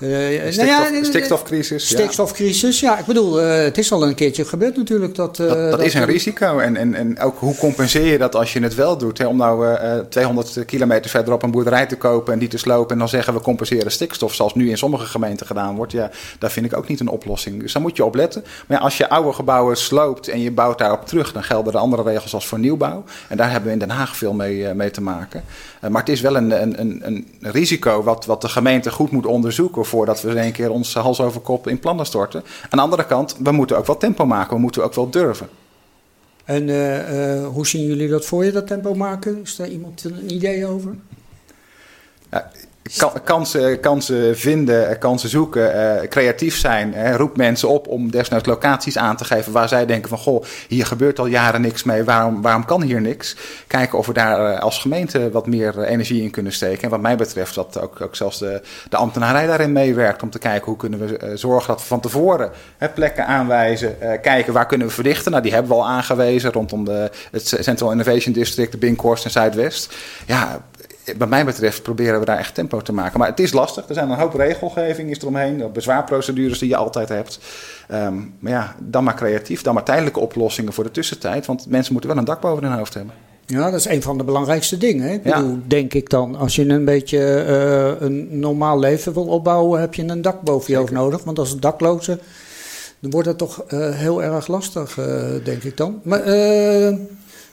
eh, 0.00 0.08
nou 0.08 0.66
ja, 0.66 0.84
Stikstof- 0.84 1.06
stikstofcrisis, 1.06 1.88
ja. 1.88 1.96
Stikstofcrisis, 1.96 2.80
ja. 2.80 2.98
Ik 2.98 3.04
bedoel, 3.04 3.40
eh, 3.40 3.62
het 3.62 3.78
is 3.78 3.92
al 3.92 4.06
een 4.06 4.14
keertje 4.14 4.44
gebeurd 4.44 4.76
natuurlijk. 4.76 5.14
Dat, 5.14 5.38
eh, 5.38 5.46
Dat, 5.46 5.70
dat 5.70 5.82
is 5.82 5.94
een 5.94 6.04
risico. 6.04 6.58
En, 6.58 6.76
en, 6.76 6.94
en 6.94 7.20
ook 7.20 7.38
hoe 7.38 7.56
compenseer 7.56 8.06
je 8.06 8.18
dat 8.18 8.34
als 8.34 8.52
je 8.52 8.60
het 8.62 8.74
wel 8.74 8.96
doet? 8.98 9.18
Hè? 9.18 9.26
Om 9.26 9.36
nou 9.36 9.74
eh, 9.74 9.98
200 10.08 10.64
kilometer 10.66 11.10
verderop 11.10 11.42
een 11.42 11.50
boerderij 11.50 11.86
te 11.86 11.96
kopen 11.96 12.32
en 12.32 12.38
die 12.38 12.48
te 12.48 12.58
slopen. 12.58 12.92
En 12.92 12.98
dan 12.98 13.08
zeggen 13.08 13.34
we 13.34 13.40
compenseren 13.40 13.90
stikstof, 13.92 14.34
zoals 14.34 14.54
nu 14.54 14.70
in 14.70 14.78
sommige 14.78 15.06
gemeenten 15.06 15.46
gedaan 15.46 15.76
wordt. 15.76 15.92
Ja, 15.92 16.10
daar 16.38 16.50
vind 16.50 16.66
ik 16.66 16.76
ook 16.76 16.88
niet 16.88 17.00
een 17.00 17.08
oplossing. 17.08 17.60
Dus 17.60 17.72
daar 17.72 17.82
moet 17.82 17.96
je 17.96 18.04
op 18.04 18.14
letten. 18.14 18.44
Maar 18.66 18.78
ja, 18.78 18.82
als 18.84 18.96
je 18.96 19.08
oude 19.08 19.32
gebouwen 19.32 19.76
sloopt 19.76 20.28
en 20.28 20.40
je 20.40 20.50
bouwt 20.50 20.78
daarop 20.78 21.06
terug, 21.06 21.32
dan 21.32 21.42
gelden 21.44 21.72
de 21.72 21.78
andere 21.78 22.02
regels 22.02 22.34
als 22.34 22.46
voor 22.46 22.58
nieuwbouw. 22.58 23.04
En 23.28 23.36
daar 23.36 23.50
hebben 23.50 23.66
we 23.68 23.72
in 23.72 23.78
Den 23.86 23.90
Haag 23.96 24.16
veel 24.16 24.32
mee, 24.32 24.74
mee 24.74 24.90
te 24.90 25.00
maken. 25.00 25.42
Eh, 25.80 25.90
maar 25.90 26.00
het 26.00 26.10
is 26.10 26.20
wel 26.20 26.36
een, 26.36 26.62
een, 26.62 26.80
een, 26.80 27.06
een 27.06 27.26
risico 27.40 28.02
wat, 28.02 28.26
wat 28.26 28.40
de 28.40 28.48
gemeente 28.48 28.90
goed 28.90 29.10
moet 29.10 29.26
onderzoeken 29.26 29.84
voordat 29.84 30.22
we 30.22 30.30
in 30.30 30.36
één 30.36 30.52
keer 30.52 30.70
ons 30.70 30.94
hals 30.94 31.20
over 31.20 31.40
kop 31.40 31.68
in 31.68 31.78
plannen 31.78 32.06
storten. 32.06 32.42
Aan 32.62 32.78
de 32.78 32.80
andere 32.80 33.06
kant, 33.06 33.36
we 33.38 33.52
moeten 33.52 33.78
ook 33.78 33.86
wel 33.86 33.96
tempo 33.96 34.26
maken. 34.26 34.54
We 34.54 34.62
moeten 34.62 34.84
ook 34.84 34.94
wel 34.94 35.10
durven. 35.10 35.48
En 36.44 36.68
eh, 36.68 37.34
eh, 37.34 37.46
hoe 37.46 37.66
zien 37.66 37.86
jullie 37.86 38.08
dat 38.08 38.24
voor 38.24 38.44
je, 38.44 38.52
dat 38.52 38.66
tempo 38.66 38.94
maken? 38.94 39.40
Is 39.42 39.56
daar 39.56 39.68
iemand 39.68 40.04
een 40.04 40.32
idee 40.32 40.66
over? 40.66 40.94
Kansen, 43.24 43.80
kansen 43.80 44.38
vinden, 44.38 44.88
eh, 44.88 44.98
kansen 44.98 45.28
zoeken, 45.28 45.74
eh, 45.74 46.08
creatief 46.08 46.56
zijn. 46.56 46.94
Hè, 46.94 47.16
roep 47.16 47.36
mensen 47.36 47.68
op 47.68 47.88
om 47.88 48.10
desnoods 48.10 48.46
locaties 48.46 48.98
aan 48.98 49.16
te 49.16 49.24
geven 49.24 49.52
waar 49.52 49.68
zij 49.68 49.86
denken 49.86 50.08
van... 50.08 50.18
goh, 50.18 50.44
hier 50.68 50.86
gebeurt 50.86 51.18
al 51.18 51.26
jaren 51.26 51.60
niks 51.60 51.82
mee, 51.82 52.04
waarom, 52.04 52.42
waarom 52.42 52.64
kan 52.64 52.82
hier 52.82 53.00
niks? 53.00 53.36
Kijken 53.66 53.98
of 53.98 54.06
we 54.06 54.12
daar 54.12 54.52
eh, 54.52 54.60
als 54.60 54.78
gemeente 54.78 55.30
wat 55.30 55.46
meer 55.46 55.78
eh, 55.78 55.90
energie 55.90 56.22
in 56.22 56.30
kunnen 56.30 56.52
steken. 56.52 56.82
En 56.82 56.90
wat 56.90 57.00
mij 57.00 57.16
betreft 57.16 57.54
dat 57.54 57.80
ook, 57.80 58.00
ook 58.00 58.16
zelfs 58.16 58.38
de, 58.38 58.62
de 58.88 58.96
ambtenarij 58.96 59.46
daarin 59.46 59.72
meewerkt... 59.72 60.22
om 60.22 60.30
te 60.30 60.38
kijken 60.38 60.66
hoe 60.66 60.76
kunnen 60.76 60.98
we 60.98 61.16
eh, 61.16 61.30
zorgen 61.34 61.68
dat 61.68 61.80
we 61.80 61.86
van 61.86 62.00
tevoren 62.00 62.50
hè, 62.76 62.88
plekken 62.88 63.26
aanwijzen... 63.26 64.00
eh, 64.00 64.20
kijken 64.20 64.52
waar 64.52 64.66
kunnen 64.66 64.86
we 64.86 64.92
verdichten. 64.92 65.30
Nou, 65.30 65.42
die 65.42 65.52
hebben 65.52 65.70
we 65.70 65.76
al 65.76 65.88
aangewezen 65.88 66.52
rondom 66.52 66.84
de, 66.84 67.10
het 67.30 67.56
Central 67.60 67.90
Innovation 67.90 68.32
District, 68.32 68.72
de 68.72 68.78
Binkhorst 68.78 69.24
en 69.24 69.30
Zuidwest. 69.30 69.94
Ja, 70.26 70.60
wat 71.18 71.28
mij 71.28 71.44
betreft 71.44 71.82
proberen 71.82 72.18
we 72.20 72.24
daar 72.24 72.38
echt 72.38 72.54
tempo 72.54 72.80
te 72.80 72.92
maken. 72.92 73.18
Maar 73.18 73.28
het 73.28 73.40
is 73.40 73.52
lastig. 73.52 73.88
Er 73.88 73.94
zijn 73.94 74.10
een 74.10 74.18
hoop 74.18 74.34
regelgeving 74.34 75.10
is 75.10 75.18
eromheen. 75.18 75.62
Bezwaarprocedures 75.72 76.58
die 76.58 76.68
je 76.68 76.76
altijd 76.76 77.08
hebt. 77.08 77.38
Ehm, 77.88 78.14
maar 78.38 78.52
ja, 78.52 78.74
dan 78.78 79.04
maar 79.04 79.14
creatief. 79.14 79.62
Dan 79.62 79.74
maar 79.74 79.84
tijdelijke 79.84 80.20
oplossingen 80.20 80.72
voor 80.72 80.84
de 80.84 80.90
tussentijd. 80.90 81.46
Want 81.46 81.66
mensen 81.68 81.92
moeten 81.92 82.10
wel 82.10 82.18
een 82.18 82.24
dak 82.26 82.40
boven 82.40 82.64
hun 82.64 82.78
hoofd 82.78 82.94
hebben. 82.94 83.14
Ja, 83.46 83.70
dat 83.70 83.80
is 83.80 83.86
een 83.88 84.02
van 84.02 84.18
de 84.18 84.24
belangrijkste 84.24 84.78
dingen. 84.78 85.08
Hè? 85.08 85.12
Ik 85.14 85.24
Ja. 85.24 85.36
bedoel, 85.40 85.58
denk 85.66 85.94
ik 85.94 86.10
dan, 86.10 86.36
als 86.36 86.56
je 86.56 86.68
een 86.68 86.84
beetje 86.84 87.18
eh, 87.98 88.06
een 88.06 88.38
normaal 88.38 88.78
leven 88.78 89.12
wil 89.12 89.26
opbouwen, 89.26 89.80
heb 89.80 89.94
je 89.94 90.02
een 90.02 90.22
dak 90.22 90.40
boven 90.42 90.72
je 90.72 90.78
hoofd 90.78 90.92
nodig. 90.92 91.24
Want 91.24 91.38
als 91.38 91.56
dakloze, 91.58 92.18
dan 93.00 93.10
wordt 93.10 93.26
dat 93.26 93.38
toch 93.38 93.62
eh, 93.68 93.90
heel 93.90 94.22
erg 94.22 94.46
lastig, 94.46 94.98
eh, 94.98 95.24
denk 95.44 95.62
ik 95.62 95.76
dan. 95.76 96.00
Maar 96.02 96.22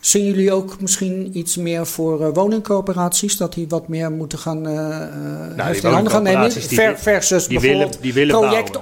zien 0.08 0.26
jullie 0.26 0.52
ook 0.52 0.82
misschien 0.82 1.38
iets 1.38 1.56
meer 1.56 1.86
voor 1.86 2.26
eh, 2.26 2.34
woningcoöperaties, 2.34 3.38
dat 3.38 3.54
die 3.54 3.68
wat 3.68 3.88
meer 3.88 4.12
moeten 4.12 4.40
gaan, 4.40 4.68
in 4.68 5.86
handen 5.86 6.12
gaan 6.12 6.24
nemen? 6.24 6.52
Ver- 6.52 7.00
versus 7.00 7.48
die 7.48 7.60
bijvoorbeeld 7.60 7.90
willen- 7.90 8.02
die 8.02 8.14
willen 8.14 8.40
project 8.40 8.80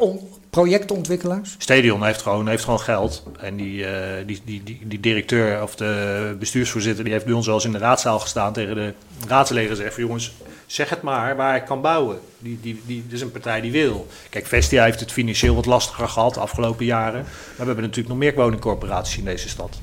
projectontwikkelaars? 0.49 1.55
Stadion 1.57 2.05
heeft 2.05 2.21
gewoon, 2.21 2.47
heeft 2.47 2.63
gewoon 2.63 2.79
geld. 2.79 3.23
En 3.39 3.55
die, 3.55 3.85
die, 4.25 4.41
die, 4.45 4.63
die, 4.63 4.79
die 4.83 4.99
directeur 4.99 5.63
of 5.63 5.75
de 5.75 6.35
bestuursvoorzitter... 6.39 7.03
die 7.03 7.13
heeft 7.13 7.25
bij 7.25 7.33
ons 7.33 7.45
wel 7.45 7.55
eens 7.55 7.65
in 7.65 7.71
de 7.71 7.77
raadzaal 7.77 8.19
gestaan... 8.19 8.53
tegen 8.53 8.75
de 8.75 8.93
raadsleden 9.27 9.69
gezegd 9.69 9.93
van... 9.93 10.03
jongens, 10.03 10.33
zeg 10.65 10.89
het 10.89 11.01
maar 11.01 11.35
waar 11.35 11.55
ik 11.55 11.65
kan 11.65 11.81
bouwen. 11.81 12.19
Die, 12.39 12.59
die, 12.61 12.81
die, 12.85 13.03
dit 13.03 13.13
is 13.13 13.21
een 13.21 13.31
partij 13.31 13.61
die 13.61 13.71
wil. 13.71 14.07
Kijk, 14.29 14.45
Vestia 14.45 14.83
heeft 14.83 14.99
het 14.99 15.11
financieel 15.11 15.55
wat 15.55 15.65
lastiger 15.65 16.07
gehad 16.07 16.33
de 16.33 16.39
afgelopen 16.39 16.85
jaren. 16.85 17.21
Maar 17.21 17.57
we 17.57 17.65
hebben 17.65 17.83
natuurlijk 17.83 18.09
nog 18.09 18.17
meer 18.17 18.35
woningcorporaties 18.35 19.17
in 19.17 19.25
deze 19.25 19.49
stad. 19.49 19.79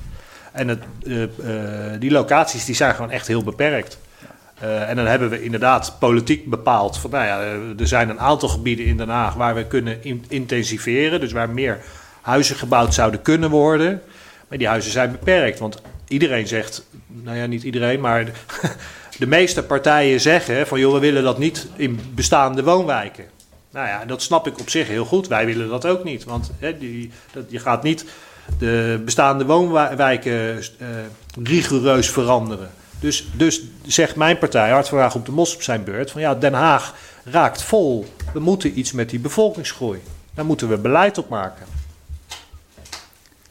En 0.53 0.69
het, 0.69 0.83
eh, 1.07 1.23
eh, 1.23 2.01
die 2.01 2.11
locaties 2.11 2.65
die 2.65 2.75
zijn 2.75 2.95
gewoon 2.95 3.11
echt 3.11 3.27
heel 3.27 3.43
beperkt. 3.43 3.99
Eh, 4.61 4.89
en 4.89 4.97
dan 4.97 5.07
hebben 5.07 5.31
we 5.31 5.43
inderdaad 5.43 5.97
politiek 5.99 6.51
bepaald 6.51 6.99
van, 6.99 7.11
nou 7.11 7.25
ja, 7.25 7.41
er 7.79 7.87
zijn 7.89 8.09
een 8.09 8.21
aantal 8.21 8.49
gebieden 8.49 8.85
in 8.87 8.97
Den 8.97 9.09
Haag 9.09 9.35
waar 9.35 9.55
we 9.55 9.67
kunnen 9.67 10.05
in- 10.05 10.25
intensiveren, 10.29 11.21
dus 11.21 11.33
waar 11.33 11.51
meer 11.51 11.79
huizen 12.21 12.57
gebouwd 12.57 12.95
zouden 12.95 13.23
kunnen 13.23 13.51
worden. 13.51 14.03
Maar 14.49 14.59
die 14.59 14.69
huizen 14.69 14.93
zijn 14.93 15.11
beperkt, 15.11 15.59
want 15.59 15.83
iedereen 16.09 16.47
zegt, 16.47 16.87
nou 17.07 17.37
ja, 17.37 17.47
niet 17.47 17.63
iedereen, 17.63 18.01
maar 18.01 18.25
de, 18.25 18.33
de 19.19 19.27
meeste 19.27 19.63
partijen 19.63 20.21
zeggen 20.21 20.67
van, 20.67 20.81
joh, 20.81 20.93
we 20.93 20.99
willen 20.99 21.23
dat 21.23 21.39
niet 21.39 21.67
in 21.77 22.01
bestaande 22.15 22.63
woonwijken. 22.65 23.25
Nou 23.71 23.87
ja, 23.87 24.05
dat 24.05 24.23
snap 24.23 24.47
ik 24.47 24.59
op 24.61 24.71
zich 24.71 24.89
heel 24.89 25.05
goed. 25.05 25.29
Wij 25.29 25.47
willen 25.47 25.69
dat 25.69 25.87
ook 25.87 26.05
niet, 26.05 26.25
want 26.25 26.51
hè, 26.59 26.79
die, 26.79 27.11
dat, 27.33 27.45
je 27.49 27.59
gaat 27.59 27.83
niet 27.83 28.05
de 28.59 29.03
bestaande 29.05 29.47
woonwijken 29.47 30.59
eh, 30.59 30.89
rigoureus 31.43 32.11
veranderen. 32.11 32.71
Dus, 33.01 33.29
dus 33.33 33.63
zegt 33.87 34.17
mijn 34.17 34.39
partij, 34.39 34.71
Hart 34.71 34.89
van 34.89 35.13
op 35.15 35.27
de 35.27 35.33
Mos 35.33 35.55
op 35.55 35.63
zijn 35.63 35.85
beurt, 35.85 36.11
van 36.11 36.21
ja, 36.21 36.35
Den 36.35 36.53
Haag 36.53 36.95
raakt 37.25 37.63
vol. 37.63 38.07
We 38.33 38.41
moeten 38.41 38.79
iets 38.79 38.93
met 38.93 39.11
die 39.11 39.19
bevolkingsgroei. 39.19 40.01
Daar 40.35 40.45
moeten 40.45 40.69
we 40.69 40.79
beleid 40.79 41.19
op 41.19 41.29
maken. 41.29 41.67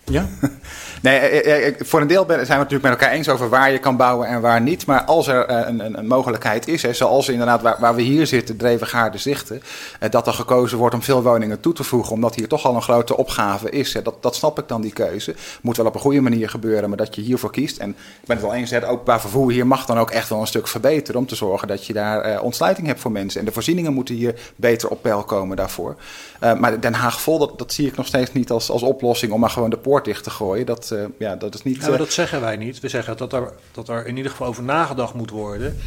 Ja. 0.03 0.29
Nee, 1.01 1.17
eh, 1.17 1.55
eh, 1.55 1.67
eh, 1.67 1.75
voor 1.79 2.01
een 2.01 2.07
deel 2.07 2.25
zijn 2.27 2.39
we 2.39 2.53
natuurlijk 2.53 2.83
met 2.83 2.91
elkaar 2.91 3.11
eens 3.11 3.29
over 3.29 3.49
waar 3.49 3.71
je 3.71 3.79
kan 3.79 3.97
bouwen 3.97 4.27
en 4.27 4.41
waar 4.41 4.61
niet. 4.61 4.85
Maar 4.85 5.03
als 5.03 5.27
er 5.27 5.49
een, 5.49 5.79
een, 5.85 5.97
een 5.97 6.07
mogelijkheid 6.07 6.67
is, 6.67 6.81
hè, 6.81 6.93
zoals 6.93 7.29
inderdaad 7.29 7.61
waar, 7.61 7.75
waar 7.79 7.95
we 7.95 8.01
hier 8.01 8.27
zitten, 8.27 8.57
Drevengaarde 8.57 9.17
Zichten, 9.17 9.61
dat 10.09 10.27
er 10.27 10.33
gekozen 10.33 10.77
wordt 10.77 10.95
om 10.95 11.01
veel 11.01 11.23
woningen 11.23 11.59
toe 11.59 11.73
te 11.73 11.83
voegen, 11.83 12.13
omdat 12.13 12.35
hier 12.35 12.47
toch 12.47 12.65
al 12.65 12.75
een 12.75 12.81
grote 12.81 13.17
opgave 13.17 13.69
is. 13.69 13.93
Hè, 13.93 14.01
dat, 14.01 14.15
dat 14.19 14.35
snap 14.35 14.59
ik 14.59 14.67
dan, 14.67 14.81
die 14.81 14.93
keuze. 14.93 15.35
Moet 15.61 15.77
wel 15.77 15.85
op 15.85 15.95
een 15.95 16.01
goede 16.01 16.21
manier 16.21 16.49
gebeuren, 16.49 16.89
maar 16.89 16.97
dat 16.97 17.15
je 17.15 17.21
hiervoor 17.21 17.51
kiest. 17.51 17.77
En 17.77 17.89
ik 17.89 18.25
ben 18.25 18.37
het 18.37 18.45
wel 18.45 18.55
eens, 18.55 18.69
het 18.69 18.85
openbaar 18.85 19.21
vervoer 19.21 19.51
hier 19.51 19.67
mag 19.67 19.85
dan 19.85 19.99
ook 19.99 20.11
echt 20.11 20.29
wel 20.29 20.39
een 20.39 20.47
stuk 20.47 20.67
verbeteren 20.67 21.19
om 21.19 21.27
te 21.27 21.35
zorgen 21.35 21.67
dat 21.67 21.85
je 21.85 21.93
daar 21.93 22.21
eh, 22.21 22.43
ontsluiting 22.43 22.87
hebt 22.87 22.99
voor 22.99 23.11
mensen. 23.11 23.39
En 23.39 23.45
de 23.45 23.51
voorzieningen 23.51 23.93
moeten 23.93 24.15
hier 24.15 24.39
beter 24.55 24.89
op 24.89 25.01
peil 25.01 25.23
komen 25.23 25.57
daarvoor. 25.57 25.95
Eh, 26.39 26.53
maar 26.53 26.79
Den 26.79 26.93
Haag 26.93 27.21
vol, 27.21 27.39
dat, 27.39 27.59
dat 27.59 27.73
zie 27.73 27.87
ik 27.87 27.95
nog 27.95 28.05
steeds 28.05 28.33
niet 28.33 28.51
als, 28.51 28.69
als 28.69 28.81
oplossing 28.81 29.31
om 29.31 29.39
maar 29.39 29.49
gewoon 29.49 29.69
de 29.69 29.77
poort 29.77 30.05
dicht 30.05 30.23
te 30.23 30.29
gooien. 30.29 30.65
Dat, 30.65 30.88
eh, 30.91 31.05
ja, 31.19 31.35
dat 31.35 31.53
is 31.53 31.63
niet... 31.63 31.75
Ja, 31.75 31.81
maar 31.81 31.91
eh, 31.91 31.97
dat 31.97 32.11
zeggen 32.11 32.41
wij 32.41 32.55
niet. 32.57 32.79
We 32.79 32.89
zeggen 32.89 33.17
dat 33.17 33.33
er, 33.33 33.53
dat 33.71 33.89
er 33.89 34.07
in 34.07 34.17
ieder 34.17 34.31
geval 34.31 34.47
over 34.47 34.63
nagedacht 34.63 35.13
moet 35.13 35.29
worden. 35.29 35.77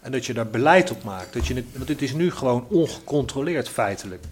En 0.00 0.12
dat 0.12 0.26
je 0.26 0.34
daar 0.34 0.46
beleid 0.46 0.90
op 0.90 1.04
maakt. 1.04 1.32
Dat 1.32 1.46
je 1.46 1.54
het, 1.54 1.64
want 1.76 1.88
het 1.88 2.02
is 2.02 2.12
nu 2.12 2.30
gewoon 2.30 2.66
ongecontroleerd 2.68 3.68
feitelijk. 3.68 4.24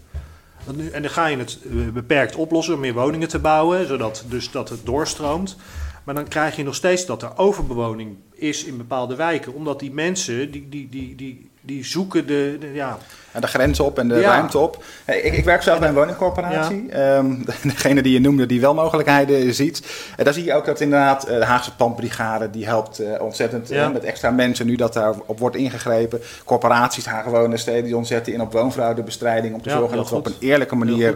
Want 0.65 0.77
nu, 0.77 0.91
en 0.91 1.03
dan 1.03 1.11
ga 1.11 1.27
je 1.27 1.37
het 1.37 1.59
eh, 1.65 1.89
beperkt 1.89 2.37
oplossen 2.37 2.73
door 2.73 2.83
meer 2.83 2.95
woningen 2.95 3.29
te 3.29 3.39
bouwen, 3.39 3.87
zodat 3.87 4.25
dus 4.29 4.51
dat 4.51 4.69
het 4.69 4.87
doorstroomt. 4.87 5.57
Maar 6.05 6.15
dan 6.15 6.29
krijg 6.29 6.57
je 6.57 6.63
nog 6.63 6.75
steeds 6.75 7.07
dat 7.07 7.23
er 7.23 7.39
overbewoning 7.39 8.17
is 8.35 8.65
in 8.65 8.77
bepaalde 8.77 9.15
wijken. 9.15 9.55
Omdat 9.55 9.81
die 9.81 9.93
mensen, 9.93 10.51
die, 10.51 10.69
die, 10.69 10.89
die, 10.89 11.15
die, 11.15 11.50
die 11.71 11.85
zoeken 11.85 12.27
de, 12.27 12.57
de- 12.61 12.73
ja, 12.73 12.99
de 13.41 13.47
grens 13.47 13.81
op 13.81 13.99
en 13.99 14.09
de 14.09 14.15
Ja. 14.15 14.29
ruimte 14.31 14.59
op. 14.59 14.85
Ik, 15.07 15.23
ik 15.37 15.45
werk 15.45 15.63
zelf 15.63 15.79
bij 15.79 15.89
een 15.89 15.95
woningcorporatie. 15.95 16.89
Ehm, 16.91 17.35
degene 17.63 18.03
die 18.03 18.13
je 18.13 18.21
noemde, 18.21 18.47
die 18.47 18.61
wel 18.61 18.75
mogelijkheden 18.75 19.55
ziet. 19.55 19.83
En 20.17 20.25
daar 20.25 20.35
zie 20.35 20.45
je 20.45 20.55
ook 20.55 20.65
dat 20.65 20.81
inderdaad 20.81 21.25
eh, 21.25 21.39
de 21.39 21.45
Haagse 21.45 21.75
Pandbrigade... 21.77 22.51
die 22.51 22.67
helpt 22.67 22.99
eh, 22.99 23.23
ontzettend 23.23 23.69
Ja. 23.69 23.85
eh, 23.87 23.93
met 23.93 24.05
extra 24.05 24.31
mensen 24.31 24.67
nu 24.67 24.77
dat 24.77 24.93
daarop 24.93 25.39
wordt 25.39 25.57
ingegrepen. 25.57 26.21
Corporaties, 26.45 27.07
Hagewonen, 27.07 27.59
stadion 27.59 28.07
zetten 28.07 28.33
in 28.33 28.41
op 28.41 28.53
woonfraudebestrijding... 28.53 29.55
om 29.55 29.63
te 29.63 29.71
zorgen 29.71 29.97
dat 29.97 30.11
we 30.11 30.17
op 30.17 30.27
een 30.27 30.35
eerlijke 30.39 30.77
manier... 30.77 31.15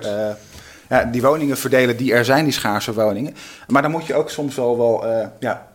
eh, 0.89 0.99
die 1.13 1.23
woningen 1.23 1.57
verdelen 1.57 1.97
die 1.97 2.13
er 2.13 2.25
zijn, 2.25 2.45
die 2.45 2.53
schaarse 2.53 2.95
woningen. 2.95 3.35
Maar 3.67 3.83
dan 3.83 3.91
moet 3.91 4.07
je 4.07 4.15
ook 4.15 4.31
soms 4.31 4.55
wel, 4.57 4.77
wel 4.79 5.07
eh, 5.07 5.27
ja, 5.39 5.67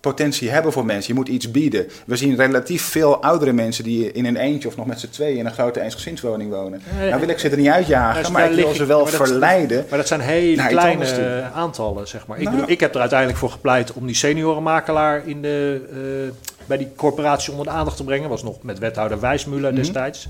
potentie 0.00 0.50
hebben 0.50 0.72
voor 0.72 0.84
mensen. 0.84 1.12
Je 1.14 1.18
moet 1.20 1.28
iets 1.28 1.50
bieden. 1.50 1.86
We 2.06 2.16
zien 2.16 2.36
relatief 2.36 2.82
veel 2.82 3.22
oudere 3.22 3.52
mensen 3.52 3.84
die 3.84 4.12
in 4.12 4.26
een 4.26 4.36
eentje 4.36 4.68
of 4.68 4.76
nog 4.76 4.86
met 4.86 5.00
z'n 5.00 5.08
tweeën 5.10 5.36
in 5.38 5.46
een 5.46 5.52
grote 5.52 5.80
eensgezinswoning 5.80 6.50
wonen. 6.50 6.82
Nou 6.98 7.20
wil 7.20 7.28
ik 7.28 7.38
ze 7.38 7.48
er 7.48 7.56
niet 7.56 7.68
uitjagen, 7.68 8.22
Dus 8.22 8.30
maar 8.30 8.50
ik 8.50 8.56
wil 8.56 8.74
ze 8.74 8.84
wel 8.84 9.02
maar 9.02 9.12
dat- 9.12 9.28
verleiden. 9.28 9.84
Maar 9.88 9.98
dat 9.98 10.08
zijn 10.08 10.20
hele 10.20 10.66
kleine 10.66 11.42
aantallen, 11.54 12.08
zeg 12.08 12.26
maar. 12.26 12.36
Ik, 12.38 12.42
Nou. 12.44 12.56
bedoel, 12.56 12.70
ik 12.72 12.80
heb 12.80 12.94
er 12.94 13.00
uiteindelijk 13.00 13.38
voor 13.38 13.50
gepleit 13.50 13.92
om 13.92 14.06
die 14.06 14.14
seniorenmakelaar 14.14 15.22
in 15.26 15.42
de, 15.42 15.80
eh, 15.90 16.32
bij 16.66 16.76
die 16.76 16.88
corporatie 16.96 17.50
onder 17.50 17.66
de 17.66 17.72
aandacht 17.72 17.96
te 17.96 18.04
brengen. 18.04 18.28
was 18.28 18.42
nog 18.42 18.62
met 18.62 18.78
wethouder 18.78 19.20
Wijsmuller 19.20 19.72
Mhm. 19.72 19.80
destijds. 19.80 20.28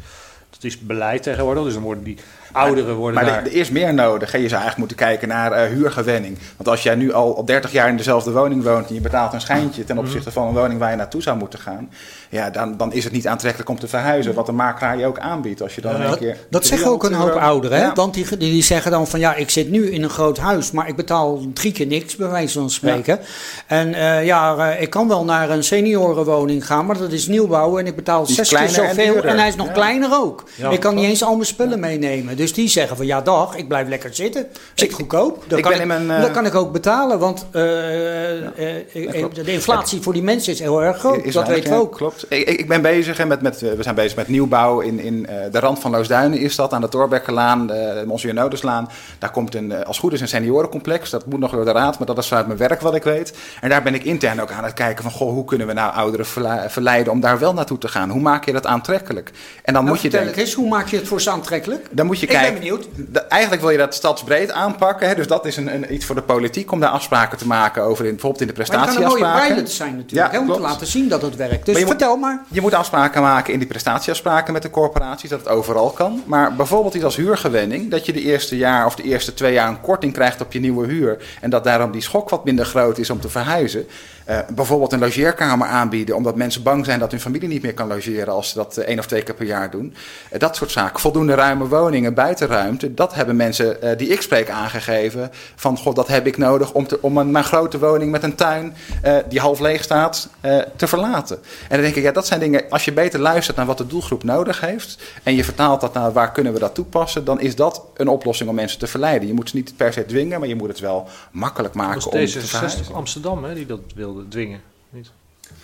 Dat 0.51 0.65
is 0.65 0.79
beleid 0.79 1.23
tegenwoordig, 1.23 1.65
dus 1.65 1.73
dan 1.75 1.83
worden 1.83 2.05
die 2.05 2.17
ouderen 2.57 2.95
worden 2.95 3.15
Maar 3.15 3.25
daar... 3.25 3.41
er, 3.41 3.47
er 3.47 3.53
is 3.53 3.71
meer 3.71 3.95
nodig. 3.95 4.33
hè. 4.33 4.39
Je 4.39 4.49
zou 4.49 4.61
eigenlijk 4.61 4.79
moeten 4.79 4.97
kijken 4.97 5.29
naar 5.29 5.53
eh, 5.53 5.69
huurgewenning. 5.71 6.39
Want 6.57 6.69
als 6.69 6.83
jij 6.83 6.95
nu 6.95 7.13
al, 7.13 7.37
al 7.37 7.45
30 7.45 7.73
jaar 7.73 7.89
in 7.89 7.97
dezelfde 7.97 8.33
woning 8.33 8.63
woont 8.63 8.89
en 8.89 8.95
je 8.95 9.01
betaalt 9.01 9.33
een 9.33 9.41
schijntje 9.41 9.85
ten 9.85 9.99
opzichte 9.99 10.33
van 10.33 10.47
een 10.47 10.55
woning 10.55 10.79
waar 10.79 10.91
je 10.91 10.97
naartoe 10.97 11.23
zou 11.23 11.39
moeten 11.39 11.59
gaan, 11.59 11.91
ja, 12.31 12.51
dan, 12.51 12.77
dan 12.77 12.93
is 12.93 13.05
het 13.05 13.13
niet 13.13 13.27
aantrekkelijk 13.27 13.71
om 13.71 13.79
te 13.79 13.89
verhuizen. 13.89 14.35
Wat 14.35 14.47
de 14.47 14.53
makelaar 14.53 14.99
je 14.99 15.07
ook 15.07 15.19
aanbiedt. 15.19 15.63
Als 15.63 15.75
je 15.75 15.81
dan 15.81 16.03
Dat, 16.03 16.19
keer. 16.19 16.37
dat 16.51 16.67
zeggen 16.67 16.91
ook 16.91 17.03
een 17.03 17.09
300 17.09 17.39
hoop 17.39 17.49
ouderen. 17.49 17.79
Hè? 17.79 17.93
Want 17.95 18.15
die, 18.15 18.37
die, 18.37 18.63
zeggen 18.63 18.91
dan 18.91 19.07
van 19.07 19.21
ja, 19.21 19.35
ik 19.35 19.51
zit 19.51 19.71
nu 19.71 19.91
in 19.91 20.03
een 20.03 20.11
groot 20.11 20.39
huis, 20.39 20.71
maar 20.71 20.89
ik 20.89 20.97
betaal 20.97 21.41
drie 21.53 21.73
keer 21.73 21.87
niks, 21.87 22.17
bij 22.17 22.29
wijze 22.29 22.59
van 22.59 22.71
spreken. 22.71 23.19
En 23.67 23.95
eh, 23.95 24.25
ja, 24.25 24.57
eh, 24.57 24.83
ik 24.83 24.91
kan 24.91 25.09
wel 25.09 25.25
naar 25.25 25.51
een 25.51 25.65
seniorenwoning 25.65 26.67
gaan, 26.67 26.87
maar 26.87 26.99
dat 26.99 27.13
is 27.13 27.27
nieuwbouw 27.27 27.79
en 27.79 27.87
ik 27.87 27.97
betaal 27.97 28.27
zes 28.27 28.49
keer 28.49 28.59
en 28.59 28.71
zoveel. 28.71 29.23
En, 29.23 29.39
hij 29.39 29.49
is 29.49 29.57
nog 29.57 29.73
kleiner 29.73 30.11
ook. 30.13 30.45
Ik 30.71 30.81
kan 30.81 30.95
niet 30.95 31.05
eens 31.05 31.23
al 31.23 31.35
mijn 31.35 31.47
spullen 31.47 31.81
meenemen. 31.81 32.37
Dus 32.37 32.53
die 32.53 32.69
zeggen 32.69 32.97
van 32.97 33.07
ja, 33.07 33.21
dag, 33.21 33.57
ik 33.57 33.69
blijf 33.69 33.89
lekker 33.89 34.15
zitten. 34.15 34.47
Zit 34.75 34.93
goedkoop. 34.93 35.45
Dat 35.47 35.59
ik 35.59 35.65
kan 35.65 35.87
mijn, 35.87 36.11
eh, 36.11 36.21
dat 36.21 36.31
kan 36.31 36.47
ik 36.47 36.55
ook 36.55 36.73
betalen, 36.73 37.19
want 37.19 37.47
eh, 37.51 38.47
eh, 38.59 38.77
eh, 38.95 39.25
de 39.35 39.53
inflatie 39.53 40.01
voor 40.01 40.13
die 40.13 40.23
mensen 40.23 40.53
is 40.53 40.61
heel 40.61 40.83
erg 40.83 40.99
groot. 40.99 41.25
Is 41.25 41.35
dat 41.35 41.49
weten 41.49 41.71
we 41.71 41.77
ook. 41.77 41.97
Klopt. 41.97 42.16
Ik, 42.29 42.49
ik 42.49 42.59
ik 42.59 42.69
ben 42.69 42.83
bezig 42.83 43.27
met, 43.27 43.43
met, 43.43 43.63
eh, 43.63 43.73
we 43.73 43.83
zijn 43.83 43.95
bezig 43.95 44.17
met 44.17 44.29
nieuwbouw 44.29 44.81
in, 44.81 45.01
in 45.01 45.27
eh, 45.27 45.37
de 45.51 45.59
rand 45.59 45.79
van 45.81 45.91
Loosduinen 45.91 46.39
is 46.39 46.57
dat, 46.57 46.73
aan 46.73 46.81
de 46.81 46.89
Torbekkenlaan, 46.89 47.67
de 47.67 48.05
Monsieur 48.07 48.35
Nodeslaan. 48.35 48.89
Daar 49.19 49.31
komt 49.31 49.55
een, 49.55 49.73
eh, 49.73 49.87
als 49.87 49.99
goed 49.99 50.13
is 50.13 50.21
een 50.21 50.29
seniorencomplex. 50.29 51.11
Dat 51.11 51.27
moet 51.27 51.41
nog 51.41 51.51
door 51.51 51.65
de 51.65 51.73
raad, 51.73 51.99
maar 51.99 52.07
dat 52.07 52.19
is 52.19 52.27
vanuit 52.29 52.47
mijn 52.47 52.59
werk 52.59 52.81
wat 52.81 52.95
ik 52.95 53.03
weet. 53.03 53.35
En 53.61 53.69
daar 53.69 53.83
ben 53.83 53.95
ik 53.95 54.05
intern 54.05 54.41
ook 54.41 54.51
aan 54.51 54.65
het 54.65 54.73
kijken 54.73 55.03
van, 55.03 55.13
goh, 55.13 55.31
hoe 55.33 55.45
kunnen 55.45 55.67
we 55.67 55.73
nou 55.73 55.93
ouderen 55.95 56.27
verleiden 56.71 57.13
om 57.13 57.21
daar 57.21 57.39
wel 57.39 57.53
naartoe 57.55 57.79
te 57.79 57.89
gaan? 57.89 58.11
Hoe 58.11 58.21
maak 58.21 58.45
je 58.45 58.53
dat 58.53 58.67
aantrekkelijk? 58.67 59.29
En 59.63 59.73
dan 59.73 59.85
Nou, 59.85 59.87
moet 59.87 60.01
je 60.03 60.11
denken, 60.11 60.35
eens, 60.35 60.55
hoe 60.55 60.69
maak 60.69 60.87
je 60.89 60.97
het 60.97 61.09
voor 61.09 61.21
ze 61.21 61.31
aantrekkelijk? 61.31 61.87
dan 61.91 62.07
moet 62.07 62.21
je 62.21 62.27
Ik 62.27 62.33
ben 62.33 62.41
kijken. 62.41 62.59
benieuwd. 62.59 62.87
Da- 62.97 63.25
Eigenlijk 63.29 63.63
wil 63.63 63.71
je 63.71 63.79
dat 63.79 63.95
stadsbreed 63.95 64.53
aanpakken. 64.53 65.09
Hè? 65.09 65.15
Dus 65.15 65.27
dat 65.27 65.47
is 65.47 65.57
een, 65.57 65.75
een, 65.75 65.95
iets 65.95 66.05
voor 66.05 66.15
de 66.15 66.23
politiek 66.23 66.73
om 66.73 66.81
daar 66.81 66.91
afspraken 66.91 67.39
te 67.39 67.47
maken 67.47 67.83
over, 67.83 68.05
in, 68.05 68.11
bijvoorbeeld 68.11 68.41
in 68.43 68.47
de 68.47 68.53
Maar 68.57 68.67
het 68.67 68.75
kan 68.77 68.81
een 68.89 68.95
mooie 68.95 69.07
prestatieafspraken. 69.19 69.55
pilot 69.55 69.71
zijn 69.71 69.97
natuurlijk, 69.97 70.33
Ja, 70.33 70.39
hè, 70.39 70.45
om 70.49 70.53
te 70.55 70.61
laten 70.61 70.87
zien 70.87 71.09
dat 71.09 71.23
het 71.23 71.37
werkt. 71.37 71.65
Dus 71.65 71.75
Maar 71.75 71.83
je 71.83 71.91
moet- 71.91 71.99
Je 72.49 72.61
moet 72.61 72.75
afspraken 72.75 73.23
maken 73.23 73.53
in 73.53 73.59
die 73.59 73.69
prestatieafspraken 73.69 74.53
met 74.53 74.63
de 74.63 74.71
corporaties, 74.71 75.31
dat 75.31 75.39
het 75.39 75.49
overal 75.49 75.91
kan. 75.91 76.23
Maar 76.27 76.55
bijvoorbeeld 76.55 76.95
iets 76.95 77.05
als 77.05 77.17
huurgewenning, 77.17 77.91
dat 77.91 78.07
je 78.07 78.13
de 78.13 78.23
eerste 78.23 78.57
jaar 78.57 78.87
of 78.87 78.95
de 78.95 79.03
eerste 79.03 79.35
twee 79.35 79.53
jaar 79.53 79.69
een 79.69 79.81
korting 79.81 80.13
krijgt 80.13 80.41
op 80.41 80.53
je 80.53 80.61
nieuwe 80.61 80.87
huur. 80.87 81.25
En 81.41 81.51
dat 81.51 81.65
daarom 81.65 81.91
die 81.91 82.03
schok 82.03 82.29
wat 82.29 82.45
minder 82.45 82.65
groot 82.65 82.99
is 82.99 83.11
om 83.11 83.21
te 83.21 83.29
verhuizen. 83.29 83.87
Eh, 84.27 84.39
bijvoorbeeld 84.55 84.93
een 84.93 84.99
logeerkamer 84.99 85.67
aanbieden, 85.67 86.17
omdat 86.17 86.37
mensen 86.37 86.63
bang 86.63 86.85
zijn 86.85 86.99
dat 86.99 87.11
hun 87.11 87.21
familie 87.21 87.49
niet 87.49 87.63
meer 87.63 87.75
kan 87.75 87.89
logeren 87.89 88.33
als 88.33 88.49
ze 88.49 88.55
dat 88.55 88.77
eh, 88.77 88.87
één 88.87 88.99
of 88.99 89.07
twee 89.07 89.23
keer 89.23 89.35
per 89.35 89.47
jaar 89.47 89.71
doen. 89.71 89.95
Eh, 90.31 90.39
dat 90.39 90.57
soort 90.57 90.71
zaken. 90.71 91.01
Voldoende 91.01 91.35
ruime 91.35 91.69
woningen, 91.69 92.15
buitenruimte, 92.15 92.95
dat 92.95 93.15
hebben 93.15 93.37
mensen 93.37 93.99
die 93.99 94.09
ik 94.09 94.21
spreek 94.21 94.51
aangegeven. 94.51 95.31
Van, 95.55 95.79
god, 95.79 95.97
dat 95.97 96.09
heb 96.09 96.27
ik 96.27 96.37
nodig 96.37 96.73
om, 96.73 96.87
te, 96.87 96.99
om 97.03 97.19
een, 97.19 97.31
mijn 97.31 97.45
grote 97.45 97.79
woning 97.79 98.11
met 98.11 98.23
een 98.23 98.35
tuin 98.35 98.75
die 99.29 99.41
half 99.41 99.61
leeg 99.61 99.83
staat 99.83 100.29
te 100.77 100.87
verlaten. 100.87 101.37
En 101.37 101.69
dan 101.69 101.81
denk 101.81 101.95
ik, 101.95 102.03
ja, 102.03 102.13
dat 102.13 102.27
zijn 102.27 102.41
dingen, 102.41 102.65
als 102.69 102.85
je 102.85 102.93
beter 102.93 103.21
luistert 103.21 103.57
naar 103.57 103.67
wat 103.67 103.79
de 103.79 103.87
doelgroep 103.87 104.23
nodig 104.23 104.61
heeft 104.61 104.99
en 105.23 105.35
je 105.35 105.45
vertaalt 105.45 105.81
dat 105.81 105.95
naar 105.95 106.13
waar 106.13 106.33
kunnen 106.33 106.53
we 106.53 106.59
dat 106.59 106.75
toepassen, 106.75 107.25
dan 107.25 107.41
is 107.41 107.57
dat 107.57 107.83
een 107.95 108.09
oplossing 108.09 108.49
om 108.49 108.55
mensen 108.55 108.79
te 108.79 108.87
verleiden. 108.87 109.29
Je 109.29 109.35
moet 109.35 109.49
ze 109.49 109.57
niet 109.57 109.77
per 109.77 109.93
se 109.93 110.07
dwingen, 110.07 110.41
maar 110.41 110.49
je 110.49 110.57
moet 110.57 110.69
het 110.69 110.81
wel 110.81 111.09
makkelijk 111.31 111.75
maken 111.75 112.05
om 112.05 112.11
te 112.11 112.39
D66 112.39 112.45
verhuizen. 112.45 112.95
Amsterdam 112.95 113.45
hè, 113.45 113.55
die 113.55 113.67
dat 113.67 113.81
wilde 113.95 114.16
dwingen. 114.29 114.61
Niet? 114.91 115.11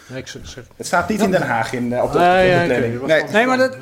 Nee, 0.09 0.19
ik 0.19 0.27
zeg, 0.29 0.43
zeg- 0.49 0.65
Het 0.77 0.87
staat 0.87 1.09
niet 1.09 1.21
in 1.21 1.31
Den 1.31 1.43
Haag 1.43 1.73
in, 1.73 1.93
eh, 1.93 2.03
op 2.03 2.13
de, 2.13 2.19
Ah, 2.19 2.65
planning. 2.67 3.07
Nee. 3.07 3.23
Nee, 3.33 3.47
maar 3.47 3.59
dat, 3.59 3.77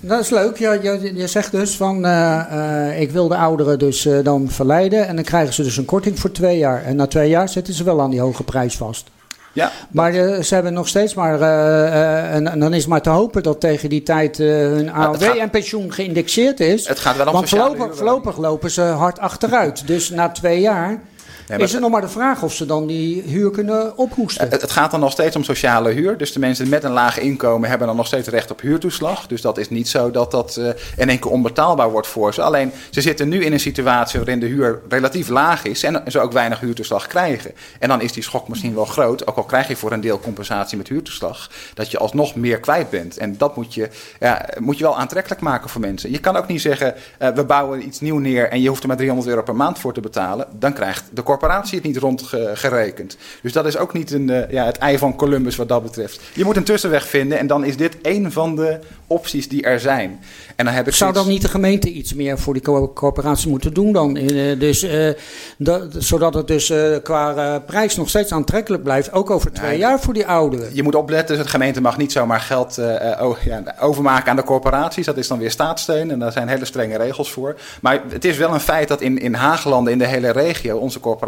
dat 0.00 0.20
is 0.20 0.30
leuk. 0.30 0.56
Ja, 0.58 0.72
je, 0.72 1.10
je 1.14 1.26
zegt 1.26 1.50
dus 1.50 1.76
van, 1.76 2.04
eh, 2.04 2.88
eh, 2.90 3.00
ik 3.00 3.10
wil 3.10 3.28
de 3.28 3.36
ouderen 3.36 3.78
dus 3.78 4.06
eh, 4.06 4.18
dan 4.22 4.48
verleiden. 4.50 5.06
En 5.06 5.14
dan 5.16 5.24
krijgen 5.24 5.54
ze 5.54 5.62
dus 5.62 5.76
een 5.76 5.84
korting 5.84 6.18
voor 6.20 6.32
twee 6.32 6.58
jaar. 6.58 6.84
En 6.84 6.96
na 6.96 7.06
twee 7.06 7.28
jaar 7.28 7.48
zitten 7.48 7.74
ze 7.74 7.84
wel 7.84 8.00
aan 8.00 8.10
die 8.10 8.20
hoge 8.20 8.42
prijs 8.44 8.76
vast. 8.76 9.10
Ja, 9.54 9.70
Maar 9.90 10.14
eh, 10.14 10.42
ze 10.42 10.54
hebben 10.54 10.72
nog 10.72 10.88
steeds 10.88 11.14
maar, 11.14 11.40
eh, 11.40 11.86
eh, 11.86 12.34
en, 12.34 12.48
en 12.48 12.58
dan 12.60 12.74
is 12.74 12.86
maar 12.86 13.02
te 13.02 13.10
hopen 13.10 13.42
dat 13.42 13.60
tegen 13.60 13.88
die 13.88 14.02
tijd 14.02 14.40
eh, 14.40 14.46
hun 14.48 14.90
AOW 14.92 15.22
gaat- 15.22 15.36
en 15.36 15.50
pensioen 15.50 15.92
geïndexeerd 15.92 16.60
is. 16.60 16.88
het 16.88 16.98
gaat 16.98 17.16
wel 17.16 17.26
om 17.26 17.32
Want 17.32 17.48
voorlopig, 17.48 17.96
voorlopig 17.96 18.36
lopen 18.36 18.70
ze 18.70 18.82
hard 18.82 19.18
achteruit. 19.18 19.86
Dus 19.86 20.10
na 20.10 20.28
twee 20.28 20.60
jaar 20.60 21.00
Is 21.56 21.72
het 21.72 21.80
nog 21.80 21.90
maar 21.90 22.00
de 22.00 22.08
vraag 22.08 22.42
of 22.42 22.54
ze 22.54 22.66
dan 22.66 22.86
die 22.86 23.22
huur 23.22 23.50
kunnen 23.50 23.96
ophoesten. 23.96 24.48
Het, 24.48 24.60
het 24.60 24.70
gaat 24.70 24.90
dan 24.90 25.00
nog 25.00 25.12
steeds 25.12 25.36
om 25.36 25.44
sociale 25.44 25.90
huur. 25.90 26.16
Dus 26.16 26.32
de 26.32 26.38
mensen 26.38 26.68
met 26.68 26.84
een 26.84 26.92
laag 26.92 27.18
inkomen 27.18 27.68
hebben 27.68 27.86
dan 27.86 27.96
nog 27.96 28.06
steeds 28.06 28.28
recht 28.28 28.50
op 28.50 28.60
huurtoeslag. 28.60 29.26
Dus 29.26 29.40
dat 29.40 29.58
is 29.58 29.70
niet 29.70 29.88
zo 29.88 30.10
dat 30.10 30.30
dat 30.30 30.56
eh, 30.56 30.68
in 30.96 31.08
één 31.08 31.18
keer 31.18 31.30
onbetaalbaar 31.30 31.90
wordt 31.90 32.06
voor 32.06 32.34
ze. 32.34 32.42
Alleen 32.42 32.72
ze 32.90 33.00
zitten 33.00 33.28
nu 33.28 33.44
in 33.44 33.52
een 33.52 33.60
situatie 33.60 34.18
waarin 34.18 34.40
de 34.40 34.46
huur 34.46 34.80
relatief 34.88 35.28
laag 35.28 35.64
is 35.64 35.82
en 35.82 36.02
ze 36.06 36.20
ook 36.20 36.32
weinig 36.32 36.60
huurtoeslag 36.60 37.06
krijgen. 37.06 37.52
En 37.78 37.88
dan 37.88 38.00
is 38.00 38.12
die 38.12 38.22
schok 38.22 38.48
misschien 38.48 38.74
wel 38.74 38.84
groot, 38.84 39.26
ook 39.26 39.36
al 39.36 39.42
krijg 39.42 39.68
je 39.68 39.76
voor 39.76 39.92
een 39.92 40.00
deel 40.00 40.20
compensatie 40.20 40.76
met 40.76 40.88
huurtoeslag, 40.88 41.50
dat 41.74 41.90
je 41.90 41.98
alsnog 41.98 42.34
meer 42.34 42.60
kwijt 42.60 42.90
bent. 42.90 43.16
En 43.16 43.36
dat 43.36 43.56
moet 43.56 43.74
je, 43.74 43.88
ja, 44.20 44.48
moet 44.58 44.78
je 44.78 44.84
wel 44.84 44.98
aantrekkelijk 44.98 45.40
maken 45.40 45.70
voor 45.70 45.80
mensen. 45.80 46.10
Je 46.10 46.18
kan 46.18 46.36
ook 46.36 46.46
niet 46.46 46.60
zeggen, 46.60 46.94
eh, 47.18 47.28
we 47.28 47.44
bouwen 47.44 47.86
iets 47.86 48.00
nieuw 48.00 48.18
neer 48.18 48.48
en 48.48 48.60
je 48.60 48.68
hoeft 48.68 48.82
er 48.82 48.88
maar 48.88 48.96
300 48.96 49.30
euro 49.30 49.42
per 49.42 49.56
maand 49.56 49.78
voor 49.78 49.92
te 49.92 50.00
betalen. 50.00 50.46
Dan 50.58 50.72
krijgt 50.72 51.04
de 51.12 51.22
corporatie 51.38 51.74
het 51.78 51.86
niet 51.86 51.96
rondgerekend. 51.96 53.16
Dus 53.42 53.52
dat 53.52 53.66
is 53.66 53.76
ook 53.76 53.92
niet 53.92 54.10
een, 54.10 54.30
eh, 54.30 54.50
ja, 54.50 54.64
het 54.64 54.78
ei 54.78 54.98
van 54.98 55.16
Columbus 55.16 55.56
wat 55.56 55.68
dat 55.68 55.82
betreft. 55.82 56.20
Je 56.34 56.44
moet 56.44 56.56
een 56.56 56.64
tussenweg 56.64 57.06
vinden 57.06 57.38
en 57.38 57.46
dan 57.46 57.64
is 57.64 57.76
dit 57.76 58.00
één 58.00 58.32
van 58.32 58.56
de 58.56 58.78
opties 59.06 59.48
die 59.48 59.62
er 59.62 59.80
zijn. 59.80 60.20
En 60.56 60.64
dan 60.64 60.74
heb 60.74 60.86
ik 60.86 60.94
Zou 60.94 61.12
dan 61.12 61.28
niet 61.28 61.42
de 61.42 61.48
gemeente 61.48 61.90
iets 61.92 62.14
meer 62.14 62.38
voor 62.38 62.52
die 62.52 62.62
co- 62.62 62.92
corporatie 62.92 63.48
moeten 63.48 63.74
doen 63.74 63.92
dan? 63.92 64.16
Eh, 64.16 64.58
dus, 64.58 64.82
eh, 64.82 65.10
dat, 65.58 65.94
zodat 65.98 66.34
het 66.34 66.46
dus 66.46 66.72
qua 67.02 67.58
prijs 67.58 67.96
nog 67.96 68.08
steeds 68.08 68.32
aantrekkelijk 68.32 68.82
blijft, 68.82 69.12
ook 69.12 69.30
over 69.30 69.52
twee 69.52 69.70
Nee, 69.70 69.78
jaar 69.78 70.00
voor 70.00 70.14
die 70.14 70.26
ouderen. 70.26 70.68
Je 70.72 70.82
moet 70.82 70.94
opletten, 70.94 71.36
de 71.36 71.48
gemeente 71.48 71.80
mag 71.80 71.96
niet 71.96 72.12
zomaar 72.12 72.40
geld 72.40 72.74
ja, 73.44 73.74
overmaken 73.80 74.30
aan 74.30 74.36
de 74.36 74.42
corporaties. 74.44 75.06
Dat 75.06 75.16
is 75.16 75.28
dan 75.28 75.38
weer 75.38 75.50
staatssteun 75.50 76.10
en 76.10 76.18
daar 76.18 76.32
zijn 76.32 76.48
hele 76.48 76.64
strenge 76.64 76.96
regels 76.96 77.32
voor. 77.32 77.56
Maar 77.80 78.02
het 78.08 78.24
is 78.24 78.36
wel 78.36 78.54
een 78.54 78.60
feit 78.60 78.88
dat 78.88 79.00
in, 79.00 79.18
in 79.18 79.34
Haaglanden, 79.34 79.92
in 79.92 79.98
de 79.98 80.06
hele 80.06 80.30
regio, 80.30 80.76
onze 80.76 81.00
corporaties 81.00 81.20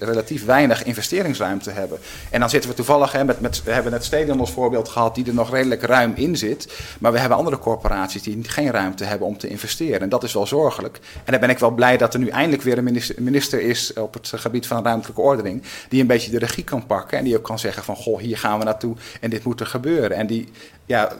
relatief 0.00 0.44
weinig 0.44 0.84
investeringsruimte 0.84 1.70
hebben. 1.70 1.98
En 2.30 2.40
dan 2.40 2.50
zitten 2.50 2.70
we 2.70 2.76
toevallig, 2.76 3.12
hè, 3.12 3.24
met, 3.24 3.40
met, 3.40 3.62
we 3.62 3.72
hebben 3.72 3.92
het 3.92 4.04
stadion 4.04 4.40
als 4.40 4.50
voorbeeld 4.50 4.88
gehad, 4.88 5.14
die 5.14 5.26
er 5.26 5.34
nog 5.34 5.50
redelijk 5.50 5.82
ruim 5.82 6.12
in 6.14 6.36
zit. 6.36 6.72
Maar 7.00 7.12
we 7.12 7.18
hebben 7.18 7.38
andere 7.38 7.58
corporaties 7.58 8.22
die 8.22 8.38
geen 8.42 8.70
ruimte 8.70 9.04
hebben 9.04 9.26
om 9.26 9.38
te 9.38 9.48
investeren. 9.48 10.00
En 10.00 10.08
dat 10.08 10.22
is 10.22 10.32
wel 10.32 10.46
zorgelijk. 10.46 11.00
En 11.24 11.32
dan 11.32 11.40
ben 11.40 11.50
ik 11.50 11.58
wel 11.58 11.70
blij 11.70 11.96
dat 11.96 12.14
er 12.14 12.20
nu 12.20 12.28
eindelijk 12.28 12.62
weer 12.62 12.78
een 12.78 12.84
minister, 12.84 13.22
minister 13.22 13.60
is 13.60 13.92
op 13.92 14.14
het 14.14 14.32
gebied 14.34 14.66
van 14.66 14.84
ruimtelijke 14.84 15.20
ordening. 15.20 15.62
Die 15.88 16.00
een 16.00 16.06
beetje 16.06 16.30
de 16.30 16.38
regie 16.38 16.64
kan 16.64 16.86
pakken. 16.86 17.18
En 17.18 17.24
die 17.24 17.36
ook 17.36 17.44
kan 17.44 17.58
zeggen 17.58 17.84
van, 17.84 17.96
goh, 17.96 18.20
hier 18.20 18.38
gaan 18.38 18.58
we 18.58 18.64
naartoe 18.64 18.96
en 19.20 19.30
dit 19.30 19.44
moet 19.44 19.60
er 19.60 19.66
gebeuren. 19.66 20.16
En 20.16 20.26
die, 20.26 20.48
ja, 20.86 21.12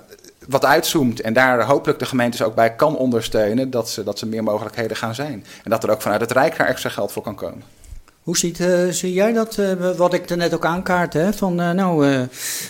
wat 0.49 0.65
uitzoomt 0.65 1.21
en 1.21 1.33
daar 1.33 1.65
hopelijk 1.65 1.99
de 1.99 2.07
gemeentes 2.07 2.43
ook 2.43 2.55
bij 2.55 2.75
kan 2.75 2.97
ondersteunen, 2.97 3.71
dat 3.71 3.89
ze, 3.89 4.05
dat 4.05 4.19
ze 4.19 4.27
meer 4.27 4.43
mogelijkheden 4.43 4.97
gaan 4.97 5.15
zijn. 5.15 5.45
En 5.65 5.71
dat 5.71 5.85
er 5.85 5.91
ook 5.91 6.03
vanuit 6.03 6.21
het 6.21 6.33
Rijk 6.33 6.57
daar 6.57 6.67
extra 6.67 6.91
geld 6.91 7.13
voor 7.13 7.23
kan 7.23 7.35
komen. 7.35 7.63
Hoe 8.25 8.37
ziet, 8.37 8.61
eh, 8.61 8.89
zie 8.89 9.13
jij 9.13 9.33
dat, 9.33 9.59
eh, 9.59 9.97
wat 9.97 10.15
ik 10.15 10.31
er 10.31 10.37
net 10.37 10.55
ook 10.55 10.65
aankaart, 10.65 11.13
hè? 11.13 11.33
van 11.33 11.61
eh, 11.61 11.71
nou, 11.71 12.07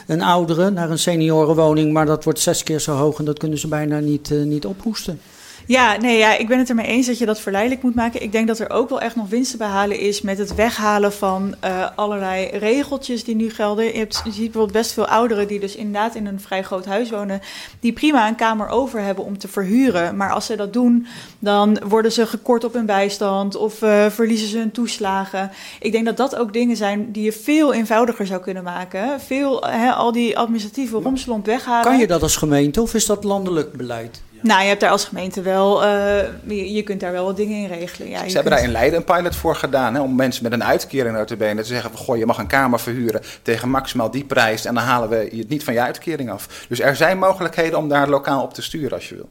een 0.07 0.23
oudere 0.23 0.71
naar 0.71 0.91
een 0.91 0.99
seniorenwoning, 0.99 1.93
maar 1.93 2.07
dat 2.07 2.25
wordt 2.25 2.41
zes 2.41 2.63
keer 2.63 2.81
zo 2.81 2.93
hoog 2.93 3.19
en 3.19 3.25
dat 3.25 3.39
kunnen 3.39 3.59
ze 3.59 3.69
bijna 3.69 3.99
niet, 3.99 4.31
niet 4.31 4.67
ophoesten. 4.67 5.21
Ja, 5.67 5.97
nee, 5.97 6.19
ja, 6.19 6.37
ik 6.37 6.49
ben 6.49 6.59
het 6.59 6.69
ermee 6.69 6.87
eens 6.87 7.07
dat 7.07 7.19
je 7.19 7.27
dat 7.27 7.41
verleidelijk 7.41 7.83
moet 7.83 7.95
maken. 7.95 8.23
Ik 8.23 8.33
denk 8.33 8.47
dat 8.47 8.59
er 8.59 8.71
ook 8.71 8.89
wel 8.89 9.01
echt 9.01 9.17
nog 9.17 9.29
winst 9.29 9.51
te 9.51 9.57
behalen 9.57 9.99
is 9.99 10.21
met 10.21 10.39
het 10.39 10.55
weghalen 10.55 11.13
van 11.13 11.55
eh, 11.61 11.89
allerlei 11.95 12.47
regeltjes 12.47 13.25
die 13.25 13.35
nu 13.35 13.51
gelden. 13.51 13.85
Je, 13.85 13.99
hebt, 13.99 14.21
je 14.25 14.31
ziet 14.31 14.43
bijvoorbeeld 14.43 14.73
best 14.73 14.93
veel 14.93 15.07
ouderen 15.07 15.49
die 15.49 15.61
dus 15.61 15.77
inderdaad 15.77 16.15
in 16.15 16.27
een 16.27 16.41
vrij 16.41 16.63
groot 16.63 16.85
huis 16.85 17.11
wonen, 17.11 17.41
die 17.81 17.93
prima 17.93 18.29
een 18.29 18.35
kamer 18.35 18.69
over 18.69 19.01
hebben 19.01 19.25
om 19.25 19.39
te 19.39 19.49
verhuren. 19.49 20.17
Maar 20.17 20.31
als 20.31 20.47
ze 20.47 20.57
dat 20.57 20.73
doen, 20.73 21.07
dan 21.39 21.79
worden 21.89 22.13
ze 22.13 22.27
gekort 22.27 22.65
op 22.65 22.73
hun 22.73 22.87
bijstand 22.87 23.57
of 23.57 23.83
eh, 23.83 24.07
verliezen 24.11 24.49
ze 24.49 24.59
hun 24.59 24.73
toeslagen. 24.73 25.51
Ik 25.81 25.93
denk 25.93 26.05
dat 26.05 26.17
dat 26.17 26.37
ook 26.37 26.53
dingen 26.53 26.77
zijn 26.77 27.13
die 27.13 27.25
je 27.25 27.33
veel 27.33 27.73
eenvoudiger 27.75 28.27
zou 28.27 28.41
kunnen 28.41 28.63
maken. 28.63 29.21
Veel, 29.21 29.63
hè, 29.67 29.93
al 29.93 30.13
die 30.13 30.39
administratieve 30.39 30.97
romslomp 30.97 31.47
weghalen. 31.47 31.83
Kan 31.85 31.99
je 31.99 32.07
dat 32.07 32.23
als 32.23 32.37
gemeente 32.37 32.83
of 32.83 32.95
is 32.95 33.07
dat 33.07 33.25
landelijk 33.25 33.73
beleid? 33.73 34.23
Nou, 34.45 34.63
je 34.63 34.69
hebt 34.69 34.81
daar 34.81 34.91
als 34.91 35.05
gemeente 35.05 35.43
wel, 35.43 35.85
eh, 35.85 36.23
je, 36.47 36.73
je 36.73 36.83
kunt 36.83 37.01
daar 37.01 37.13
wel 37.13 37.25
wat 37.25 37.37
dingen 37.37 37.59
in 37.59 37.67
regelen. 37.79 38.09
Ja, 38.09 38.17
Ze 38.19 38.23
hebben 38.25 38.43
kunt- 38.43 38.49
daar 38.55 38.63
in 38.65 38.71
Leiden 38.71 38.99
een 38.99 39.05
pilot 39.05 39.37
voor 39.37 39.57
gedaan. 39.57 39.95
Hè, 39.95 40.01
om 40.01 40.15
mensen 40.15 40.43
met 40.43 40.53
een 40.53 40.65
uitkering 40.65 41.17
uit 41.17 41.29
te 41.29 41.37
benen 41.37 41.63
te 41.63 41.69
zeggen: 41.69 41.91
van, 41.91 41.99
Goh, 42.01 42.17
je 42.17 42.27
mag 42.27 42.39
een 42.39 42.47
kamer 42.47 42.81
verhuren 42.81 43.21
tegen 43.43 43.69
maximaal 43.69 44.11
die 44.11 44.25
prijs. 44.25 44.65
En 44.65 44.75
dan 44.75 44.83
halen 44.85 45.09
we 45.09 45.29
je 45.33 45.39
het 45.39 45.49
niet 45.49 45.65
van 45.65 45.75
je 45.75 45.81
uitkering 45.81 46.31
af. 46.31 46.65
Dus 46.69 46.81
er 46.81 46.97
zijn 46.97 47.19
mogelijkheden 47.19 47.79
om 47.79 47.89
daar 47.89 48.09
lokaal 48.09 48.43
op 48.43 48.55
te 48.55 48.63
sturen 48.63 48.93
als 48.93 49.09
je 49.09 49.15
wil. 49.15 49.29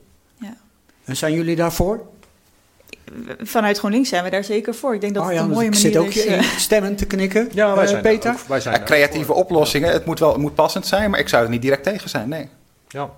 En 1.05 1.15
zijn 1.15 1.33
jullie 1.33 1.55
daarvoor? 1.55 2.01
Vanuit 3.41 3.77
GroenLinks 3.77 4.09
zijn 4.09 4.23
we 4.23 4.29
daar 4.29 4.43
zeker 4.43 4.75
voor. 4.75 4.93
Ik 4.93 5.01
denk 5.01 5.13
dat 5.13 5.23
Oh 5.23 5.29
het 5.29 5.37
ja, 5.37 5.43
een 5.43 5.49
mooie 5.49 5.65
ik 5.65 5.73
manier 5.73 5.87
zit 5.91 5.97
ook 5.97 6.07
is. 6.07 6.25
in 6.25 6.33
eh, 6.33 6.43
stemmen 6.57 6.95
te 6.95 7.05
knikken. 7.05 7.49
Ja, 7.53 7.73
wij 7.75 7.83
Eh, 7.83 7.89
zijn 7.89 8.01
Peter? 8.01 8.31
ook- 8.31 8.39
wij 8.47 8.59
zijn 8.59 8.75
Ja, 8.79 8.83
creatieve 8.83 9.33
oplossingen, 9.33 9.91
het 9.91 10.05
moet 10.05 10.19
wel 10.19 10.29
het 10.31 10.37
moet 10.41 10.55
passend 10.55 10.87
zijn, 10.87 11.09
maar 11.09 11.19
ik 11.19 11.29
zou 11.29 11.43
er 11.43 11.49
niet 11.49 11.61
direct 11.61 11.83
tegen 11.83 12.09
zijn. 12.09 12.29
Nee. 12.29 12.49
Ja. 12.87 13.09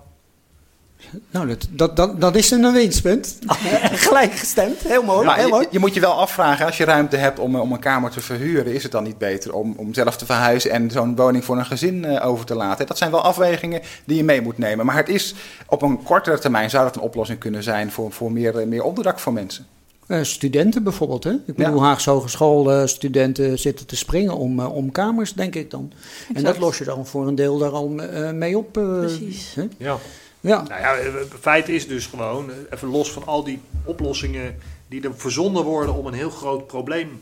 Nou, 1.30 1.46
dat, 1.48 1.66
dat, 1.70 1.96
dat, 1.96 2.20
dat 2.20 2.36
is 2.36 2.50
een 2.50 2.72
winstpunt. 2.72 3.38
Gelijk 4.06 4.32
gestemd. 4.32 4.78
Heel 4.80 5.02
mooi. 5.02 5.26
Maar 5.26 5.36
heel 5.36 5.44
je, 5.46 5.52
mooi. 5.52 5.66
je 5.70 5.78
moet 5.78 5.94
je 5.94 6.00
wel 6.00 6.12
afvragen, 6.12 6.66
als 6.66 6.76
je 6.76 6.84
ruimte 6.84 7.16
hebt 7.16 7.38
om, 7.38 7.56
om 7.56 7.72
een 7.72 7.78
kamer 7.78 8.10
te 8.10 8.20
verhuren, 8.20 8.72
is 8.74 8.82
het 8.82 8.92
dan 8.92 9.04
niet 9.04 9.18
beter 9.18 9.54
om, 9.54 9.74
om 9.76 9.94
zelf 9.94 10.16
te 10.16 10.26
verhuizen 10.26 10.70
en 10.70 10.90
zo'n 10.90 11.16
woning 11.16 11.44
voor 11.44 11.58
een 11.58 11.66
gezin 11.66 12.04
eh, 12.04 12.26
over 12.26 12.46
te 12.46 12.54
laten? 12.54 12.86
Dat 12.86 12.98
zijn 12.98 13.10
wel 13.10 13.22
afwegingen 13.22 13.80
die 14.04 14.16
je 14.16 14.24
mee 14.24 14.40
moet 14.42 14.58
nemen. 14.58 14.86
Maar 14.86 14.96
het 14.96 15.08
is 15.08 15.34
op 15.68 15.82
een 15.82 16.02
kortere 16.02 16.38
termijn 16.38 16.70
zou 16.70 16.84
dat 16.84 16.96
een 16.96 17.02
oplossing 17.02 17.38
kunnen 17.38 17.62
zijn 17.62 17.90
voor, 17.92 18.12
voor 18.12 18.32
meer, 18.32 18.58
eh, 18.58 18.66
meer 18.66 18.82
onderdak 18.82 19.18
voor 19.18 19.32
mensen. 19.32 19.66
Eh, 20.06 20.22
studenten 20.22 20.82
bijvoorbeeld. 20.82 21.24
Hè? 21.24 21.32
Ik 21.46 21.54
bedoel, 21.56 21.82
Haagse 21.82 22.10
Hogeschool 22.10 22.72
eh, 22.72 22.86
studenten 22.86 23.58
zitten 23.58 23.86
te 23.86 23.96
springen 23.96 24.36
om, 24.36 24.60
eh, 24.60 24.74
om 24.74 24.92
kamers, 24.92 25.32
denk 25.34 25.54
ik 25.54 25.70
dan. 25.70 25.92
En 26.34 26.42
dat 26.42 26.58
los 26.58 26.78
je 26.78 26.84
dan 26.84 27.06
voor 27.06 27.26
een 27.26 27.34
deel 27.34 27.58
daar 27.58 27.70
al 27.70 27.94
eh, 28.00 28.30
mee 28.30 28.58
op. 28.58 28.76
eh, 28.76 28.98
Precies. 28.98 29.54
hè? 29.54 29.64
Ja. 29.78 29.96
Ja. 30.40 30.62
Nou 30.62 30.80
ja, 30.80 30.94
het 31.18 31.32
feit 31.40 31.68
is 31.68 31.88
dus 31.88 32.06
gewoon, 32.06 32.50
eh, 32.50 32.56
even 32.70 32.88
los 32.88 33.10
van 33.12 33.26
al 33.26 33.44
die 33.44 33.60
oplossingen 33.84 34.58
die 34.88 35.02
er 35.04 35.10
verzonnen 35.16 35.62
worden 35.64 35.94
om 35.94 36.06
een 36.06 36.14
heel 36.14 36.30
groot 36.30 36.66
probleem 36.66 37.20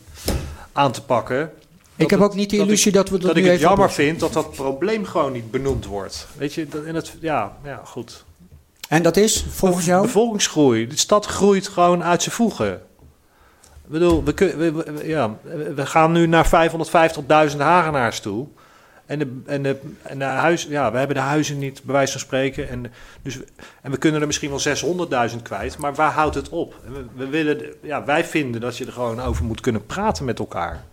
aan 0.73 0.93
te 0.93 1.03
pakken. 1.05 1.51
Ik 1.97 2.11
heb 2.11 2.20
ook 2.20 2.35
niet 2.35 2.51
de 2.51 2.57
illusie 2.57 2.93
dat 2.93 3.09
we 3.09 3.19
dat 3.19 3.27
dat 3.27 3.35
nu 3.35 3.43
ik 3.45 3.51
het 3.51 3.61
jammer 3.61 3.78
oplossen. 3.78 4.05
vind 4.05 4.20
dat 4.20 4.32
dat 4.32 4.51
probleem 4.51 5.05
gewoon 5.05 5.32
niet 5.32 5.51
benoemd 5.51 5.85
wordt. 5.86 6.27
Weet 6.36 6.55
je, 6.55 6.69
dat, 6.69 6.85
en 6.85 6.95
het, 6.95 7.16
ja, 7.20 7.57
ja, 7.65 7.81
goed. 7.85 8.24
En 8.89 9.03
dat 9.03 9.16
is 9.16 9.47
volgens 9.51 9.85
jou? 9.85 10.03
Bevolkingsgroei. 10.03 10.86
De 10.86 10.97
stad 10.97 11.27
groeit 11.27 11.69
gewoon 11.69 12.03
uit 12.05 12.23
zijn 12.23 12.35
voegen. 12.35 12.73
Ik 13.85 13.91
bedoel, 13.91 14.24
we, 14.24 14.32
kun- 14.35 14.57
we, 14.57 14.73
we- 14.73 14.93
we- 14.93 15.07
ja, 15.09 15.36
we 15.74 15.86
gaan 15.86 16.12
nu 16.12 16.27
naar 16.27 16.47
550.000 17.51 17.57
Hagenaars 17.59 18.20
toe. 18.20 18.47
En, 19.07 19.19
de, 19.19 19.43
en, 19.47 19.63
de, 19.63 19.81
en 20.03 20.19
de 20.19 20.25
huis, 20.25 20.65
ja, 20.65 20.93
we 20.93 20.99
hebben 20.99 21.17
de 21.17 21.23
huizen 21.23 21.59
niet, 21.59 21.83
bij 21.83 21.95
wijze 21.95 22.13
van 22.13 22.21
spreken. 22.21 22.69
En, 22.69 22.93
dus, 23.23 23.39
en 23.83 23.91
we 23.91 23.97
kunnen 23.97 24.21
er 24.21 24.27
misschien 24.27 24.51
wel 24.51 25.31
600.000 25.31 25.43
kwijt. 25.43 25.79
Maar 25.79 25.95
waar 25.95 26.13
houdt 26.13 26.35
het 26.35 26.49
op? 26.49 26.75
We 27.15 27.29
willen, 27.29 27.75
ja, 27.83 28.05
wij 28.05 28.25
vinden 28.25 28.61
dat 28.61 28.77
je 28.77 28.87
er 28.87 28.93
gewoon 28.93 29.21
over 29.21 29.45
moet 29.45 29.61
kunnen 29.61 29.87
praten 29.87 30.25
met 30.25 30.39
elkaar. 30.39 30.85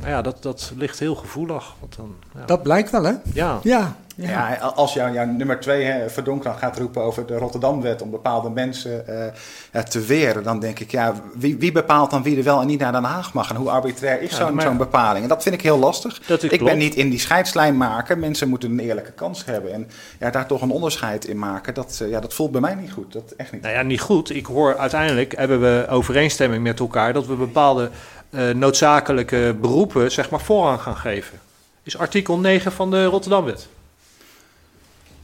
Nou 0.00 0.10
ja, 0.10 0.22
dat, 0.22 0.42
dat 0.42 0.72
ligt 0.76 0.98
heel 0.98 1.14
gevoelig. 1.14 1.74
Want 1.80 1.96
dan, 1.96 2.14
ja. 2.34 2.44
Dat 2.46 2.62
blijkt 2.62 2.90
wel, 2.90 3.04
hè? 3.04 3.12
Ja. 3.32 3.58
Ja. 3.62 3.96
Ja, 4.18 4.54
als 4.56 4.92
jou, 4.94 5.12
jouw 5.12 5.26
nummer 5.26 5.60
twee, 5.60 5.84
hè, 5.84 6.10
Verdonk, 6.10 6.42
dan 6.42 6.54
gaat 6.58 6.78
roepen 6.78 7.02
over 7.02 7.26
de 7.26 7.36
Rotterdamwet 7.38 8.02
om 8.02 8.10
bepaalde 8.10 8.50
mensen 8.50 9.06
eh, 9.08 9.26
eh, 9.72 9.82
te 9.82 10.00
weren, 10.00 10.42
dan 10.42 10.60
denk 10.60 10.78
ik, 10.78 10.90
ja, 10.90 11.14
wie, 11.34 11.56
wie 11.56 11.72
bepaalt 11.72 12.10
dan 12.10 12.22
wie 12.22 12.36
er 12.36 12.42
wel 12.44 12.60
en 12.60 12.66
niet 12.66 12.80
naar 12.80 12.92
Den 12.92 13.04
Haag 13.04 13.32
mag? 13.32 13.50
En 13.50 13.56
hoe 13.56 13.70
arbitrair 13.70 14.20
is 14.22 14.30
Ja, 14.30 14.36
zo'n 14.36 14.54
maar- 14.54 14.64
zo'n 14.64 14.76
bepaling? 14.76 15.22
En 15.22 15.28
dat 15.28 15.42
vind 15.42 15.54
ik 15.54 15.60
heel 15.62 15.78
lastig. 15.78 16.20
Dat 16.26 16.42
ik 16.42 16.48
klopt. 16.48 16.64
ben 16.64 16.78
niet 16.78 16.94
in 16.94 17.10
die 17.10 17.18
scheidslijn 17.18 17.76
maken. 17.76 18.18
Mensen 18.18 18.48
moeten 18.48 18.70
een 18.70 18.78
eerlijke 18.80 19.12
kans 19.12 19.44
hebben. 19.44 19.72
En 19.72 19.88
ja, 20.18 20.30
daar 20.30 20.46
toch 20.46 20.62
een 20.62 20.70
onderscheid 20.70 21.24
in 21.24 21.38
maken, 21.38 21.74
dat, 21.74 21.98
eh, 22.02 22.08
ja, 22.10 22.20
dat 22.20 22.34
voelt 22.34 22.52
bij 22.52 22.60
mij 22.60 22.74
niet 22.74 22.92
goed. 22.92 23.12
Dat 23.12 23.34
echt 23.36 23.52
niet. 23.52 23.62
Nou 23.62 23.74
ja, 23.74 23.82
niet 23.82 24.00
goed. 24.00 24.30
Ik 24.34 24.46
hoor 24.46 24.76
uiteindelijk 24.76 25.36
hebben 25.36 25.60
we 25.60 25.86
overeenstemming 25.90 26.62
met 26.62 26.80
elkaar 26.80 27.12
dat 27.12 27.26
we 27.26 27.34
bepaalde 27.34 27.90
noodzakelijke 28.30 29.56
beroepen 29.60 30.12
zeg 30.12 30.30
maar 30.30 30.40
voorrang 30.40 30.80
gaan 30.80 30.96
geven. 30.96 31.40
Is 31.82 31.98
artikel 31.98 32.38
9 32.38 32.72
van 32.72 32.90
de 32.90 33.04
Rotterdamwet. 33.04 33.68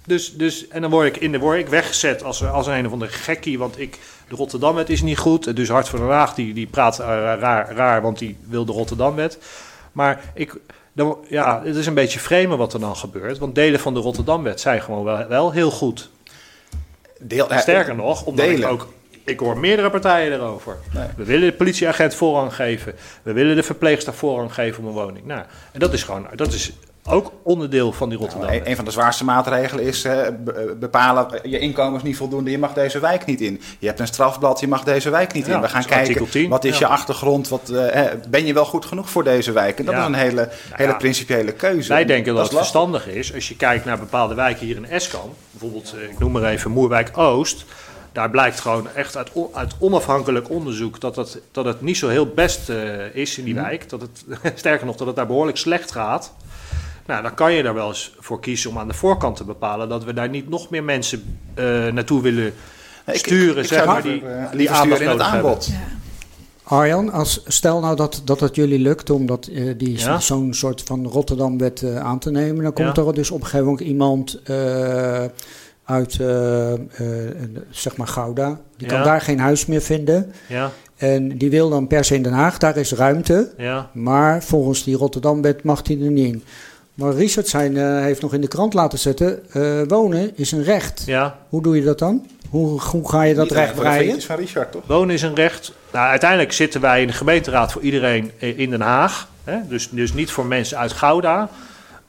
Dus, 0.06 0.36
dus, 0.36 0.68
en 0.68 0.80
dan 0.80 0.90
word 0.90 1.06
ik, 1.06 1.16
in 1.16 1.32
de, 1.32 1.38
word 1.38 1.58
ik 1.58 1.68
weggezet 1.68 2.24
als, 2.24 2.44
als 2.44 2.66
een 2.66 2.86
of 2.86 2.92
andere 2.92 3.10
gekkie, 3.10 3.58
want 3.58 3.80
ik, 3.80 3.98
de 4.28 4.36
Rotterdamwet 4.36 4.90
is 4.90 5.02
niet 5.02 5.18
goed. 5.18 5.56
Dus 5.56 5.68
Hart 5.68 5.88
voor 5.88 5.98
Den 5.98 6.08
Haag 6.08 6.34
die, 6.34 6.54
die 6.54 6.66
praat 6.66 6.98
eh, 6.98 7.06
raar, 7.06 7.72
raar, 7.72 8.02
want 8.02 8.18
die 8.18 8.38
wil 8.48 8.64
de 8.64 8.72
Rotterdamwet. 8.72 9.38
Maar 9.92 10.20
ik, 10.34 10.56
dan, 10.92 11.18
ja, 11.28 11.62
het 11.64 11.76
is 11.76 11.86
een 11.86 11.94
beetje 11.94 12.18
vreemd 12.18 12.56
wat 12.56 12.72
er 12.72 12.80
dan 12.80 12.96
gebeurt. 12.96 13.38
Want 13.38 13.54
delen 13.54 13.80
van 13.80 13.94
de 13.94 14.00
Rotterdamwet 14.00 14.60
zijn 14.60 14.82
gewoon 14.82 15.04
wel, 15.04 15.26
wel 15.26 15.52
heel 15.52 15.70
goed. 15.70 16.10
Deel, 17.18 17.50
eh, 17.50 17.58
Sterker 17.58 17.94
nog, 17.94 18.24
omdat 18.24 18.46
delen. 18.46 18.68
ik 18.68 18.72
ook... 18.72 18.88
Ik 19.24 19.38
hoor 19.38 19.58
meerdere 19.58 19.90
partijen 19.90 20.32
erover. 20.32 20.76
Nee. 20.94 21.06
We 21.16 21.24
willen 21.24 21.50
de 21.50 21.56
politieagent 21.56 22.14
voorrang 22.14 22.54
geven. 22.54 22.94
We 23.22 23.32
willen 23.32 23.56
de 23.56 23.62
verpleegster 23.62 24.14
voorrang 24.14 24.54
geven 24.54 24.82
om 24.82 24.88
een 24.88 24.94
woning. 25.04 25.26
Nou, 25.26 25.42
en 25.72 25.80
dat 25.80 25.92
is 25.92 26.02
gewoon... 26.02 26.26
Dat 26.34 26.52
is 26.52 26.72
ook 27.04 27.32
onderdeel 27.42 27.92
van 27.92 28.08
die 28.08 28.18
Rotterdam. 28.18 28.48
Nou, 28.50 28.60
een, 28.64 28.76
van 28.76 28.84
de 28.84 28.90
zwaarste 28.90 29.24
maatregelen 29.24 29.84
is 29.84 30.02
be- 30.02 30.08
eh, 30.52 30.78
bepalen, 30.78 31.28
je 31.42 31.58
inkomen 31.58 31.96
is 31.96 32.02
niet 32.02 32.16
voldoende, 32.16 32.50
je 32.50 32.58
mag 32.58 32.72
deze 32.72 33.00
wijk 33.00 33.24
niet 33.24 33.40
in. 33.40 33.60
Je 33.78 33.86
hebt 33.86 34.00
een 34.00 34.06
strafblad, 34.06 34.60
je 34.60 34.68
mag 34.68 34.84
deze 34.84 35.10
wijk 35.10 35.32
niet 35.32 35.46
Ja, 35.46 35.54
in. 35.54 35.60
We 35.60 35.68
gaan 35.68 35.80
dat 35.80 35.90
kijken, 35.90 36.28
10, 36.28 36.48
wat 36.50 36.64
is 36.64 36.78
ja. 36.78 36.86
je 36.86 36.92
achtergrond, 36.92 37.48
wat, 37.48 37.68
eh, 37.70 38.02
ben 38.28 38.46
je 38.46 38.52
wel 38.52 38.64
goed 38.64 38.84
genoeg 38.84 39.10
voor 39.10 39.24
deze 39.24 39.52
wijk? 39.52 39.78
En 39.78 39.84
dat 39.84 39.94
Ja. 39.94 40.00
is 40.00 40.06
een 40.06 40.14
hele, 40.14 40.48
hele 40.72 40.90
ja, 40.90 40.96
principiële 40.96 41.52
keuze. 41.52 41.88
Wij 41.88 42.04
denken 42.04 42.34
dat, 42.34 42.42
is 42.44 42.48
het 42.48 42.58
verstandig 42.58 43.08
is, 43.08 43.34
als 43.34 43.48
je 43.48 43.56
kijkt 43.56 43.84
naar 43.84 43.98
bepaalde 43.98 44.34
wijken 44.34 44.66
hier 44.66 44.76
in 44.76 44.86
Eskamp, 44.86 45.34
bijvoorbeeld, 45.50 45.94
eh, 45.96 46.10
ik 46.10 46.18
noem 46.18 46.32
maar 46.32 46.44
even 46.44 46.70
Moerwijk 46.70 47.18
Oost, 47.18 47.64
daar 48.12 48.30
blijkt 48.30 48.60
gewoon 48.60 48.88
echt 48.94 49.16
uit, 49.16 49.28
on- 49.32 49.48
uit 49.52 49.72
onafhankelijk 49.78 50.50
onderzoek 50.50 51.00
dat 51.00 51.16
het, 51.16 51.38
dat 51.52 51.64
het 51.64 51.80
niet 51.80 51.96
zo 51.96 52.08
heel 52.08 52.26
best 52.26 52.68
eh, 52.68 53.14
is 53.14 53.38
in 53.38 53.44
die 53.44 53.54
Mhm. 53.54 53.62
wijk. 53.62 53.88
Dat 53.88 54.00
het, 54.00 54.24
sterker 54.58 54.86
nog, 54.86 54.96
dat 54.96 55.06
het 55.06 55.16
daar 55.16 55.26
behoorlijk 55.26 55.56
slecht 55.58 55.92
gaat. 55.92 56.32
Nou, 57.06 57.22
dan 57.22 57.34
kan 57.34 57.52
je 57.52 57.62
daar 57.62 57.74
wel 57.74 57.88
eens 57.88 58.14
voor 58.18 58.40
kiezen 58.40 58.70
om 58.70 58.78
aan 58.78 58.88
de 58.88 58.94
voorkant 58.94 59.36
te 59.36 59.44
bepalen 59.44 59.88
dat 59.88 60.04
we 60.04 60.12
daar 60.14 60.28
niet 60.28 60.48
nog 60.48 60.70
meer 60.70 60.84
mensen 60.84 61.38
eh, 61.54 61.64
naartoe 61.86 62.22
willen 62.22 62.46
ik- 63.06 63.16
sturen, 63.16 63.62
ik 63.62 63.68
zeg 63.68 63.86
maar, 63.86 64.02
die, 64.02 64.22
eh, 64.26 64.48
die 64.50 64.56
liever 64.56 64.76
aandacht 64.76 64.96
sturen 65.00 65.14
in 65.18 65.24
het 65.24 65.34
aanbod. 65.34 65.68
Arjan, 66.64 67.12
als, 67.12 67.42
stel 67.46 67.80
nou 67.80 67.96
dat, 67.96 68.22
dat 68.24 68.40
het 68.40 68.54
jullie 68.56 68.78
lukt 68.78 69.10
om 69.10 69.26
dat, 69.26 69.44
die, 69.76 69.98
Ja. 69.98 70.20
zo'n 70.20 70.54
soort 70.54 70.82
van 70.82 71.06
Rotterdamwet 71.06 71.82
eh, 71.82 71.96
aan 71.98 72.18
te 72.18 72.30
nemen, 72.30 72.62
dan 72.62 72.72
komt 72.72 72.96
Ja. 72.96 73.02
er 73.02 73.14
dus 73.14 73.30
op 73.30 73.38
een 73.40 73.44
gegeven 73.44 73.66
moment 73.66 73.86
iemand 73.86 74.40
eh, 74.44 75.24
uit 75.92 76.18
eh, 76.20 76.72
eh, 76.72 76.78
zeg 77.70 77.96
maar 77.96 78.06
Gouda. 78.08 78.60
Die 78.76 78.88
kan 78.88 79.02
daar 79.02 79.20
geen 79.20 79.38
huis 79.38 79.66
meer 79.66 79.80
vinden. 79.82 80.32
Ja, 80.48 80.70
En 80.96 81.38
die 81.38 81.50
wil 81.50 81.68
dan 81.70 81.86
per 81.86 82.04
se 82.04 82.14
in 82.14 82.22
Den 82.22 82.32
Haag, 82.32 82.58
daar 82.58 82.76
is 82.76 82.92
ruimte. 82.92 83.52
ja. 83.56 83.88
Maar 83.92 84.42
volgens 84.42 84.84
die 84.84 84.96
Rotterdamwet 84.96 85.62
mag 85.62 85.80
hij 85.86 86.00
er 86.00 86.10
niet 86.10 86.26
in. 86.26 86.44
Maar 86.94 87.12
Richard 87.14 87.48
zijn, 87.48 87.76
eh, 87.76 88.00
heeft 88.00 88.20
nog 88.22 88.34
in 88.34 88.40
de 88.40 88.48
krant 88.48 88.74
laten 88.74 88.98
zetten, 88.98 89.50
eh, 89.52 89.80
wonen 89.88 90.32
is 90.36 90.52
een 90.52 90.62
recht. 90.62 91.02
ja. 91.06 91.36
Hoe 91.48 91.62
doe 91.62 91.76
je 91.76 91.82
dat 91.82 91.98
dan? 91.98 92.26
Hoe, 92.50 92.80
hoe 92.80 93.08
ga 93.08 93.22
je 93.22 93.34
dat 93.34 93.44
Niet 93.44 93.52
recht 93.52 93.74
breien? 93.74 94.22
van 94.22 94.36
Richard, 94.36 94.72
toch? 94.72 94.82
Wonen 94.86 95.14
is 95.14 95.22
een 95.22 95.34
recht. 95.34 95.72
Nou, 95.92 96.08
uiteindelijk 96.08 96.52
zitten 96.52 96.80
wij 96.80 97.00
in 97.00 97.06
de 97.06 97.12
gemeenteraad 97.12 97.72
voor 97.72 97.82
iedereen 97.82 98.30
eh, 98.38 98.58
in 98.58 98.70
Den 98.70 98.80
Haag. 98.80 99.28
Hè? 99.44 99.56
Dus, 99.68 99.88
dus 99.90 100.12
niet 100.12 100.30
voor 100.30 100.46
mensen 100.46 100.78
uit 100.78 100.92
Gouda. 100.92 101.48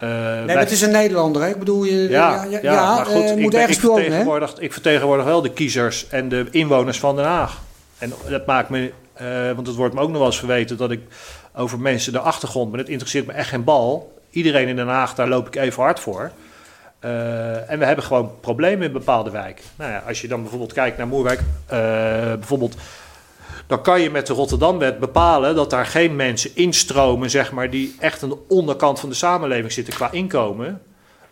Eh, 0.03 0.45
Nee, 0.45 0.55
wij- 0.55 0.65
is 0.65 0.81
een 0.81 0.91
Nederlander, 0.91 1.41
hè? 1.41 1.49
Ik 1.49 1.59
bedoel, 1.59 1.83
je, 1.83 2.09
ja, 2.09 2.45
ja, 2.49 2.59
ja, 2.61 2.95
maar 2.95 3.05
goed, 3.05 3.23
eh, 3.23 3.31
ik, 3.31 3.37
moet 3.37 3.51
ben- 3.51 3.59
ergens 3.59 3.77
ik, 3.77 3.83
toe 3.83 3.89
wonen, 3.91 4.03
hè? 4.05 4.09
vertegenwoordig, 4.11 4.59
ik 4.59 4.73
vertegenwoordig 4.73 5.25
wel 5.25 5.41
de 5.41 5.51
kiezers 5.53 6.07
en 6.09 6.29
de 6.29 6.45
inwoners 6.51 6.99
van 6.99 7.15
Den 7.15 7.25
Haag. 7.25 7.61
En 7.97 8.13
dat 8.29 8.45
maakt 8.45 8.69
me, 8.69 8.91
eh, 9.13 9.27
want 9.55 9.67
het 9.67 9.75
wordt 9.75 9.93
me 9.95 10.01
ook 10.01 10.09
nog 10.09 10.17
wel 10.17 10.25
eens 10.25 10.39
verweten 10.39 10.77
dat 10.77 10.91
ik 10.91 11.01
over 11.55 11.79
mensen 11.79 12.11
de 12.11 12.19
achtergrond, 12.19 12.69
maar 12.69 12.79
het 12.79 12.89
interesseert 12.89 13.25
me 13.25 13.33
echt 13.33 13.49
geen 13.49 13.63
bal. 13.63 14.13
Iedereen 14.29 14.67
in 14.67 14.75
Den 14.75 14.87
Haag, 14.87 15.15
daar 15.15 15.27
loop 15.27 15.47
ik 15.47 15.55
even 15.55 15.83
hard 15.83 15.99
voor. 15.99 16.31
En 17.67 17.79
we 17.79 17.85
hebben 17.85 18.03
gewoon 18.03 18.31
problemen 18.41 18.87
in 18.87 18.93
bepaalde 18.93 19.29
wijken. 19.31 19.63
Nou 19.75 19.91
ja, 19.91 20.03
als 20.07 20.21
je 20.21 20.27
dan 20.27 20.41
bijvoorbeeld 20.41 20.73
kijkt 20.73 20.97
naar 20.97 21.07
Moerwijk, 21.07 21.39
bijvoorbeeld, 22.39 22.75
dan 23.67 23.81
kan 23.81 24.01
je 24.01 24.09
met 24.09 24.27
de 24.27 24.33
Rotterdamwet 24.33 24.99
bepalen 24.99 25.55
dat 25.55 25.69
daar 25.69 25.85
geen 25.85 26.15
mensen 26.15 26.51
instromen, 26.53 27.29
zeg 27.29 27.51
maar, 27.51 27.69
die 27.69 27.95
echt 27.99 28.23
aan 28.23 28.29
de 28.29 28.37
onderkant 28.47 28.99
van 28.99 29.09
de 29.09 29.15
samenleving 29.15 29.71
zitten 29.71 29.93
qua 29.93 30.11
inkomen. 30.11 30.81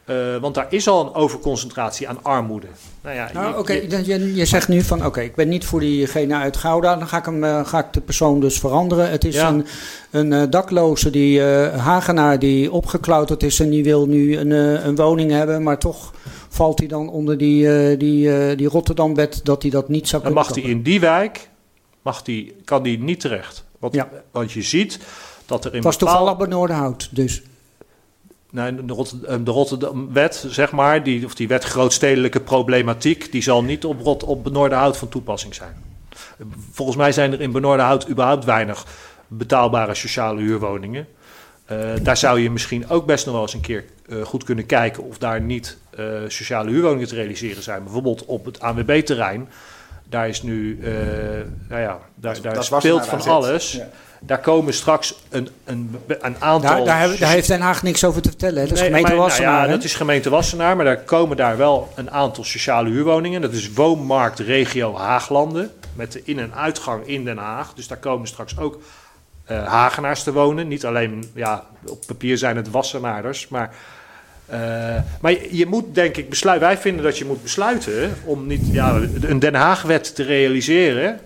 Eh, 0.05 0.15
want 0.41 0.55
daar 0.55 0.65
is 0.69 0.87
al 0.87 1.05
een 1.05 1.13
overconcentratie 1.13 2.09
aan 2.09 2.17
armoede. 2.21 2.67
Nou 3.03 3.15
ja, 3.15 3.29
Nou, 3.33 3.47
je- 3.47 3.57
oké, 3.57 3.73
je- 3.73 3.87
dan- 3.87 4.05
je, 4.05 4.35
je 4.35 4.45
zegt 4.45 4.67
nu 4.67 4.81
van, 4.81 5.05
oké, 5.05 5.21
ik 5.21 5.35
ben 5.35 5.49
niet 5.49 5.65
voor 5.65 5.79
diegene 5.79 6.35
uit 6.35 6.57
Gouda. 6.57 6.95
Dan 6.95 7.07
ga 7.07 7.17
ik, 7.17 7.25
hem, 7.25 7.43
eh, 7.43 7.65
ga 7.65 7.79
ik 7.79 7.93
de 7.93 8.01
persoon 8.01 8.39
dus 8.39 8.59
veranderen. 8.59 9.09
Het 9.09 9.25
is 9.25 9.35
Ja. 9.35 9.47
een, 9.49 9.65
een 10.11 10.33
eh, 10.33 10.43
dakloze, 10.49 11.09
die 11.09 11.41
Hagenaar, 11.41 12.39
die 12.39 12.71
opgeklauterd 12.71 13.43
is 13.43 13.59
en 13.59 13.69
die 13.69 13.83
wil 13.83 14.05
nu 14.07 14.37
een, 14.37 14.51
een 14.87 14.95
woning 14.95 15.31
hebben. 15.31 15.63
Maar 15.63 15.77
toch 15.79 16.13
valt 16.49 16.79
hij 16.79 16.87
dan 16.87 17.09
onder 17.09 17.37
die, 17.37 17.97
die, 17.97 18.55
die 18.55 18.67
Rotterdamwet 18.67 19.39
dat 19.43 19.61
hij 19.61 19.71
dat 19.71 19.89
niet 19.89 20.07
zou 20.07 20.23
dan 20.23 20.31
kunnen 20.31 20.47
mag 20.47 20.53
die 20.55 20.63
kopen. 20.63 20.77
in 20.77 20.83
die 20.83 20.99
wijk, 20.99 21.49
mag 22.01 22.21
die, 22.21 22.55
kan 22.65 22.83
die 22.83 22.99
niet 22.99 23.19
terecht. 23.19 23.63
Want, 23.79 23.93
Ja. 23.93 24.09
want 24.31 24.51
je 24.51 24.61
ziet 24.61 24.99
dat 25.45 25.65
er 25.65 25.69
in 25.71 25.75
Het 25.75 25.85
was 25.85 25.97
bepaalde- 25.97 26.17
toevallig 26.19 26.39
bij 26.39 26.57
Noorderhout, 26.57 27.09
dus. 27.11 27.41
nee, 28.49 28.85
de, 28.85 28.93
Rotterdam, 28.93 29.43
de 29.43 29.51
Rotterdam-wet, 29.51 30.45
zeg 30.49 30.71
maar, 30.71 31.03
die, 31.03 31.25
of 31.25 31.35
die 31.35 31.47
wet 31.47 31.63
grootstedelijke 31.63 32.39
problematiek, 32.39 33.31
die 33.31 33.41
zal 33.41 33.63
niet 33.63 33.85
op, 33.85 34.01
Rot, 34.01 34.23
op 34.23 34.51
Noorderhout 34.51 34.97
van 34.97 35.09
toepassing 35.09 35.53
zijn. 35.55 35.75
Volgens 36.71 36.97
mij 36.97 37.11
zijn 37.11 37.31
er 37.31 37.41
in 37.41 37.51
Benoorderhout 37.51 38.09
überhaupt 38.09 38.45
weinig 38.45 38.85
betaalbare 39.27 39.95
sociale 39.95 40.41
huurwoningen. 40.41 41.07
Eh, 41.65 41.77
daar 42.01 42.17
zou 42.17 42.39
je 42.39 42.51
misschien 42.51 42.89
ook 42.89 43.05
best 43.05 43.25
nog 43.25 43.33
wel 43.33 43.43
eens 43.43 43.53
een 43.53 43.61
keer 43.61 43.85
eh, 44.09 44.21
goed 44.21 44.43
kunnen 44.43 44.65
kijken 44.65 45.03
of 45.03 45.17
daar 45.17 45.41
niet 45.41 45.77
eh, 45.89 46.05
sociale 46.27 46.69
huurwoningen 46.69 47.07
te 47.07 47.15
realiseren 47.15 47.63
zijn. 47.63 47.83
Bijvoorbeeld 47.83 48.25
op 48.25 48.45
het 48.45 48.59
ANWB-terrein. 48.59 49.49
Daar 50.11 50.27
is 50.27 50.41
nu, 50.41 50.79
eh, 50.83 50.91
nou 51.69 51.81
ja, 51.81 51.99
daar, 52.15 52.41
daar 52.41 52.63
speelt 52.63 53.05
van 53.05 53.21
alles. 53.21 53.71
Ja. 53.71 53.87
Daar 54.23 54.39
komen 54.39 54.73
straks 54.73 55.15
een, 55.29 55.49
een, 55.65 55.95
een 56.07 56.35
aantal... 56.39 56.59
Daar, 56.75 56.85
daar, 56.85 56.99
hebben- 56.99 57.19
daar 57.19 57.29
heeft 57.31 57.47
Den 57.47 57.61
Haag 57.61 57.83
niks 57.83 58.03
over 58.03 58.21
te 58.21 58.29
vertellen. 58.29 58.61
hè? 58.61 58.67
Dat 58.67 58.71
is 58.73 58.79
Nee, 58.79 58.87
gemeente 58.87 59.07
maar, 59.09 59.17
nou 59.17 59.29
Wassenaar. 59.29 59.65
ja, 59.65 59.71
dat 59.75 59.83
is 59.83 59.95
gemeente 59.95 60.29
Wassenaar, 60.29 60.75
maar 60.75 60.85
daar 60.85 60.97
komen 60.97 61.37
daar 61.37 61.57
wel 61.57 61.91
een 61.95 62.11
aantal 62.11 62.43
sociale 62.43 62.89
huurwoningen. 62.89 63.41
Dat 63.41 63.53
is 63.53 63.73
woonmarkt 63.73 64.39
regio 64.39 64.97
Haaglanden, 64.97 65.71
met 65.95 66.11
de 66.11 66.21
in- 66.25 66.39
en 66.39 66.53
uitgang 66.55 67.07
in 67.07 67.25
Den 67.25 67.37
Haag. 67.37 67.73
Dus 67.73 67.87
daar 67.87 67.97
komen 67.97 68.27
straks 68.27 68.57
ook 68.59 68.81
eh, 69.45 69.65
Hagenaars 69.67 70.23
te 70.23 70.33
wonen. 70.33 70.67
Niet 70.67 70.85
alleen, 70.85 71.31
ja, 71.35 71.63
op 71.85 71.99
papier 72.07 72.37
zijn 72.37 72.55
het 72.55 72.69
Wassenaarders, 72.71 73.47
maar... 73.47 73.73
eh, 74.51 75.01
maar 75.21 75.35
je, 75.55 75.65
moet 75.65 75.95
denk 75.95 76.17
ik 76.17 76.29
besluiten. 76.29 76.67
Wij 76.67 76.77
vinden 76.77 77.03
dat 77.03 77.17
je 77.17 77.25
moet 77.25 77.43
besluiten 77.43 78.13
om 78.25 78.47
niet 78.47 78.67
ja, 78.71 78.99
een 79.21 79.39
Den 79.39 79.53
Haag-wet 79.53 80.15
te 80.15 80.23
realiseren. 80.23 81.19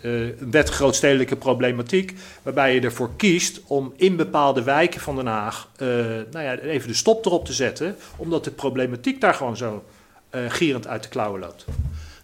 eh, 0.00 0.12
een 0.20 0.50
wet 0.50 0.68
grootstedelijke 0.68 1.36
problematiek. 1.36 2.14
Waarbij 2.42 2.74
je 2.74 2.80
ervoor 2.80 3.10
kiest 3.16 3.60
om 3.66 3.92
in 3.96 4.16
bepaalde 4.16 4.62
wijken 4.62 5.00
van 5.00 5.16
Den 5.16 5.26
Haag. 5.26 5.68
eh, 5.76 5.86
nou 6.30 6.44
ja, 6.44 6.58
even 6.58 6.88
de 6.88 6.94
stop 6.94 7.26
erop 7.26 7.44
te 7.44 7.52
zetten. 7.52 7.96
Omdat 8.16 8.44
de 8.44 8.50
problematiek 8.50 9.20
daar 9.20 9.34
gewoon 9.34 9.56
zo 9.56 9.84
gierend 10.48 10.86
uit 10.86 11.02
de 11.02 11.08
klauwen 11.08 11.40
loopt. 11.40 11.64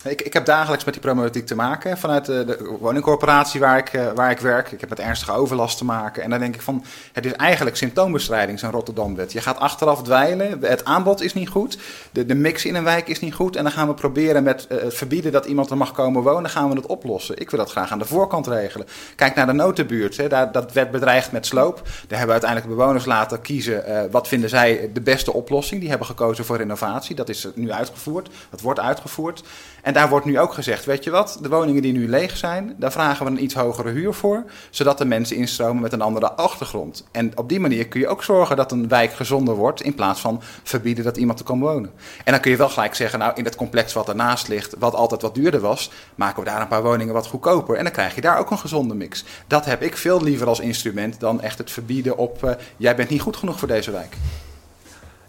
Ik, 0.04 0.22
ik 0.22 0.32
heb 0.32 0.44
dagelijks 0.44 0.84
met 0.84 0.94
die 0.94 1.02
problematiek 1.02 1.46
te 1.46 1.54
maken 1.54 1.98
vanuit 1.98 2.24
de, 2.24 2.44
de 2.44 2.76
woningcorporatie 2.80 3.60
waar 3.60 3.78
ik, 3.78 3.88
eh, 3.88 4.06
waar 4.14 4.30
ik 4.30 4.38
werk. 4.38 4.72
Ik 4.72 4.80
heb 4.80 4.88
met 4.88 4.98
ernstige 4.98 5.32
overlast 5.32 5.78
te 5.78 5.84
maken. 5.84 6.22
En 6.22 6.30
dan 6.30 6.38
denk 6.38 6.54
ik 6.54 6.62
van, 6.62 6.84
het 7.12 7.26
is 7.26 7.32
eigenlijk 7.32 7.76
symptoombestrijding, 7.76 8.58
zo'n 8.58 8.70
Rotterdam-wet. 8.70 9.32
Je 9.32 9.40
gaat 9.40 9.58
achteraf 9.58 10.02
dweilen, 10.02 10.58
het 10.60 10.84
aanbod 10.84 11.22
is 11.22 11.34
niet 11.34 11.48
goed, 11.48 11.78
de, 12.10 12.26
de 12.26 12.34
mix 12.34 12.64
in 12.64 12.74
een 12.74 12.84
wijk 12.84 13.08
is 13.08 13.20
niet 13.20 13.34
goed. 13.34 13.56
En 13.56 13.62
dan 13.62 13.72
gaan 13.72 13.88
we 13.88 13.94
proberen 13.94 14.42
met 14.42 14.66
eh, 14.66 14.76
verbieden 14.88 15.32
dat 15.32 15.46
iemand 15.46 15.70
er 15.70 15.76
mag 15.76 15.92
komen 15.92 16.22
wonen, 16.22 16.50
gaan 16.50 16.68
we 16.68 16.76
het 16.76 16.86
oplossen. 16.86 17.38
Ik 17.38 17.50
wil 17.50 17.58
dat 17.58 17.70
graag 17.70 17.90
aan 17.90 17.98
de 17.98 18.04
voorkant 18.04 18.46
regelen. 18.46 18.86
Kijk 19.16 19.34
naar 19.34 19.46
de 19.46 19.52
notenbuurt, 19.52 20.16
hè, 20.16 20.28
daar, 20.28 20.52
dat 20.52 20.72
werd 20.72 20.90
bedreigd 20.90 21.32
met 21.32 21.46
sloop. 21.46 21.82
Daar 21.84 22.18
hebben 22.18 22.36
uiteindelijk 22.40 22.76
bewoners 22.76 23.04
laten 23.04 23.40
kiezen, 23.40 23.84
eh, 23.84 24.02
wat 24.10 24.28
vinden 24.28 24.48
zij 24.48 24.90
de 24.92 25.00
beste 25.00 25.32
oplossing. 25.32 25.80
Die 25.80 25.88
hebben 25.88 26.06
gekozen 26.06 26.44
voor 26.44 26.56
renovatie, 26.56 27.14
dat 27.14 27.28
is 27.28 27.48
nu 27.54 27.72
uitgevoerd, 27.72 28.28
dat 28.50 28.60
wordt 28.60 28.80
uitgevoerd. 28.80 29.42
En 29.88 29.94
daar 29.94 30.08
wordt 30.08 30.26
nu 30.26 30.38
ook 30.38 30.52
gezegd, 30.52 30.84
weet 30.84 31.04
je 31.04 31.10
wat, 31.10 31.38
de 31.42 31.48
woningen 31.48 31.82
die 31.82 31.92
nu 31.92 32.08
leeg 32.08 32.36
zijn, 32.36 32.74
daar 32.78 32.92
vragen 32.92 33.26
we 33.26 33.30
een 33.30 33.42
iets 33.42 33.54
hogere 33.54 33.90
huur 33.90 34.14
voor, 34.14 34.44
zodat 34.70 34.98
de 34.98 35.04
mensen 35.04 35.36
instromen 35.36 35.82
met 35.82 35.92
een 35.92 36.00
andere 36.00 36.32
achtergrond. 36.32 37.04
En 37.12 37.32
op 37.34 37.48
die 37.48 37.60
manier 37.60 37.88
kun 37.88 38.00
je 38.00 38.08
ook 38.08 38.24
zorgen 38.24 38.56
dat 38.56 38.72
een 38.72 38.88
wijk 38.88 39.12
gezonder 39.12 39.54
wordt, 39.54 39.82
in 39.82 39.94
plaats 39.94 40.20
van 40.20 40.42
verbieden 40.62 41.04
dat 41.04 41.16
iemand 41.16 41.38
er 41.38 41.44
kan 41.44 41.60
wonen. 41.60 41.90
En 42.24 42.32
dan 42.32 42.40
kun 42.40 42.50
je 42.50 42.56
wel 42.56 42.68
gelijk 42.68 42.94
zeggen, 42.94 43.18
nou 43.18 43.32
in 43.34 43.44
het 43.44 43.56
complex 43.56 43.92
wat 43.92 44.08
ernaast 44.08 44.48
ligt, 44.48 44.74
wat 44.78 44.94
altijd 44.94 45.22
wat 45.22 45.34
duurder 45.34 45.60
was, 45.60 45.90
maken 46.14 46.42
we 46.42 46.48
daar 46.48 46.60
een 46.60 46.68
paar 46.68 46.82
woningen 46.82 47.14
wat 47.14 47.26
goedkoper. 47.26 47.76
En 47.76 47.84
dan 47.84 47.92
krijg 47.92 48.14
je 48.14 48.20
daar 48.20 48.38
ook 48.38 48.50
een 48.50 48.58
gezonde 48.58 48.94
mix. 48.94 49.24
Dat 49.46 49.64
heb 49.64 49.82
ik 49.82 49.96
veel 49.96 50.22
liever 50.22 50.46
als 50.46 50.60
instrument 50.60 51.20
dan 51.20 51.40
echt 51.40 51.58
het 51.58 51.70
verbieden 51.70 52.16
op, 52.16 52.44
eh, 52.44 52.54
jij 52.76 52.96
bent 52.96 53.08
niet 53.08 53.20
goed 53.20 53.36
genoeg 53.36 53.58
voor 53.58 53.68
deze 53.68 53.90
wijk. 53.90 54.16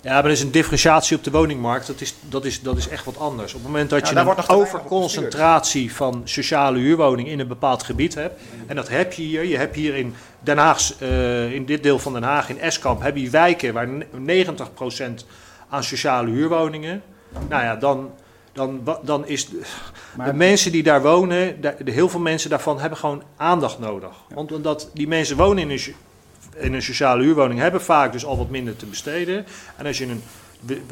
Ja, 0.02 0.14
maar 0.14 0.26
er 0.26 0.32
is 0.32 0.42
een 0.42 0.52
differentiatie 0.52 1.18
op 1.18 1.24
de 1.24 1.32
woningmarkt. 1.32 1.88
Dat 1.88 2.02
is, 2.02 2.16
dat 2.22 2.46
is, 2.46 2.62
dat 2.62 2.78
is 2.78 2.88
echt 2.88 3.06
wat 3.06 3.18
anders. 3.18 3.54
Op 3.54 3.60
het 3.60 3.68
moment 3.72 3.90
dat 3.90 4.10
Ja, 4.10 4.22
je 4.24 4.30
een 4.30 4.48
overconcentratie 4.48 5.94
van 5.94 6.22
sociale 6.24 6.78
huurwoningen 6.78 7.32
in 7.32 7.40
een 7.40 7.48
bepaald 7.48 7.84
gebied 7.84 8.16
hebt. 8.16 8.42
En 8.68 8.76
dat 8.76 8.90
heb 8.90 9.14
je 9.14 9.22
hier. 9.22 9.46
Je 9.46 9.58
hebt 9.58 9.76
hier 9.76 9.96
in 9.96 10.16
Den 10.40 10.58
Haag, 10.58 10.94
eh, 11.00 11.54
in 11.54 11.66
dit 11.66 11.84
deel 11.84 12.00
van 12.00 12.14
Den 12.14 12.24
Haag, 12.24 12.50
in 12.50 12.60
Eskamp, 12.60 13.02
heb 13.02 13.18
je 13.18 13.30
wijken 13.30 13.74
waar 13.74 13.88
ne- 13.88 14.06
90% 14.12 15.26
aan 15.70 15.84
sociale 15.84 16.30
huurwoningen. 16.30 17.02
Nou 17.50 17.64
ja, 17.64 17.76
dan, 17.76 18.12
dan, 18.54 18.82
dan 19.04 19.28
is 19.28 19.50
de, 19.50 19.62
de 20.26 20.34
mensen 20.34 20.72
die 20.72 20.84
daar 20.84 21.02
wonen, 21.02 21.62
de, 21.62 21.92
heel 21.92 22.10
veel 22.10 22.20
mensen 22.20 22.50
daarvan 22.50 22.80
hebben 22.80 22.98
gewoon 22.98 23.24
aandacht 23.38 23.80
nodig. 23.80 24.16
Want 24.34 24.52
omdat 24.52 24.90
die 24.94 25.08
mensen 25.08 25.38
wonen 25.38 25.64
in 25.64 25.70
een, 25.70 25.96
in 26.60 26.74
een 26.74 26.82
sociale 26.82 27.24
huurwoning, 27.24 27.60
hebben 27.60 27.82
vaak 27.82 28.12
dus 28.12 28.26
al 28.26 28.38
wat 28.38 28.50
minder 28.50 28.76
te 28.76 28.86
besteden. 28.86 29.46
En 29.78 29.86
als 29.86 29.98
je 29.98 30.06
een, 30.06 30.24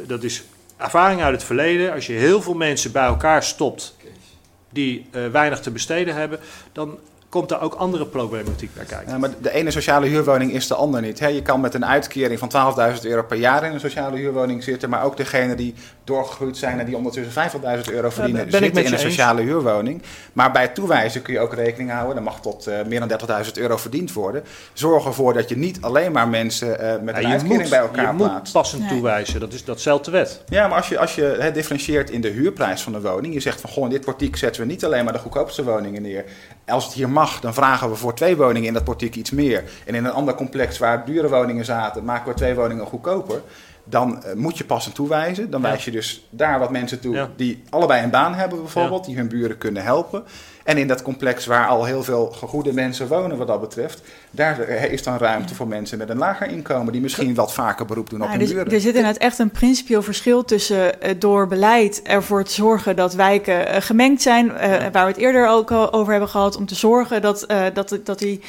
dat 0.08 0.24
is 0.24 0.44
ervaring 0.78 1.22
uit 1.22 1.34
het 1.34 1.44
verleden, 1.44 1.94
als 1.94 2.08
je 2.08 2.14
heel 2.14 2.42
veel 2.42 2.54
mensen 2.54 2.92
bij 2.92 3.06
elkaar 3.06 3.44
stopt 3.44 3.96
die 4.70 5.06
eh, 5.12 5.28
weinig 5.28 5.60
te 5.60 5.72
besteden 5.72 6.16
hebben, 6.16 6.40
dan 6.72 6.98
komt 7.30 7.50
daar 7.50 7.62
ook 7.62 7.74
andere 7.74 8.06
problematiek 8.06 8.74
bij 8.74 8.86
kijken. 8.86 9.12
Ja, 9.12 9.18
maar 9.18 9.30
de 9.42 9.52
ene 9.52 9.72
sociale 9.72 10.06
huurwoning 10.08 10.52
is 10.52 10.68
de 10.68 10.76
ander 10.76 11.02
niet. 11.02 11.20
Hè? 11.20 11.28
Je 11.28 11.42
kan 11.42 11.60
met 11.62 11.74
een 11.74 11.86
uitkering 11.86 12.40
van 12.40 12.52
12.000 12.96 13.02
euro 13.02 13.24
per 13.24 13.38
jaar 13.38 13.64
in 13.66 13.74
een 13.74 13.80
sociale 13.80 14.18
huurwoning 14.18 14.64
zitten, 14.64 14.90
maar 14.90 15.04
ook 15.04 15.18
degene 15.18 15.56
die 15.56 15.74
doorgegroeid 16.04 16.58
zijn 16.58 16.80
en 16.80 16.86
die 16.86 16.96
ondertussen 16.96 17.50
50.000 17.52 17.94
euro 17.94 18.10
verdienen, 18.10 18.50
ben 18.50 18.64
ik 18.64 18.64
zitten 18.64 18.74
met 18.74 18.76
in 18.76 18.82
je 18.84 18.88
een 18.88 18.94
eens. 18.94 19.02
sociale 19.02 19.42
huurwoning. 19.42 20.02
Maar 20.34 20.52
bij 20.52 20.68
toewijzen 20.68 21.22
kun 21.22 21.34
je 21.34 21.40
ook 21.40 21.54
rekening 21.54 21.92
houden, 21.92 22.16
er 22.18 22.24
mag 22.24 22.42
tot 22.42 22.68
eh, 22.68 22.78
meer 22.88 23.08
dan 23.08 23.44
30.000 23.46 23.52
euro 23.54 23.78
verdiend 23.78 24.14
worden. 24.14 24.44
Zorg 24.74 25.06
ervoor 25.06 25.34
dat 25.34 25.50
je 25.50 25.58
niet 25.58 25.82
alleen 25.82 26.12
maar 26.12 26.28
mensen 26.28 26.80
eh, 26.80 27.02
met 27.02 27.16
Ja, 27.16 27.22
een 27.22 27.28
je 27.28 27.34
uitkering 27.34 27.62
moet, 27.62 27.70
bij 27.70 27.80
elkaar 27.80 28.08
je 28.08 28.12
moet 28.18 28.28
plaatst. 28.28 28.54
passend 28.54 28.82
Nee. 28.82 28.90
toewijzen, 28.90 29.40
dat 29.40 29.54
is 29.54 29.64
dat 29.66 29.80
stelt 29.80 30.06
de 30.06 30.12
wet. 30.12 30.42
Ja, 30.50 30.68
maar 30.68 30.78
als 30.78 30.88
je, 30.90 31.00
als 31.00 31.16
je 31.16 31.36
hè, 31.40 31.52
differentieert 31.52 32.10
in 32.10 32.22
de 32.22 32.30
huurprijs 32.30 32.82
van 32.82 32.92
de 32.94 33.02
woning, 33.02 33.34
je 33.34 33.40
zegt 33.40 33.62
van 33.62 33.70
goh, 33.70 33.84
in 33.84 33.90
dit 33.90 34.06
portiek 34.06 34.36
zetten 34.36 34.62
we 34.62 34.68
niet 34.68 34.86
alleen 34.86 35.04
maar 35.04 35.14
de 35.14 35.20
goedkoopste 35.20 35.64
woningen 35.64 36.02
neer. 36.02 36.26
Als 36.66 36.86
het 36.86 36.94
hier 36.94 37.10
mag, 37.18 37.40
dan 37.40 37.54
vragen 37.54 37.90
we 37.90 37.96
voor 37.96 38.14
twee 38.16 38.36
woningen 38.38 38.68
in 38.68 38.74
dat 38.74 38.84
portiek 38.84 39.16
iets 39.16 39.32
meer. 39.32 39.64
En 39.86 39.96
in 39.96 40.06
een 40.06 40.12
ander 40.12 40.36
complex 40.36 40.78
waar 40.78 41.06
dure 41.06 41.30
woningen 41.30 41.66
zaten, 41.66 42.04
maken 42.04 42.30
we 42.32 42.34
twee 42.38 42.56
woningen 42.56 42.86
goedkoper. 42.86 43.42
Dan 43.84 44.24
eh, 44.24 44.34
moet 44.36 44.58
je 44.58 44.66
passend 44.66 44.96
toewijzen. 44.96 45.50
Dan 45.50 45.62
Ja. 45.62 45.68
wijs 45.68 45.86
je 45.86 45.92
dus 45.92 46.28
daar 46.30 46.60
wat 46.60 46.72
mensen 46.72 47.00
toe 47.00 47.16
Ja. 47.16 47.30
die 47.36 47.64
allebei 47.70 48.04
een 48.04 48.10
baan 48.10 48.34
hebben 48.34 48.60
bijvoorbeeld, 48.60 49.06
die 49.06 49.16
hun 49.16 49.28
buren 49.28 49.58
kunnen 49.58 49.84
helpen. 49.84 50.24
En 50.68 50.78
in 50.78 50.88
dat 50.88 51.02
complex 51.02 51.46
waar 51.46 51.68
al 51.68 51.86
heel 51.86 52.04
veel 52.04 52.32
gegoede 52.32 52.74
mensen 52.74 53.08
wonen 53.08 53.38
wat 53.38 53.48
dat 53.48 53.62
betreft, 53.62 54.02
daar 54.32 54.60
is 54.70 55.04
dan 55.04 55.18
ruimte 55.18 55.56
voor 55.56 55.68
mensen 55.68 55.98
met 55.98 56.10
een 56.10 56.18
lager 56.18 56.48
inkomen 56.48 56.92
die 56.92 57.02
misschien 57.02 57.36
wat 57.36 57.54
vaker 57.54 57.86
beroep 57.86 58.10
doen 58.10 58.22
op 58.22 58.26
Ja, 58.26 58.32
hun 58.32 58.42
er, 58.42 58.48
buren. 58.48 58.72
er 58.72 58.80
zit 58.80 58.96
inderdaad 58.96 59.22
echt 59.22 59.40
een 59.40 59.50
principieel 59.50 60.02
verschil 60.02 60.46
tussen 60.46 61.02
eh, 61.02 61.16
door 61.20 61.48
beleid 61.48 62.02
ervoor 62.02 62.44
te 62.44 62.52
zorgen 62.52 62.96
dat 62.96 63.14
wijken 63.14 63.68
eh, 63.68 63.82
gemengd 63.82 64.22
zijn, 64.22 64.52
eh, 64.52 64.70
waar 64.92 65.06
we 65.06 65.12
het 65.12 65.18
eerder 65.18 65.48
ook 65.48 65.72
al 65.72 65.94
over 65.94 66.12
hebben 66.12 66.30
gehad, 66.30 66.58
om 66.58 66.66
te 66.66 66.76
zorgen 66.76 67.22
dat, 67.22 67.46
dat, 67.74 68.00
dat, 68.04 68.20
die, 68.20 68.42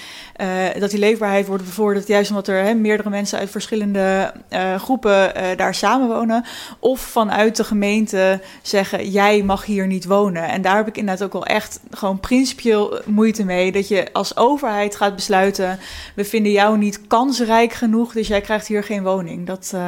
dat 0.79 0.91
die 0.91 0.99
leefbaarheid 0.99 1.47
wordt 1.47 1.65
bevorderd, 1.65 2.07
juist 2.07 2.31
omdat 2.31 2.49
er 2.49 2.77
meerdere 2.77 3.11
mensen 3.11 3.39
uit 3.39 3.51
verschillende 3.51 4.33
groepen 4.79 5.33
daar 5.57 5.75
samenwonen. 5.75 6.45
Of 6.79 7.01
vanuit 7.01 7.57
de 7.57 7.65
gemeente 7.65 8.41
zeggen, 8.63 9.11
jij 9.11 9.43
mag 9.43 9.65
hier 9.65 9.87
niet 9.87 10.05
wonen. 10.05 10.43
En 10.49 10.63
daar 10.63 10.77
heb 10.77 10.89
ik 10.89 10.97
inderdaad 10.97 11.25
ook 11.25 11.33
wel 11.33 11.47
echt 11.47 11.81
gewoon 11.91 12.08
principieel 12.17 13.01
moeite 13.07 13.45
mee, 13.45 13.73
dat 13.73 13.89
je 13.89 14.13
als 14.13 14.37
overheid 14.37 14.97
gaat 14.97 15.15
besluiten, 15.15 15.79
we 16.15 16.25
vinden 16.25 16.53
jou 16.53 16.79
niet 16.79 17.07
kansrijk 17.07 17.73
genoeg, 17.73 18.13
dus 18.13 18.29
jij 18.29 18.41
krijgt 18.41 18.67
hier 18.67 18.85
geen 18.85 19.03
woning. 19.03 19.47
Dat, 19.47 19.71
eh, 19.75 19.81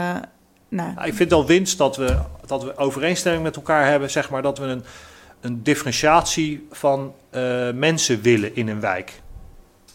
nou, 0.69 0.93
Nou, 0.95 1.07
ik 1.07 1.15
vind 1.15 1.33
al 1.33 1.47
winst 1.47 1.79
dat 1.79 1.97
we, 1.97 2.19
dat 2.47 2.65
we 2.65 2.77
overeenstemming 2.77 3.43
met 3.43 3.57
elkaar 3.57 3.87
hebben, 3.87 4.11
zeg 4.11 4.31
maar, 4.31 4.43
dat 4.43 4.59
we 4.59 4.65
een, 4.65 4.85
een 5.41 5.63
differentiatie 5.63 6.67
van 6.71 7.15
eh, 7.31 7.71
mensen 7.75 8.21
willen 8.23 8.57
in 8.57 8.69
een 8.69 8.81
wijk. 8.81 9.20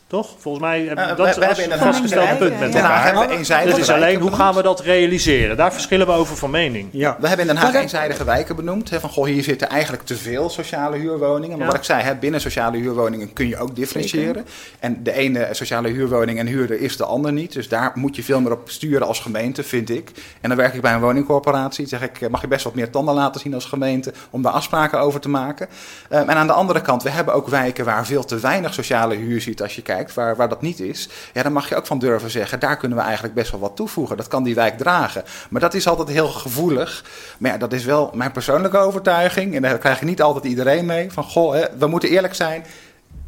Toch? 0.07 0.35
Volgens 0.37 0.63
mij 0.63 0.77
hebben 0.79 0.95
we 0.95 1.01
Eh, 1.11 1.17
dat 1.17 1.35
we- 1.35 1.45
hebben 1.45 1.79
vastgestelde 1.79 2.25
Wijken, 2.27 2.47
punt 2.47 2.59
met. 2.59 2.71
Den 2.71 2.81
Haag 2.83 3.03
hebben 3.03 3.27
we 3.27 3.33
eenzijdige 3.35 3.69
Het 3.71 3.81
is 3.81 3.87
wijken 3.87 4.05
alleen 4.07 4.19
hoe 4.21 4.31
gaan 4.31 4.55
we 4.55 4.61
dat 4.61 4.79
realiseren? 4.79 5.57
Daar 5.57 5.73
verschillen 5.73 6.07
we 6.07 6.13
over 6.13 6.37
van 6.37 6.49
mening. 6.49 6.89
Ja. 6.91 7.17
We 7.19 7.27
hebben 7.27 7.47
in 7.47 7.53
Den 7.53 7.63
Haag 7.63 7.73
eenzijdige 7.73 8.23
wijken 8.23 8.55
benoemd. 8.55 8.89
Hè, 8.89 8.99
van 8.99 9.09
goh, 9.09 9.25
hier 9.25 9.43
zitten 9.43 9.69
eigenlijk 9.69 10.03
te 10.03 10.15
veel 10.15 10.49
sociale 10.49 10.97
huurwoningen. 10.97 11.49
Maar 11.57 11.59
Ja. 11.59 11.71
wat 11.71 11.75
ik 11.75 11.83
zei, 11.83 12.01
hè, 12.03 12.15
binnen 12.15 12.41
sociale 12.41 12.77
huurwoningen 12.77 13.33
kun 13.33 13.47
je 13.47 13.57
ook 13.57 13.75
differentiëren. 13.75 14.45
En 14.79 15.03
de 15.03 15.11
ene 15.13 15.47
sociale 15.51 15.87
huurwoning 15.89 16.39
en 16.39 16.47
huurder 16.47 16.79
is 16.81 16.97
de 16.97 17.05
ander 17.05 17.31
niet. 17.33 17.53
Dus 17.53 17.67
daar 17.69 17.91
moet 17.95 18.15
je 18.15 18.23
veel 18.23 18.41
meer 18.41 18.51
op 18.51 18.69
sturen 18.69 19.07
als 19.07 19.19
gemeente, 19.19 19.63
vind 19.63 19.89
ik. 19.89 20.11
En 20.41 20.49
dan 20.49 20.57
werk 20.57 20.73
ik 20.73 20.81
bij 20.81 20.93
een 20.93 21.01
woningcorporatie. 21.01 21.87
Zeg 21.87 22.01
ik, 22.01 22.21
eh, 22.21 22.29
mag 22.29 22.41
je 22.41 22.47
best 22.47 22.63
wat 22.63 22.75
meer 22.75 22.89
tanden 22.89 23.13
laten 23.15 23.41
zien 23.41 23.53
als 23.53 23.65
gemeente 23.65 24.13
om 24.29 24.41
daar 24.41 24.51
afspraken 24.53 24.99
over 24.99 25.19
te 25.19 25.29
maken. 25.29 25.67
Eh, 26.09 26.19
en 26.19 26.29
aan 26.29 26.47
de 26.47 26.53
andere 26.53 26.81
kant, 26.81 27.03
we 27.03 27.09
hebben 27.09 27.33
ook 27.33 27.47
wijken 27.47 27.85
waar 27.85 28.05
veel 28.05 28.23
te 28.25 28.39
weinig 28.39 28.73
sociale 28.73 29.15
huur 29.15 29.41
ziet 29.41 29.61
als 29.61 29.75
je 29.75 29.81
kijkt, 29.81 30.04
waar, 30.13 30.35
waar 30.35 30.49
dat 30.49 30.61
niet 30.61 30.79
is. 30.79 31.09
Ja, 31.33 31.43
dan 31.43 31.53
mag 31.53 31.69
je 31.69 31.75
ook 31.75 31.85
van 31.85 31.99
durven 31.99 32.29
zeggen, 32.29 32.59
daar 32.59 32.77
kunnen 32.77 32.97
we 32.97 33.03
eigenlijk 33.03 33.33
best 33.33 33.51
wel 33.51 33.59
wat 33.59 33.75
toevoegen. 33.75 34.17
Dat 34.17 34.27
kan 34.27 34.43
die 34.43 34.55
wijk 34.55 34.77
dragen. 34.77 35.23
Maar 35.49 35.61
dat 35.61 35.73
is 35.73 35.87
altijd 35.87 36.07
heel 36.07 36.27
gevoelig. 36.27 37.05
Maar 37.37 37.51
ja, 37.51 37.57
dat 37.57 37.73
is 37.73 37.85
wel 37.85 38.11
mijn 38.13 38.31
persoonlijke 38.31 38.77
overtuiging. 38.77 39.55
En 39.55 39.61
daar 39.61 39.77
krijg 39.77 39.99
je 39.99 40.05
niet 40.05 40.21
altijd 40.21 40.45
iedereen 40.45 40.85
mee. 40.85 41.11
Van 41.11 41.23
goh, 41.23 41.53
hè, 41.53 41.63
we 41.77 41.87
moeten 41.87 42.09
eerlijk 42.09 42.33
zijn. 42.35 42.63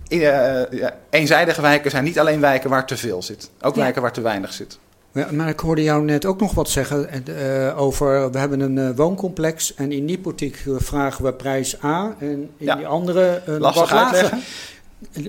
In, 0.08 0.22
eh, 0.22 0.80
ja, 0.80 0.94
eenzijdige 1.10 1.62
wijken 1.62 1.92
zijn 1.92 2.04
niet 2.04 2.20
alleen 2.20 2.40
wijken 2.40 2.70
waar 2.70 2.86
te 2.86 2.98
veel 2.98 3.24
zit. 3.24 3.50
Ook 3.62 3.76
Ja. 3.76 3.82
wijken 3.82 4.02
waar 4.02 4.12
te 4.14 4.22
weinig 4.22 4.54
zit. 4.54 4.80
Ja, 5.12 5.28
maar 5.32 5.48
ik 5.50 5.60
hoorde 5.60 5.84
jou 5.84 6.04
net 6.04 6.26
ook 6.26 6.40
nog 6.40 6.54
wat 6.54 6.70
zeggen 6.70 7.10
eh, 7.26 7.82
over. 7.82 8.32
We 8.32 8.38
hebben 8.40 8.60
een 8.60 8.78
eh, 8.78 8.90
wooncomplex 8.96 9.74
en 9.76 9.92
in 9.92 10.06
die 10.06 10.20
boutique 10.20 10.72
eh, 10.72 10.76
vragen 10.80 11.24
we 11.24 11.34
prijs 11.34 11.84
A 11.84 12.16
en 12.20 12.28
in 12.30 12.50
Ja. 12.58 12.76
die 12.76 12.88
andere 12.88 13.42
eh, 13.46 13.58
Lastig 13.58 13.90
wat 13.90 14.00
lager. 14.00 14.38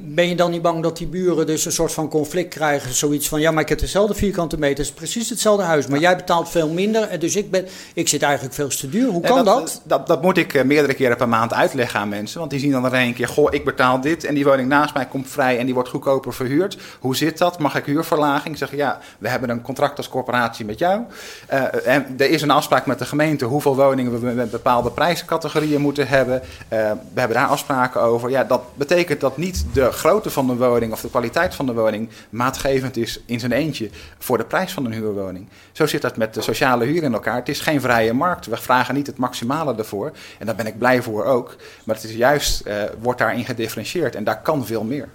Ben 0.03 0.29
je 0.29 0.35
dan 0.35 0.51
niet 0.51 0.63
bang 0.63 0.83
dat 0.83 0.97
die 0.97 1.07
buren 1.07 1.47
dus 1.47 1.65
een 1.65 1.73
soort 1.73 1.93
van 1.93 2.09
conflict 2.09 2.55
krijgen? 2.55 2.95
Zoiets 2.95 3.29
van, 3.29 3.41
ja, 3.41 3.51
maar 3.51 3.63
ik 3.63 3.69
heb 3.69 3.79
dezelfde 3.79 4.15
vierkante 4.15 4.59
meter, 4.59 4.79
het 4.79 4.87
is 4.87 4.93
precies 4.93 5.31
hetzelfde 5.31 5.63
huis, 5.63 5.87
maar 5.87 5.99
jij 5.99 6.17
betaalt 6.17 6.49
veel 6.49 6.69
minder, 6.69 7.03
en 7.03 7.21
dus 7.21 7.37
ik, 7.37 7.51
ben, 7.51 7.67
ik 7.95 8.09
zit 8.09 8.23
eigenlijk 8.23 8.55
veel 8.55 8.69
te 8.69 8.89
duur. 8.89 9.09
Hoe 9.11 9.23
kan 9.23 9.45
dat? 9.45 9.83
dat? 9.85 10.07
Dat 10.07 10.23
moet 10.23 10.37
ik 10.37 10.55
eh, 10.55 10.65
meerdere 10.65 10.95
keren 10.95 11.17
per 11.17 11.29
maand 11.29 11.53
uitleggen 11.53 12.01
aan 12.01 12.09
mensen. 12.09 12.39
Want 12.39 12.51
die 12.51 12.61
zien 12.61 12.71
dan 12.71 12.87
in 12.87 12.93
één 12.93 13.15
keer, 13.15 13.29
goh, 13.29 13.53
ik 13.53 13.65
betaal 13.65 14.01
dit 14.01 14.25
en 14.25 14.35
die 14.35 14.45
woning 14.45 14.69
naast 14.69 14.95
mij 14.95 15.07
komt 15.07 15.29
vrij 15.29 15.59
en 15.59 15.65
die 15.65 15.75
wordt 15.75 15.89
goedkoper 15.89 16.35
verhuurd. 16.35 16.79
Hoe 17.01 17.17
zit 17.17 17.39
dat? 17.39 17.59
Mag 17.59 17.77
ik 17.77 17.85
huurverlaging? 17.85 18.55
Ik 18.55 18.59
zeg, 18.59 18.77
ja, 18.77 19.01
we 19.19 19.29
hebben 19.29 19.51
een 19.51 19.63
contract 19.63 19.97
als 19.97 20.09
corporatie 20.09 20.65
met 20.65 20.79
jou. 20.79 21.03
Eh, 21.47 21.87
en 21.87 22.15
er 22.19 22.31
is 22.31 22.43
een 22.43 22.51
afspraak 22.51 22.87
met 22.87 22.99
de 22.99 23.05
gemeente 23.05 23.45
hoeveel 23.45 23.77
woningen 23.77 24.21
we 24.21 24.27
met 24.27 24.51
bepaalde 24.51 24.91
prijscategorieën 24.91 25.81
moeten 25.81 26.09
hebben. 26.09 26.43
Eh, 26.69 26.79
we 27.13 27.21
hebben 27.21 27.37
daar 27.37 27.49
afspraken 27.49 28.01
over. 28.01 28.31
Ja, 28.31 28.45
dat 28.45 28.63
betekent 28.75 29.21
dat 29.21 29.37
niet 29.37 29.58
de 29.73 29.93
grootte 29.93 30.31
van 30.31 30.47
de 30.47 30.57
woning 30.57 30.93
of 30.93 31.01
de 31.01 31.11
kwaliteit 31.11 31.55
van 31.55 31.67
de 31.67 31.73
woning 31.73 32.09
maatgevend 32.31 32.97
is 32.97 33.21
in 33.27 33.41
zijn 33.41 33.53
eentje 33.53 33.91
voor 34.19 34.39
de 34.39 34.45
prijs 34.45 34.73
van 34.73 34.85
een 34.85 34.93
huurwoning. 34.93 35.49
Zo 35.73 35.87
zit 35.87 36.03
dat 36.03 36.17
met 36.17 36.35
de 36.35 36.41
sociale 36.41 36.85
huur 36.85 37.03
in 37.03 37.13
elkaar. 37.13 37.37
Het 37.37 37.49
is 37.49 37.61
geen 37.61 37.81
vrije 37.81 38.13
markt. 38.13 38.47
We 38.47 38.57
vragen 38.57 38.95
niet 38.95 39.07
het 39.07 39.17
maximale 39.17 39.75
ervoor. 39.75 40.13
En 40.39 40.47
daar 40.47 40.55
ben 40.55 40.67
ik 40.67 40.79
blij 40.79 41.03
voor 41.03 41.25
ook. 41.25 41.57
Maar 41.85 41.95
het 41.95 42.05
is 42.05 42.15
juist, 42.15 42.61
eh, 42.61 42.83
wordt 43.01 43.19
daarin 43.19 43.45
gedifferentieerd. 43.45 44.15
En 44.15 44.25
daar 44.25 44.43
kan 44.43 44.67
veel 44.67 44.85
meer. 44.85 45.09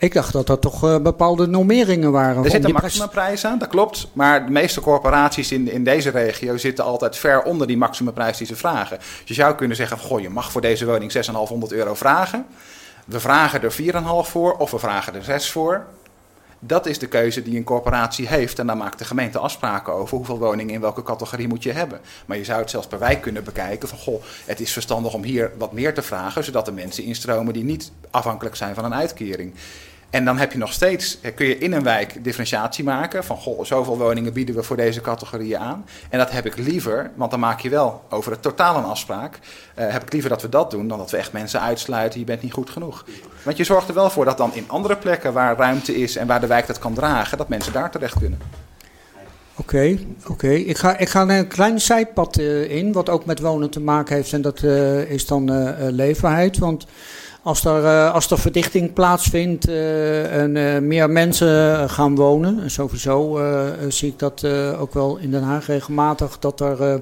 Ik 0.00 0.14
dacht 0.14 0.32
dat 0.32 0.48
er 0.48 0.58
toch 0.58 0.84
eh, 0.84 0.98
bepaalde 0.98 1.46
normeringen 1.46 2.12
waren. 2.12 2.44
Er 2.44 2.50
zit 2.50 2.64
een 2.64 2.72
maximumprijs 2.72 3.44
aan, 3.44 3.58
dat 3.58 3.68
klopt. 3.68 4.08
Maar 4.12 4.46
de 4.46 4.52
meeste 4.52 4.80
corporaties 4.80 5.52
in, 5.52 5.70
in 5.70 5.84
deze 5.84 6.10
regio 6.10 6.56
zitten 6.56 6.84
altijd 6.84 7.16
ver 7.16 7.42
onder 7.42 7.66
die 7.66 7.76
maximumprijs 7.76 8.38
die 8.38 8.46
ze 8.46 8.56
vragen. 8.56 8.98
Dus 8.98 9.22
je 9.24 9.34
zou 9.34 9.54
kunnen 9.54 9.76
zeggen, 9.76 9.98
goh, 9.98 10.20
je 10.20 10.30
mag 10.30 10.52
voor 10.52 10.60
deze 10.60 10.86
woning 10.86 11.12
6,500 11.12 11.72
euro 11.72 11.94
vragen. 11.94 12.46
We 13.04 13.20
vragen 13.20 13.62
er 13.62 13.72
4,5 13.72 14.30
voor 14.30 14.56
of 14.56 14.70
we 14.70 14.78
vragen 14.78 15.14
er 15.14 15.24
6 15.24 15.50
voor. 15.50 15.86
Dat 16.60 16.86
is 16.86 16.98
de 16.98 17.06
keuze 17.06 17.42
die 17.42 17.56
een 17.56 17.64
corporatie 17.64 18.28
heeft. 18.28 18.58
En 18.58 18.66
dan 18.66 18.78
maakt 18.78 18.98
de 18.98 19.04
gemeente 19.04 19.38
afspraken 19.38 19.92
over 19.92 20.16
hoeveel 20.16 20.38
woningen 20.38 20.74
in 20.74 20.80
welke 20.80 21.02
categorie 21.02 21.48
moet 21.48 21.62
je 21.62 21.72
hebben. 21.72 22.00
Maar 22.26 22.36
je 22.36 22.44
zou 22.44 22.60
het 22.60 22.70
zelfs 22.70 22.86
per 22.86 22.98
wijk 22.98 23.20
kunnen 23.20 23.44
bekijken 23.44 23.88
van 23.88 23.98
goh, 23.98 24.22
het 24.46 24.60
is 24.60 24.72
verstandig 24.72 25.14
om 25.14 25.22
hier 25.22 25.50
wat 25.58 25.72
meer 25.72 25.94
te 25.94 26.02
vragen, 26.02 26.44
zodat 26.44 26.64
de 26.64 26.72
mensen 26.72 27.04
instromen 27.04 27.52
die 27.52 27.64
niet 27.64 27.92
afhankelijk 28.10 28.56
zijn 28.56 28.74
van 28.74 28.84
een 28.84 28.94
uitkering. 28.94 29.54
En 30.10 30.24
dan 30.24 30.38
heb 30.38 30.52
je 30.52 30.58
nog 30.58 30.72
steeds, 30.72 31.18
eh, 31.20 31.34
kun 31.34 31.46
je 31.46 31.58
in 31.58 31.72
een 31.72 31.82
wijk 31.82 32.24
differentiatie 32.24 32.84
maken 32.84 33.24
van 33.24 33.36
goh, 33.36 33.64
zoveel 33.64 33.98
woningen 33.98 34.32
bieden 34.32 34.54
we 34.54 34.62
voor 34.62 34.76
deze 34.76 35.00
categorieën 35.00 35.58
aan. 35.58 35.84
En 36.10 36.18
dat 36.18 36.30
heb 36.30 36.46
ik 36.46 36.56
liever, 36.56 37.10
want 37.14 37.30
dan 37.30 37.40
maak 37.40 37.60
je 37.60 37.68
wel 37.68 38.02
over 38.08 38.32
het 38.32 38.42
totaal 38.42 38.76
een 38.76 38.84
afspraak. 38.84 39.38
Eh, 39.74 39.90
heb 39.90 40.02
ik 40.02 40.12
liever 40.12 40.30
dat 40.30 40.42
we 40.42 40.48
dat 40.48 40.70
doen 40.70 40.88
dan 40.88 40.98
dat 40.98 41.10
we 41.10 41.16
echt 41.16 41.32
mensen 41.32 41.60
uitsluiten, 41.60 42.20
je 42.20 42.26
bent 42.26 42.42
niet 42.42 42.52
goed 42.52 42.70
genoeg. 42.70 43.04
Want 43.42 43.56
je 43.56 43.64
zorgt 43.64 43.88
er 43.88 43.94
wel 43.94 44.10
voor 44.10 44.24
dat 44.24 44.36
dan 44.36 44.54
in 44.54 44.64
andere 44.68 44.96
plekken 44.96 45.32
waar 45.32 45.56
ruimte 45.56 45.96
is 45.96 46.16
en 46.16 46.26
waar 46.26 46.40
de 46.40 46.46
wijk 46.46 46.66
dat 46.66 46.78
kan 46.78 46.94
dragen, 46.94 47.38
dat 47.38 47.48
mensen 47.48 47.72
daar 47.72 47.90
terecht 47.90 48.18
kunnen. 48.18 48.38
Oké, 49.56 49.98
oké. 50.26 50.50
Ik, 50.50 50.78
ga, 50.78 50.96
ik 50.96 51.08
ga 51.08 51.28
een 51.28 51.48
klein 51.48 51.80
zijpad 51.80 52.38
eh, 52.38 52.70
in, 52.70 52.92
wat 52.92 53.08
ook 53.08 53.24
met 53.24 53.40
wonen 53.40 53.70
te 53.70 53.80
maken 53.80 54.16
heeft. 54.16 54.32
En 54.32 54.42
dat 54.42 54.62
is 55.08 55.26
dan 55.26 55.74
leefbaarheid. 55.90 56.58
Want 56.58 56.86
als 57.48 57.64
er, 57.64 57.84
eh, 57.84 58.14
als 58.14 58.30
er 58.30 58.38
verdichting 58.38 58.92
plaatsvindt 58.92 59.68
eh, 59.68 60.42
en 60.42 60.56
eh, 60.56 60.80
meer 60.80 61.10
mensen 61.10 61.90
gaan 61.90 62.14
wonen, 62.14 62.62
en 62.62 62.70
sowieso 62.70 63.40
zie 63.88 64.08
ik 64.08 64.18
dat 64.18 64.44
ook 64.78 64.94
wel 64.94 65.16
in 65.16 65.30
Den 65.30 65.42
Haag 65.42 65.66
regelmatig, 65.66 66.38
dat 66.38 66.60
er 66.60 67.00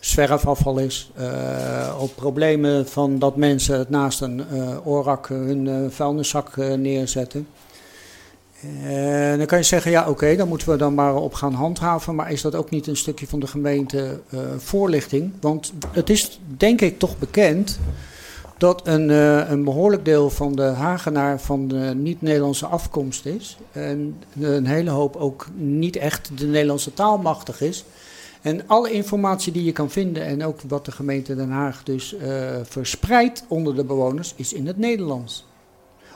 zwerfafval 0.00 0.78
is. 0.78 1.10
eh, 1.14 1.94
op 1.98 2.14
problemen 2.14 2.88
van 2.88 3.18
dat 3.18 3.36
mensen 3.36 3.86
naast 3.88 4.20
een 4.20 4.42
oorak 4.84 5.28
hun 5.28 5.90
vuilniszak 5.90 6.56
neerzetten. 6.56 7.46
En 8.84 9.38
dan 9.38 9.46
kan 9.46 9.58
je 9.58 9.64
zeggen, 9.64 9.90
ja 9.90 10.08
oké, 10.08 10.36
dan 10.36 10.48
moeten 10.48 10.68
we 10.68 10.76
dan 10.76 10.94
maar 10.94 11.14
op 11.14 11.34
gaan 11.34 11.52
handhaven. 11.52 12.14
Maar 12.14 12.32
is 12.32 12.42
dat 12.42 12.54
ook 12.54 12.70
niet 12.70 12.86
een 12.86 12.96
stukje 12.96 13.26
van 13.26 13.40
de 13.40 13.46
gemeente 13.46 14.20
voorlichting? 14.56 15.32
Want 15.40 15.72
het 15.92 16.10
is 16.10 16.40
denk 16.56 16.80
ik 16.80 16.98
toch 16.98 17.18
bekend 17.18 17.78
dat 18.58 18.86
een, 18.86 19.10
eh, 19.10 19.50
een 19.50 19.64
behoorlijk 19.64 20.04
deel 20.04 20.30
van 20.30 20.56
de 20.56 20.62
Hagenaar 20.62 21.40
van 21.40 21.68
de 21.68 21.92
niet-Nederlandse 21.94 22.66
afkomst 22.66 23.26
is. 23.26 23.56
En 23.72 24.16
een 24.40 24.66
hele 24.66 24.90
hoop 24.90 25.16
ook 25.16 25.46
niet 25.54 25.96
echt 25.96 26.38
de 26.38 26.46
Nederlandse 26.46 26.94
taal 26.94 27.18
machtig 27.18 27.60
is. 27.60 27.84
En 28.44 28.62
alle 28.66 28.90
informatie 28.90 29.52
die 29.52 29.64
je 29.64 29.72
kan 29.72 29.90
vinden 29.90 30.24
en 30.24 30.44
ook 30.44 30.60
wat 30.68 30.84
de 30.84 30.92
gemeente 30.92 31.34
Den 31.34 31.50
Haag 31.50 31.82
dus 31.82 32.16
eh, 32.16 32.56
verspreidt 32.62 33.44
onder 33.48 33.74
de 33.74 33.84
bewoners 33.84 34.32
is 34.36 34.52
in 34.52 34.66
het 34.66 34.78
Nederlands. 34.78 35.46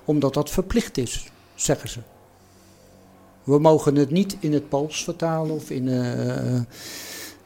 Omdat 0.04 0.34
dat 0.34 0.50
verplicht 0.50 0.98
is, 0.98 1.30
zeggen 1.54 1.88
ze. 1.88 1.98
We 3.44 3.58
mogen 3.58 3.96
het 3.96 4.10
niet 4.10 4.36
in 4.40 4.52
het 4.52 4.68
Pools 4.68 5.04
vertalen 5.04 5.54
of 5.54 5.70
in 5.70 5.88
eh, 5.88 6.60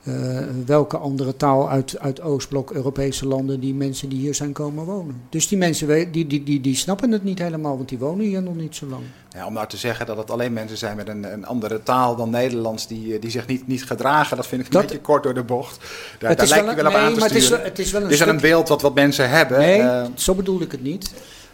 eh, 0.04 0.38
welke 0.66 0.96
andere 0.96 1.36
taal 1.36 1.70
uit, 1.70 1.98
uit 1.98 2.20
Oostblok 2.20 2.70
Europese 2.70 3.26
landen 3.26 3.60
die 3.60 3.74
mensen 3.74 4.08
die 4.08 4.18
hier 4.18 4.34
zijn 4.34 4.52
komen 4.52 4.84
wonen. 4.84 5.20
Dus 5.28 5.48
die 5.48 5.58
mensen 5.58 6.12
die, 6.12 6.26
die, 6.26 6.42
die, 6.42 6.60
die 6.60 6.76
snappen 6.76 7.10
het 7.12 7.24
niet 7.24 7.38
helemaal, 7.38 7.76
want 7.76 7.88
die 7.88 7.98
wonen 7.98 8.26
hier 8.26 8.42
nog 8.42 8.54
niet 8.54 8.76
zo 8.76 8.86
lang. 8.86 9.02
Ja, 9.34 9.46
om 9.46 9.52
nou 9.52 9.66
te 9.66 9.76
zeggen 9.76 10.06
dat 10.06 10.16
het 10.16 10.30
alleen 10.30 10.52
mensen 10.52 10.78
zijn 10.78 10.96
met 10.96 11.08
een, 11.08 11.32
een 11.32 11.46
andere 11.46 11.82
taal 11.82 12.16
dan 12.16 12.30
Nederlands 12.30 12.86
die, 12.86 13.14
eh, 13.14 13.20
die 13.20 13.30
zich 13.30 13.46
niet, 13.46 13.66
niet 13.66 13.84
gedragen, 13.84 14.36
dat 14.36 14.46
vind 14.46 14.60
ik 14.60 14.66
een 14.66 14.72
Dat- 14.72 14.82
beetje 14.82 15.00
kort 15.00 15.22
door 15.22 15.34
de 15.34 15.42
bocht. 15.42 15.78
Daar, 16.18 16.30
Het 16.30 16.38
daar 16.38 16.48
lijkt 16.48 16.64
wel 16.64 16.74
je 16.76 16.82
wel 16.82 16.90
op 16.90 16.96
aan 16.98 17.12
te 17.12 17.18
maar 17.18 17.28
het 17.28 17.36
is 17.38 17.44
sturen. 17.44 17.64
het 17.64 17.78
is 17.78 17.90
wel 17.92 18.02
een 18.02 18.10
is 18.10 18.20
een 18.20 18.40
beeld 18.40 18.68
wat, 18.68 18.82
wat 18.82 18.94
mensen 18.94 19.30
hebben. 19.30 19.58
Nee, 19.58 19.80
eh, 19.80 20.04
zo 20.14 20.34
bedoel 20.34 20.60
ik 20.60 20.72
het 20.72 20.82
niet. 20.82 21.12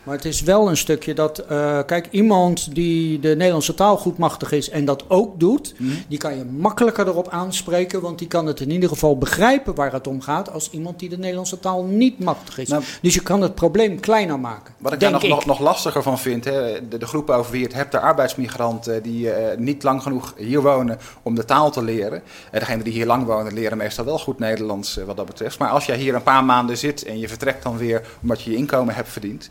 Maar 0.08 0.16
het 0.16 0.26
is 0.26 0.40
wel 0.42 0.68
een 0.68 0.76
stukje 0.76 1.14
dat, 1.14 1.38
eh, 1.38 1.78
kijk, 1.86 2.08
iemand 2.10 2.74
die 2.74 3.20
de 3.20 3.28
Nederlandse 3.36 3.74
taal 3.74 3.96
goed 3.96 4.18
machtig 4.18 4.52
is 4.52 4.70
en 4.70 4.84
dat 4.84 5.04
ook 5.08 5.40
doet, 5.40 5.74
Mhm. 5.78 5.92
die 6.08 6.18
kan 6.18 6.36
je 6.36 6.44
makkelijker 6.44 7.06
erop 7.06 7.28
aanspreken, 7.28 8.00
want 8.00 8.18
die 8.18 8.28
kan 8.28 8.46
het 8.46 8.60
in 8.60 8.70
ieder 8.70 8.88
geval 8.88 9.18
begrijpen 9.18 9.74
waar 9.74 9.92
het 9.92 10.06
om 10.06 10.20
gaat, 10.20 10.52
als 10.52 10.70
iemand 10.70 10.98
die 10.98 11.08
de 11.08 11.18
Nederlandse 11.18 11.60
taal 11.60 11.84
niet 11.84 12.18
machtig 12.18 12.58
is. 12.58 12.68
Nou, 12.68 12.82
dus 13.02 13.14
je 13.14 13.22
kan 13.22 13.40
het 13.42 13.54
probleem 13.54 14.00
kleiner 14.00 14.40
maken. 14.40 14.74
Wat 14.78 14.92
ik 14.92 15.00
daar 15.00 15.10
nog, 15.10 15.22
nog, 15.28 15.46
nog 15.46 15.60
lastiger 15.60 16.02
van 16.02 16.18
vind, 16.18 16.44
hè, 16.44 16.88
de, 16.88 16.98
de 16.98 17.06
groep 17.06 17.30
over 17.30 17.52
wie 17.52 17.62
het 17.64 17.74
hebt, 17.74 17.92
de 17.92 18.00
arbeidsmigranten 18.00 19.02
die 19.02 19.30
eh, 19.30 19.58
niet 19.58 19.82
lang 19.82 20.02
genoeg 20.02 20.34
hier 20.36 20.62
wonen 20.62 20.98
om 21.22 21.34
de 21.34 21.44
taal 21.44 21.70
te 21.70 21.82
leren. 21.82 22.22
En 22.50 22.58
degenen 22.58 22.84
die 22.84 22.92
hier 22.92 23.06
lang 23.06 23.26
wonen 23.26 23.52
leren 23.54 23.78
meestal 23.78 24.04
wel 24.04 24.18
goed 24.18 24.38
Nederlands 24.38 24.98
eh, 24.98 25.04
wat 25.04 25.16
dat 25.16 25.26
betreft. 25.26 25.58
Maar 25.58 25.70
als 25.70 25.86
jij 25.86 25.96
hier 25.96 26.14
een 26.14 26.22
paar 26.22 26.44
maanden 26.44 26.78
zit 26.78 27.04
en 27.04 27.18
je 27.18 27.28
vertrekt 27.28 27.62
dan 27.62 27.76
weer 27.76 28.02
omdat 28.22 28.42
je 28.42 28.50
je 28.50 28.56
inkomen 28.56 28.94
hebt 28.94 29.08
verdiend, 29.08 29.48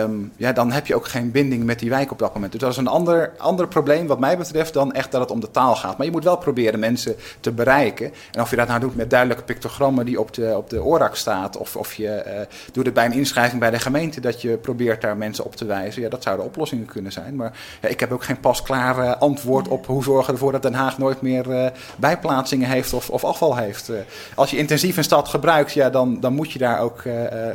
ehm, 0.00 0.12
ja, 0.36 0.52
dan 0.52 0.72
heb 0.72 0.86
je 0.86 0.94
ook 0.94 1.06
geen 1.06 1.30
binding 1.30 1.64
met 1.64 1.78
die 1.78 1.90
wijk 1.90 2.10
op 2.10 2.18
dat 2.18 2.34
moment. 2.34 2.52
Dus 2.52 2.60
dat 2.60 2.70
is 2.70 2.76
een 2.76 2.86
ander, 2.86 3.32
ander 3.38 3.68
probleem 3.68 4.06
wat 4.06 4.18
mij 4.18 4.38
betreft 4.38 4.72
dan 4.72 4.92
echt 4.92 5.12
dat 5.12 5.20
het 5.20 5.30
om 5.30 5.40
de 5.40 5.50
taal 5.50 5.76
gaat. 5.76 5.96
Maar 5.96 6.06
je 6.06 6.12
moet 6.12 6.24
wel 6.24 6.36
proberen 6.36 6.80
mensen 6.80 7.16
te 7.40 7.52
bereiken. 7.52 8.12
En 8.32 8.40
of 8.40 8.50
je 8.50 8.56
dat 8.56 8.68
nou 8.68 8.80
doet 8.80 8.96
met 8.96 9.10
duidelijke 9.10 9.44
pictogrammen 9.44 10.04
die 10.04 10.20
op 10.20 10.34
de, 10.34 10.56
op 10.56 10.70
de 10.70 10.82
ORAC 10.82 11.16
staat, 11.16 11.56
of, 11.56 11.76
of 11.76 11.94
je 11.94 12.08
eh, 12.08 12.46
doet 12.72 12.84
het 12.84 12.94
bij 12.94 13.04
een 13.04 13.12
inschrijving 13.12 13.60
bij 13.60 13.70
de 13.70 13.78
gemeente 13.78 14.20
dat 14.20 14.42
je 14.42 14.56
probeert 14.56 15.00
daar 15.00 15.16
mensen 15.16 15.44
op 15.44 15.56
te 15.56 15.64
wijzen. 15.64 16.02
Ja, 16.02 16.08
dat 16.08 16.22
zouden 16.22 16.46
oplossingen 16.46 16.86
kunnen 16.86 17.12
zijn. 17.12 17.36
Maar 17.36 17.52
ja, 17.82 17.88
ik 17.88 18.00
heb 18.00 18.12
ook 18.12 18.24
geen 18.24 18.40
pasklaar 18.40 19.16
antwoord 19.16 19.68
op 19.68 19.86
hoe 19.86 20.02
zorgen 20.02 20.26
we 20.26 20.32
ervoor 20.32 20.52
dat 20.52 20.62
Den 20.62 20.74
Haag 20.74 20.98
nooit 20.98 21.20
meer 21.20 21.50
eh, 21.50 21.70
bijplaatsingen 21.96 22.68
heeft 22.68 22.92
of, 22.92 23.10
of 23.10 23.24
afval 23.24 23.56
heeft. 23.56 23.88
Eh, 23.88 23.96
als 24.34 24.50
je 24.50 24.56
intensief 24.56 24.96
een 24.96 25.04
stad 25.04 25.28
gebruikt, 25.28 25.72
ja, 25.72 25.90
dan, 25.90 26.20
dan 26.20 26.34
moet 26.34 26.52
je 26.52 26.58
daar 26.58 26.80
ook 26.80 27.02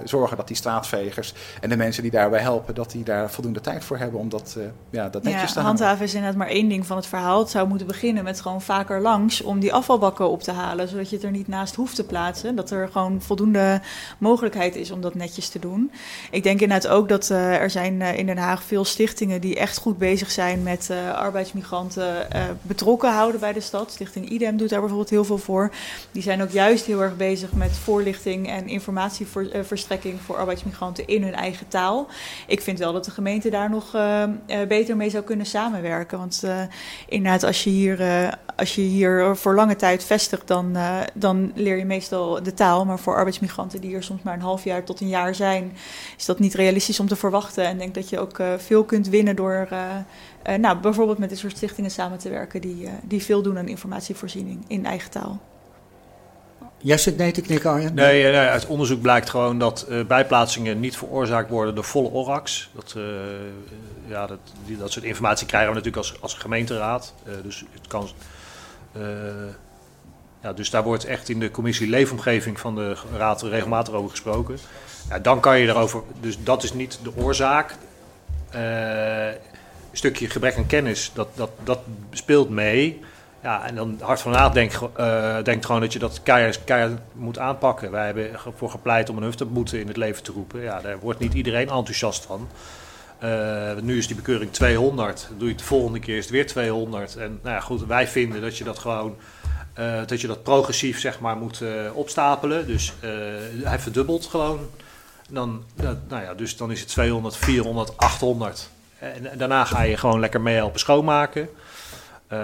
zorgen 0.03 0.38
dat 0.38 0.47
die 0.47 0.55
straatvegers 0.55 1.34
en 1.61 1.69
de 1.69 1.77
mensen 1.77 2.01
die 2.01 2.11
daarbij 2.36 2.53
helpen, 2.53 2.76
dat 2.76 2.91
die 2.91 3.03
daar 3.03 3.32
voldoende 3.32 3.62
tijd 3.62 3.84
voor 3.84 3.98
hebben 3.98 4.20
om 4.20 4.30
dat, 4.30 4.56
eh, 4.57 4.64
ja, 4.90 5.10
dat 5.10 5.24
netjes 5.24 5.41
Ja, 5.41 5.56
te 5.56 5.60
handhaven 5.60 6.06
is 6.06 6.14
inderdaad 6.14 6.38
maar 6.38 6.48
één 6.48 6.70
ding 6.70 6.86
van 6.86 6.98
het 6.98 7.06
verhaal. 7.06 7.40
Het 7.40 7.49
zou 7.49 7.68
moeten 7.68 7.88
beginnen 7.88 8.24
met 8.24 8.41
gewoon 8.41 8.62
vaker 8.62 9.02
langs 9.02 9.41
om 9.41 9.60
die 9.60 9.74
afvalbakken 9.74 10.30
op 10.30 10.41
te 10.41 10.52
halen, 10.52 10.88
zodat 10.88 11.10
je 11.10 11.16
het 11.16 11.26
er 11.26 11.32
niet 11.32 11.48
naast 11.48 11.76
hoeft 11.76 11.95
te 11.95 12.03
plaatsen. 12.03 12.56
Dat 12.56 12.72
er 12.72 12.90
gewoon 12.91 13.22
voldoende 13.22 13.82
mogelijkheid 14.18 14.76
is 14.76 14.91
om 14.91 15.02
dat 15.02 15.16
netjes 15.16 15.49
te 15.49 15.60
doen. 15.60 15.91
Ik 16.32 16.44
denk 16.44 16.62
inderdaad 16.62 16.91
ook 16.91 17.10
dat 17.10 17.30
eh, 17.30 17.62
er 17.62 17.70
zijn 17.70 18.02
eh, 18.02 18.18
in 18.18 18.26
Den 18.26 18.38
Haag 18.38 18.64
veel 18.64 18.86
stichtingen 18.86 19.41
die 19.41 19.56
echt 19.56 19.78
goed 19.78 19.98
bezig 19.98 20.32
zijn 20.32 20.64
met 20.64 20.90
arbeidsmigranten 21.16 22.28
betrokken 22.62 23.14
houden 23.14 23.40
bij 23.40 23.53
de 23.53 23.60
stad. 23.60 23.91
Stichting 23.91 24.30
IDEM 24.30 24.57
doet 24.57 24.70
daar 24.70 24.80
bijvoorbeeld 24.80 25.10
heel 25.10 25.26
veel 25.26 25.38
voor. 25.38 25.72
Die 26.12 26.22
zijn 26.22 26.41
ook 26.41 26.49
juist 26.49 26.86
heel 26.86 27.02
erg 27.02 27.18
bezig 27.18 27.52
met 27.52 27.72
voorlichting 27.72 28.49
en 28.49 28.68
informatieverstrekking 28.68 30.20
voor 30.22 30.38
arbeidsmigranten 30.38 31.07
in 31.07 31.24
hun 31.24 31.34
eigen 31.34 31.68
taal. 31.68 32.07
Ik 32.47 32.61
vind 32.61 32.80
wel 32.80 32.93
dat 32.93 33.06
de 33.06 33.11
gemeente 33.11 33.49
daar 33.49 33.69
nog 33.69 33.93
eh, 33.93 34.23
eh, 34.23 34.30
beter 34.68 34.95
mee 34.95 35.10
zou 35.10 35.23
kunnen 35.23 35.45
samenwerken. 35.45 36.18
Want 36.18 36.41
eh, 36.43 36.61
inderdaad, 37.07 37.43
als 37.43 37.64
je, 37.64 37.69
hier, 37.69 37.99
als 38.56 38.76
je 38.76 38.81
hier 38.81 39.35
voor 39.35 39.56
lange 39.56 39.76
tijd 39.76 40.03
vestigt, 40.03 40.47
dan, 40.47 40.77
dan 41.14 41.52
leer 41.56 41.77
je 41.77 41.85
meestal 41.85 42.43
de 42.43 42.53
taal. 42.53 42.85
Maar 42.85 42.99
voor 42.99 43.15
arbeidsmigranten 43.15 43.81
die 43.81 43.89
hier 43.89 44.03
soms 44.03 44.22
maar 44.22 44.34
een 44.34 44.41
half 44.41 44.64
jaar 44.64 44.84
tot 44.84 45.02
een 45.02 45.07
jaar 45.07 45.35
zijn, 45.35 45.72
is 46.18 46.26
dat 46.26 46.39
niet 46.39 46.53
realistisch 46.53 46.99
om 46.99 47.07
te 47.07 47.15
verwachten. 47.15 47.65
En 47.65 47.77
denk 47.77 47.93
dat 47.93 48.10
je 48.10 48.19
ook 48.19 48.41
veel 48.57 48.84
kunt 48.84 49.07
winnen 49.07 49.35
door 49.35 49.68
nou, 50.60 50.77
bijvoorbeeld 50.77 51.18
met 51.18 51.30
dit 51.30 51.38
soort 51.38 51.56
stichtingen 51.56 51.91
samen 51.91 52.18
te 52.18 52.30
werken 52.30 52.61
die, 52.61 52.89
die 53.03 53.23
veel 53.23 53.41
doen 53.41 53.57
aan 53.57 53.68
informatievoorziening 53.68 54.64
in 54.68 54.85
eigen 54.85 55.11
taal. 55.11 55.41
Jij 56.77 56.97
zit 56.97 57.18
nee 57.18 57.31
te 57.31 57.41
knikken, 57.41 57.69
Arjen? 57.69 57.93
Nee, 57.93 58.26
eh, 58.26 58.31
nee, 58.31 58.47
uit 58.47 58.65
onderzoek 58.65 59.02
blijkt 59.02 59.30
gewoon 59.30 59.60
dat 59.60 59.81
eh, 59.81 60.06
bijplaatsingen 60.06 60.80
niet 60.80 60.97
veroorzaakt 60.97 61.49
worden 61.49 61.76
door 61.76 61.84
volle 61.84 62.10
ORAX. 62.10 62.69
Dat, 62.76 62.93
eh, 62.97 63.03
ja, 64.07 64.27
dat, 64.27 64.39
die, 64.65 64.77
dat 64.77 64.91
soort 64.91 65.06
informatie 65.06 65.47
krijgen 65.47 65.69
we 65.69 65.76
natuurlijk 65.76 66.03
als, 66.03 66.22
als 66.22 66.34
gemeenteraad. 66.34 67.14
Dus, 67.43 67.65
het 67.72 67.88
kan, 67.88 68.10
ja, 70.41 70.53
dus 70.53 70.69
daar 70.69 70.84
wordt 70.84 71.06
echt 71.06 71.30
in 71.30 71.39
de 71.39 71.52
commissie 71.52 71.89
Leefomgeving 71.89 72.60
van 72.60 72.76
de 72.76 72.95
raad 73.18 73.41
regelmatig 73.41 73.93
over 73.93 74.10
gesproken. 74.10 74.57
Ja, 75.10 75.19
dan 75.19 75.39
kan 75.39 75.60
je 75.60 75.68
erover, 75.68 76.02
dus 76.19 76.43
dat 76.43 76.64
is 76.64 76.73
niet 76.73 76.99
de 77.03 77.15
oorzaak. 77.15 77.76
Een 78.52 79.38
stukje 79.91 80.30
gebrek 80.30 80.57
aan 80.57 80.68
kennis, 80.68 81.11
dat, 81.14 81.27
dat, 81.35 81.49
dat 81.64 81.80
speelt 82.11 82.49
mee. 82.49 83.02
Ja, 83.45 83.65
en 83.65 83.76
dan 83.76 83.97
Hart 84.01 84.22
van 84.22 84.51
denkt, 84.53 84.80
eh, 84.95 85.43
denkt 85.43 85.65
gewoon 85.65 85.81
dat 85.81 85.93
je 85.93 85.99
dat 85.99 86.23
keihard, 86.23 86.63
keihard 86.63 86.99
moet 87.13 87.39
aanpakken. 87.39 87.91
Wij 87.91 88.05
hebben 88.05 88.34
ervoor 88.34 88.69
gepleit 88.69 89.09
om 89.09 89.17
een 89.17 89.23
huftenboete 89.23 89.80
in 89.80 89.88
het 89.88 89.97
leven 89.97 90.23
te 90.23 90.31
roepen. 90.31 90.61
Ja, 90.61 90.81
daar 90.81 90.99
wordt 90.99 91.19
niet 91.19 91.34
iedereen 91.34 91.69
enthousiast 91.69 92.26
van. 92.26 92.47
Eh, 93.19 93.76
nu 93.81 93.97
is 93.97 94.07
die 94.07 94.15
bekeuring 94.15 94.51
200. 94.51 95.26
Dan 95.30 95.38
doe 95.38 95.47
je 95.47 95.53
het 95.53 95.61
de 95.61 95.67
volgende 95.67 95.99
keer 95.99 96.17
is 96.17 96.23
het 96.23 96.31
weer 96.31 96.47
200. 96.47 97.15
En 97.15 97.39
nou 97.43 97.55
ja, 97.55 97.61
goed, 97.61 97.85
wij 97.85 98.07
vinden 98.07 98.41
dat 98.41 98.57
je 98.57 98.63
dat 98.63 98.80
gewoon 98.80 99.15
eh, 99.73 100.05
dat 100.05 100.22
je 100.22 100.27
dat 100.27 100.43
progressief 100.43 100.99
zeg 100.99 101.19
maar 101.19 101.38
moet 101.38 101.63
opstapelen. 101.93 102.67
Dus 102.67 102.93
hij 103.63 103.80
verdubbelt 103.80 104.26
gewoon. 104.26 104.59
Dan, 105.30 105.63
nou 106.07 106.23
ja, 106.23 106.34
dus 106.34 106.57
dan 106.57 106.72
is 106.72 106.80
het 106.80 106.89
200, 106.89 107.38
400, 107.38 107.97
800. 107.97 108.69
En, 108.99 109.31
en 109.31 109.38
daarna 109.38 109.65
ga 109.65 109.81
je 109.81 109.97
gewoon 109.97 110.19
lekker 110.19 110.41
mee 110.41 110.55
helpen 110.55 110.80
schoonmaken. 110.80 111.49
Eh, 112.27 112.39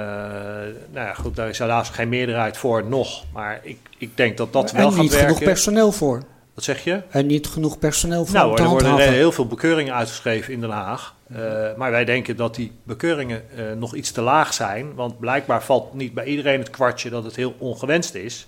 nou 0.91 1.07
ja, 1.07 1.13
goed, 1.13 1.35
daar 1.35 1.49
is 1.49 1.59
helaas 1.59 1.89
geen 1.89 2.09
meerderheid 2.09 2.57
voor 2.57 2.85
nog. 2.85 3.23
Maar 3.33 3.59
ik, 3.63 3.77
ik 3.97 4.17
denk 4.17 4.37
dat 4.37 4.53
dat 4.53 4.71
wel 4.71 4.85
en 4.85 4.91
gaat 4.93 5.01
niet 5.01 5.11
werken. 5.11 5.27
genoeg 5.27 5.43
personeel 5.43 5.91
voor. 5.91 6.23
Wat 6.53 6.63
zeg 6.63 6.83
je? 6.83 7.01
En 7.09 7.25
niet 7.25 7.47
genoeg 7.47 7.79
personeel 7.79 8.25
voor 8.25 8.35
Nou, 8.35 8.61
er 8.61 8.67
worden 8.67 8.99
heel 8.99 9.31
veel 9.31 9.47
bekeuringen 9.47 9.93
uitgeschreven 9.93 10.53
in 10.53 10.61
Den 10.61 10.69
Haag. 10.69 11.15
Uh, 11.31 11.37
maar 11.77 11.91
wij 11.91 12.05
denken 12.05 12.35
dat 12.35 12.55
die 12.55 12.71
bekeuringen 12.83 13.43
uh, 13.55 13.71
nog 13.71 13.95
iets 13.95 14.11
te 14.11 14.21
laag 14.21 14.53
zijn. 14.53 14.95
Want 14.95 15.19
blijkbaar 15.19 15.63
valt 15.63 15.93
niet 15.93 16.13
bij 16.13 16.25
iedereen 16.25 16.59
het 16.59 16.69
kwartje 16.69 17.09
dat 17.09 17.23
het 17.23 17.35
heel 17.35 17.55
ongewenst 17.57 18.13
is. 18.13 18.47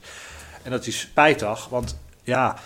En 0.63 0.71
dat 0.71 0.87
is 0.87 0.99
spijtig, 0.99 1.67
want 1.69 1.97
ja, 2.23 2.57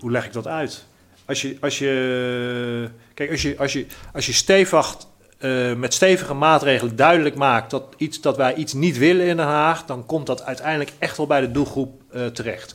hoe 0.00 0.10
leg 0.10 0.24
ik 0.24 0.32
dat 0.32 0.46
uit? 0.46 0.84
Als 1.24 1.42
je, 1.42 1.56
als 1.60 1.78
je, 1.78 2.90
kijk, 3.14 3.30
als 3.30 3.42
je, 3.42 3.54
als 3.58 3.72
je, 3.72 3.86
als 4.12 4.26
je 4.26 4.32
stevig, 4.32 4.96
uh, 5.44 5.74
met 5.74 5.94
stevige 5.94 6.34
maatregelen 6.34 6.96
duidelijk 6.96 7.34
maakt 7.34 7.70
dat, 7.70 7.84
iets, 7.96 8.20
dat 8.20 8.36
wij 8.36 8.54
iets 8.54 8.72
niet 8.72 8.98
willen 8.98 9.26
in 9.26 9.36
Den 9.36 9.46
Haag, 9.46 9.84
dan 9.84 10.06
komt 10.06 10.26
dat 10.26 10.44
uiteindelijk 10.44 10.92
echt 10.98 11.16
wel 11.16 11.26
bij 11.26 11.40
de 11.40 11.50
doelgroep 11.50 12.00
uh, 12.14 12.26
terecht. 12.26 12.74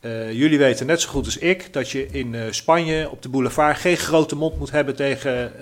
Uh, 0.00 0.32
jullie 0.32 0.58
weten 0.58 0.86
net 0.86 1.00
zo 1.00 1.08
goed 1.08 1.24
als 1.24 1.38
ik 1.38 1.72
dat 1.72 1.90
je 1.90 2.06
in 2.06 2.36
Spanje 2.50 3.10
op 3.10 3.22
de 3.22 3.28
boulevard 3.28 3.78
geen 3.78 3.96
grote 3.96 4.36
mond 4.36 4.58
moet 4.58 4.70
hebben 4.70 4.96
tegen, 4.96 5.52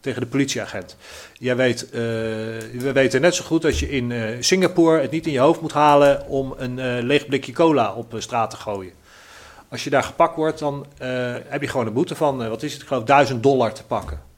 tegen 0.00 0.20
de 0.20 0.26
politieagent. 0.26 0.96
Jij 1.38 1.56
weet, 1.56 1.90
we 1.90 2.90
weten 2.92 3.20
net 3.20 3.34
zo 3.34 3.44
goed 3.44 3.62
dat 3.62 3.78
je 3.78 3.90
in 3.90 4.36
Singapore 4.40 5.00
het 5.00 5.10
niet 5.10 5.26
in 5.26 5.32
je 5.32 5.38
hoofd 5.38 5.60
moet 5.60 5.72
halen 5.72 6.26
om 6.26 6.54
een 6.56 7.02
leeg 7.02 7.26
blikje 7.26 7.52
cola 7.52 7.92
op 7.92 8.14
straat 8.18 8.50
te 8.50 8.56
gooien. 8.56 8.92
Als 9.68 9.84
je 9.84 9.90
daar 9.90 10.02
gepakt 10.02 10.36
wordt, 10.36 10.58
dan 10.58 10.86
heb 11.48 11.60
je 11.60 11.68
gewoon 11.68 11.86
een 11.86 11.92
boete 11.92 12.14
van, 12.14 12.48
wat 12.48 12.62
is 12.62 12.72
het, 12.72 12.82
ik 12.82 12.88
geloof, 12.88 13.04
1000 13.04 13.42
dollar 13.42 13.72
te 13.72 13.84
pakken. 13.84 14.29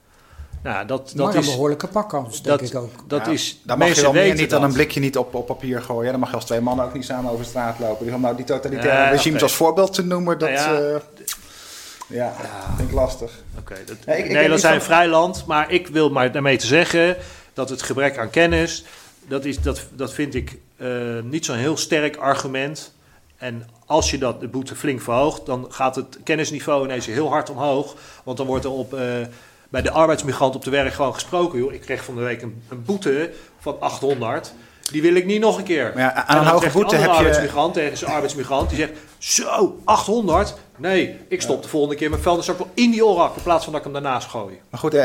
Nou, 0.63 0.87
dat, 0.87 1.13
dat 1.15 1.27
maar 1.27 1.37
is 1.37 1.47
een 1.47 1.53
behoorlijke 1.53 1.87
pakkans, 1.87 2.43
denk 2.43 2.59
dat, 2.59 2.69
ik 2.69 2.77
ook. 2.77 2.91
Dat 3.07 3.27
ja, 3.27 3.33
is, 3.33 3.61
dan 3.63 3.79
mag 3.79 3.95
je 3.95 4.03
wel 4.03 4.13
meer 4.13 4.35
niet 4.35 4.51
dan 4.51 4.63
een 4.63 4.73
blikje 4.73 5.01
niet 5.01 5.17
op, 5.17 5.35
op 5.35 5.47
papier 5.47 5.83
gooien. 5.83 6.11
Dan 6.11 6.21
mag 6.21 6.29
je 6.29 6.35
als 6.35 6.45
twee 6.45 6.61
mannen 6.61 6.85
ook 6.85 6.95
niet 6.95 7.05
samen 7.05 7.31
over 7.31 7.45
straat 7.45 7.79
lopen. 7.79 8.05
Dus 8.05 8.15
om 8.15 8.21
nou 8.21 8.37
die 8.37 8.45
totalitaire 8.45 9.03
ja, 9.03 9.09
regimes 9.09 9.27
okay. 9.27 9.43
als 9.43 9.55
voorbeeld 9.55 9.93
te 9.93 10.05
noemen, 10.05 10.39
dat 10.39 10.49
ja, 10.49 10.81
uh, 10.81 10.97
ja, 12.07 12.35
vind 12.77 12.89
ik 12.89 12.95
lastig. 12.95 13.31
Oké, 13.59 13.73
okay, 13.73 13.97
nee, 14.07 14.25
ik, 14.25 14.31
Nederland 14.31 14.61
zijn 14.61 14.75
van... 14.75 14.83
vrij 14.83 15.09
land, 15.09 15.47
maar 15.47 15.71
ik 15.71 15.87
wil 15.87 16.11
maar 16.11 16.33
daarmee 16.33 16.57
te 16.57 16.67
zeggen 16.67 17.17
dat 17.53 17.69
het 17.69 17.83
gebrek 17.83 18.19
aan 18.19 18.31
kennis, 18.31 18.85
dat, 19.29 19.45
is, 19.45 19.61
dat, 19.61 19.87
dat 19.91 20.13
vind 20.13 20.35
ik 20.35 20.59
uh, 20.77 20.89
niet 21.23 21.45
zo'n 21.45 21.57
heel 21.57 21.77
sterk 21.77 22.17
argument. 22.17 22.93
En 23.37 23.69
als 23.87 24.11
je 24.11 24.19
dat 24.19 24.41
de 24.41 24.49
boete 24.49 24.77
flink 24.77 25.01
verhoogt, 25.01 25.47
dan 25.47 25.67
gaat 25.69 25.97
het 25.97 26.19
kennisniveau 26.25 26.85
ineens 26.85 27.07
heel 27.07 27.29
hard 27.29 27.51
omhoog. 27.51 27.95
Want 28.25 28.37
dan 28.37 28.47
wordt 28.47 28.65
er 28.65 28.71
op... 28.71 28.95
Uh, 28.95 29.01
bij 29.73 29.83
de 29.83 29.91
arbeidsmigrant 29.91 30.55
op 30.55 30.65
de 30.65 30.71
werk 30.71 30.93
gewoon 30.93 31.15
gesproken. 31.15 31.59
Joh, 31.59 31.73
ik 31.73 31.81
kreeg 31.81 32.05
van 32.05 32.15
de 32.15 32.21
week 32.21 32.43
een, 32.43 32.63
een, 32.69 32.85
boete 32.85 33.31
van 33.59 33.81
800. 33.81 34.55
Die 34.91 35.03
wil 35.03 35.15
ik 35.15 35.27
niet 35.27 35.41
nog 35.41 35.59
een 35.59 35.65
keer. 35.65 35.93
Maar 35.95 36.03
ja, 36.03 36.27
aan 36.27 36.39
een 36.39 36.47
hoge 36.47 36.71
boete 36.71 36.97
heb 36.97 37.11
je... 37.11 37.17
arbeidsmigrant 37.17 37.75
tegen 37.75 37.99
zijn 37.99 38.11
arbeidsmigrant. 38.11 38.69
Die 38.69 38.79
zegt, 38.79 38.93
zo, 39.19 39.79
800? 39.85 40.55
Nee, 40.77 41.19
ik 41.29 41.43
stop 41.43 41.57
ja. 41.57 41.63
de 41.63 41.69
volgende 41.69 41.95
keer 41.95 42.11
mijn 42.11 42.23
vuilniszak 42.23 42.59
wel 42.59 42.69
in 42.75 42.91
die 42.91 43.07
orak... 43.07 43.37
in 43.37 43.43
plaats 43.43 43.65
van 43.65 43.73
dat 43.73 43.87
ik 43.87 43.93
hem 43.93 44.03
daarnaast 44.03 44.29
gooi. 44.29 44.61
Maar 44.71 44.81
goed, 44.81 44.97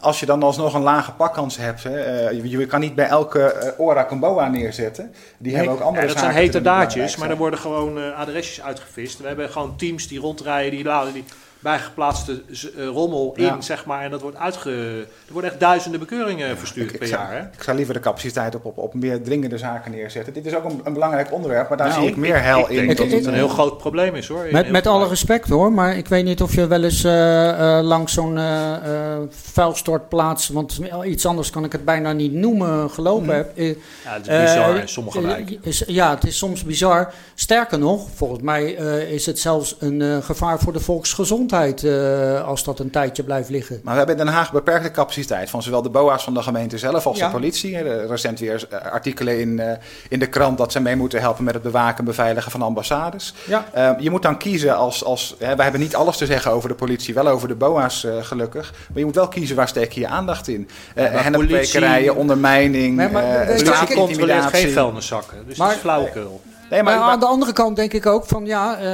als 0.00 0.20
je 0.20 0.26
dan 0.26 0.42
alsnog 0.42 0.74
een 0.74 0.82
lage 0.82 1.12
pakkans 1.12 1.56
hebt... 1.56 1.82
Hè, 1.82 2.28
je 2.28 2.66
kan 2.66 2.80
niet 2.80 2.94
bij 2.94 3.06
elke 3.06 3.74
orak 3.78 4.10
een 4.10 4.20
boa 4.20 4.48
neerzetten. 4.48 5.14
Die 5.38 5.52
nee, 5.52 5.54
hebben 5.54 5.74
ook 5.74 5.80
andere 5.80 6.06
ja, 6.06 6.12
Dat 6.12 6.22
zijn 6.22 6.34
heterdaadjes, 6.34 7.16
maar 7.16 7.30
er 7.30 7.36
worden 7.36 7.58
gewoon 7.58 8.14
adresjes 8.14 8.62
uitgevist. 8.62 9.18
We 9.18 9.26
hebben 9.26 9.50
gewoon 9.50 9.76
teams 9.76 10.08
die 10.08 10.20
rondrijden, 10.20 10.70
die 10.70 10.84
laden... 10.84 11.12
Die, 11.12 11.24
bijgeplaatste 11.60 12.42
uh, 12.76 12.86
rommel 12.86 13.32
in, 13.36 13.44
ja. 13.44 13.60
zeg 13.60 13.84
maar. 13.84 14.02
En 14.02 14.10
dat 14.10 14.20
wordt 14.20 14.36
uitge... 14.36 14.70
Er 15.26 15.32
worden 15.32 15.50
echt 15.50 15.60
duizenden 15.60 16.00
bekeuringen 16.00 16.48
ja, 16.48 16.56
verstuurd 16.56 16.86
ik, 16.86 16.92
ik 16.92 16.98
per 16.98 17.08
zou, 17.08 17.22
jaar. 17.22 17.32
Hè? 17.32 17.40
Ik 17.40 17.62
zou 17.62 17.76
liever 17.76 17.94
de 17.94 18.00
capaciteit 18.00 18.54
op, 18.54 18.64
op, 18.64 18.78
op 18.78 18.94
meer 18.94 19.22
dringende 19.22 19.58
zaken 19.58 19.90
neerzetten. 19.90 20.32
Dit 20.32 20.46
is 20.46 20.54
ook 20.54 20.64
een, 20.64 20.80
een 20.84 20.92
belangrijk 20.92 21.32
onderwerp, 21.32 21.68
maar 21.68 21.78
daar 21.78 21.88
nou, 21.88 22.00
zie 22.00 22.08
ik, 22.08 22.14
ik 22.14 22.20
meer 22.20 22.42
hel 22.42 22.68
in. 22.68 22.78
Ik 22.80 22.86
denk 22.86 22.98
dat 22.98 23.10
het 23.10 23.26
een 23.26 23.34
heel 23.34 23.48
groot 23.48 23.78
probleem 23.78 24.14
is, 24.14 24.28
hoor. 24.28 24.46
Met, 24.50 24.70
met 24.70 24.86
alle 24.86 25.08
respect, 25.08 25.48
hoor. 25.48 25.72
Maar 25.72 25.96
ik 25.96 26.08
weet 26.08 26.24
niet 26.24 26.42
of 26.42 26.54
je 26.54 26.66
wel 26.66 26.82
eens 26.82 27.04
uh, 27.04 27.12
uh, 27.12 27.78
langs 27.82 28.12
zo'n 28.12 28.38
vuilstortplaats... 29.30 30.48
want 30.48 30.80
iets 31.04 31.26
anders 31.26 31.50
kan 31.50 31.64
ik 31.64 31.72
het 31.72 31.84
bijna 31.84 32.12
niet 32.12 32.32
noemen, 32.32 32.90
gelopen 32.90 33.26
Mhm. 33.26 33.30
mm. 33.30 33.36
heb. 33.36 33.76
ja, 34.04 34.12
het 34.12 34.28
is 34.28 34.40
bizar 34.40 34.76
in 34.76 34.88
sommige 34.88 35.20
wijken. 35.20 35.58
Is, 35.62 35.82
ja, 35.86 36.14
het 36.14 36.26
is 36.26 36.38
soms 36.38 36.64
bizar. 36.64 37.12
Sterker 37.34 37.78
nog, 37.78 38.08
volgens 38.14 38.42
mij 38.42 38.64
is 39.10 39.26
het 39.26 39.38
zelfs 39.38 39.76
een 39.78 40.22
gevaar 40.22 40.58
voor 40.58 40.72
de 40.72 40.80
volksgezondheid... 40.80 41.48
Uh, 41.52 42.46
als 42.46 42.64
dat 42.64 42.78
een 42.78 42.90
tijdje 42.90 43.22
blijft 43.22 43.48
liggen. 43.48 43.80
Maar 43.82 43.92
we 43.92 43.98
hebben 43.98 44.18
in 44.18 44.24
Den 44.24 44.34
Haag 44.34 44.52
beperkte 44.52 44.90
capaciteit 44.90 45.50
van 45.50 45.62
zowel 45.62 45.82
de 45.82 45.88
BOA's 45.88 46.24
van 46.24 46.34
de 46.34 46.42
gemeente 46.42 46.78
zelf 46.78 47.06
als 47.06 47.18
ja. 47.18 47.26
de 47.26 47.32
politie. 47.32 47.76
Er 47.76 48.06
recent 48.06 48.38
weer 48.38 48.66
artikelen 48.90 49.40
in, 49.40 49.48
uh, 49.48 49.72
in 50.08 50.18
de 50.18 50.26
krant 50.26 50.58
dat 50.58 50.72
ze 50.72 50.80
mee 50.80 50.96
moeten 50.96 51.20
helpen 51.20 51.44
met 51.44 51.54
het 51.54 51.62
bewaken 51.62 51.98
en 51.98 52.04
beveiligen 52.04 52.50
van 52.50 52.62
ambassades. 52.62 53.34
Ja. 53.46 53.64
Uh, 53.76 53.90
je 53.98 54.10
moet 54.10 54.22
dan 54.22 54.38
kiezen 54.38 54.76
als, 54.76 55.04
als 55.04 55.34
hè, 55.38 55.54
wij 55.54 55.62
hebben 55.62 55.80
niet 55.80 55.96
alles 55.96 56.16
te 56.16 56.26
zeggen 56.26 56.52
over 56.52 56.68
de 56.68 56.74
politie, 56.74 57.14
wel 57.14 57.28
over 57.28 57.48
de 57.48 57.54
BOA's 57.54 58.06
gelukkig. 58.20 58.72
Maar 58.88 58.98
je 58.98 59.04
moet 59.04 59.14
wel 59.14 59.28
kiezen 59.28 59.56
waar 59.56 59.68
steek 59.68 59.92
je 59.92 60.00
je 60.00 60.06
aandacht 60.06 60.48
in. 60.48 60.68
Uh, 60.94 62.16
ondermijning, 62.16 62.96
maar, 62.96 63.10
maar, 63.10 63.92
controleert 63.94 64.44
geen 64.44 64.70
vuilniszakken, 64.70 65.38
dus 65.46 65.56
maar, 65.56 65.66
dat 65.66 65.76
is 65.76 65.82
flauwekul. 65.82 66.40
Nee, 66.70 66.82
maar, 66.82 66.98
maar, 66.98 67.08
aan 67.08 67.20
de 67.20 67.26
andere 67.26 67.52
kant 67.52 67.76
denk 67.76 67.92
ik 67.92 68.06
ook 68.06 68.24
van 68.26 68.46
ja, 68.46 68.78
uh, 68.78 68.84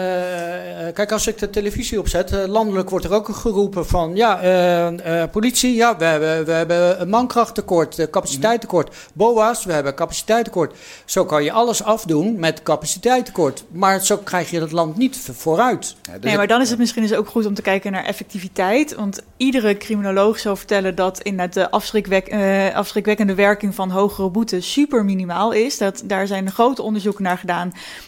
kijk 0.93 1.13
als 1.13 1.27
ik 1.27 1.39
de 1.39 1.51
televisie 1.51 1.99
opzet, 1.99 2.33
uh, 2.33 2.45
landelijk 2.47 2.91
wordt 2.91 3.05
er 3.05 3.13
ook 3.13 3.29
geroepen 3.29 3.87
van 3.87 4.15
ja, 4.15 4.45
uh, 4.45 5.23
politie, 5.31 5.75
ja, 5.75 5.97
we 5.97 6.05
hebben, 6.05 6.45
we 6.45 6.53
hebben 6.53 7.01
een 7.01 7.09
mankrachttekort, 7.09 8.11
capaciteitstekort. 8.11 8.95
BOA's, 9.13 9.65
we 9.65 9.73
hebben 9.73 9.95
capaciteitstekort. 9.95 10.75
Zo 11.05 11.25
kan 11.25 11.45
je 11.45 11.53
alles 11.53 11.83
afdoen 11.83 12.39
met 12.39 12.63
capaciteitstekort, 12.63 13.65
maar 13.69 14.05
zo 14.05 14.17
krijg 14.17 14.51
je 14.51 14.61
het 14.61 14.73
land 14.73 14.97
niet 14.97 15.31
vooruit. 15.33 15.97
Ja, 16.03 16.13
dus 16.13 16.21
nee, 16.21 16.37
maar 16.37 16.47
dan 16.47 16.61
is 16.61 16.71
het 16.71 16.79
misschien 16.79 17.03
dus 17.03 17.15
ook 17.15 17.29
goed 17.29 17.47
om 17.47 17.55
te 17.55 17.63
kijken 17.63 17.93
naar 17.93 18.05
effectiviteit, 18.05 18.95
want 18.95 19.23
iedere 19.37 19.77
criminoloog 19.77 20.39
zou 20.39 20.57
vertellen 20.57 20.95
dat 20.95 21.21
in 21.21 21.49
de 21.51 21.71
afschrikwek, 21.71 22.35
afschrikwekkende 22.75 23.35
werking 23.35 23.75
van 23.75 23.91
hogere 23.91 24.31
boetes 24.31 24.73
super 24.73 25.05
minimaal 25.05 25.53
is. 25.53 25.79
Dat, 25.79 26.03
daar 26.05 26.27
zijn 26.27 26.53
grote 26.53 26.83
onderzoeken 26.83 27.23
naar 27.23 27.39
gedaan. 27.39 27.66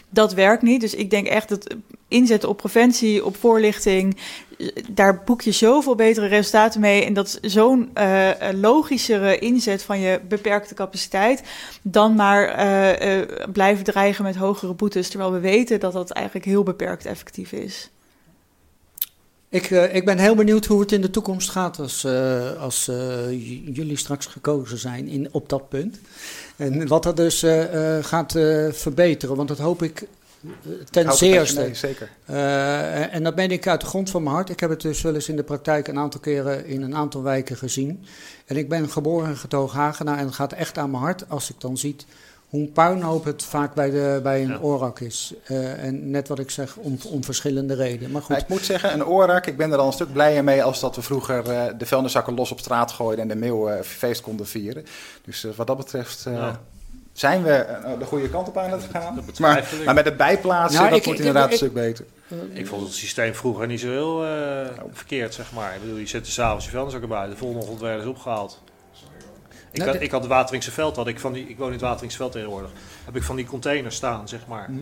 Dat 0.09 0.33
werkt 0.33 0.61
niet. 0.61 0.81
Dus 0.81 0.95
ik 0.95 1.09
denk 1.09 1.27
echt 1.27 1.49
dat 1.49 1.75
inzetten 2.07 2.49
op 2.49 2.57
preventie, 2.57 3.25
op 3.25 3.37
voorlichting, 3.37 4.17
daar 4.89 5.23
boek 5.23 5.41
je 5.41 5.51
zoveel 5.51 5.95
betere 5.95 6.27
resultaten 6.27 6.81
mee. 6.81 7.05
En 7.05 7.13
dat 7.13 7.37
is 7.41 7.53
zo'n 7.53 7.91
uh, 7.93 8.29
logischere 8.53 9.39
inzet 9.39 9.83
van 9.83 9.99
je 9.99 10.19
beperkte 10.27 10.73
capaciteit. 10.73 11.43
Dan 11.81 12.15
maar 12.15 12.65
uh, 13.05 13.21
blijven 13.53 13.83
dreigen 13.83 14.23
met 14.23 14.35
hogere 14.35 14.73
boetes. 14.73 15.09
Terwijl 15.09 15.31
we 15.31 15.39
weten 15.39 15.79
dat 15.79 15.93
dat 15.93 16.11
eigenlijk 16.11 16.45
heel 16.45 16.63
beperkt 16.63 17.05
effectief 17.05 17.51
is. 17.51 17.89
Ik, 19.49 19.71
eh, 19.71 19.95
ik 19.95 20.05
ben 20.05 20.17
heel 20.17 20.35
benieuwd 20.35 20.65
hoe 20.65 20.79
het 20.79 20.91
in 20.91 21.01
de 21.01 21.09
toekomst 21.09 21.49
gaat 21.49 21.79
als, 21.79 22.03
eh, 22.03 22.61
als 22.61 22.87
eh, 22.87 23.31
jullie 23.75 23.97
straks 23.97 24.25
gekozen 24.25 24.77
zijn 24.77 25.07
in, 25.07 25.27
op 25.31 25.49
dat 25.49 25.69
punt. 25.69 25.99
En 26.55 26.87
wat 26.87 27.03
dat 27.03 27.17
dus 27.17 27.45
gaat 28.01 28.31
verbeteren, 28.71 29.35
want 29.35 29.47
dat 29.47 29.57
hoop 29.57 29.83
ik 29.83 30.07
ten 30.89 31.13
zeerste. 31.13 31.69
zeker. 31.73 32.09
En 33.11 33.23
dat 33.23 33.35
ben 33.35 33.51
ik 33.51 33.67
uit 33.67 33.81
de 33.81 33.87
grond 33.87 34.09
van 34.09 34.23
mijn 34.23 34.35
hart. 34.35 34.49
Ik 34.49 34.59
heb 34.59 34.69
het 34.69 34.81
dus 34.81 35.01
wel 35.01 35.13
eens 35.13 35.29
in 35.29 35.35
de 35.35 35.43
praktijk 35.43 35.87
een 35.87 35.97
aantal 35.97 36.19
keren 36.19 36.65
in 36.65 36.81
een 36.81 36.95
aantal 36.95 37.23
wijken 37.23 37.57
gezien. 37.57 38.05
En 38.45 38.57
ik 38.57 38.69
ben 38.69 38.89
geboren 38.89 39.27
en 39.27 39.37
getogen 39.37 39.79
Hagenaar 39.79 40.17
en 40.17 40.25
het 40.25 40.35
gaat 40.35 40.53
echt 40.53 40.77
aan 40.77 40.91
mijn 40.91 41.03
hart 41.03 41.29
als 41.29 41.49
ik 41.49 41.55
dan 41.59 41.77
zie 41.77 41.95
hoe 42.49 42.59
een 42.61 42.71
puinhoop 42.71 43.23
het 43.23 43.43
vaak 43.43 43.73
bij, 43.73 43.89
de, 43.89 44.19
bij 44.23 44.41
een 44.41 44.47
Ja. 44.49 44.57
orak 44.61 44.99
is. 44.99 45.33
Eh, 45.43 45.83
en 45.83 46.09
net 46.09 46.27
wat 46.27 46.39
ik 46.39 46.49
zeg, 46.51 46.75
om, 46.75 46.97
om 47.07 47.23
verschillende 47.23 47.73
redenen. 47.75 48.11
Maar 48.11 48.21
goed, 48.21 48.29
Maar 48.29 48.39
ik 48.39 48.47
moet 48.47 48.65
zeggen, 48.65 48.93
een 48.93 49.05
oorrak, 49.05 49.45
ik 49.45 49.57
ben 49.57 49.71
er 49.71 49.77
al 49.77 49.87
een 49.87 49.93
stuk 49.93 50.13
blijer 50.13 50.43
mee 50.43 50.63
als 50.63 50.79
dat 50.79 50.95
we 50.95 51.01
vroeger 51.01 51.49
eh, 51.51 51.63
de 51.77 51.85
vuilniszakken 51.85 52.33
los 52.33 52.51
op 52.51 52.59
straat 52.59 52.91
gooiden 52.91 53.21
en 53.21 53.27
de 53.27 53.35
meeuw 53.45 53.69
eh, 53.69 53.81
feest 53.81 54.21
konden 54.21 54.47
vieren. 54.47 54.85
Dus 55.25 55.45
wat 55.55 55.67
dat 55.67 55.77
betreft 55.77 56.25
eh, 56.25 56.33
Ja. 56.33 56.59
zijn 57.13 57.43
we 57.43 57.51
eh, 57.51 57.99
de 57.99 58.05
goede 58.05 58.29
kant 58.29 58.47
op 58.47 58.57
aan 58.57 58.71
het 58.71 58.83
gaan. 58.91 59.15
Dat 59.25 59.39
Maar, 59.85 59.93
met 59.93 60.05
het 60.05 60.17
bijplaatsen, 60.17 60.79
Nou, 60.79 60.89
dat 60.93 60.99
ik- 60.99 61.11
ik- 61.11 61.17
inderdaad 61.17 61.45
ik- 61.45 61.51
een 61.51 61.57
stuk 61.57 61.73
beter. 61.73 62.05
Ik 62.53 62.67
vond 62.67 62.81
het 62.83 62.93
systeem 62.93 63.35
vroeger 63.35 63.67
niet 63.67 63.79
zo 63.79 63.87
heel 63.89 64.25
eh, 64.25 64.67
verkeerd, 64.91 65.33
zeg 65.33 65.51
maar. 65.53 65.75
Ik 65.75 65.81
bedoel, 65.81 65.97
je 65.97 66.07
zette 66.07 66.31
s'avonds 66.31 66.65
je 66.65 66.71
vuilniszakken 66.71 67.09
buiten, 67.09 67.31
de 67.33 67.37
volgende 67.39 67.61
ochtend 67.63 67.81
werden 67.81 68.03
ze 68.03 68.09
opgehaald. 68.09 68.59
Ik, 69.71 69.77
Nou, 69.77 69.89
had, 69.89 69.99
de- 69.99 70.05
ik 70.05 70.11
had 70.11 70.21
het 70.21 70.29
Wateringse 70.29 70.71
veld, 70.71 70.95
had 70.95 71.07
ik, 71.07 71.19
van 71.19 71.33
die, 71.33 71.45
ik 71.49 71.57
woon 71.57 71.67
in 71.67 71.73
het 71.73 71.81
Wateringse 71.81 72.17
veld 72.17 72.31
tegenwoordig, 72.31 72.69
heb 73.05 73.15
ik 73.15 73.23
van 73.23 73.35
die 73.35 73.45
containers 73.45 73.95
staan, 73.95 74.27
zeg 74.27 74.39
maar. 74.47 74.67
Mhm. 74.71 74.81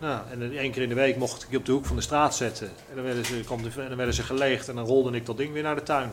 Nou, 0.00 0.20
en 0.32 0.56
één 0.58 0.70
keer 0.72 0.82
in 0.82 0.88
de 0.88 0.94
week 0.94 1.16
mocht 1.16 1.42
ik 1.42 1.48
die 1.48 1.58
op 1.58 1.66
de 1.66 1.72
hoek 1.72 1.86
van 1.86 1.96
de 1.96 2.02
straat 2.02 2.34
zetten. 2.34 2.66
En 2.66 2.94
dan 2.94 3.04
werden 3.04 3.24
ze, 3.24 3.34
kwam 3.44 3.62
de, 3.62 3.68
dan 3.88 3.96
werden 3.96 4.14
ze 4.14 4.22
geleegd 4.22 4.68
en 4.68 4.74
dan 4.74 4.84
rolde 4.86 5.16
ik 5.16 5.26
dat 5.26 5.36
ding 5.36 5.52
weer 5.52 5.62
naar 5.62 5.74
de 5.74 5.82
tuin. 5.82 6.10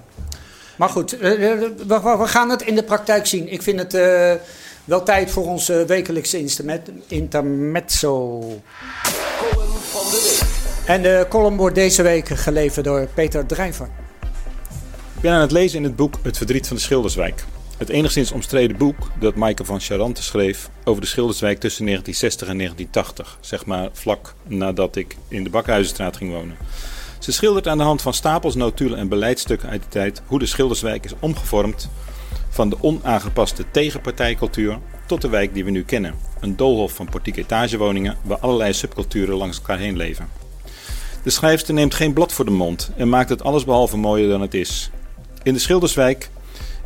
Maar 0.76 0.90
goed, 0.90 1.20
eh, 1.20 1.52
eh, 1.52 1.60
we, 1.60 1.74
we- 1.88 2.18
we 2.18 2.28
gaan 2.28 2.50
het 2.50 2.62
in 2.62 2.76
de 2.76 2.84
praktijk 2.84 3.26
zien. 3.26 3.52
Ik 3.52 3.62
vind 3.62 3.80
het 3.80 3.94
eh, 3.94 4.34
wel 4.86 5.04
tijd 5.04 5.32
voor 5.32 5.46
ons 5.48 5.70
eh, 5.70 5.82
wekelijkse 5.82 6.40
instrument- 6.40 6.90
intermezzo. 7.08 8.42
En 10.86 11.02
de 11.02 11.26
column 11.30 11.58
wordt 11.58 11.76
deze 11.76 12.02
week 12.02 12.28
geleverd 12.28 12.86
door 12.86 13.08
Peter 13.14 13.46
Drijver. 13.46 13.90
Ik 15.16 15.22
ben 15.22 15.32
aan 15.32 15.42
het 15.42 15.52
lezen 15.52 15.78
in 15.78 15.84
het 15.84 15.96
boek 15.96 16.16
Het 16.24 16.38
Verdriet 16.38 16.68
van 16.68 16.76
de 16.76 16.82
Schilderswijk. 16.82 17.44
Het 17.78 17.90
enigszins 17.90 18.32
omstreden 18.32 18.78
boek 18.78 19.12
dat 19.20 19.36
Maaike 19.36 19.66
van 19.66 19.80
Charante 19.80 20.24
schreef 20.24 20.70
over 20.84 21.02
de 21.02 21.08
Schilderswijk 21.08 21.60
tussen 21.60 21.86
1960 21.86 22.48
en 22.48 22.58
1980. 22.58 23.38
Zeg 23.42 23.66
maar 23.66 23.90
vlak 23.94 24.36
nadat 24.44 24.96
ik 24.96 25.18
in 25.28 25.44
de 25.44 25.50
Bakhuizenstraat 25.50 26.18
ging 26.18 26.32
wonen. 26.32 26.58
Ze 27.20 27.32
schildert 27.32 27.68
aan 27.68 27.78
de 27.78 27.84
hand 27.84 28.02
van 28.02 28.14
stapels 28.14 28.56
notulen 28.56 28.98
en 28.98 29.08
beleidsstukken 29.08 29.70
uit 29.70 29.82
die 29.82 29.90
tijd 29.90 30.22
hoe 30.26 30.40
de 30.40 30.46
Schilderswijk 30.46 31.06
is 31.06 31.14
omgevormd 31.20 31.90
van 32.50 32.70
de 32.70 32.78
onaangepaste 32.82 33.66
tegenpartijcultuur 33.72 34.80
tot 35.06 35.22
de 35.22 35.30
wijk 35.30 35.54
die 35.54 35.66
we 35.66 35.72
nu 35.72 35.84
kennen. 35.84 36.16
Een 36.40 36.56
doolhof 36.56 36.94
van 36.94 37.10
portiek 37.10 37.38
etagewoningen 37.38 38.18
waar 38.24 38.40
allerlei 38.40 38.74
subculturen 38.74 39.36
langs 39.36 39.58
elkaar 39.58 39.80
heen 39.80 39.98
leven. 39.98 40.30
De 41.24 41.30
schrijfster 41.30 41.74
neemt 41.74 41.94
geen 41.94 42.14
blad 42.14 42.34
voor 42.34 42.46
de 42.46 42.52
mond 42.52 42.92
en 42.98 43.10
maakt 43.10 43.30
het 43.30 43.44
allesbehalve 43.44 43.98
mooier 43.98 44.30
dan 44.30 44.42
het 44.42 44.54
is. 44.54 44.90
In 45.44 45.54
de 45.54 45.60
Schilderswijk 45.60 46.30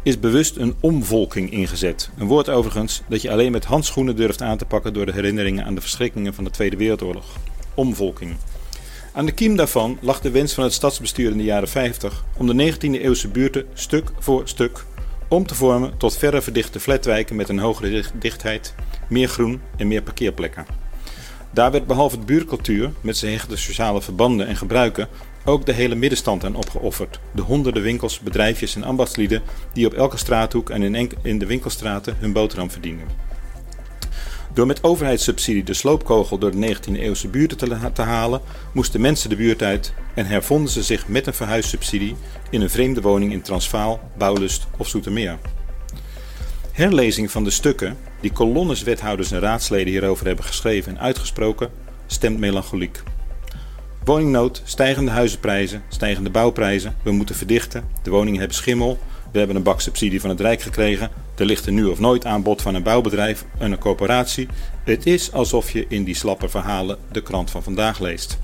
is 0.04 0.20
bewust 0.20 0.56
een 0.56 0.76
omvolking 0.80 1.52
ingezet. 1.52 2.10
Een 2.18 2.28
woord 2.28 2.50
overigens 2.50 3.02
dat 3.08 3.22
je 3.22 3.32
alleen 3.32 3.52
met 3.52 3.66
handschoenen 3.66 4.16
durft 4.16 4.42
aan 4.42 4.58
te 4.58 4.66
pakken 4.66 4.94
door 4.94 5.06
de 5.06 5.12
herinneringen 5.12 5.66
aan 5.66 5.76
de 5.76 5.82
verschrikkingen 5.82 6.34
van 6.34 6.44
de 6.44 6.50
Tweede 6.50 6.78
Wereldoorlog. 6.78 7.26
Omvolking. 7.74 8.36
Aan 9.14 9.26
de 9.26 9.32
kiem 9.32 9.56
daarvan 9.56 9.98
lag 10.02 10.22
de 10.22 10.32
wens 10.32 10.54
van 10.54 10.64
het 10.64 10.74
stadsbestuur 10.74 11.32
in 11.32 11.38
de 11.38 11.44
jaren 11.44 11.68
50 11.68 12.24
om 12.38 12.48
de 12.58 12.74
19e 12.74 13.02
eeuwse 13.02 13.28
buurten 13.28 13.66
stuk 13.74 14.12
voor 14.20 14.48
stuk 14.48 14.86
om 15.28 15.46
te 15.46 15.56
vormen 15.56 15.98
tot 15.98 16.18
verre 16.18 16.42
verdichte 16.42 16.80
flatwijken 16.80 17.36
met 17.36 17.50
een 17.50 17.60
hogere 17.60 17.90
dicht- 17.90 18.22
dichtheid, 18.22 18.76
meer 19.10 19.28
groen 19.28 19.62
en 19.78 19.88
meer 19.88 20.02
parkeerplekken. 20.02 20.66
Daar 21.52 21.72
werd 21.72 21.88
behalve 21.88 22.20
de 22.20 22.26
buurtcultuur 22.26 22.92
met 23.02 23.18
zijn 23.18 23.32
hechte 23.32 23.58
sociale 23.58 24.02
verbanden 24.02 24.48
en 24.48 24.56
gebruiken 24.56 25.08
ook 25.50 25.66
de 25.66 25.74
hele 25.74 25.96
middenstand 25.96 26.46
aan 26.46 26.56
opgeofferd. 26.56 27.20
De 27.32 27.42
honderden 27.42 27.84
winkels, 27.84 28.20
bedrijfjes 28.20 28.76
en 28.76 28.84
ambachtslieden 28.84 29.42
die 29.74 29.86
op 29.86 29.94
elke 29.94 30.18
straathoek 30.18 30.70
en 30.70 30.96
in, 30.96 31.12
in 31.22 31.40
de 31.40 31.46
winkelstraten 31.46 32.16
hun 32.20 32.34
boterham 32.34 32.72
verdienden. 32.72 33.08
Door 34.54 34.66
met 34.66 34.84
overheidssubsidie 34.84 35.64
de 35.64 35.74
sloopkogel 35.74 36.38
door 36.38 36.52
de 36.52 36.76
19e 36.76 36.92
eeuwse 36.94 37.28
buurten 37.28 37.58
te, 37.58 37.68
la- 37.68 37.92
te 37.92 38.02
halen, 38.02 38.42
moesten 38.74 39.02
mensen 39.02 39.30
de 39.30 39.36
buurt 39.36 39.62
uit 39.64 39.94
en 40.14 40.26
hervonden 40.26 40.72
ze 40.72 40.84
zich 40.84 41.08
met 41.08 41.28
een 41.28 41.34
verhuissubsidie 41.34 42.16
in 42.50 42.62
een 42.62 42.70
vreemde 42.70 43.02
woning 43.02 43.32
in 43.32 43.42
Transvaal, 43.42 44.00
Bouwlust 44.18 44.68
of 44.78 44.88
Zoetermeer. 44.88 45.38
Herlezing 46.72 47.32
van 47.32 47.44
de 47.44 47.50
stukken 47.50 47.98
die 48.20 48.32
kolonnes 48.32 48.84
wethouders 48.84 49.32
en 49.32 49.40
raadsleden 49.40 49.92
hierover 49.94 50.26
hebben 50.26 50.46
geschreven 50.46 50.92
en 50.92 51.02
uitgesproken, 51.02 51.70
stemt 52.08 52.40
melancholiek. 52.40 53.02
Woningnood, 54.04 54.62
stijgende 54.64 55.12
huizenprijzen, 55.12 55.84
stijgende 55.88 56.30
bouwprijzen, 56.30 56.96
we 57.02 57.12
moeten 57.12 57.36
verdichten, 57.36 57.84
de 58.04 58.10
woningen 58.10 58.40
hebben 58.40 58.58
schimmel, 58.58 59.00
we 59.32 59.38
hebben 59.38 59.56
een 59.56 59.64
bak 59.64 59.82
subsidie 59.82 60.22
van 60.22 60.30
het 60.30 60.40
Rijk 60.40 60.62
gekregen, 60.62 61.10
er 61.36 61.46
ligt 61.46 61.68
een 61.68 61.74
nu 61.74 61.86
of 61.86 62.00
nooit 62.00 62.26
aanbod 62.26 62.62
van 62.62 62.76
een 62.76 62.84
bouwbedrijf 62.84 63.46
en 63.58 63.72
een 63.72 63.78
corporatie. 63.78 64.48
Het 64.84 65.06
is 65.06 65.32
alsof 65.32 65.72
je 65.72 65.86
in 65.90 66.04
die 66.04 66.16
slappe 66.16 66.50
verhalen 66.50 66.98
de 67.12 67.22
krant 67.22 67.52
van 67.52 67.64
vandaag 67.64 68.00
leest. 68.00 68.40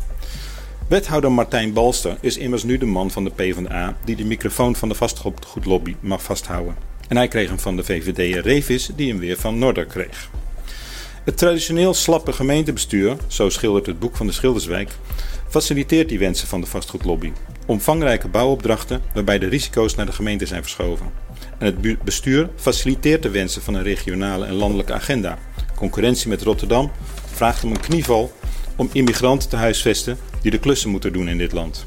Wethouder 0.88 1.32
Martijn 1.32 1.74
Balster 1.74 2.18
is 2.22 2.38
immers 2.38 2.64
nu 2.64 2.78
de 2.78 2.86
man 2.86 3.12
van 3.12 3.24
de 3.24 3.30
PvdA 3.30 3.98
die 4.06 4.16
de 4.16 4.26
microfoon 4.26 4.76
van 4.76 4.90
de 4.90 4.96
vastgoedlobby 4.96 5.96
mag 6.00 6.24
vasthouden. 6.24 6.76
En 7.08 7.18
hij 7.18 7.28
kreeg 7.28 7.50
hem 7.50 7.60
van 7.60 7.76
de 7.76 7.84
VVD'er 7.84 8.42
Revis 8.42 8.90
die 8.96 9.10
hem 9.10 9.20
weer 9.20 9.38
van 9.38 9.60
Norder 9.60 9.86
kreeg. 9.86 10.30
Het 11.24 11.38
traditioneel 11.38 11.94
slappe 11.94 12.34
gemeentebestuur, 12.34 13.18
zo 13.28 13.50
schildert 13.50 13.86
het 13.86 14.00
boek 14.00 14.16
van 14.16 14.28
de 14.28 14.34
Schilderswijk, 14.34 14.92
faciliteert 15.56 16.10
die 16.10 16.20
wensen 16.20 16.48
van 16.48 16.62
de 16.62 16.68
vastgoedlobby. 16.68 17.32
Omvangrijke 17.66 18.28
bouwopdrachten 18.28 19.02
waarbij 19.14 19.40
de 19.40 19.48
risico's 19.48 19.96
naar 19.96 20.06
de 20.06 20.12
gemeente 20.12 20.46
zijn 20.46 20.62
verschoven. 20.62 21.12
En 21.58 21.66
het 21.66 22.04
bestuur 22.04 22.50
faciliteert 22.56 23.24
de 23.24 23.30
wensen 23.30 23.62
van 23.62 23.74
een 23.74 23.84
regionale 23.84 24.46
en 24.46 24.54
landelijke 24.54 24.94
agenda. 24.94 25.38
Concurrentie 25.76 26.30
met 26.30 26.42
Rotterdam 26.42 26.92
vraagt 27.26 27.64
om 27.64 27.72
een 27.72 27.80
knieval 27.80 28.32
om 28.76 28.90
immigranten 28.92 29.50
te 29.50 29.56
huisvesten 29.56 30.18
die 30.42 30.52
de 30.52 30.60
klussen 30.60 30.90
moeten 30.90 31.14
doen 31.14 31.28
in 31.28 31.38
dit 31.38 31.52
land. 31.52 31.86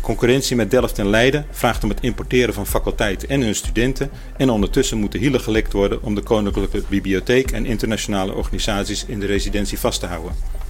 Concurrentie 0.00 0.56
met 0.56 0.70
Delft 0.70 0.98
en 0.98 1.08
Leiden 1.08 1.46
vraagt 1.50 1.82
om 1.82 1.88
het 1.88 2.00
importeren 2.00 2.54
van 2.54 2.66
faculteiten 2.66 3.28
en 3.28 3.40
hun 3.40 3.54
studenten 3.54 4.10
en 4.36 4.50
ondertussen 4.50 4.98
moeten 4.98 5.20
hielen 5.20 5.40
gelekt 5.40 5.72
worden 5.72 6.02
om 6.02 6.14
de 6.14 6.22
Koninklijke 6.22 6.82
Bibliotheek 6.88 7.50
en 7.50 7.66
internationale 7.66 8.34
organisaties 8.34 9.04
in 9.04 9.20
de 9.20 9.26
residentie 9.26 9.78
vast 9.78 10.00
te 10.00 10.06
houden. 10.06 10.63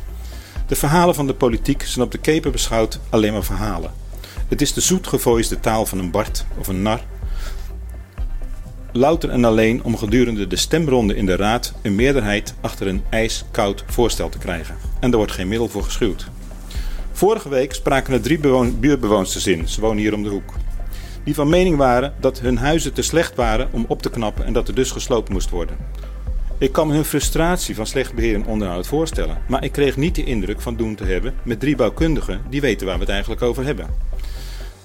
De 0.74 0.80
verhalen 0.80 1.14
van 1.14 1.26
de 1.26 1.34
politiek 1.34 1.82
zijn 1.82 2.04
op 2.04 2.12
de 2.12 2.18
keper 2.18 2.50
beschouwd 2.50 3.00
alleen 3.10 3.32
maar 3.32 3.44
verhalen. 3.44 3.92
Het 4.48 4.60
is 4.60 4.72
de 4.72 4.80
zoetgevoisde 4.80 5.60
taal 5.60 5.86
van 5.86 5.98
een 5.98 6.10
Bart 6.10 6.44
of 6.58 6.68
een 6.68 6.82
nar. 6.82 7.00
Louter 8.92 9.30
en 9.30 9.44
alleen 9.44 9.84
om 9.84 9.96
gedurende 9.96 10.46
de 10.46 10.56
stemronde 10.56 11.16
in 11.16 11.26
de 11.26 11.36
raad 11.36 11.74
een 11.82 11.94
meerderheid 11.94 12.54
achter 12.60 12.86
een 12.86 13.02
ijskoud 13.10 13.84
voorstel 13.86 14.28
te 14.28 14.38
krijgen. 14.38 14.76
En 15.00 15.10
er 15.10 15.16
wordt 15.16 15.32
geen 15.32 15.48
middel 15.48 15.68
voor 15.68 15.82
geschuwd. 15.82 16.26
Vorige 17.12 17.48
week 17.48 17.74
spraken 17.74 18.14
er 18.14 18.20
drie 18.20 18.38
bewoon- 18.38 18.80
buurtbewoonsters 18.80 19.46
in, 19.46 19.68
ze 19.68 19.80
wonen 19.80 19.98
hier 19.98 20.14
om 20.14 20.22
de 20.22 20.28
hoek. 20.28 20.54
Die 21.24 21.34
van 21.34 21.48
mening 21.48 21.76
waren 21.76 22.14
dat 22.20 22.40
hun 22.40 22.58
huizen 22.58 22.92
te 22.92 23.02
slecht 23.02 23.34
waren 23.34 23.68
om 23.72 23.84
op 23.88 24.02
te 24.02 24.10
knappen 24.10 24.44
en 24.44 24.52
dat 24.52 24.68
er 24.68 24.74
dus 24.74 24.90
gesloopt 24.90 25.28
moest 25.28 25.50
worden. 25.50 25.76
Ik 26.58 26.72
kan 26.72 26.90
hun 26.90 27.04
frustratie 27.04 27.74
van 27.74 27.86
slecht 27.86 28.14
beheer 28.14 28.34
en 28.34 28.46
onderhoud 28.46 28.86
voorstellen, 28.86 29.38
maar 29.48 29.64
ik 29.64 29.72
kreeg 29.72 29.96
niet 29.96 30.14
de 30.14 30.24
indruk 30.24 30.60
van 30.60 30.76
doen 30.76 30.94
te 30.94 31.04
hebben 31.04 31.34
met 31.42 31.60
drie 31.60 31.76
bouwkundigen 31.76 32.40
die 32.50 32.60
weten 32.60 32.86
waar 32.86 32.94
we 32.94 33.00
het 33.00 33.10
eigenlijk 33.10 33.42
over 33.42 33.64
hebben. 33.64 33.86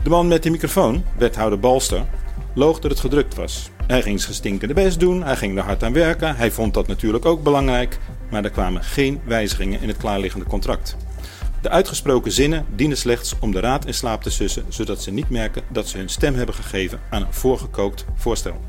De 0.04 0.10
man 0.10 0.28
met 0.28 0.44
de 0.44 0.50
microfoon, 0.50 1.04
wethouder 1.18 1.60
Balster, 1.60 2.06
loog 2.54 2.80
dat 2.80 2.92
het 2.92 3.00
gedrukt 3.00 3.36
was. 3.36 3.70
Hij 3.88 4.02
ging 4.02 4.22
zijn 4.22 4.34
stinkende 4.34 4.74
best 4.74 5.00
doen, 5.00 5.24
hij 5.24 5.36
ging 5.36 5.58
er 5.58 5.64
hard 5.64 5.84
aan 5.84 5.94
werken, 5.94 6.36
hij 6.36 6.52
vond 6.52 6.74
dat 6.74 6.88
natuurlijk 6.88 7.26
ook 7.26 7.44
belangrijk, 7.44 8.00
maar 8.30 8.44
er 8.44 8.50
kwamen 8.50 8.84
geen 8.84 9.20
wijzigingen 9.26 9.82
in 9.82 9.88
het 9.88 9.98
klaarliggende 9.98 10.46
contract. 10.46 10.96
De 11.62 11.70
uitgesproken 11.70 12.32
zinnen 12.32 12.66
dienen 12.76 12.98
slechts 12.98 13.36
om 13.40 13.52
de 13.52 13.60
raad 13.60 13.86
in 13.86 13.94
slaap 13.94 14.24
te 14.24 14.30
sussen, 14.30 14.66
zodat 14.68 15.02
ze 15.02 15.12
niet 15.12 15.30
merken 15.30 15.64
dat 15.68 15.88
ze 15.88 15.98
hun 15.98 16.10
stem 16.10 16.36
hebben 16.36 16.56
gegeven 16.56 17.00
aan 17.10 17.22
een 17.22 17.34
voorgekookt 17.34 18.06
voorstel. 18.16 18.60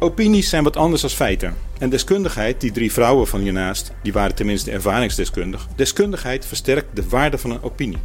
Opinies 0.00 0.48
zijn 0.48 0.64
wat 0.64 0.76
anders 0.76 1.00
dan 1.00 1.10
feiten. 1.10 1.54
En 1.78 1.90
deskundigheid, 1.90 2.60
die 2.60 2.72
drie 2.72 2.92
vrouwen 2.92 3.26
van 3.26 3.40
hiernaast, 3.40 3.92
die 4.02 4.12
waren 4.12 4.34
tenminste 4.34 4.70
ervaringsdeskundig. 4.70 5.66
Deskundigheid 5.76 6.46
versterkt 6.46 6.96
de 6.96 7.08
waarde 7.08 7.38
van 7.38 7.50
een 7.50 7.62
opinie. 7.62 7.98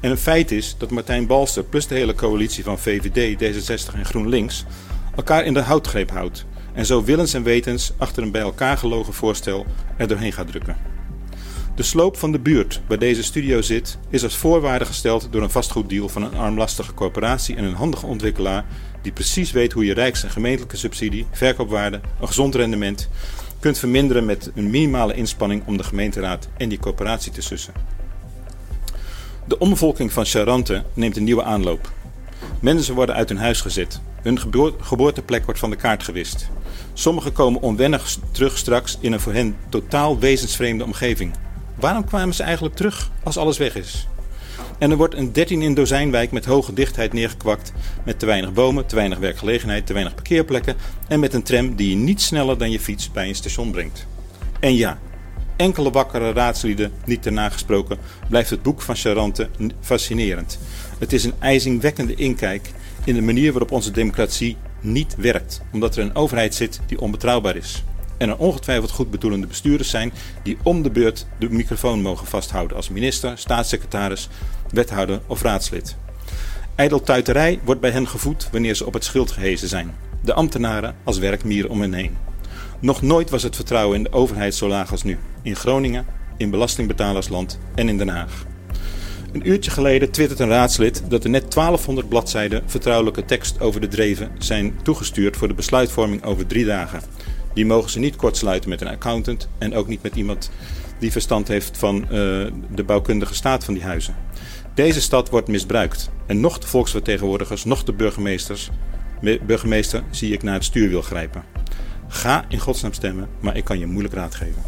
En 0.00 0.10
een 0.10 0.18
feit 0.18 0.50
is 0.50 0.74
dat 0.78 0.90
Martijn 0.90 1.26
Balster 1.26 1.64
plus 1.64 1.86
de 1.86 1.94
hele 1.94 2.14
coalitie 2.14 2.64
van 2.64 2.78
VVD, 2.78 3.42
D66 3.42 3.94
en 3.94 4.04
GroenLinks 4.04 4.64
elkaar 5.16 5.44
in 5.44 5.54
de 5.54 5.60
houtgreep 5.60 6.10
houdt. 6.10 6.44
En 6.72 6.86
zo 6.86 7.04
willens 7.04 7.34
en 7.34 7.42
wetens 7.42 7.92
achter 7.96 8.22
een 8.22 8.30
bij 8.30 8.40
elkaar 8.40 8.78
gelogen 8.78 9.12
voorstel 9.12 9.66
er 9.96 10.08
doorheen 10.08 10.32
gaat 10.32 10.46
drukken. 10.46 10.76
De 11.74 11.82
sloop 11.82 12.16
van 12.16 12.32
de 12.32 12.40
buurt 12.40 12.80
waar 12.88 12.98
deze 12.98 13.22
studio 13.22 13.60
zit 13.60 13.98
is 14.10 14.22
als 14.22 14.36
voorwaarde 14.36 14.84
gesteld 14.84 15.28
door 15.30 15.42
een 15.42 15.50
vastgoeddeal 15.50 16.08
van 16.08 16.22
een 16.22 16.34
armlastige 16.34 16.94
corporatie 16.94 17.56
en 17.56 17.64
een 17.64 17.74
handige 17.74 18.06
ontwikkelaar 18.06 18.64
die 19.02 19.12
precies 19.12 19.50
weet 19.50 19.72
hoe 19.72 19.84
je 19.84 19.94
rijks- 19.94 20.22
en 20.22 20.30
gemeentelijke 20.30 20.76
subsidie, 20.76 21.26
verkoopwaarde, 21.30 22.00
een 22.20 22.26
gezond 22.26 22.54
rendement 22.54 23.08
kunt 23.60 23.78
verminderen 23.78 24.24
met 24.24 24.50
een 24.54 24.70
minimale 24.70 25.14
inspanning 25.14 25.62
om 25.66 25.76
de 25.76 25.84
gemeenteraad 25.84 26.48
en 26.56 26.68
die 26.68 26.78
corporatie 26.78 27.32
te 27.32 27.42
sussen. 27.42 27.72
De 29.44 29.58
omvolking 29.58 30.12
van 30.12 30.24
Charante 30.24 30.84
neemt 30.94 31.16
een 31.16 31.24
nieuwe 31.24 31.42
aanloop. 31.42 31.90
Mensen 32.60 32.94
worden 32.94 33.14
uit 33.14 33.28
hun 33.28 33.38
huis 33.38 33.60
gezet. 33.60 34.00
Hun 34.22 34.40
geboor- 34.40 34.74
geboorteplek 34.80 35.44
wordt 35.44 35.60
van 35.60 35.70
de 35.70 35.76
kaart 35.76 36.02
gewist. 36.02 36.48
Sommigen 36.92 37.32
komen 37.32 37.60
onwennig 37.60 38.16
terug 38.30 38.58
straks 38.58 38.98
in 39.00 39.12
een 39.12 39.20
voor 39.20 39.32
hen 39.32 39.56
totaal 39.68 40.18
wezensvreemde 40.18 40.84
omgeving. 40.84 41.34
Waarom 41.74 42.04
kwamen 42.04 42.34
ze 42.34 42.42
eigenlijk 42.42 42.74
terug 42.74 43.10
als 43.22 43.36
alles 43.36 43.58
weg 43.58 43.74
is? 43.74 44.06
En 44.82 44.90
er 44.90 44.96
wordt 44.96 45.14
een 45.14 45.32
13 45.32 45.62
in 45.62 45.74
dozijnwijk 45.74 46.30
met 46.30 46.44
hoge 46.44 46.72
dichtheid 46.72 47.12
neergekwakt. 47.12 47.72
Met 48.04 48.18
te 48.18 48.26
weinig 48.26 48.52
bomen, 48.52 48.86
te 48.86 48.94
weinig 48.94 49.18
werkgelegenheid, 49.18 49.86
te 49.86 49.92
weinig 49.92 50.14
parkeerplekken. 50.14 50.76
En 51.08 51.20
met 51.20 51.34
een 51.34 51.42
tram 51.42 51.74
die 51.74 51.90
je 51.90 51.96
niet 51.96 52.22
sneller 52.22 52.58
dan 52.58 52.70
je 52.70 52.80
fiets 52.80 53.10
bij 53.10 53.28
een 53.28 53.34
station 53.34 53.70
brengt. 53.70 54.06
En 54.60 54.74
ja, 54.74 54.98
enkele 55.56 55.90
wakkere 55.90 56.32
raadslieden, 56.32 56.92
niet 57.04 57.22
te 57.22 57.30
nagesproken, 57.30 57.98
blijft 58.28 58.50
het 58.50 58.62
boek 58.62 58.82
van 58.82 58.96
Charante 58.96 59.48
fascinerend. 59.80 60.58
Het 60.98 61.12
is 61.12 61.24
een 61.24 61.34
ijzingwekkende 61.38 62.14
inkijk 62.14 62.70
in 63.04 63.14
de 63.14 63.22
manier 63.22 63.52
waarop 63.52 63.70
onze 63.70 63.90
democratie 63.90 64.56
niet 64.80 65.14
werkt. 65.16 65.62
Omdat 65.72 65.96
er 65.96 66.02
een 66.02 66.14
overheid 66.14 66.54
zit 66.54 66.80
die 66.86 67.00
onbetrouwbaar 67.00 67.56
is. 67.56 67.82
En 68.22 68.28
er 68.28 68.36
ongetwijfeld 68.36 68.90
goed 68.90 69.10
bedoelende 69.10 69.46
bestuurders 69.46 69.90
zijn 69.90 70.12
die 70.42 70.58
om 70.62 70.82
de 70.82 70.90
beurt 70.90 71.26
de 71.38 71.50
microfoon 71.50 72.02
mogen 72.02 72.26
vasthouden 72.26 72.76
als 72.76 72.88
minister, 72.88 73.38
staatssecretaris, 73.38 74.28
wethouder 74.72 75.20
of 75.26 75.42
raadslid. 75.42 75.96
Ijdeltuiterij 76.74 77.60
wordt 77.64 77.80
bij 77.80 77.90
hen 77.90 78.08
gevoed 78.08 78.48
wanneer 78.52 78.74
ze 78.74 78.86
op 78.86 78.94
het 78.94 79.04
schild 79.04 79.30
gehezen 79.30 79.68
zijn. 79.68 79.94
De 80.20 80.34
ambtenaren 80.34 80.94
als 81.04 81.18
werkmieren 81.18 81.70
om 81.70 81.80
hen 81.80 81.92
heen. 81.92 82.16
Nog 82.80 83.02
nooit 83.02 83.30
was 83.30 83.42
het 83.42 83.56
vertrouwen 83.56 83.96
in 83.96 84.02
de 84.02 84.12
overheid 84.12 84.54
zo 84.54 84.68
laag 84.68 84.90
als 84.90 85.02
nu. 85.02 85.18
In 85.42 85.56
Groningen, 85.56 86.06
in 86.36 86.50
belastingbetalersland 86.50 87.58
en 87.74 87.88
in 87.88 87.98
Den 87.98 88.08
Haag. 88.08 88.44
Een 89.32 89.48
uurtje 89.48 89.70
geleden 89.70 90.10
twittert 90.10 90.40
een 90.40 90.48
raadslid 90.48 91.02
dat 91.08 91.24
er 91.24 91.30
net 91.30 91.52
1200 91.52 92.08
bladzijden 92.08 92.62
vertrouwelijke 92.66 93.24
tekst 93.24 93.60
over 93.60 93.80
de 93.80 93.88
dreven 93.88 94.30
zijn 94.38 94.78
toegestuurd 94.82 95.36
voor 95.36 95.48
de 95.48 95.54
besluitvorming 95.54 96.24
over 96.24 96.46
drie 96.46 96.64
dagen. 96.64 97.00
Die 97.54 97.66
mogen 97.66 97.90
ze 97.90 97.98
niet 97.98 98.16
kortsluiten 98.16 98.70
met 98.70 98.80
een 98.80 98.88
accountant 98.88 99.48
en 99.58 99.74
ook 99.74 99.86
niet 99.86 100.02
met 100.02 100.16
iemand 100.16 100.50
die 100.98 101.12
verstand 101.12 101.48
heeft 101.48 101.78
van 101.78 102.02
eh, 102.02 102.08
de 102.74 102.84
bouwkundige 102.86 103.34
staat 103.34 103.64
van 103.64 103.74
die 103.74 103.82
huizen. 103.82 104.14
Deze 104.74 105.00
stad 105.00 105.30
wordt 105.30 105.48
misbruikt 105.48 106.10
en 106.26 106.40
nog 106.40 106.58
de 106.58 106.66
volksvertegenwoordigers, 106.66 107.64
nog 107.64 107.84
de 107.84 107.92
burgemeesters, 107.92 108.70
me- 109.20 109.40
burgemeester 109.46 110.02
zie 110.10 110.32
ik 110.32 110.42
naar 110.42 110.54
het 110.54 110.64
stuur 110.64 110.88
wil 110.88 111.02
grijpen. 111.02 111.44
Ga 112.08 112.44
in 112.48 112.58
godsnaam 112.58 112.92
stemmen, 112.92 113.28
maar 113.40 113.56
ik 113.56 113.64
kan 113.64 113.78
je 113.78 113.86
moeilijk 113.86 114.14
raad 114.14 114.34
geven. 114.34 114.62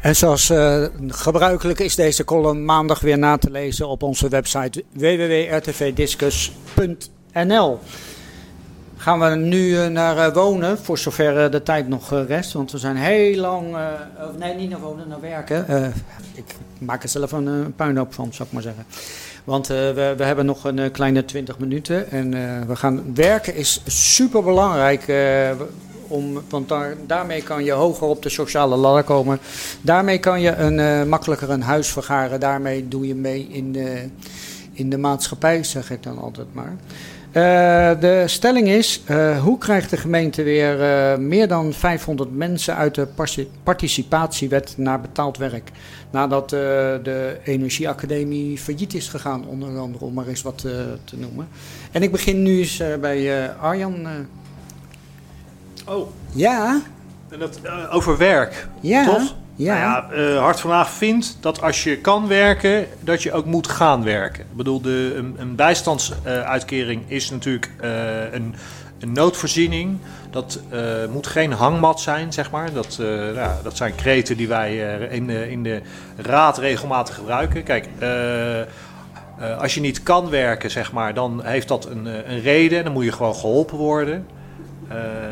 En 0.00 0.16
zoals 0.16 0.50
eh, 0.50 0.84
gebruikelijk 1.08 1.78
is 1.78 1.94
deze 1.94 2.24
column 2.24 2.64
maandag 2.64 3.00
weer 3.00 3.18
na 3.18 3.38
te 3.38 3.50
lezen 3.50 3.88
op 3.88 4.02
onze 4.02 4.28
website 4.28 4.84
www.rtvdiscus.nl. 4.92 7.78
Gaan 8.96 9.20
we 9.20 9.26
nu 9.26 9.78
eh, 9.78 9.86
naar 9.86 10.18
eh, 10.18 10.34
wonen, 10.34 10.78
voor 10.78 10.98
zover 10.98 11.44
eh, 11.44 11.50
de 11.50 11.62
tijd 11.62 11.88
nog 11.88 12.10
rest. 12.26 12.52
Want 12.52 12.72
we 12.72 12.78
zijn 12.78 12.96
heel 12.96 13.40
lang, 13.40 13.76
nee, 14.38 14.54
niet 14.54 14.70
naar 14.70 14.80
wonen, 14.80 15.08
naar 15.08 15.20
werken. 15.20 15.92
Ik 16.34 16.54
maak 16.78 17.02
er 17.02 17.08
zelf 17.08 17.32
een, 17.32 17.72
puinhoop 17.76 18.14
van, 18.14 18.32
zou 18.32 18.48
ik 18.48 18.54
maar 18.54 18.62
zeggen. 18.62 18.84
Want 19.44 19.66
we, 19.66 20.14
we 20.16 20.24
hebben 20.24 20.46
nog 20.46 20.64
een 20.64 20.90
kleine 20.90 21.24
20 21.24 21.58
minuten. 21.58 22.10
En 22.10 22.30
we 22.66 22.76
gaan 22.76 23.14
werken 23.14 23.54
is 23.54 23.82
super 23.86 24.42
belangrijk. 24.42 25.12
om, 26.08 26.42
want 26.48 26.68
daar, 26.68 26.94
daarmee 27.06 27.42
kan 27.42 27.64
je 27.64 27.72
hoger 27.72 28.06
op 28.06 28.22
de 28.22 28.28
sociale 28.28 28.76
ladder 28.76 29.02
komen. 29.02 29.38
Daarmee 29.80 30.18
kan 30.18 30.40
je 30.40 30.54
een, 30.54 31.08
makkelijker 31.08 31.50
een 31.50 31.62
huis 31.62 31.88
vergaren. 31.88 32.40
Daarmee 32.40 32.88
doe 32.88 33.06
je 33.06 33.14
mee 33.14 33.48
in 33.50 33.72
de, 33.72 34.08
in 34.72 34.90
de 34.90 34.98
maatschappij, 34.98 35.64
zeg 35.64 35.90
ik 35.90 36.02
dan 36.02 36.18
altijd 36.18 36.54
maar. 36.54 36.76
Eh, 37.36 37.42
de 38.00 38.22
stelling 38.26 38.68
is: 38.68 39.02
eh, 39.04 39.42
hoe 39.42 39.58
krijgt 39.58 39.90
de 39.90 39.96
gemeente 39.96 40.42
weer 40.42 40.82
eh, 40.82 41.18
meer 41.18 41.48
dan 41.48 41.72
500 41.72 42.36
mensen 42.36 42.76
uit 42.76 42.94
de 42.94 43.06
parti- 43.06 43.50
participatiewet 43.62 44.74
naar 44.76 45.00
betaald 45.00 45.36
werk? 45.38 45.70
Nadat 46.10 46.50
de 46.50 47.38
Energieacademie 47.44 48.58
failliet 48.58 48.94
is 48.94 49.08
gegaan, 49.08 49.46
onder 49.46 49.78
andere, 49.78 50.04
om 50.04 50.12
maar 50.14 50.26
eens 50.26 50.42
wat 50.42 50.58
te 51.04 51.16
noemen. 51.16 51.48
En 51.92 52.02
ik 52.02 52.10
begin 52.12 52.42
nu 52.42 52.58
eens 52.58 52.82
bij 53.00 53.50
Arjan. 53.54 54.06
Oh. 55.86 56.08
Ja, 56.32 56.82
En 57.28 57.38
dat, 57.38 57.60
over 57.90 58.16
werk, 58.16 58.68
Ja, 58.80 59.04
toch? 59.04 59.34
Ja. 59.56 60.06
Nou 60.10 60.14
eh, 60.14 60.38
Hart 60.38 60.60
vandaag 60.60 60.90
vindt 60.90 61.36
dat 61.40 61.62
als 61.62 61.84
je 61.84 61.98
kan 61.98 62.28
werken, 62.28 62.86
dat 63.00 63.22
je 63.22 63.32
ook 63.32 63.44
moet 63.44 63.68
gaan 63.68 64.04
werken. 64.04 64.40
Ik 64.40 64.56
bedoel, 64.56 64.80
de, 64.80 65.24
een, 65.36 65.54
bijstandsuitkering 65.54 67.02
is 67.06 67.30
natuurlijk 67.30 67.70
eh, 67.80 68.32
een, 68.32 68.54
een 68.98 69.12
noodvoorziening. 69.12 69.98
Dat 70.30 70.60
eh, 70.70 70.80
moet 71.12 71.26
geen 71.26 71.52
hangmat 71.52 72.00
zijn, 72.00 72.32
zeg 72.32 72.50
maar. 72.50 72.72
Dat, 72.72 73.00
ja, 73.34 73.58
dat 73.62 73.76
zijn 73.76 73.94
kreten 73.94 74.36
die 74.36 74.48
wij 74.48 74.76
in, 75.10 75.26
de, 75.26 75.50
in 75.50 75.62
de 75.62 75.80
raad 76.16 76.58
regelmatig 76.58 77.14
gebruiken. 77.14 77.62
Kijk, 77.62 77.88
als 79.58 79.74
je 79.74 79.80
niet 79.80 80.02
kan 80.02 80.30
werken, 80.30 80.70
zeg 80.70 80.92
maar, 80.92 81.14
dan 81.14 81.40
heeft 81.44 81.68
dat 81.68 81.86
een, 81.86 82.06
een 82.30 82.40
reden. 82.40 82.84
Dan 82.84 82.92
moet 82.92 83.04
je 83.04 83.12
gewoon 83.12 83.34
geholpen 83.34 83.76
worden. 83.76 84.26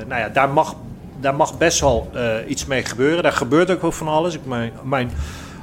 Nou 0.07 0.21
ja, 0.21 0.29
daar 0.29 0.49
mag, 0.49 0.75
daar 1.25 1.35
mag 1.35 1.59
best 1.59 1.81
wel 1.81 2.11
eh, 2.15 2.35
iets 2.47 2.67
mee 2.67 2.85
gebeuren. 2.85 3.23
Daar 3.23 3.33
gebeurt 3.33 3.71
ook 3.71 3.81
wel 3.81 3.93
van 3.93 4.09
alles. 4.09 4.35
Ik, 4.35 4.45
mijn, 4.45 4.73
mijn 4.83 5.11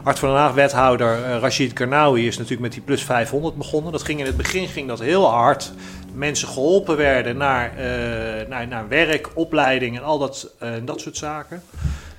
Hart 0.03 0.19
van 0.19 0.29
Den 0.29 0.37
Haag 0.37 0.53
wethouder 0.53 1.23
eh, 1.23 1.39
Rashid 1.39 1.73
Karnawi 1.73 2.27
is 2.27 2.35
natuurlijk 2.35 2.61
met 2.61 2.71
die 2.71 2.81
plus 2.81 3.03
500 3.03 3.55
begonnen. 3.55 3.91
Dat 3.91 4.03
ging 4.03 4.19
in 4.19 4.25
het 4.25 4.37
begin 4.37 4.67
ging 4.67 4.87
dat 4.87 4.99
heel 4.99 5.29
hard. 5.29 5.71
Mensen 6.13 6.47
geholpen 6.47 6.97
werden 6.97 7.37
naar, 7.37 7.77
eh, 7.77 8.67
naar, 8.67 8.87
werk, 8.87 9.29
opleiding 9.33 9.97
en 9.97 10.03
al 10.03 10.19
dat, 10.19 10.55
dat 10.83 11.01
soort 11.01 11.17
zaken. 11.17 11.63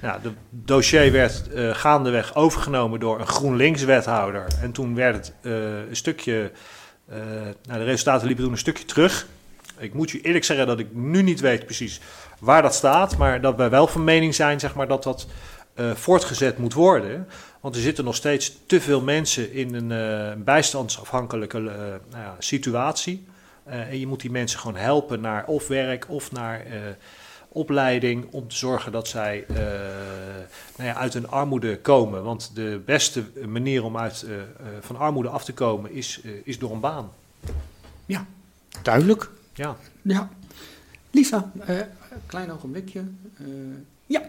Ja, 0.02 0.18
de 0.22 0.30
dossier 0.50 1.12
werd 1.12 1.42
gaandeweg 1.72 2.34
overgenomen 2.34 3.00
door 3.00 3.20
een 3.20 3.26
GroenLinks-wethouder. 3.26 4.44
En 4.62 4.72
toen 4.72 4.94
werd 4.94 5.14
het 5.14 5.32
een 5.88 5.96
stukje... 5.96 6.50
nou, 7.66 7.78
de 7.78 7.84
resultaten 7.84 8.26
liepen 8.26 8.44
toen 8.44 8.52
een 8.52 8.58
stukje 8.58 8.84
terug. 8.84 9.26
Ik 9.78 9.94
moet 9.94 10.10
je 10.10 10.20
eerlijk 10.20 10.44
zeggen 10.44 10.66
dat 10.66 10.78
ik 10.78 10.86
nu 10.92 11.22
niet 11.22 11.40
weet 11.40 11.64
precies 11.64 12.00
waar 12.42 12.62
dat 12.62 12.74
staat. 12.74 13.16
Maar 13.16 13.40
dat 13.40 13.56
wij 13.56 13.70
wel 13.70 13.86
van 13.86 14.04
mening 14.04 14.34
zijn 14.34 14.60
zeg 14.60 14.74
maar, 14.74 14.88
dat 14.88 15.02
dat 15.02 15.26
eh, 15.74 15.90
voortgezet 15.94 16.58
moet 16.58 16.72
worden. 16.72 17.28
Want 17.60 17.74
er 17.74 17.80
zitten 17.80 18.04
nog 18.04 18.14
steeds 18.14 18.58
te 18.66 18.80
veel 18.80 19.00
mensen 19.00 19.52
in 19.52 19.74
een 19.74 19.92
eh, 19.92 20.42
bijstandsafhankelijke 20.44 21.58
eh, 21.58 21.64
nou 21.64 22.22
ja, 22.22 22.36
situatie. 22.38 23.26
En 23.64 23.98
je 23.98 24.06
moet 24.06 24.20
die 24.20 24.30
mensen 24.30 24.58
gewoon 24.58 24.76
helpen 24.76 25.20
naar 25.20 25.46
of 25.46 25.68
werk 25.68 26.06
of 26.08 26.32
naar 26.32 26.66
opleiding. 27.48 28.26
Om 28.30 28.48
te 28.48 28.56
zorgen 28.56 28.92
dat 28.92 29.08
zij 29.08 29.44
nou 30.76 30.88
ja, 30.88 30.94
uit 30.94 31.14
een 31.14 31.28
armoede 31.28 31.78
komen. 31.78 32.22
Want 32.22 32.50
de 32.54 32.82
beste 32.84 33.24
manier 33.46 33.84
om 33.84 33.96
uit, 33.96 34.26
van 34.80 34.96
armoede 34.96 35.28
af 35.28 35.44
te 35.44 35.52
komen 35.52 35.92
is, 35.92 36.20
is 36.44 36.58
door 36.58 36.72
een 36.72 36.80
baan. 36.80 37.12
Ja, 38.06 38.26
duidelijk. 38.82 39.30
Ja. 39.54 39.76
Ja. 40.02 40.28
Lisa, 41.10 41.52
klein 42.26 42.52
ogenblikje. 42.52 43.04
Eh, 43.38 43.46
ja. 44.06 44.22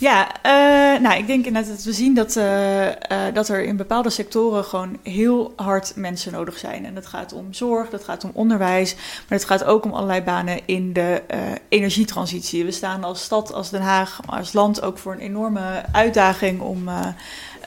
Ja, 0.00 0.42
eh, 0.42 1.00
nou, 1.00 1.18
ik 1.18 1.26
denk 1.26 1.46
inderdaad 1.46 1.70
dat 1.70 1.84
we 1.84 1.92
zien 1.92 2.14
dat, 2.14 2.36
eh, 2.36 2.86
dat 3.32 3.48
er 3.48 3.62
in 3.62 3.76
bepaalde 3.76 4.10
sectoren 4.10 4.64
gewoon 4.64 4.98
heel 5.02 5.52
hard 5.56 5.92
mensen 5.96 6.32
nodig 6.32 6.58
zijn. 6.58 6.84
En 6.84 6.94
dat 6.94 7.06
gaat 7.06 7.32
om 7.32 7.54
zorg, 7.54 7.90
dat 7.90 8.04
gaat 8.04 8.24
om 8.24 8.30
onderwijs, 8.34 8.94
maar 8.94 9.38
het 9.38 9.44
gaat 9.44 9.64
ook 9.64 9.84
om 9.84 9.92
allerlei 9.92 10.22
banen 10.22 10.60
in 10.66 10.92
de 10.92 11.22
energietransitie. 11.68 12.64
We 12.64 12.70
staan 12.70 13.04
als 13.04 13.22
stad, 13.22 13.52
als 13.52 13.70
Den 13.70 13.80
Haag, 13.80 14.20
als 14.26 14.52
land 14.52 14.82
ook 14.82 14.98
voor 14.98 15.12
een 15.12 15.18
enorme 15.18 15.84
uitdaging 15.92 16.60
om, 16.60 16.88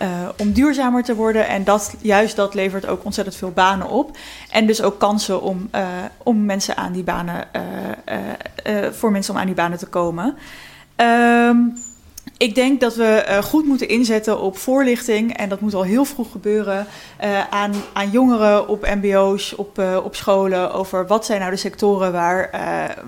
eh, 0.02 0.30
om 0.38 0.52
duurzamer 0.52 1.04
te 1.04 1.16
worden. 1.16 1.48
En 1.48 1.64
dat, 1.64 1.96
juist 2.02 2.36
dat 2.36 2.54
levert 2.54 2.88
ook 2.88 3.06
ontzettend 3.06 3.36
veel 3.36 3.52
banen 3.52 3.90
op. 3.90 4.18
En 4.50 4.66
dus 4.66 4.82
ook 4.82 5.00
kansen 5.00 5.42
om, 5.42 5.68
eh, 5.72 5.88
om 6.24 6.46
mensen 6.46 6.78
aan 6.78 6.92
die 6.92 7.04
banen, 7.04 7.54
eh, 7.54 8.18
voor 8.92 9.12
mensen 9.12 9.34
om 9.34 9.40
aan 9.40 9.46
die 9.46 9.56
banen 9.56 9.78
te 9.78 9.86
komen. 9.86 10.36
Ehm 10.96 11.58
ik 12.38 12.56
denk 12.56 12.80
dat 12.80 12.96
we 12.96 13.40
goed 13.44 13.66
moeten 13.66 13.88
inzetten 13.88 14.40
op 14.40 14.58
voorlichting. 14.58 15.38
En 15.38 15.50
dat 15.50 15.60
moet 15.60 15.74
al 15.74 15.84
heel 15.84 16.06
vroeg 16.06 16.32
gebeuren. 16.32 16.88
aan, 17.50 17.74
aan 17.94 18.10
jongeren 18.10 18.68
op 18.68 18.88
MBO's, 19.02 19.54
op, 19.58 19.82
op 20.04 20.16
scholen. 20.16 20.74
Over 20.74 21.08
wat 21.08 21.26
zijn 21.26 21.40
nou 21.40 21.52
de 21.52 21.58
sectoren 21.58 22.12
waar, 22.12 22.50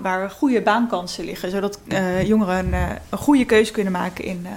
waar 0.01 0.29
goede 0.29 0.61
baankansen 0.61 1.25
liggen. 1.25 1.51
Zodat 1.51 1.79
jongeren 2.25 2.73
een, 2.73 2.97
een 3.09 3.17
goede 3.17 3.45
keuze 3.45 3.71
kunnen 3.71 3.93
maken 3.93 4.23
in, 4.23 4.47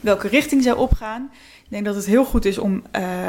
welke 0.00 0.28
richting 0.28 0.62
zij 0.62 0.72
opgaan. 0.72 1.30
Ik 1.68 1.74
denk 1.74 1.86
dat 1.86 1.94
het 1.94 2.06
heel 2.06 2.24
goed 2.24 2.44
is 2.44 2.58
om 2.58 2.82
eh, 2.90 3.28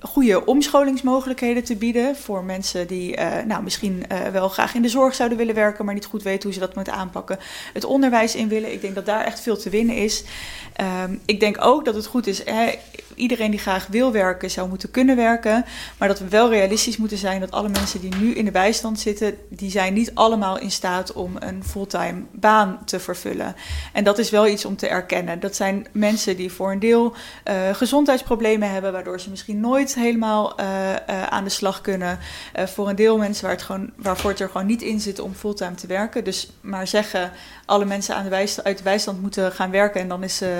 goede 0.00 0.46
omscholingsmogelijkheden 0.46 1.64
te 1.64 1.76
bieden 1.76 2.16
voor 2.16 2.44
mensen 2.44 2.86
die 2.86 3.16
eh, 3.16 3.44
nou, 3.44 3.62
misschien 3.62 4.04
wel 4.32 4.48
graag 4.48 4.74
in 4.74 4.82
de 4.82 4.88
zorg 4.88 5.14
zouden 5.14 5.38
willen 5.38 5.54
werken, 5.54 5.84
maar 5.84 5.94
niet 5.94 6.06
goed 6.06 6.22
weten 6.22 6.42
hoe 6.42 6.52
ze 6.52 6.60
dat 6.60 6.74
moeten 6.74 6.92
aanpakken. 6.92 7.38
Het 7.72 7.84
onderwijs 7.84 8.34
in 8.34 8.48
willen. 8.48 8.72
Ik 8.72 8.80
denk 8.80 8.94
dat 8.94 9.06
daar 9.06 9.24
echt 9.24 9.40
veel 9.40 9.56
te 9.56 9.70
winnen 9.70 9.96
is. 9.96 10.24
Ehm, 10.72 11.16
ik 11.24 11.40
denk 11.40 11.64
ook 11.64 11.84
dat 11.84 11.94
het 11.94 12.06
goed 12.06 12.26
is. 12.26 12.44
Hè, 12.44 12.74
iedereen 13.16 13.50
die 13.50 13.60
graag 13.60 13.86
wil 13.86 14.12
werken, 14.12 14.50
zou 14.50 14.68
moeten 14.68 14.90
kunnen 14.90 15.16
werken. 15.16 15.64
Maar 15.98 16.08
dat 16.08 16.18
we 16.18 16.28
wel 16.28 16.50
realistisch 16.50 16.96
moeten 16.96 17.18
zijn 17.18 17.40
dat 17.40 17.50
alle 17.50 17.68
mensen 17.68 18.00
die 18.00 18.14
nu 18.14 18.34
in 18.34 18.44
de 18.44 18.50
bijstand 18.50 19.00
zitten, 19.00 19.34
die 19.48 19.70
zijn 19.70 19.94
niet 19.94 20.14
allemaal 20.14 20.58
in 20.58 20.70
staat 20.70 21.12
om 21.12 21.36
een 21.38 21.64
fulltime 21.64 22.22
baan 22.32 22.78
te 22.84 23.00
vervullen. 23.00 23.54
En 23.92 24.04
dat 24.04 24.18
is 24.18 24.30
wel 24.30 24.46
iets 24.46 24.64
om 24.64 24.76
te 24.76 24.88
erkennen. 24.88 25.40
Dat 25.40 25.56
zijn 25.56 25.86
mensen 25.92 26.36
die 26.36 26.52
voor 26.52 26.72
een 26.72 26.78
deel 26.78 27.14
eh, 27.44 27.74
gezondheidsproblemen 27.74 28.70
hebben, 28.70 28.92
waardoor 28.92 29.20
ze 29.20 29.30
misschien 29.30 29.60
nooit 29.60 29.94
helemaal 29.94 30.56
eh, 30.56 30.94
eh, 30.94 31.22
aan 31.22 31.44
de 31.44 31.50
slag 31.50 31.80
kunnen. 31.80 32.18
Voor 32.54 32.88
een 32.88 32.96
deel 32.96 33.18
mensen 33.18 33.44
waar 33.44 33.54
het 33.54 33.62
gewoon, 33.62 33.90
waarvoor 33.96 34.30
het 34.30 34.40
er 34.40 34.48
gewoon 34.48 34.66
niet 34.66 34.82
in 34.82 35.00
zit 35.00 35.18
om 35.18 35.34
fulltime 35.34 35.74
te 35.74 35.86
werken. 35.86 36.24
Dus 36.24 36.50
maar 36.60 36.86
zeggen, 36.86 37.32
alle 37.66 37.84
mensen 37.84 38.14
aan 38.14 38.24
de 38.24 38.30
bijstand, 38.30 38.66
uit 38.66 38.76
de 38.76 38.82
bijstand 38.82 39.20
moeten 39.20 39.52
gaan 39.52 39.70
werken 39.70 40.00
en 40.00 40.08
dan 40.08 40.22
is, 40.22 40.40
eh, 40.40 40.50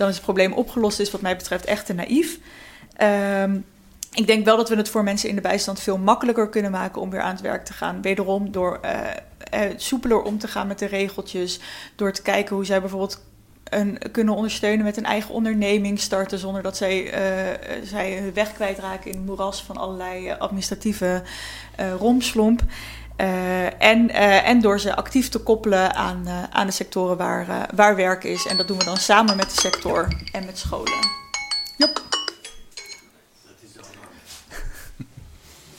dan 0.00 0.08
is 0.08 0.14
het 0.14 0.24
probleem 0.24 0.52
opgelost, 0.52 1.00
is 1.00 1.10
wat 1.10 1.20
mij 1.20 1.36
betreft 1.36 1.64
echt 1.64 1.86
te 1.86 1.92
naïef. 1.92 2.38
Ehm, 2.96 3.58
ik 4.12 4.26
denk 4.26 4.44
wel 4.44 4.56
dat 4.56 4.68
we 4.68 4.76
het 4.76 4.88
voor 4.88 5.02
mensen 5.02 5.28
in 5.28 5.34
de 5.34 5.40
bijstand 5.40 5.80
veel 5.80 5.98
makkelijker 5.98 6.48
kunnen 6.48 6.70
maken 6.70 7.00
om 7.00 7.10
weer 7.10 7.20
aan 7.20 7.32
het 7.32 7.40
werk 7.40 7.64
te 7.64 7.72
gaan. 7.72 8.02
Wederom 8.02 8.52
door 8.52 8.78
eh, 8.82 9.00
eh, 9.50 9.72
soepeler 9.76 10.22
om 10.22 10.38
te 10.38 10.48
gaan 10.48 10.66
met 10.66 10.78
de 10.78 10.86
regeltjes. 10.86 11.60
Door 11.96 12.12
te 12.12 12.22
kijken 12.22 12.56
hoe 12.56 12.64
zij 12.64 12.80
bijvoorbeeld 12.80 13.24
een, 13.64 13.98
kunnen 14.12 14.34
ondersteunen 14.34 14.84
met 14.84 14.96
een 14.96 15.04
eigen 15.04 15.34
onderneming 15.34 16.00
starten. 16.00 16.38
zonder 16.38 16.62
dat 16.62 16.76
zij, 16.76 17.10
eh, 17.10 17.82
zij 17.84 18.18
hun 18.18 18.34
weg 18.34 18.52
kwijtraken 18.52 19.10
in 19.10 19.16
het 19.16 19.26
moeras 19.26 19.62
van 19.62 19.76
allerlei 19.76 20.30
administratieve 20.38 21.22
romslomp. 21.98 22.62
Eh, 23.20 23.82
en, 23.82 24.10
eh, 24.10 24.48
en 24.48 24.60
door 24.60 24.80
ze 24.80 24.96
actief 24.96 25.28
te 25.28 25.38
koppelen 25.38 25.94
aan, 25.94 26.26
eh, 26.26 26.42
aan 26.50 26.66
de 26.66 26.72
sectoren 26.72 27.16
waar, 27.16 27.68
waar 27.74 27.96
werk 27.96 28.24
is. 28.24 28.46
En 28.46 28.56
dat 28.56 28.68
doen 28.68 28.78
we 28.78 28.84
dan 28.84 28.96
samen 28.96 29.36
met 29.36 29.50
de 29.54 29.60
sector 29.60 30.08
en 30.32 30.44
met 30.44 30.58
scholen. 30.58 31.08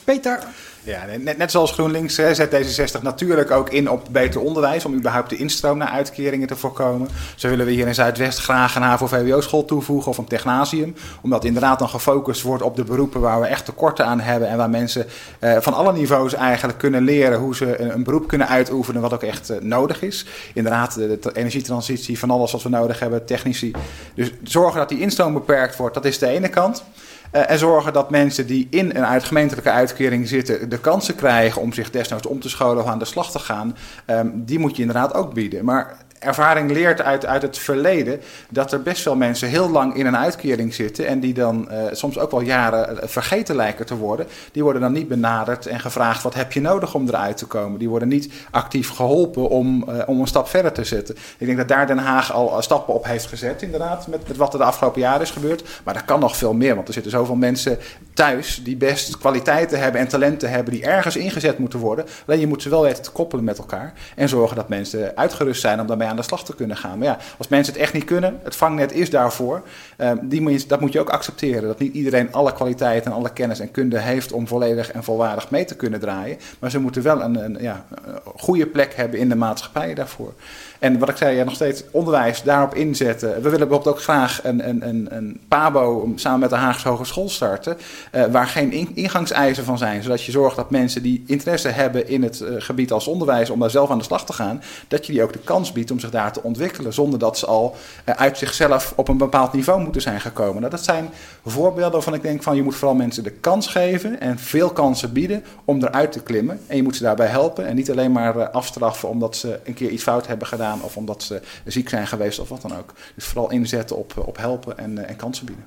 Peter. 0.04 0.44
Ja, 0.84 1.06
net, 1.38 1.52
zoals 1.52 1.72
GroenLinks 1.72 2.18
hè, 2.18 2.36
zet 2.36 2.50
D66 2.52 3.02
natuurlijk 3.02 3.52
ook 3.52 3.70
in 3.70 3.90
op 3.90 4.08
beter 4.12 4.42
onderwijs 4.42 4.86
om 4.86 4.94
überhaupt 4.94 5.30
de 5.30 5.36
instroom 5.36 5.78
naar 5.78 5.88
uitkeringen 5.88 6.48
te 6.48 6.56
voorkomen. 6.56 7.10
Zo 7.36 7.50
willen 7.50 7.66
we 7.66 7.72
hier 7.72 7.88
in 7.88 7.96
Zuidwest 7.96 8.40
graag 8.40 8.76
een 8.76 8.82
HAVO-VWO-school 8.82 9.66
toevoegen 9.66 10.12
of 10.12 10.18
een 10.18 10.26
technasium. 10.26 10.96
Omdat 11.22 11.46
inderdaad 11.46 11.80
dan 11.80 11.90
gefocust 11.90 12.42
wordt 12.42 12.64
op 12.64 12.76
de 12.76 12.84
beroepen 12.84 13.22
waar 13.22 13.42
we 13.42 13.48
echt 13.48 13.66
tekorten 13.66 14.06
aan 14.06 14.20
hebben 14.20 14.48
en 14.48 14.58
waar 14.58 14.70
mensen 14.70 15.06
eh, 15.40 15.58
van 15.60 15.74
alle 15.74 15.94
niveaus 15.94 16.34
eigenlijk 16.34 16.78
kunnen 16.78 17.04
leren 17.04 17.40
hoe 17.40 17.56
ze 17.56 17.80
een, 17.80 18.04
beroep 18.04 18.28
kunnen 18.28 18.48
uitoefenen 18.48 19.02
wat 19.02 19.14
ook 19.14 19.24
echt 19.24 19.50
eh, 19.50 19.62
nodig 19.62 20.02
is. 20.02 20.26
Inderdaad, 20.54 20.94
de, 20.94 21.18
de 21.22 21.32
energietransitie, 21.34 22.20
van 22.20 22.32
alles 22.32 22.52
wat 22.52 22.64
we 22.64 22.70
nodig 22.70 23.00
hebben, 23.00 23.26
technici. 23.26 23.72
Dus 24.16 24.32
zorgen 24.44 24.80
dat 24.80 24.90
die 24.90 25.00
instroom 25.00 25.34
beperkt 25.34 25.76
wordt, 25.76 25.96
dat 25.96 26.06
is 26.06 26.20
de 26.20 26.28
ene 26.28 26.50
kant. 26.50 26.84
Uh, 27.32 27.50
en 27.50 27.60
zorgen 27.60 27.94
dat 27.94 28.10
mensen 28.10 28.48
die 28.48 28.68
in 28.70 28.90
een 28.90 29.06
uit 29.06 29.24
gemeentelijke 29.24 29.70
uitkering 29.72 30.28
zitten 30.28 30.70
de 30.70 30.80
kansen 30.80 31.16
krijgen 31.16 31.62
om 31.62 31.74
zich 31.74 31.90
desnoods 31.90 32.28
om 32.28 32.40
te 32.40 32.50
scholen 32.50 32.84
of 32.84 32.90
aan 32.90 33.00
de 33.00 33.06
slag 33.06 33.32
te 33.32 33.40
gaan. 33.40 33.76
Um, 34.08 34.46
die 34.46 34.60
moet 34.60 34.76
je 34.76 34.82
inderdaad 34.82 35.14
ook 35.14 35.34
bieden. 35.34 35.66
Maar 35.66 35.98
ervaring 36.22 36.72
leert 36.72 37.02
uit, 37.02 37.26
uit 37.26 37.42
het 37.42 37.58
verleden 37.58 38.22
dat 38.50 38.72
er 38.72 38.82
best 38.82 39.04
wel 39.06 39.16
mensen 39.16 39.48
heel 39.48 39.70
lang 39.70 39.96
in 39.96 40.06
een 40.06 40.18
uitkering 40.18 40.74
zitten 40.74 41.08
en 41.08 41.20
die 41.20 41.34
dan 41.34 41.68
uh, 41.72 41.78
soms 41.92 42.20
ook 42.20 42.32
wel 42.32 42.42
jaren 42.42 43.10
vergeten 43.10 43.56
lijken 43.56 43.86
te 43.86 43.96
worden. 43.96 44.28
Die 44.52 44.64
worden 44.64 44.82
dan 44.82 44.92
niet 44.92 45.08
benaderd 45.08 45.66
en 45.66 45.80
gevraagd 45.80 46.24
wat 46.24 46.34
heb 46.34 46.52
je 46.52 46.62
nodig 46.62 46.94
om 46.94 47.08
eruit 47.08 47.38
te 47.38 47.46
komen. 47.46 47.80
Die 47.80 47.90
worden 47.90 48.08
niet 48.08 48.34
actief 48.52 48.90
geholpen 48.90 49.50
om, 49.50 49.86
uh, 49.90 49.96
om 50.06 50.20
een 50.20 50.28
stap 50.28 50.48
verder 50.48 50.72
te 50.72 50.84
zetten. 50.84 51.16
Ik 51.38 51.46
denk 51.46 51.58
dat 51.58 51.68
daar 51.68 51.88
Den 51.88 51.98
Haag 51.98 52.34
al 52.34 52.62
stappen 52.62 52.94
op 52.94 53.06
heeft 53.06 53.26
gezet 53.26 53.62
inderdaad 53.62 54.08
met, 54.08 54.28
met 54.28 54.38
wat 54.38 54.54
er 54.54 54.60
de 54.60 54.66
afgelopen 54.66 55.02
jaren 55.02 55.22
is 55.22 55.32
gebeurd. 55.32 55.82
Maar 55.84 55.96
er 55.96 56.04
kan 56.04 56.20
nog 56.20 56.38
veel 56.38 56.54
meer, 56.54 56.76
want 56.76 56.88
er 56.88 56.94
zitten 56.94 57.12
zoveel 57.12 57.36
mensen 57.36 57.78
thuis 58.14 58.62
die 58.64 58.78
best 58.78 59.18
kwaliteiten 59.18 59.80
hebben 59.80 60.02
en 60.02 60.08
talenten 60.08 60.50
hebben 60.50 60.74
die 60.74 60.84
ergens 60.84 61.16
ingezet 61.16 61.58
moeten 61.58 61.80
worden. 61.80 62.06
Alleen 62.28 62.40
je 62.40 62.48
moet 62.48 62.62
ze 62.62 62.70
wel 62.70 62.82
weten 62.82 63.04
te 63.04 63.12
koppelen 63.12 63.44
met 63.44 63.58
elkaar 63.58 63.94
en 64.16 64.30
zorgen 64.30 64.56
dat 64.56 64.70
mensen 64.70 65.12
uitgerust 65.16 65.62
zijn 65.62 65.80
om 65.80 65.88
daarmee 65.88 66.10
aan 66.12 66.18
de 66.18 66.22
slag 66.22 66.44
te 66.44 66.56
kunnen 66.56 66.78
gaan. 66.78 66.98
Maar 66.98 67.08
ja, 67.08 67.18
als 67.38 67.48
mensen 67.48 67.74
het 67.74 67.82
echt 67.82 67.94
niet 67.94 68.04
kunnen, 68.04 68.40
het 68.44 68.56
vangnet 68.56 68.92
is 68.92 69.10
daarvoor. 69.10 69.62
Um, 69.98 70.20
die 70.30 70.42
moet 70.42 70.62
je, 70.62 70.68
dat 70.68 70.80
moet 70.80 70.94
je 70.94 71.00
ook 71.00 71.10
accepteren. 71.10 71.68
Dat 71.68 71.80
niet 71.80 71.94
iedereen 71.94 72.34
alle 72.34 72.54
kwaliteiten 72.54 73.12
en 73.12 73.18
alle 73.18 73.34
kennis 73.34 73.60
en 73.60 73.72
kunde 73.72 74.00
heeft 74.00 74.32
om 74.32 74.48
volledig 74.48 74.92
en 74.92 75.04
volwaardig 75.04 75.50
mee 75.50 75.66
te 75.66 75.76
kunnen 75.76 76.00
draaien. 76.00 76.38
Maar 76.60 76.72
ze 76.72 76.80
moeten 76.80 77.04
wel 77.04 77.22
een, 77.22 77.36
een, 77.44 77.58
ja, 77.60 77.86
een 78.06 78.20
goede 78.36 78.68
plek 78.68 78.94
hebben 78.94 79.20
in 79.20 79.30
de 79.30 79.36
maatschappij 79.36 79.94
daarvoor. 79.94 80.34
En 80.82 81.00
wat 81.00 81.10
ik 81.10 81.18
zei, 81.18 81.36
ja, 81.36 81.44
nog 81.44 81.54
steeds 81.54 81.84
onderwijs 81.92 82.44
daarop 82.44 82.76
inzetten. 82.76 83.30
We 83.30 83.50
willen 83.50 83.68
bijvoorbeeld 83.68 83.96
ook 83.96 84.02
graag 84.02 84.40
een, 84.44 84.70
een, 84.70 84.88
een, 84.88 85.08
een 85.10 85.40
PABO 85.48 86.12
samen 86.16 86.40
met 86.40 86.50
de 86.50 86.56
Haagse 86.56 86.88
Hogeschool 86.88 87.30
starten. 87.30 87.78
Uh, 88.16 88.26
waar 88.26 88.48
geen 88.48 88.72
in, 88.72 88.92
ingangseisen 88.94 89.64
van 89.64 89.78
zijn. 89.78 90.04
Zodat 90.04 90.24
je 90.24 90.32
zorgt 90.32 90.56
dat 90.56 90.70
mensen 90.70 91.02
die 91.04 91.24
interesse 91.28 91.68
hebben 91.68 92.08
in 92.08 92.24
het 92.24 92.40
uh, 92.40 92.50
gebied 92.58 92.92
als 92.92 93.08
onderwijs. 93.08 93.50
om 93.50 93.60
daar 93.60 93.70
zelf 93.70 93.90
aan 93.90 93.98
de 93.98 94.04
slag 94.04 94.26
te 94.26 94.34
gaan. 94.34 94.62
dat 94.88 95.06
je 95.06 95.12
die 95.12 95.24
ook 95.24 95.34
de 95.34 95.40
kans 95.40 95.72
biedt 95.72 95.92
om 95.92 96.00
zich 96.00 96.10
daar 96.10 96.32
te 96.34 96.44
ontwikkelen. 96.44 96.94
Zonder 96.94 97.20
dat 97.20 97.38
ze 97.38 97.46
al 97.46 97.76
uh, 98.06 98.16
uit 98.16 98.38
zichzelf 98.38 98.94
op 98.96 99.08
een 99.08 99.18
bepaald 99.18 99.54
niveau 99.54 99.82
moeten 99.82 100.02
zijn 100.02 100.22
gekomen. 100.22 100.60
Nou, 100.60 100.72
dat 100.72 100.84
zijn 100.84 101.10
voorbeelden 101.46 101.92
waarvan 101.92 102.14
ik 102.14 102.22
denk 102.22 102.44
van 102.44 102.56
je 102.56 102.64
moet 102.64 102.76
vooral 102.76 102.96
mensen 102.96 103.24
de 103.24 103.32
kans 103.32 103.68
geven. 103.68 104.20
en 104.20 104.40
veel 104.40 104.70
kansen 104.70 105.14
bieden 105.14 105.44
om 105.66 105.84
eruit 105.84 106.12
te 106.12 106.22
klimmen. 106.22 106.60
En 106.68 106.76
je 106.76 106.84
moet 106.84 106.96
ze 106.96 107.04
daarbij 107.04 107.28
helpen. 107.28 107.66
En 107.66 107.76
niet 107.76 107.92
alleen 107.92 108.12
maar 108.12 108.50
afstraffen 108.50 109.10
omdat 109.10 109.36
ze 109.36 109.60
een 109.64 109.74
keer 109.74 109.90
iets 109.90 110.04
fout 110.04 110.28
hebben 110.28 110.48
gedaan 110.48 110.70
of 110.80 110.98
omdat 110.98 111.24
ze 111.24 111.42
ziek 111.66 111.90
zijn 111.90 112.08
geweest 112.08 112.40
of 112.40 112.50
wat 112.50 112.62
dan 112.62 112.78
ook. 112.78 112.94
Dus 113.16 113.26
vooral 113.26 113.52
inzetten 113.52 113.98
op, 113.98 114.24
op 114.26 114.38
helpen 114.38 114.78
en, 114.78 115.08
en 115.08 115.16
kansen 115.16 115.46
bieden. 115.46 115.66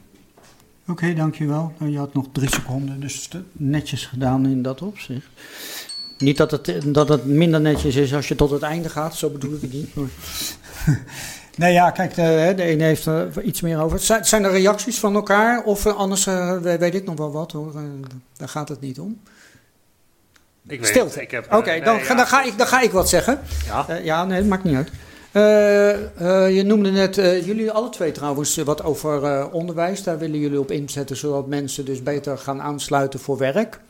Oké, 0.89 1.15
dankjewel. 1.15 1.73
Nou, 1.79 1.93
je 1.93 1.99
had 1.99 2.15
nog 2.15 2.27
drie 2.33 2.49
seconden, 2.49 3.01
dus 3.01 3.29
netjes 3.53 4.07
gedaan 4.07 4.47
in 4.47 4.63
dat 4.63 4.83
opzicht. 4.83 5.27
Niet 6.19 6.37
dat 6.37 6.51
het, 6.51 6.95
dat 6.95 7.09
het 7.09 7.25
minder 7.25 7.61
netjes 7.61 7.97
is 7.97 8.15
als 8.15 8.29
je 8.29 8.35
tot 8.35 8.51
het 8.51 8.63
einde 8.63 8.89
gaat, 8.89 9.17
zo 9.17 9.31
bedoel 9.31 9.55
ik 9.55 9.61
het 9.61 9.73
niet. 9.73 9.89
Nee, 11.57 11.73
ja, 11.73 11.91
kijk, 11.91 12.15
de, 12.15 12.53
de 12.57 12.63
ene 12.63 12.85
heeft 12.85 13.07
er 13.07 13.43
iets 13.43 13.61
meer 13.61 13.81
over. 13.81 14.01
Zijn 14.23 14.45
er 14.45 14.51
reacties 14.51 14.99
van 14.99 15.15
elkaar? 15.15 15.65
Of 15.65 15.87
anders 15.87 16.25
weet 16.63 16.95
ik 16.95 17.05
nog 17.05 17.17
wel 17.17 17.33
wat 17.33 17.53
hoor. 17.53 17.73
Daar 18.37 18.49
gaat 18.49 18.69
het 18.69 18.81
niet 18.81 19.01
om. 19.01 19.21
Ik 20.69 20.81
weet 20.81 20.89
Stilte. 20.89 21.23
Ik 21.23 21.31
heb, 21.31 21.45
Oké, 21.45 21.57
okay, 21.57 21.75
nee, 21.75 21.85
dan, 21.85 21.99
ja. 21.99 22.15
dan, 22.15 22.27
ga 22.27 22.43
ik, 22.43 22.59
dan 22.59 22.67
ga 22.67 22.81
ik 22.81 22.91
wat 22.91 23.09
zeggen. 23.09 23.41
Ja. 23.67 23.87
Uh, 23.91 24.05
ja, 24.05 24.25
nee, 24.25 24.39
dat 24.39 24.49
maakt 24.49 24.65
niet 24.65 24.77
uit. 24.77 24.91
Uh, 25.33 26.57
je 26.57 26.63
noemde 26.63 26.91
net, 26.91 27.15
jullie 27.45 27.71
alle 27.71 27.89
twee 27.89 28.13
trouwens, 28.13 28.57
wat 28.57 28.85
over 28.85 29.51
onderwijs. 29.51 30.03
Daar 30.03 30.19
willen 30.19 30.39
jullie 30.39 30.61
op 30.61 30.71
inzetten, 30.71 31.17
zodat 31.17 31.47
mensen 31.47 31.85
dus 31.85 32.03
beter 32.03 32.39
gaan 32.39 32.63
aansluiten 32.63 33.21
voor 33.21 33.39
werk. 33.39 33.81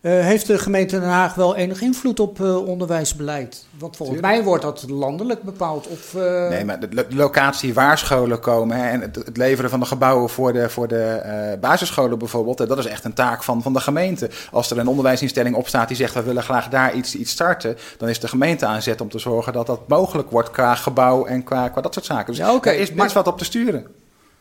Heeft 0.00 0.46
de 0.46 0.58
gemeente 0.58 1.00
Den 1.00 1.08
Haag 1.08 1.34
wel 1.34 1.56
enig 1.56 1.80
invloed 1.80 2.20
op 2.20 2.40
onderwijsbeleid? 2.40 3.66
Want 3.78 3.96
volgens 3.96 4.20
mij 4.20 4.42
wordt 4.42 4.62
dat 4.62 4.84
landelijk 4.88 5.42
bepaald. 5.42 5.86
Of, 5.86 6.14
Nee, 6.48 6.64
maar 6.64 6.80
de, 6.80 6.88
de, 6.88 7.06
locatie 7.08 7.74
waar 7.74 7.98
scholen 7.98 8.40
komen 8.40 8.76
hè, 8.76 8.88
en 8.88 9.00
het, 9.00 9.16
het, 9.16 9.36
leveren 9.36 9.70
van 9.70 9.80
de 9.80 9.86
gebouwen 9.86 10.30
voor 10.30 10.52
de, 10.52 10.68
voor 10.68 10.88
de 10.88 11.56
basisscholen 11.60 12.18
bijvoorbeeld, 12.18 12.58
dat 12.58 12.78
is 12.78 12.86
echt 12.86 13.04
een 13.04 13.12
taak 13.12 13.42
van, 13.42 13.62
van 13.62 13.72
de 13.72 13.80
gemeente. 13.80 14.30
Als 14.50 14.70
er 14.70 14.78
een 14.78 14.88
onderwijsinstelling 14.88 15.56
opstaat 15.56 15.88
die 15.88 15.96
zegt 15.96 16.14
we 16.14 16.22
willen 16.22 16.42
graag 16.42 16.68
daar 16.68 16.94
iets, 16.94 17.14
iets 17.14 17.30
starten, 17.30 17.76
dan 17.98 18.08
is 18.08 18.20
de 18.20 18.28
gemeente 18.28 18.66
aan 18.66 18.82
zet 18.82 19.00
om 19.00 19.08
te 19.08 19.18
zorgen 19.18 19.52
dat 19.52 19.66
dat 19.66 19.88
mogelijk 19.88 20.30
wordt 20.30 20.50
qua 20.50 20.74
gebouw 20.74 21.24
en 21.24 21.44
qua, 21.44 21.68
qua 21.68 21.80
dat 21.80 21.94
soort 21.94 22.06
zaken. 22.06 22.26
Dus 22.26 22.36
ja, 22.36 22.54
okay. 22.54 22.74
er 22.74 22.80
is 22.80 22.88
best 22.88 23.14
maar... 23.14 23.24
wat 23.24 23.32
op 23.32 23.38
te 23.38 23.44
sturen. 23.44 23.86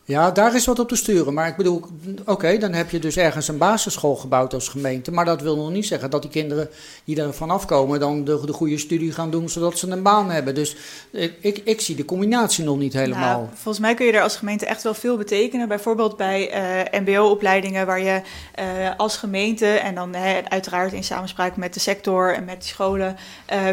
Ja, 0.07 0.31
daar 0.31 0.55
is 0.55 0.65
wat 0.65 0.79
op 0.79 0.88
te 0.88 0.95
sturen. 0.95 1.34
Maar 1.34 1.47
ik 1.47 1.55
bedoel, 1.55 1.81
oké, 2.25 2.57
dan 2.57 2.73
heb 2.73 2.89
je 2.89 2.99
dus 2.99 3.17
ergens 3.17 3.47
een 3.47 3.57
basisschool 3.57 4.15
gebouwd 4.15 4.53
als 4.53 4.67
gemeente. 4.67 5.11
Maar 5.11 5.25
dat 5.25 5.41
wil 5.41 5.55
nog 5.55 5.71
niet 5.71 5.85
zeggen 5.85 6.09
dat 6.09 6.21
die 6.21 6.31
kinderen 6.31 6.69
die 7.03 7.21
er 7.21 7.34
vanaf 7.34 7.65
komen 7.65 7.99
dan 7.99 8.23
de, 8.23 8.41
de 8.45 8.53
goede 8.53 8.77
studie 8.77 9.11
gaan 9.11 9.31
doen, 9.31 9.49
zodat 9.49 9.77
ze 9.77 9.89
een 9.89 10.01
baan 10.01 10.29
hebben. 10.29 10.55
Dus 10.55 10.75
ik, 11.11 11.34
ik, 11.41 11.61
ik 11.63 11.81
zie 11.81 11.95
de 11.95 12.05
combinatie 12.05 12.63
nog 12.63 12.77
niet 12.77 12.93
helemaal. 12.93 13.38
Nou, 13.38 13.47
volgens 13.53 13.79
mij 13.79 13.93
kun 13.93 14.05
je 14.05 14.11
er 14.11 14.21
als 14.21 14.35
gemeente 14.35 14.65
echt 14.65 14.84
wel 14.84 14.93
veel 14.93 15.17
betekenen. 15.17 15.67
Bijvoorbeeld 15.67 16.17
bij 16.17 16.53
uh, 16.91 16.99
MBO-opleidingen 16.99 17.85
waar 17.85 18.01
je 18.01 18.21
uh, 18.59 18.65
als 18.97 19.17
gemeente 19.17 19.65
en 19.65 19.95
dan 19.95 20.15
uiteraard 20.49 20.93
in 20.93 21.03
samenspraak 21.03 21.55
met 21.55 21.73
de 21.73 21.79
sector 21.79 22.35
en 22.35 22.45
met 22.45 22.61
de 22.61 22.67
scholen 22.67 23.15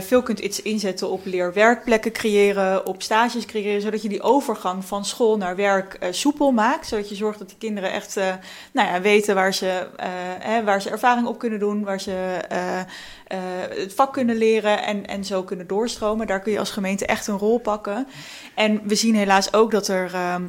veel 0.00 0.22
kunt 0.22 0.38
iets 0.38 0.62
inzetten 0.62 1.10
op 1.10 1.20
leerwerkplekken 1.24 2.12
creëren, 2.12 2.86
op 2.86 3.02
stages 3.02 3.46
creëren, 3.46 3.80
zodat 3.80 4.02
je 4.02 4.08
die 4.08 4.22
overgang 4.22 4.84
van 4.84 5.04
school 5.04 5.36
naar 5.36 5.56
werk 5.56 5.98
soepel 6.24 6.52
maakt. 6.52 6.86
Zodat 6.86 7.08
je 7.08 7.14
zorgt 7.14 7.38
dat 7.38 7.48
die 7.48 7.58
kinderen 7.58 7.92
echt 7.92 8.16
uh, 8.16 8.34
nou 8.72 8.88
ja, 8.88 9.00
weten 9.00 9.34
waar 9.34 9.54
ze, 9.54 9.86
uh, 10.00 10.06
hè, 10.38 10.64
waar 10.64 10.82
ze 10.82 10.90
ervaring 10.90 11.26
op 11.26 11.38
kunnen 11.38 11.58
doen. 11.58 11.84
Waar 11.84 12.00
ze 12.00 12.12
eh, 12.48 13.38
het 13.70 13.94
vak 13.94 14.12
kunnen 14.12 14.36
leren 14.36 14.84
en, 14.84 15.06
en 15.06 15.24
zo 15.24 15.42
kunnen 15.42 15.66
doorstromen. 15.66 16.26
Daar 16.26 16.40
kun 16.40 16.52
je 16.52 16.58
als 16.58 16.70
gemeente 16.70 17.06
echt 17.06 17.26
een 17.26 17.38
rol 17.38 17.58
pakken. 17.58 18.06
En 18.54 18.80
we 18.84 18.94
zien 18.94 19.14
helaas 19.14 19.52
ook 19.52 19.70
dat 19.70 19.88
er. 19.88 20.14
ehm, 20.14 20.42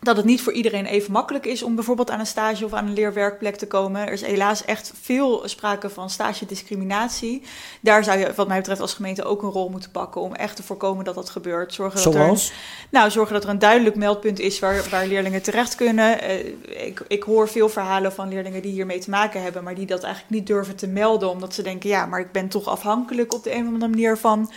dat 0.00 0.16
het 0.16 0.24
niet 0.24 0.42
voor 0.42 0.52
iedereen 0.52 0.86
even 0.86 1.12
makkelijk 1.12 1.46
is 1.46 1.62
om 1.62 1.74
bijvoorbeeld 1.74 2.10
aan 2.10 2.20
een 2.20 2.26
stage 2.26 2.64
of 2.64 2.72
aan 2.72 2.86
een 2.86 2.92
leerwerkplek 2.92 3.56
te 3.56 3.66
komen. 3.66 4.06
Er 4.06 4.12
is 4.12 4.22
helaas 4.22 4.64
echt 4.64 4.92
veel 5.00 5.42
sprake 5.48 5.90
van 5.90 6.10
stage-discriminatie. 6.10 7.42
Daar 7.80 8.04
zou 8.04 8.18
je, 8.18 8.32
wat 8.34 8.48
mij 8.48 8.56
betreft, 8.56 8.80
als 8.80 8.94
gemeente 8.94 9.24
ook 9.24 9.42
een 9.42 9.50
rol 9.50 9.68
moeten 9.68 9.90
pakken 9.90 10.20
om 10.20 10.34
echt 10.34 10.56
te 10.56 10.62
voorkomen 10.62 11.04
dat 11.04 11.14
dat 11.14 11.30
gebeurt. 11.30 11.74
Zorgen 11.74 12.02
dat 12.02 12.12
Zoals? 12.12 12.48
Er, 12.48 12.54
nou, 12.90 13.10
zorgen 13.10 13.34
dat 13.34 13.44
er 13.44 13.50
een 13.50 13.58
duidelijk 13.58 13.96
meldpunt 13.96 14.38
is 14.38 14.58
waar, 14.58 14.88
waar 14.90 15.06
leerlingen 15.06 15.42
terecht 15.42 15.74
kunnen. 15.74 16.20
Eh, 16.20 16.86
ik, 16.86 17.04
ik 17.08 17.22
hoor 17.22 17.48
veel 17.48 17.68
verhalen 17.68 18.12
van 18.12 18.28
leerlingen 18.28 18.62
die 18.62 18.72
hiermee 18.72 18.98
te 18.98 19.10
maken 19.10 19.42
hebben, 19.42 19.64
maar 19.64 19.74
die 19.74 19.86
dat 19.86 20.02
eigenlijk 20.02 20.34
niet 20.34 20.46
durven 20.46 20.76
te 20.76 20.86
melden, 20.86 21.30
omdat 21.30 21.54
ze 21.54 21.62
denken, 21.62 21.88
ja, 21.88 22.06
maar 22.06 22.20
ik 22.20 22.32
ben 22.32 22.48
toch 22.48 22.66
afhankelijk 22.66 23.34
op 23.34 23.44
de 23.44 23.54
een 23.54 23.60
of 23.60 23.72
andere 23.72 23.90
manier 23.90 24.16
van 24.16 24.50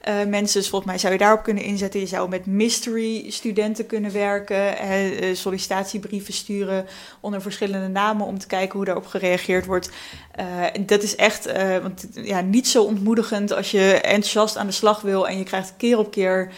eh, 0.00 0.14
mensen. 0.14 0.60
Dus 0.60 0.68
volgens 0.68 0.90
mij 0.90 1.00
zou 1.00 1.12
je 1.12 1.18
daarop 1.18 1.42
kunnen 1.42 1.62
inzetten. 1.62 2.00
Je 2.00 2.06
zou 2.06 2.28
met 2.28 2.46
mystery 2.46 3.30
studenten 3.30 3.86
kunnen 3.86 4.12
werken, 4.12 4.78
eh, 4.78 5.34
sollicitatiebrieven 5.34 6.34
sturen 6.34 6.86
onder 7.20 7.42
verschillende 7.42 7.88
namen 7.88 8.26
om 8.26 8.38
te 8.38 8.46
kijken 8.46 8.76
hoe 8.76 8.84
daarop 8.84 9.06
gereageerd 9.06 9.66
wordt. 9.66 9.90
Eh, 10.30 10.64
dat 10.80 11.02
is 11.02 11.16
echt 11.16 11.52
want, 11.82 12.06
ja, 12.12 12.40
niet 12.40 12.68
zo 12.68 12.82
ontmoedigend 12.82 13.52
als 13.52 13.70
je 13.70 14.00
enthousiast 14.00 14.56
aan 14.56 14.66
de 14.66 14.72
slag 14.72 15.00
wil 15.00 15.28
en 15.28 15.38
je 15.38 15.44
krijgt 15.44 15.74
keer 15.76 15.98
op 15.98 16.10
keer 16.10 16.52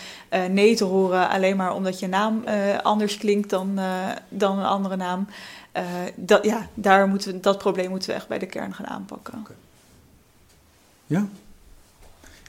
nee 0.51 0.77
te 0.77 0.85
horen, 0.85 1.28
alleen 1.28 1.56
maar 1.56 1.74
omdat 1.74 1.98
je 1.98 2.06
naam 2.06 2.44
anders 2.82 3.16
klinkt 3.16 3.51
dan, 3.51 3.81
dan 4.28 4.59
een 4.59 4.64
andere 4.64 4.97
naam. 4.97 5.27
Dat, 6.14 6.44
ja, 6.44 6.69
daar 6.74 7.09
moeten 7.09 7.32
we, 7.32 7.40
dat 7.40 7.59
probleem 7.59 7.90
moeten 7.90 8.09
we 8.09 8.14
echt 8.14 8.28
bij 8.28 8.39
de 8.39 8.47
kern 8.47 8.74
gaan 8.74 8.86
aanpakken. 8.86 9.47
Ja. 11.06 11.27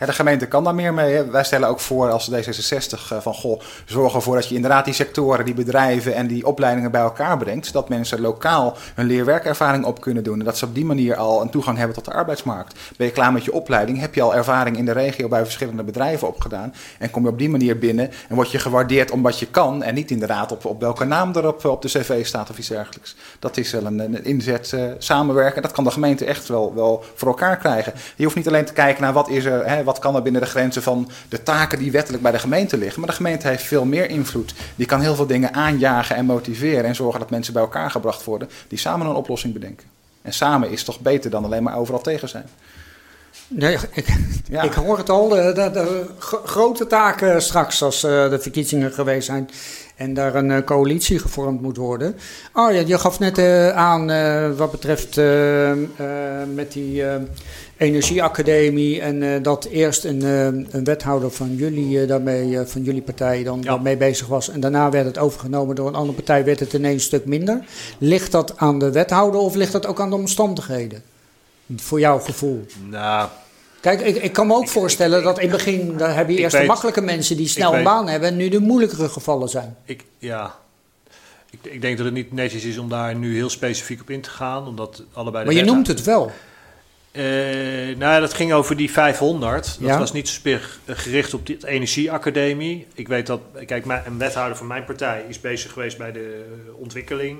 De 0.05 0.13
gemeente 0.13 0.45
kan 0.45 0.63
daar 0.63 0.75
meer 0.75 0.93
mee. 0.93 1.23
Wij 1.23 1.43
stellen 1.43 1.67
ook 1.67 1.79
voor 1.79 2.11
als 2.11 2.31
D66 2.31 3.11
eh, 3.11 3.19
van 3.19 3.33
goh, 3.33 3.61
zorg 3.85 4.13
ervoor 4.13 4.35
dat 4.35 4.49
je 4.49 4.55
inderdaad 4.55 4.85
die 4.85 4.93
sectoren, 4.93 5.45
die 5.45 5.53
bedrijven 5.53 6.13
en 6.15 6.27
die 6.27 6.45
opleidingen 6.45 6.91
bij 6.91 7.01
elkaar 7.01 7.37
brengt. 7.37 7.73
Dat 7.73 7.89
mensen 7.89 8.21
lokaal 8.21 8.77
hun 8.95 9.05
leerwerkervaring 9.05 9.85
op 9.85 10.01
kunnen 10.01 10.23
doen. 10.23 10.39
En 10.39 10.45
dat 10.45 10.57
ze 10.57 10.65
op 10.65 10.75
die 10.75 10.85
manier 10.85 11.15
al 11.15 11.41
een 11.41 11.49
toegang 11.49 11.77
hebben 11.77 11.95
tot 11.95 12.05
de 12.05 12.13
arbeidsmarkt. 12.13 12.79
Ben 12.97 13.07
je 13.07 13.13
klaar 13.13 13.33
met 13.33 13.43
je 13.43 13.53
opleiding? 13.53 13.99
Heb 13.99 14.15
je 14.15 14.21
al 14.21 14.35
ervaring 14.35 14.77
in 14.77 14.85
de 14.85 14.91
regio 14.91 15.27
bij 15.27 15.43
verschillende 15.43 15.83
bedrijven 15.83 16.27
opgedaan? 16.27 16.73
En 16.99 17.11
kom 17.11 17.23
je 17.23 17.29
op 17.29 17.37
die 17.37 17.49
manier 17.49 17.79
binnen 17.79 18.11
en 18.29 18.35
word 18.35 18.51
je 18.51 18.59
gewaardeerd 18.59 19.11
om 19.11 19.21
wat 19.21 19.39
je 19.39 19.47
kan. 19.47 19.83
En 19.83 19.93
niet 19.93 20.11
inderdaad 20.11 20.51
op, 20.51 20.65
op 20.65 20.79
welke 20.79 21.05
naam 21.05 21.35
er 21.35 21.47
op, 21.47 21.81
de 21.81 21.87
cv 21.87 22.25
staat 22.25 22.49
of 22.49 22.57
iets 22.57 22.67
dergelijks. 22.67 23.15
Dat 23.39 23.57
is 23.57 23.71
wel 23.71 23.85
een, 23.85 23.99
een 23.99 24.25
inzet 24.25 24.73
eh, 24.73 24.83
samenwerken. 24.97 25.61
Dat 25.61 25.71
kan 25.71 25.83
de 25.83 25.91
gemeente 25.91 26.25
echt 26.25 26.47
wel, 26.47 26.73
wel 26.75 27.03
voor 27.15 27.27
elkaar 27.27 27.57
krijgen. 27.57 27.93
Je 28.15 28.23
hoeft 28.23 28.35
niet 28.35 28.47
alleen 28.47 28.65
te 28.65 28.73
kijken 28.73 29.01
naar 29.01 29.13
wat 29.13 29.29
is 29.29 29.45
er, 29.45 29.67
hè, 29.67 29.83
kan 29.99 30.15
er 30.15 30.21
binnen 30.21 30.41
de 30.41 30.47
grenzen 30.47 30.81
van 30.83 31.09
de 31.29 31.43
taken 31.43 31.79
die 31.79 31.91
wettelijk 31.91 32.23
bij 32.23 32.31
de 32.31 32.39
gemeente 32.39 32.77
liggen. 32.77 32.99
Maar 32.99 33.09
de 33.09 33.15
gemeente 33.15 33.47
heeft 33.47 33.63
veel 33.63 33.85
meer 33.85 34.09
invloed. 34.09 34.53
Die 34.75 34.85
kan 34.85 35.01
heel 35.01 35.15
veel 35.15 35.27
dingen 35.27 35.53
aanjagen 35.53 36.15
en 36.15 36.25
motiveren 36.25 36.83
en 36.85 36.95
zorgen 36.95 37.19
dat 37.19 37.29
mensen 37.29 37.53
bij 37.53 37.61
elkaar 37.61 37.91
gebracht 37.91 38.23
worden 38.23 38.49
die 38.67 38.77
samen 38.79 39.07
een 39.07 39.15
oplossing 39.15 39.53
bedenken. 39.53 39.87
En 40.21 40.33
samen 40.33 40.69
is 40.69 40.83
toch 40.83 40.99
beter 40.99 41.29
dan 41.29 41.45
alleen 41.45 41.63
maar 41.63 41.77
overal 41.77 42.01
tegen 42.01 42.29
zijn. 42.29 42.45
Nee, 43.47 43.77
ik, 43.91 44.07
ik 44.63 44.73
hoor 44.73 44.97
het 44.97 45.09
al, 45.09 45.27
de, 45.29 45.51
de, 45.55 45.69
de 45.73 46.05
gro- 46.19 46.41
grote 46.45 46.87
taken 46.87 47.41
straks 47.41 47.81
als 47.81 48.03
eh, 48.03 48.29
de 48.29 48.39
verkiezingen 48.39 48.91
geweest 48.91 49.25
zijn 49.25 49.49
en 49.95 50.13
daar 50.13 50.35
een 50.35 50.51
eh, 50.51 50.63
coalitie 50.63 51.19
gevormd 51.19 51.61
moet 51.61 51.77
worden. 51.77 52.15
Oh 52.53 52.71
ja, 52.71 52.81
je 52.85 52.97
gaf 52.99 53.19
net 53.19 53.37
eh, 53.37 53.69
aan 53.69 54.09
eh, 54.11 54.49
wat 54.55 54.71
betreft 54.71 55.17
eh, 55.17 55.71
eh, 55.71 55.77
met 56.53 56.71
die 56.71 57.05
eh, 57.05 57.15
energieacademie 57.83 59.01
en 59.01 59.23
eh, 59.23 59.43
dat 59.43 59.65
eerst 59.65 60.03
een, 60.03 60.21
eh, 60.21 60.45
een 60.45 60.83
wethouder 60.83 61.31
van 61.31 61.55
jullie 61.55 62.01
eh, 62.01 62.07
daarmee, 62.07 62.59
van 62.65 62.83
jullie 62.83 63.01
partij 63.01 63.43
dan 63.43 63.61
daarmee 63.61 63.97
bezig 63.97 64.27
was 64.27 64.49
en 64.49 64.59
daarna 64.59 64.89
werd 64.89 65.05
het 65.05 65.17
overgenomen 65.17 65.75
door 65.75 65.87
een 65.87 65.95
andere 65.95 66.15
partij, 66.15 66.43
werd 66.43 66.59
het 66.59 66.73
ineens 66.73 66.93
een 66.93 66.99
stuk 66.99 67.25
minder. 67.25 67.63
Ligt 67.97 68.31
dat 68.31 68.57
aan 68.57 68.79
de 68.79 68.91
wethouder 68.91 69.39
of 69.39 69.55
ligt 69.55 69.71
dat 69.71 69.85
ook 69.85 69.99
aan 69.99 70.09
de 70.09 70.15
omstandigheden? 70.15 71.03
Voor 71.75 71.99
jouw 71.99 72.19
gevoel? 72.19 72.65
Nou, 72.89 73.29
Kijk, 73.83 74.01
ik, 74.01 74.15
ik 74.15 74.33
kan 74.33 74.47
me 74.47 74.53
ook 74.53 74.67
voorstellen 74.67 75.23
dat 75.23 75.39
in 75.39 75.47
het 75.49 75.57
begin 75.57 75.97
daar 75.97 76.15
heb 76.15 76.29
je 76.29 76.35
eerst 76.35 76.57
de 76.57 76.65
makkelijke 76.65 77.01
mensen 77.01 77.37
die 77.37 77.47
snel 77.47 77.69
een 77.69 77.75
weet- 77.75 77.83
baan 77.83 78.07
hebben 78.07 78.29
en 78.29 78.35
nu 78.35 78.49
de 78.49 78.59
moeilijkere 78.59 79.09
gevallen 79.09 79.49
zijn. 79.49 79.75
Ik, 79.85 80.03
ja. 80.17 80.55
Ik, 81.49 81.71
ik 81.71 81.81
denk 81.81 81.97
dat 81.97 82.05
het 82.05 82.15
niet 82.15 82.33
netjes 82.33 82.63
is 82.63 82.77
om 82.77 82.89
daar 82.89 83.15
nu 83.15 83.35
heel 83.35 83.49
specifiek 83.49 84.01
op 84.01 84.09
in 84.09 84.21
te 84.21 84.29
gaan, 84.29 84.67
omdat 84.67 85.03
allebei 85.13 85.43
de 85.45 85.51
Maar 85.51 85.59
je 85.59 85.71
noemt 85.71 85.87
het 85.87 86.03
wel. 86.03 86.31
Eh, 87.13 87.23
nou, 87.97 87.97
ja, 88.13 88.19
dat 88.19 88.33
ging 88.33 88.53
over 88.53 88.77
die 88.77 88.91
500. 88.91 89.65
Dat 89.79 89.89
Ja. 89.89 89.97
was 89.97 90.11
niet 90.13 90.27
zo 90.27 90.33
speer 90.33 90.77
gericht 90.87 91.33
op 91.33 91.45
die 91.45 91.67
energieacademie. 91.67 92.87
Ik 92.93 93.07
weet 93.07 93.25
dat, 93.27 93.39
kijk, 93.65 93.85
mijn- 93.85 94.03
een 94.05 94.17
wethouder 94.17 94.57
van 94.57 94.67
mijn 94.67 94.83
partij 94.85 95.25
is 95.27 95.41
bezig 95.41 95.71
geweest 95.71 95.97
bij 95.97 96.11
de 96.11 96.45
ontwikkeling. 96.75 97.39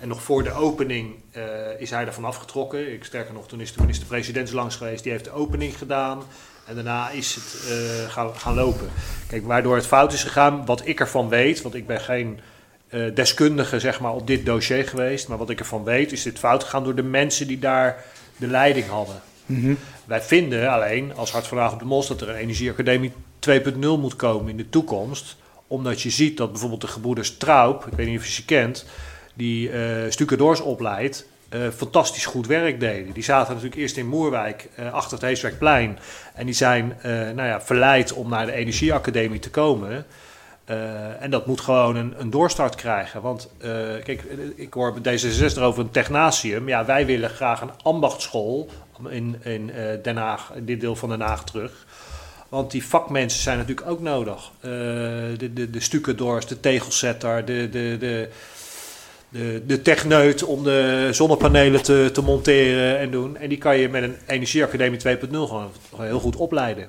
En 0.00 0.08
nog 0.08 0.22
voor 0.22 0.42
de 0.42 0.52
opening 0.52 1.14
eh, 1.32 1.42
is 1.78 1.90
hij 1.90 2.06
ervan 2.06 2.24
afgetrokken. 2.24 2.92
Ik, 2.92 3.04
sterker 3.04 3.34
nog, 3.34 3.48
toen 3.48 3.60
is 3.60 3.72
de 3.72 3.80
minister-president 3.80 4.52
langs 4.52 4.76
geweest. 4.76 5.02
Die 5.02 5.12
heeft 5.12 5.24
de 5.24 5.32
opening 5.32 5.78
gedaan. 5.78 6.22
En 6.66 6.74
daarna 6.74 7.10
is 7.10 7.34
het 7.34 7.70
eh, 7.70 8.10
gaan, 8.12 8.36
gaan 8.36 8.54
lopen. 8.54 8.88
Kijk, 9.28 9.46
waardoor 9.46 9.74
het 9.76 9.86
fout 9.86 10.12
is 10.12 10.22
gegaan, 10.22 10.64
wat 10.66 10.82
ik 10.86 11.00
ervan 11.00 11.28
weet, 11.28 11.62
want 11.62 11.74
ik 11.74 11.86
ben 11.86 12.00
geen 12.00 12.40
deskundige 13.14 13.80
zeg 13.80 14.00
maar, 14.00 14.12
op 14.12 14.26
dit 14.26 14.46
dossier 14.46 14.88
geweest. 14.88 15.28
Maar 15.28 15.38
wat 15.38 15.50
ik 15.50 15.58
ervan 15.58 15.84
weet, 15.84 16.12
is 16.12 16.22
dit 16.22 16.38
fout 16.38 16.64
gegaan 16.64 16.84
door 16.84 16.94
de 16.94 17.02
mensen 17.02 17.46
die 17.46 17.58
daar 17.58 18.04
de 18.38 18.46
leiding 18.46 18.86
hadden. 18.86 19.20
Wij 20.04 20.22
vinden 20.22 20.70
alleen 20.70 21.14
als 21.16 21.30
Hart 21.30 21.46
van 21.46 21.72
op 21.72 21.78
de 21.78 21.84
Mos 21.84 22.06
dat 22.06 22.20
er 22.20 22.28
een 22.28 22.34
energieacademie 22.34 23.12
2.0 23.50 23.78
moet 23.78 24.16
komen 24.16 24.50
in 24.50 24.56
de 24.56 24.68
toekomst. 24.68 25.36
Omdat 25.66 26.02
je 26.02 26.10
ziet 26.10 26.36
dat 26.36 26.50
bijvoorbeeld 26.50 26.80
de 26.80 26.86
gebroeders 26.86 27.36
Traub, 27.36 27.86
ik 27.86 27.92
weet 27.92 28.06
niet 28.06 28.18
of 28.18 28.26
je 28.26 28.32
ze 28.32 28.44
kent, 28.44 28.86
die 29.34 29.70
eh 29.70 30.10
stucadoors 30.10 30.60
opleidt, 30.60 31.26
eh, 31.48 31.60
fantastisch 31.76 32.26
goed 32.26 32.46
werk 32.46 32.80
deden. 32.80 33.12
Die 33.12 33.22
zaten 33.22 33.54
natuurlijk 33.54 33.80
eerst 33.80 33.96
in 33.96 34.08
Moerwijk 34.08 34.68
eh, 34.74 34.92
achter 34.92 35.12
het 35.12 35.26
Heeswerkplein. 35.26 35.98
En 36.34 36.46
die 36.46 36.54
zijn 36.54 36.96
nou 37.02 37.42
ja, 37.48 37.60
verleid 37.60 38.12
om 38.12 38.28
naar 38.28 38.46
de 38.46 38.52
energieacademie 38.52 39.40
te 39.40 39.50
komen. 39.50 40.06
Eh, 40.68 41.22
en 41.22 41.30
dat 41.30 41.46
moet 41.46 41.60
gewoon 41.60 41.96
een, 41.96 42.14
een 42.18 42.30
doorstart 42.30 42.74
krijgen. 42.74 43.22
Want 43.22 43.50
eh, 43.58 43.70
kijk, 44.04 44.22
ik 44.56 44.72
hoor 44.72 45.00
bij 45.00 45.18
D66 45.18 45.58
over 45.58 45.82
een 45.82 45.90
technatium. 45.90 46.68
Ja, 46.68 46.84
wij 46.84 47.06
willen 47.06 47.30
graag 47.30 47.60
een 47.60 47.70
ambachtschool 47.82 48.68
in, 49.08 49.36
in 49.42 49.72
eh, 49.72 49.84
Den 50.02 50.16
Haag, 50.16 50.52
in 50.54 50.64
dit 50.64 50.80
deel 50.80 50.96
van 50.96 51.08
Den 51.08 51.20
Haag 51.20 51.44
terug. 51.44 51.86
Want 52.48 52.70
die 52.70 52.84
vakmensen 52.84 53.42
zijn 53.42 53.58
natuurlijk 53.58 53.90
ook 53.90 54.00
nodig. 54.00 54.50
De, 54.60 55.50
de, 55.54 55.70
de 55.70 55.80
stucadoors, 55.80 56.46
de 56.46 56.60
tegelzetter, 56.60 57.44
de, 57.44 57.68
de, 57.68 57.96
de, 57.98 58.28
de, 59.28 59.62
de 59.66 59.82
techneut 59.82 60.44
om 60.44 60.64
de 60.64 61.08
zonnepanelen 61.12 61.82
te, 61.82 62.10
te 62.12 62.22
monteren 62.22 62.98
en 62.98 63.10
doen. 63.10 63.36
En 63.36 63.48
die 63.48 63.58
kan 63.58 63.78
je 63.78 63.88
met 63.88 64.02
een 64.02 64.16
energieacademie 64.26 65.00
2.0 65.00 65.28
gewoon 65.30 65.70
heel 65.96 66.20
goed 66.20 66.36
opleiden. 66.36 66.88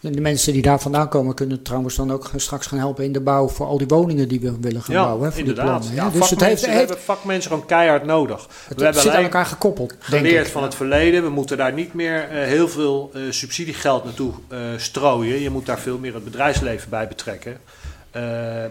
En 0.00 0.12
de 0.12 0.20
mensen 0.20 0.52
die 0.52 0.62
daar 0.62 0.80
vandaan 0.80 1.08
komen 1.08 1.34
kunnen 1.34 1.62
trouwens 1.62 1.96
dan 1.96 2.12
ook 2.12 2.30
straks 2.36 2.66
gaan 2.66 2.78
helpen 2.78 3.04
in 3.04 3.12
de 3.12 3.20
bouw 3.20 3.48
voor 3.48 3.66
al 3.66 3.78
die 3.78 3.86
woningen 3.86 4.28
die 4.28 4.40
we 4.40 4.56
willen 4.60 4.82
gaan 4.82 4.94
ja, 4.94 5.02
bouwen. 5.04 5.32
Voor 5.32 5.42
die 5.42 5.50
inderdaad. 5.50 5.80
plannen, 5.80 5.94
Ja. 5.94 6.10
Dus 6.10 6.30
het 6.30 6.40
heeft, 6.40 6.60
we 6.60 6.66
heeft 6.66 6.78
hebben 6.78 6.98
vakmensen 6.98 7.50
gewoon 7.50 7.66
keihard 7.66 8.04
nodig. 8.04 8.48
het 8.68 8.78
we 8.78 8.84
hebben 8.84 9.02
zit 9.02 9.12
aan 9.12 9.22
elkaar 9.22 9.46
gekoppeld, 9.46 9.88
denk 9.88 10.24
geleerd 10.24 10.46
ik. 10.46 10.52
van 10.52 10.62
het 10.62 10.74
verleden. 10.74 11.22
We 11.22 11.30
moeten 11.30 11.56
daar 11.56 11.72
niet 11.72 11.94
meer 11.94 12.28
eh, 12.28 12.46
heel 12.46 12.68
veel 12.68 13.10
eh, 13.14 13.20
subsidiegeld 13.30 14.04
naartoe 14.04 14.32
eh, 14.48 14.58
strooien. 14.76 15.40
Je 15.40 15.50
moet 15.50 15.66
daar 15.66 15.78
veel 15.78 15.98
meer 15.98 16.14
het 16.14 16.24
bedrijfsleven 16.24 16.90
bij 16.90 17.08
betrekken. 17.08 17.56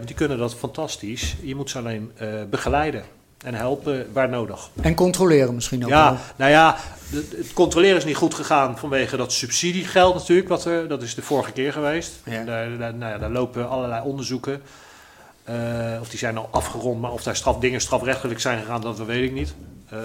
Die 0.04 0.14
kunnen 0.14 0.38
dat 0.38 0.54
fantastisch. 0.54 1.36
Je 1.42 1.54
moet 1.54 1.70
ze 1.70 1.78
alleen 1.78 2.12
begeleiden 2.50 3.02
en 3.44 3.54
helpen 3.54 4.06
waar 4.12 4.28
nodig. 4.28 4.70
En 4.80 4.94
controleren 4.94 5.54
misschien 5.54 5.84
ook 5.84 5.88
Ja, 5.90 6.10
wel. 6.10 6.20
nou 6.36 6.50
ja, 6.50 6.76
het 7.10 7.52
controleren 7.52 7.96
is 7.96 8.04
niet 8.04 8.16
goed 8.16 8.34
gegaan 8.34 8.78
vanwege 8.78 9.16
dat 9.16 9.32
subsidiegeld 9.32 10.14
natuurlijk. 10.14 10.48
Wat 10.48 10.64
er, 10.64 10.88
dat 10.88 11.02
is 11.02 11.14
de 11.14 11.22
vorige 11.22 11.52
keer 11.52 11.72
geweest. 11.72 12.12
Ja. 12.24 12.44
Daar, 12.44 12.78
daar, 12.78 12.94
nou 12.94 13.12
ja, 13.12 13.18
daar 13.18 13.30
lopen 13.30 13.68
allerlei 13.68 14.02
onderzoeken. 14.04 14.62
Eh, 15.44 15.54
of 16.00 16.08
die 16.08 16.18
zijn 16.18 16.36
al 16.36 16.48
afgerond, 16.50 17.00
maar 17.00 17.12
of 17.12 17.22
daar 17.22 17.36
straf, 17.36 17.58
dingen 17.58 17.80
strafrechtelijk 17.80 18.40
zijn 18.40 18.58
gegaan, 18.60 18.80
dat 18.80 18.98
weet 18.98 19.24
ik 19.24 19.32
niet. 19.32 19.54
Eh, 19.88 19.98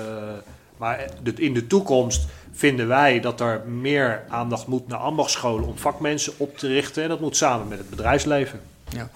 maar 0.78 1.06
in 1.36 1.54
de 1.54 1.68
toekomst 1.68 2.26
vinden 2.52 2.88
wij 2.88 3.20
dat 3.20 3.40
er 3.40 3.62
meer 3.68 4.24
aandacht 4.30 4.68
moet 4.68 4.88
naar 4.88 5.00
ambachtsscholen 5.00 5.68
om 5.68 5.78
vakmensen 5.78 6.34
op 6.38 6.58
te 6.58 6.68
richten. 6.68 7.04
En 7.04 7.10
dat 7.10 7.20
moet 7.20 7.38
samen 7.38 7.68
met 7.68 7.78
het 7.78 7.90
bedrijfsleven. 7.90 8.60
Ja. 8.90 9.10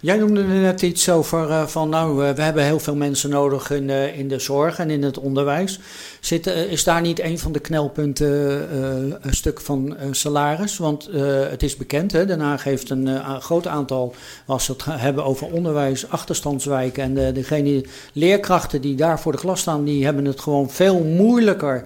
Jij 0.00 0.16
noemde 0.16 0.42
net 0.42 0.82
iets 0.82 1.08
over 1.08 1.50
eh, 1.50 1.66
van, 1.66 1.88
nou, 1.88 2.24
eh, 2.24 2.34
we 2.34 2.42
hebben 2.42 2.64
heel 2.64 2.80
veel 2.80 2.96
mensen 2.96 3.30
nodig 3.30 3.70
in, 3.70 3.90
eh, 3.90 4.18
in 4.18 4.28
de 4.28 4.38
zorg 4.38 4.78
en 4.78 4.90
in 4.90 5.02
het 5.02 5.18
onderwijs. 5.18 5.80
Zit, 6.20 6.46
is 6.46 6.84
daar 6.84 7.00
niet 7.00 7.20
een 7.20 7.38
van 7.38 7.52
de 7.52 7.58
knelpunten 7.58 8.28
een 9.26 9.34
stuk 9.34 9.60
van 9.60 9.96
salaris? 10.10 10.78
Want 10.78 11.08
het 11.50 11.62
is 11.62 11.76
bekend, 11.76 12.12
hè, 12.12 12.26
Den 12.26 12.58
heeft 12.60 12.90
een 12.90 13.08
groot 13.40 13.66
aantal, 13.66 14.14
als 14.46 14.66
we 14.66 14.72
het 14.72 14.84
hebben 14.84 15.24
over 15.24 15.52
onderwijs, 15.52 16.10
achterstandswijken. 16.10 17.02
En 17.02 17.14
de, 17.14 17.32
degene, 17.32 17.84
leerkrachten 18.12 18.80
die 18.80 18.94
daar 18.94 19.20
voor 19.20 19.32
de 19.32 19.38
klas 19.38 19.60
staan, 19.60 19.84
die 19.84 20.04
hebben 20.04 20.24
het 20.24 20.40
gewoon 20.40 20.70
veel 20.70 21.04
moeilijker 21.04 21.84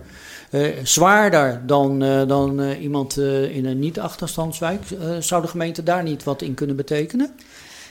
zwaarder 0.82 1.62
dan, 1.66 1.98
dan 2.28 2.60
iemand 2.70 3.16
in 3.51 3.66
een 3.66 3.78
niet-achterstandswijk. 3.78 4.82
Zou 5.18 5.43
de 5.43 5.48
gemeente 5.48 5.82
daar 5.82 6.02
niet 6.02 6.24
wat 6.24 6.43
in 6.43 6.55
kunnen 6.55 6.76
betekenen? 6.76 7.34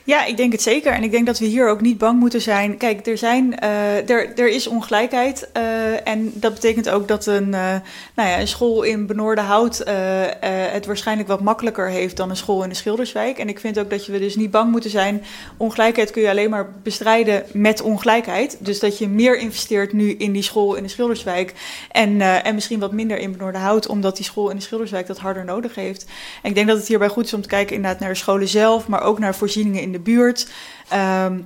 Ja, 0.04 0.26
ik 0.26 0.38
denk 0.38 0.52
het 0.52 0.62
zeker. 0.62 0.94
En 0.94 1.04
ik 1.04 1.12
denk 1.12 1.26
dat 1.26 1.40
we 1.40 1.46
hier 1.46 1.70
ook 1.70 1.82
niet 1.82 1.98
bang 1.98 2.20
moeten 2.20 2.42
zijn. 2.42 2.78
Kijk, 2.78 3.08
er, 3.08 3.18
zijn, 3.18 3.60
eh, 3.60 4.10
er, 4.10 4.34
er 4.36 4.48
is 4.48 4.68
ongelijkheid. 4.68 5.50
eh, 5.54 6.08
en 6.08 6.32
dat 6.34 6.54
betekent 6.54 6.90
ook 6.90 7.08
dat 7.08 7.26
een, 7.26 7.54
eh, 7.54 7.76
nou 8.16 8.30
ja, 8.30 8.40
een 8.40 8.48
school 8.48 8.82
in 8.84 9.06
Benoordenhout 9.06 9.80
eh, 9.80 10.24
eh, 10.26 10.72
het 10.74 10.86
waarschijnlijk 10.86 11.28
wat 11.28 11.42
makkelijker 11.42 11.90
heeft 11.90 12.18
dan 12.18 12.30
een 12.30 12.36
school 12.36 12.64
in 12.64 12.70
de 12.70 12.76
Schilderswijk. 12.76 13.38
En 13.38 13.50
ik 13.50 13.60
vind 13.60 13.80
ook 13.80 13.90
dat 13.90 14.06
je 14.06 14.12
we 14.12 14.20
dus 14.20 14.36
niet 14.36 14.52
bang 14.52 14.72
moeten 14.72 14.90
zijn. 14.90 15.24
Ongelijkheid 15.58 16.12
kun 16.12 16.22
je 16.22 16.30
alleen 16.30 16.50
maar 16.50 16.70
bestrijden 16.84 17.44
met 17.54 17.82
ongelijkheid. 17.82 18.58
Dus 18.60 18.80
dat 18.80 18.98
je 18.98 19.08
meer 19.08 19.38
investeert 19.38 19.94
nu 19.94 20.12
in 20.12 20.32
die 20.32 20.44
school 20.44 20.76
in 20.76 20.84
de 20.84 20.90
Schilderswijk. 20.90 21.54
En, 21.92 22.22
en 22.22 22.56
misschien 22.56 22.80
wat 22.80 22.92
minder 22.92 23.18
in 23.18 23.32
Benoordenhout, 23.32 23.88
omdat 23.88 24.16
die 24.16 24.26
school 24.26 24.50
in 24.50 24.56
de 24.56 24.62
Schilderswijk 24.62 25.08
dat 25.08 25.18
harder 25.18 25.46
nodig 25.46 25.76
heeft. 25.76 26.06
En 26.42 26.50
ik 26.50 26.56
denk 26.56 26.68
dat 26.68 26.78
het 26.78 26.88
hierbij 26.88 27.08
goed 27.08 27.26
is 27.26 27.34
om 27.34 27.42
te 27.42 27.48
kijken 27.48 27.76
inderdaad 27.76 28.00
naar 28.00 28.10
de 28.10 28.16
scholen 28.16 28.48
zelf, 28.48 28.88
maar 28.88 29.02
ook 29.02 29.20
naar 29.20 29.36
voorzieningen 29.36 29.82
in 29.82 29.91
de 29.92 30.00
buurt. 30.00 30.50
Ehm, 30.90 31.38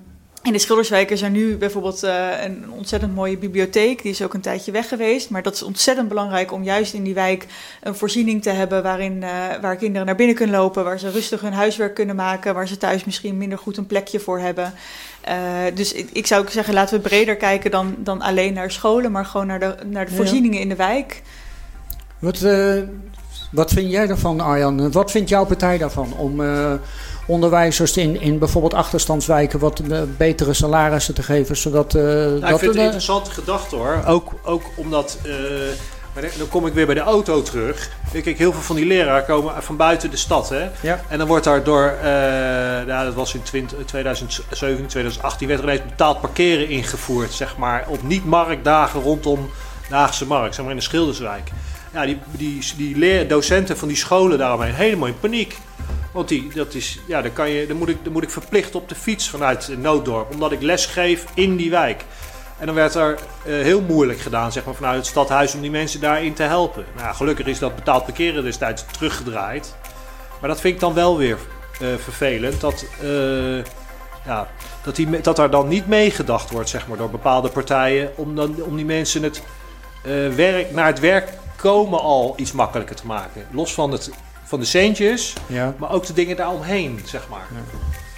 in 0.45 0.51
de 0.53 0.59
Schilderswijk 0.59 1.11
is 1.11 1.21
er 1.21 1.29
nu 1.29 1.57
bijvoorbeeld 1.57 2.03
eh, 2.03 2.43
een 2.43 2.71
ontzettend 2.71 3.15
mooie 3.15 3.37
bibliotheek. 3.37 4.01
Die 4.01 4.11
is 4.11 4.21
ook 4.21 4.33
een 4.33 4.41
tijdje 4.41 4.71
weg 4.71 4.87
geweest. 4.87 5.29
Maar 5.29 5.43
dat 5.43 5.53
is 5.53 5.63
ontzettend 5.63 6.07
belangrijk 6.07 6.51
om 6.51 6.63
juist 6.63 6.93
in 6.93 7.03
die 7.03 7.13
wijk 7.13 7.45
een 7.81 7.95
voorziening 7.95 8.41
te 8.41 8.49
hebben 8.49 8.83
waarin, 8.83 9.23
eh, 9.23 9.29
waar 9.61 9.75
kinderen 9.75 10.05
naar 10.05 10.15
binnen 10.15 10.35
kunnen 10.35 10.55
lopen, 10.55 10.83
waar 10.83 10.99
ze 10.99 11.09
rustig 11.09 11.41
hun 11.41 11.53
huiswerk 11.53 11.93
kunnen 11.93 12.15
maken, 12.15 12.53
waar 12.53 12.67
ze 12.67 12.77
thuis 12.77 13.05
misschien 13.05 13.37
minder 13.37 13.57
goed 13.57 13.77
een 13.77 13.85
plekje 13.85 14.19
voor 14.19 14.39
hebben. 14.39 14.73
Eh, 15.21 15.35
dus 15.73 15.93
ik, 15.93 16.09
ik 16.11 16.27
zou 16.27 16.41
ook 16.41 16.49
zeggen, 16.49 16.73
laten 16.73 16.95
we 16.95 17.09
breder 17.09 17.35
kijken 17.35 17.71
dan, 17.71 17.95
dan 17.97 18.21
alleen 18.21 18.53
naar 18.53 18.71
scholen, 18.71 19.11
maar 19.11 19.25
gewoon 19.25 19.47
naar 19.47 19.59
de, 19.59 19.75
naar 19.85 20.05
de 20.05 20.15
voorzieningen 20.15 20.59
in 20.59 20.69
de 20.69 20.75
wijk. 20.75 21.21
Wat, 22.19 22.45
wat 23.51 23.71
vind 23.71 23.91
jij 23.91 24.07
daarvan, 24.07 24.39
Arjan? 24.39 24.91
Wat 24.91 25.11
vindt 25.11 25.29
jouw 25.29 25.45
partij 25.45 25.77
daarvan 25.77 26.13
om 26.17 26.41
onderwijzers 27.25 27.97
in, 27.97 28.21
in 28.21 28.39
bijvoorbeeld 28.39 28.73
achterstandswijken 28.73 29.59
wat 29.59 29.79
eh, 29.79 29.99
betere 30.17 30.53
salarissen 30.53 31.13
te 31.13 31.23
geven, 31.23 31.57
zodat... 31.57 31.95
eh, 31.95 32.01
Nou, 32.03 32.39
dat 32.39 32.49
ik 32.49 32.57
vind 32.57 32.61
het 32.61 32.75
een 32.75 32.81
interessante 32.83 33.31
gedachte 33.31 33.75
hoor. 33.75 34.03
Ook, 34.07 34.31
ook 34.43 34.63
omdat, 34.75 35.17
eh, 35.23 35.31
maar 36.13 36.23
dan- 36.37 36.47
kom 36.49 36.65
ik 36.67 36.73
weer 36.73 36.85
bij 36.85 36.95
de 36.95 37.01
auto 37.01 37.41
terug. 37.41 37.89
Kijk, 38.11 38.37
heel 38.37 38.51
veel 38.51 38.61
van 38.61 38.75
die 38.75 38.85
leraren 38.85 39.25
komen 39.25 39.53
van 39.63 39.77
buiten 39.77 40.09
de 40.11 40.17
stad. 40.17 40.49
Hè? 40.49 40.69
Ja. 40.81 41.01
En 41.09 41.17
dan 41.17 41.27
wordt 41.27 41.43
daar 41.43 41.63
door, 41.63 41.85
eh, 42.01 42.07
nou, 42.87 43.05
dat 43.05 43.13
was 43.13 43.33
in 43.33 43.43
20, 43.43 43.77
2017, 43.85 44.85
2018, 44.87 45.47
werd 45.47 45.59
er 45.59 45.65
ineens 45.65 45.85
betaald 45.89 46.21
parkeren 46.21 46.69
ingevoerd. 46.69 47.33
Zeg 47.33 47.57
maar, 47.57 47.85
op 47.87 48.03
niet-marktdagen 48.03 49.01
rondom 49.01 49.49
de 49.89 49.95
Haagse 49.95 50.25
Markt, 50.25 50.55
zeg 50.55 50.63
maar 50.63 50.73
in 50.73 50.79
de 50.79 50.85
Schilderswijk. 50.85 51.51
Ja, 51.93 52.05
die, 52.05 52.17
die, 52.31 52.63
die 52.77 52.97
leer, 52.97 53.27
docenten 53.27 53.77
van 53.77 53.87
die 53.87 53.97
scholen 53.97 54.37
daaromheen 54.37 54.73
helemaal 54.73 55.07
in 55.07 55.19
paniek. 55.19 55.57
Want 56.15 56.27
die, 56.27 56.51
dat 56.53 56.73
is, 56.73 56.99
ja, 57.05 57.21
dan, 57.21 57.33
kan 57.33 57.49
je, 57.49 57.67
dan, 57.67 57.77
moet 57.77 57.89
ik, 57.89 58.03
dan 58.03 58.13
moet 58.13 58.23
ik 58.23 58.29
verplicht 58.29 58.75
op 58.75 58.89
de 58.89 58.95
fiets 58.95 59.29
vanuit 59.29 59.77
Nooddorp, 59.77 60.31
omdat 60.31 60.51
ik 60.51 60.61
les 60.61 60.85
geef 60.85 61.25
in 61.33 61.55
die 61.55 61.69
wijk. 61.69 62.05
En 62.59 62.65
dan 62.65 62.75
werd 62.75 62.95
er 62.95 63.19
eh, 63.45 63.53
heel 63.53 63.81
moeilijk 63.81 64.19
gedaan, 64.19 64.51
zeg 64.51 64.65
maar, 64.65 64.73
vanuit 64.73 64.97
het 64.97 65.05
stadhuis 65.05 65.55
om 65.55 65.61
die 65.61 65.71
mensen 65.71 65.99
daarin 65.99 66.33
te 66.33 66.43
helpen. 66.43 66.85
Nou, 66.95 67.15
gelukkig 67.15 67.45
is 67.45 67.59
dat 67.59 67.75
betaald 67.75 68.03
parkeren 68.03 68.43
destijds 68.43 68.85
teruggedraaid. 68.91 69.75
Maar 70.39 70.49
dat 70.49 70.61
vind 70.61 70.73
ik 70.73 70.79
dan 70.79 70.93
wel 70.93 71.17
weer 71.17 71.37
eh, 71.79 71.87
vervelend. 71.97 72.61
Dat, 72.61 72.85
eh, 73.01 73.57
ja, 74.25 74.47
dat, 74.83 74.95
die, 74.95 75.21
dat 75.21 75.35
daar 75.35 75.49
dan 75.49 75.67
niet 75.67 75.87
meegedacht 75.87 76.51
wordt, 76.51 76.69
zeg 76.69 76.87
maar, 76.87 76.97
door 76.97 77.09
bepaalde 77.09 77.49
partijen. 77.49 78.11
Om, 78.15 78.35
dan, 78.35 78.55
om 78.61 78.75
die 78.75 78.85
mensen 78.85 79.23
het 79.23 79.43
werk, 80.35 80.71
naar 80.71 80.87
het 80.87 80.99
werk 80.99 81.29
komen 81.55 81.99
al 81.99 82.33
iets 82.37 82.51
makkelijker 82.51 82.95
te 82.95 83.05
maken. 83.05 83.47
Los 83.51 83.73
van, 83.73 83.91
het, 83.91 84.11
van 84.45 84.59
de 84.59 84.65
centjes, 84.65 85.33
Ja. 85.47 85.75
maar 85.77 85.91
ook 85.91 86.05
de 86.05 86.13
dingen 86.13 86.35
daaromheen, 86.35 86.99
zeg 87.05 87.27
maar. 87.29 87.47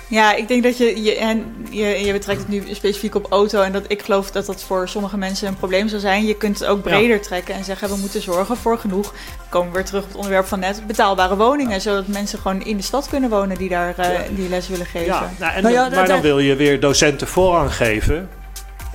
Ja, 0.09 0.33
ik 0.35 0.47
denk 0.47 0.63
dat 0.63 0.77
je, 0.77 1.03
je, 1.03 1.15
en 1.15 1.65
je, 1.69 1.85
je 1.85 2.11
betrekt 2.11 2.39
het 2.39 2.47
nu 2.47 2.63
specifiek 2.71 3.15
op 3.15 3.25
auto. 3.29 3.61
En 3.61 3.71
dat 3.71 3.83
ik 3.87 4.01
geloof 4.01 4.31
dat 4.31 4.45
dat 4.45 4.63
voor 4.63 4.89
sommige 4.89 5.17
mensen 5.17 5.47
een 5.47 5.57
probleem 5.57 5.87
zal 5.87 5.99
zijn. 5.99 6.25
Je 6.25 6.35
kunt 6.35 6.59
het 6.59 6.67
ook 6.67 6.81
breder 6.81 7.21
trekken 7.21 7.55
en 7.55 7.63
zeggen: 7.63 7.89
we 7.89 7.95
moeten 7.95 8.21
zorgen 8.21 8.57
voor 8.57 8.77
genoeg. 8.77 9.03
Dan 9.03 9.49
komen 9.49 9.67
we 9.67 9.73
weer 9.73 9.85
terug 9.85 10.01
op 10.01 10.07
het 10.07 10.17
onderwerp 10.17 10.45
van 10.45 10.59
net: 10.59 10.87
betaalbare 10.87 11.35
woningen. 11.35 11.81
Zodat 11.81 12.07
mensen 12.07 12.39
gewoon 12.39 12.63
in 12.63 12.77
de 12.77 12.83
stad 12.83 13.07
kunnen 13.09 13.29
wonen 13.29 13.57
die 13.57 13.69
daar 13.69 13.97
eh, 13.97 14.19
die 14.35 14.49
les 14.49 14.67
willen 14.67 14.85
geven. 14.85 15.05
Ja, 15.05 15.31
nou, 15.39 15.53
en 15.53 15.61
Nou 15.63 15.73
ja, 15.73 15.89
maar 15.89 16.07
dan 16.07 16.21
wil 16.21 16.39
je 16.39 16.55
weer 16.55 16.79
docenten 16.79 17.27
voorrang 17.27 17.75
geven. 17.75 18.29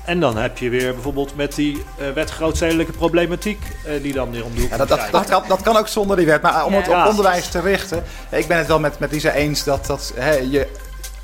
En 0.04 0.20
dan 0.20 0.36
heb 0.36 0.58
je 0.58 0.68
weer 0.70 0.92
bijvoorbeeld 0.94 1.36
met 1.36 1.54
die 1.54 1.84
eh, 1.98 2.10
wet 2.14 2.30
grootstedelijke 2.30 2.92
problematiek 2.92 3.62
eh, 3.86 4.02
die 4.02 4.12
dan 4.12 4.30
weer 4.30 4.44
om 4.44 4.54
de 4.54 4.60
hoek 4.60 4.70
Ja, 4.70 4.76
dat, 4.76 4.88
dat, 5.10 5.28
kan, 5.28 5.42
dat 5.48 5.62
kan 5.62 5.76
ook 5.76 5.88
zonder 5.88 6.16
die 6.16 6.26
wet. 6.26 6.42
Maar 6.42 6.64
om 6.64 6.72
Ja. 6.72 6.78
het 6.78 6.88
op 6.88 7.06
onderwijs 7.06 7.48
te 7.48 7.60
richten. 7.60 8.02
Ik 8.30 8.46
ben 8.46 8.56
het 8.58 8.66
wel 8.66 8.78
met, 8.80 8.98
met 8.98 9.12
Lisa 9.12 9.32
eens 9.32 9.64
dat, 9.64 9.86
dat 9.86 10.12
hè, 10.14 10.32
je. 10.32 10.68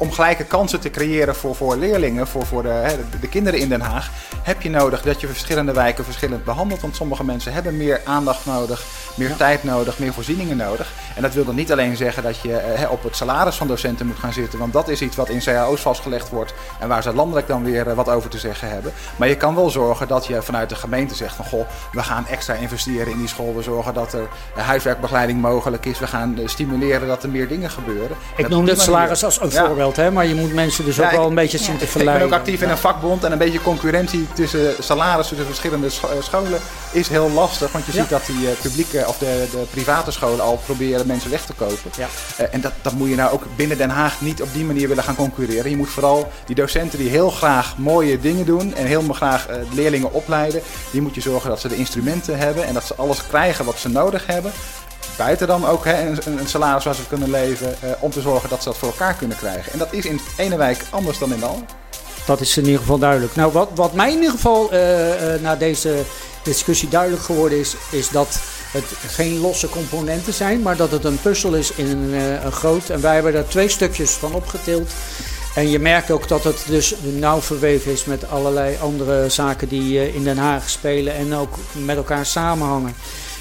Om 0.00 0.12
gelijke 0.12 0.44
kansen 0.44 0.80
te 0.80 0.90
creëren 0.90 1.34
voor, 1.36 1.54
voor 1.54 1.76
leerlingen, 1.76 2.26
voor, 2.26 2.46
voor 2.46 2.62
de, 2.62 2.96
de, 3.10 3.18
de 3.18 3.28
kinderen 3.28 3.60
in 3.60 3.68
Den 3.68 3.80
Haag, 3.80 4.10
heb 4.42 4.62
je 4.62 4.70
nodig 4.70 5.02
dat 5.02 5.20
je 5.20 5.26
verschillende 5.26 5.72
wijken 5.72 6.04
verschillend 6.04 6.44
behandelt. 6.44 6.80
Want 6.80 6.96
sommige 6.96 7.24
mensen 7.24 7.52
hebben 7.52 7.76
meer 7.76 8.00
aandacht 8.04 8.46
nodig, 8.46 8.84
meer 9.14 9.36
tijd 9.36 9.64
nodig, 9.64 9.98
meer 9.98 10.12
voorzieningen 10.12 10.56
nodig. 10.56 10.92
En 11.16 11.22
dat 11.22 11.32
wil 11.34 11.44
dan 11.44 11.54
niet 11.54 11.72
alleen 11.72 11.96
zeggen 11.96 12.22
dat 12.22 12.40
je 12.40 12.56
eh, 12.56 12.90
op 12.90 13.02
het 13.02 13.16
salaris 13.16 13.56
van 13.56 13.66
docenten 13.66 14.06
moet 14.06 14.18
gaan 14.18 14.32
zitten, 14.32 14.58
want 14.58 14.72
dat 14.72 14.88
is 14.88 15.00
iets 15.02 15.16
wat 15.16 15.28
in 15.28 15.40
cao's 15.40 15.80
vastgelegd 15.80 16.28
wordt 16.28 16.54
en 16.80 16.88
waar 16.88 17.02
ze 17.02 17.14
landelijk 17.14 17.46
dan 17.46 17.64
weer 17.64 17.88
eh, 17.88 17.94
wat 17.94 18.08
over 18.08 18.30
te 18.30 18.38
zeggen 18.38 18.68
hebben. 18.70 18.92
Maar 19.16 19.28
je 19.28 19.36
kan 19.36 19.54
wel 19.54 19.70
zorgen 19.70 20.08
dat 20.08 20.26
je 20.26 20.42
vanuit 20.42 20.68
de 20.68 20.74
gemeente 20.74 21.14
zegt 21.14 21.34
van 21.34 21.44
goh, 21.44 21.66
we 21.92 22.02
gaan 22.02 22.26
extra 22.26 22.54
investeren 22.54 23.12
in 23.12 23.18
die 23.18 23.28
school. 23.28 23.54
We 23.56 23.62
zorgen 23.62 23.94
dat 23.94 24.12
er 24.12 24.28
eh, 24.56 24.66
huiswerkbegeleiding 24.66 25.40
mogelijk 25.40 25.86
is. 25.86 25.98
We 25.98 26.06
gaan 26.06 26.38
stimuleren 26.44 27.08
dat 27.08 27.22
er 27.22 27.28
meer 27.28 27.48
dingen 27.48 27.70
gebeuren. 27.70 28.16
ik 28.36 28.48
noem 28.48 28.64
die 28.64 28.76
salaris 28.76 29.24
als 29.24 29.40
een 29.40 29.50
Ja. 29.50 29.66
voorbeeld, 29.66 29.87
hè, 29.96 30.10
maar 30.10 30.26
je 30.26 30.34
moet 30.34 30.54
mensen 30.54 30.84
dus 30.84 30.96
Ja, 30.96 31.04
ook 31.04 31.10
ik- 31.10 31.16
wel 31.16 31.26
een 31.26 31.34
beetje 31.34 31.58
zien 31.58 31.66
te 31.66 31.72
Ik 31.72 31.78
ben 31.78 31.88
verleiden. 31.88 32.26
ook 32.26 32.32
actief 32.32 32.62
in 32.62 32.68
een 32.68 32.78
vakbond 32.78 33.24
en 33.24 33.32
een 33.32 33.38
beetje 33.38 33.62
concurrentie 33.62 34.26
tussen 34.34 34.74
salarissen 34.82 35.36
tussen 35.36 35.54
verschillende 35.54 35.86
eh, 35.86 36.22
scholen 36.22 36.60
is 36.92 37.08
heel 37.08 37.30
lastig. 37.30 37.72
Want 37.72 37.86
je 37.86 37.92
ziet 37.92 38.08
dat 38.08 38.26
die 38.26 38.48
eh, 38.50 38.56
publieke 38.62 39.04
of 39.06 39.18
de, 39.18 39.46
de 39.50 39.64
private 39.70 40.10
scholen 40.10 40.40
al 40.40 40.60
proberen 40.64 41.06
mensen 41.06 41.30
weg 41.30 41.44
te 41.44 41.52
kopen. 41.52 41.90
Ja. 41.96 42.06
Eh, 42.36 42.46
en 42.54 42.60
dat, 42.60 42.72
dat 42.82 42.92
moet 42.92 43.08
je 43.08 43.14
nou 43.14 43.32
ook 43.32 43.42
binnen 43.56 43.78
Den 43.78 43.90
Haag 43.90 44.20
niet 44.20 44.42
op 44.42 44.48
die 44.52 44.64
manier 44.64 44.88
willen 44.88 45.04
gaan 45.04 45.16
concurreren. 45.16 45.70
Je 45.70 45.76
moet 45.76 45.88
vooral 45.90 46.32
die 46.46 46.54
docenten 46.56 46.98
die 46.98 47.08
heel 47.10 47.30
graag 47.30 47.76
mooie 47.76 48.20
dingen 48.20 48.44
doen 48.46 48.74
en 48.74 48.86
heel 48.86 49.02
graag 49.12 49.46
leerlingen 49.74 50.12
opleiden, 50.12 50.60
die 50.90 51.00
moet 51.02 51.14
je 51.14 51.20
zorgen 51.20 51.50
dat 51.50 51.60
ze 51.60 51.68
de 51.68 51.76
instrumenten 51.76 52.38
hebben 52.38 52.66
en 52.66 52.74
dat 52.74 52.84
ze 52.84 52.94
alles 52.94 53.26
krijgen 53.26 53.64
wat 53.64 53.78
ze 53.78 53.88
nodig 53.88 54.26
hebben. 54.26 54.52
Buiten 55.18 55.46
dan 55.46 55.66
ook 55.66 55.84
hè, 55.84 56.06
een, 56.08 56.18
een- 56.38 56.48
salaris 56.48 56.84
waar 56.84 56.94
ze 56.94 57.06
kunnen 57.08 57.30
leven, 57.30 57.74
eh, 57.82 57.90
om 58.00 58.10
te 58.10 58.20
zorgen 58.20 58.48
dat 58.48 58.62
ze 58.62 58.68
dat 58.68 58.78
voor 58.78 58.88
elkaar 58.88 59.14
kunnen 59.14 59.36
krijgen. 59.36 59.72
En 59.72 59.78
dat 59.78 59.88
is 59.92 60.04
in 60.04 60.16
de 60.16 60.42
ene 60.42 60.56
wijk 60.56 60.84
anders 60.90 61.18
dan 61.18 61.32
in 61.32 61.38
de 61.40 61.46
andere. 61.46 61.64
Dat 62.26 62.40
is 62.40 62.56
in 62.56 62.64
ieder 62.64 62.80
geval 62.80 62.98
duidelijk. 62.98 63.34
Nou, 63.36 63.52
wat, 63.52 63.68
wat 63.74 63.92
mij 63.92 64.08
in 64.10 64.16
ieder 64.16 64.30
geval 64.30 64.70
eh, 64.72 65.34
eh, 65.34 65.40
na 65.40 65.56
deze 65.56 66.02
discussie 66.42 66.88
duidelijk 66.88 67.22
geworden 67.22 67.58
is, 67.58 67.74
is 67.90 68.08
dat 68.08 68.38
het 68.72 68.84
geen 69.06 69.38
losse 69.40 69.68
componenten 69.68 70.32
zijn, 70.32 70.62
maar 70.62 70.76
dat 70.76 70.90
het 70.90 71.04
een 71.04 71.20
puzzel 71.20 71.54
is 71.54 71.72
in 71.72 71.86
een, 71.86 72.12
een 72.44 72.52
groot. 72.52 72.88
En 72.90 73.00
wij 73.00 73.14
hebben 73.14 73.34
er 73.34 73.48
twee 73.48 73.68
stukjes 73.68 74.10
van 74.10 74.34
opgetild. 74.34 74.90
En 75.54 75.70
je 75.70 75.78
merkt 75.78 76.10
ook 76.10 76.28
dat 76.28 76.44
het 76.44 76.62
dus 76.66 76.94
nauw 77.02 77.40
verweven 77.40 77.92
is 77.92 78.04
met 78.04 78.30
allerlei 78.30 78.76
andere 78.82 79.28
zaken 79.28 79.68
die 79.68 80.14
in 80.14 80.24
Den 80.24 80.38
Haag 80.38 80.70
spelen 80.70 81.14
en 81.14 81.34
ook 81.34 81.54
met 81.72 81.96
elkaar 81.96 82.26
samenhangen. 82.26 82.94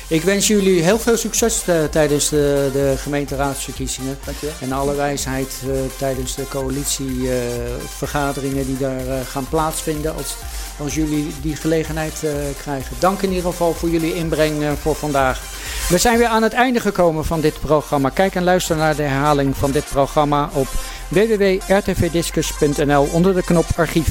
Ik 0.09 0.21
wens 0.21 0.47
jullie 0.47 0.81
heel 0.81 0.99
veel 0.99 1.17
succes 1.17 1.67
eh, 1.67 1.83
tijdens 1.83 2.29
de, 2.29 2.69
de 2.73 2.93
gemeenteraadsverkiezingen. 2.97 4.17
Dankjewel. 4.25 4.55
En 4.59 4.71
alle 4.71 4.95
wijsheid 4.95 5.61
eh, 5.63 5.69
tijdens 5.97 6.35
de 6.35 6.47
coalitievergaderingen 6.47 8.65
die 8.65 8.77
daar 8.77 9.07
eh, 9.07 9.13
gaan 9.29 9.47
plaatsvinden. 9.49 10.15
Als, 10.15 10.35
als 10.79 10.95
jullie 10.95 11.33
die 11.41 11.55
gelegenheid 11.55 12.23
eh, 12.23 12.31
krijgen. 12.61 12.95
Dank 12.99 13.21
in 13.21 13.29
ieder 13.29 13.51
geval 13.51 13.73
voor 13.73 13.89
jullie 13.89 14.15
inbreng 14.15 14.63
eh, 14.63 14.71
voor 14.81 14.95
vandaag. 14.95 15.41
We 15.89 15.97
zijn 15.97 16.17
weer 16.17 16.27
aan 16.27 16.43
het 16.43 16.53
einde 16.53 16.79
gekomen 16.79 17.25
van 17.25 17.41
dit 17.41 17.59
programma. 17.59 18.09
Kijk 18.09 18.35
en 18.35 18.43
luister 18.43 18.75
naar 18.75 18.95
de 18.95 19.03
herhaling 19.03 19.57
van 19.57 19.71
dit 19.71 19.85
programma 19.85 20.49
op 20.53 20.67
www.rtvdiscus.nl 21.07 23.09
onder 23.11 23.35
de 23.35 23.43
knop 23.43 23.65
archief. 23.75 24.09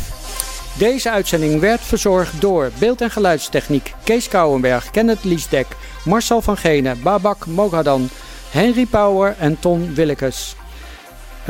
Deze 0.78 1.10
uitzending 1.10 1.60
werd 1.60 1.80
verzorgd 1.80 2.40
door 2.40 2.70
beeld- 2.78 3.00
en 3.00 3.10
geluidstechniek 3.10 3.94
Kees 4.04 4.28
Kouwenberg, 4.28 4.90
Kenneth 4.90 5.24
Liesdek, 5.24 5.66
Marcel 6.04 6.42
van 6.42 6.56
Genen, 6.56 7.02
Babak 7.02 7.46
Mogadan, 7.46 8.08
Henry 8.50 8.86
Power 8.86 9.34
en 9.38 9.58
Ton 9.58 9.94
Willekes. 9.94 10.56
Eh, 11.40 11.46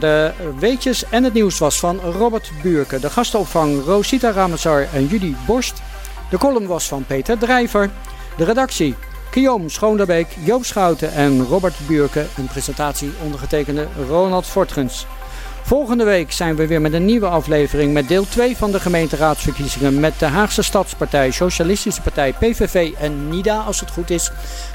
de 0.00 0.30
weetjes 0.58 1.04
en 1.08 1.24
het 1.24 1.32
nieuws 1.32 1.58
was 1.58 1.78
van 1.78 2.00
Robert 2.00 2.50
Buurke. 2.62 3.00
De 3.00 3.10
gastenopvang 3.10 3.84
Rosita 3.84 4.30
Ramazar 4.30 4.86
en 4.94 5.06
Judy 5.06 5.34
Borst. 5.46 5.82
De 6.30 6.38
column 6.38 6.66
was 6.66 6.88
van 6.88 7.04
Peter 7.04 7.38
Drijver. 7.38 7.90
De 8.36 8.44
redactie 8.44 8.94
Guillaume 9.30 9.68
Schoonderbeek, 9.68 10.26
Joop 10.44 10.64
Schouten 10.64 11.12
en 11.12 11.44
Robert 11.44 11.74
Buurke. 11.86 12.26
Een 12.36 12.46
presentatie 12.46 13.12
ondergetekende 13.24 13.86
Ronald 14.08 14.46
Fortgens. 14.46 15.06
Volgende 15.64 16.04
week 16.04 16.32
zijn 16.32 16.56
we 16.56 16.66
weer 16.66 16.80
met 16.80 16.92
een 16.92 17.04
nieuwe 17.04 17.26
aflevering 17.26 17.92
met 17.92 18.08
deel 18.08 18.28
2 18.28 18.56
van 18.56 18.70
de 18.70 18.80
gemeenteraadsverkiezingen 18.80 20.00
met 20.00 20.18
de 20.18 20.24
Haagse 20.24 20.62
Stadspartij, 20.62 21.30
Socialistische 21.30 22.02
Partij, 22.02 22.32
PVV 22.32 22.92
en 22.98 23.28
NIDA 23.28 23.58
als 23.58 23.80
het 23.80 23.90
goed 23.90 24.10
is. 24.10 24.30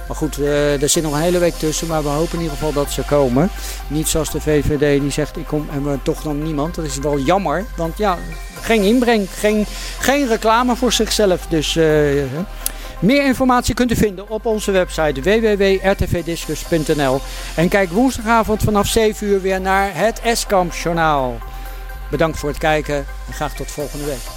Maar 0.08 0.16
goed, 0.16 0.40
eh, 0.40 0.82
er 0.82 0.90
zit 0.90 1.04
nog 1.04 1.14
een 1.14 1.22
hele 1.22 1.40
week 1.40 1.54
tussen, 1.54 1.88
maar 1.88 2.04
we 2.04 2.10
hopen 2.10 2.34
in 2.34 2.42
ieder 2.42 2.58
geval 2.58 2.74
dat 2.74 2.92
ze 2.92 3.02
komen. 3.02 3.50
Niet 3.88 4.08
zoals 4.08 4.32
de 4.32 4.42
VVD 4.42 5.02
die 5.02 5.12
zegt 5.12 5.38
ik 5.38 5.46
kom 5.46 5.68
en 5.72 5.92
we 5.92 5.98
toch 6.04 6.22
dan 6.22 6.44
niemand. 6.44 6.76
Dat 6.76 6.86
is 6.86 6.98
wel 6.98 7.20
jammer, 7.20 7.66
want 7.76 7.98
ja, 7.98 8.18
geen 8.62 8.84
inbreng, 8.84 9.28
geen, 9.32 9.66
geen 10.00 10.28
reclame 10.28 10.76
voor 10.76 10.92
zichzelf. 10.92 11.46
Dus 11.50 11.76
eh, 11.76 11.86
meer 13.00 13.26
informatie 13.26 13.74
kunt 13.74 13.92
u 13.92 13.96
vinden 13.96 14.30
op 14.30 14.46
onze 14.46 14.72
website 14.72 15.22
www.rtvdiscus.nl. 15.22 17.20
En 17.56 17.70
kijk 17.70 17.90
woensdagavond 17.90 18.64
vanaf 18.64 18.88
7 18.88 19.28
uur 19.28 19.42
weer 19.42 19.62
naar 19.62 19.96
het 19.96 20.20
Eskamp 20.20 20.74
Journaal. 20.74 21.38
Bedankt 22.10 22.40
voor 22.40 22.50
het 22.50 22.58
kijken 22.58 23.06
en 23.28 23.34
graag 23.34 23.56
tot 23.56 23.72
volgende 23.72 24.06
week. 24.06 24.37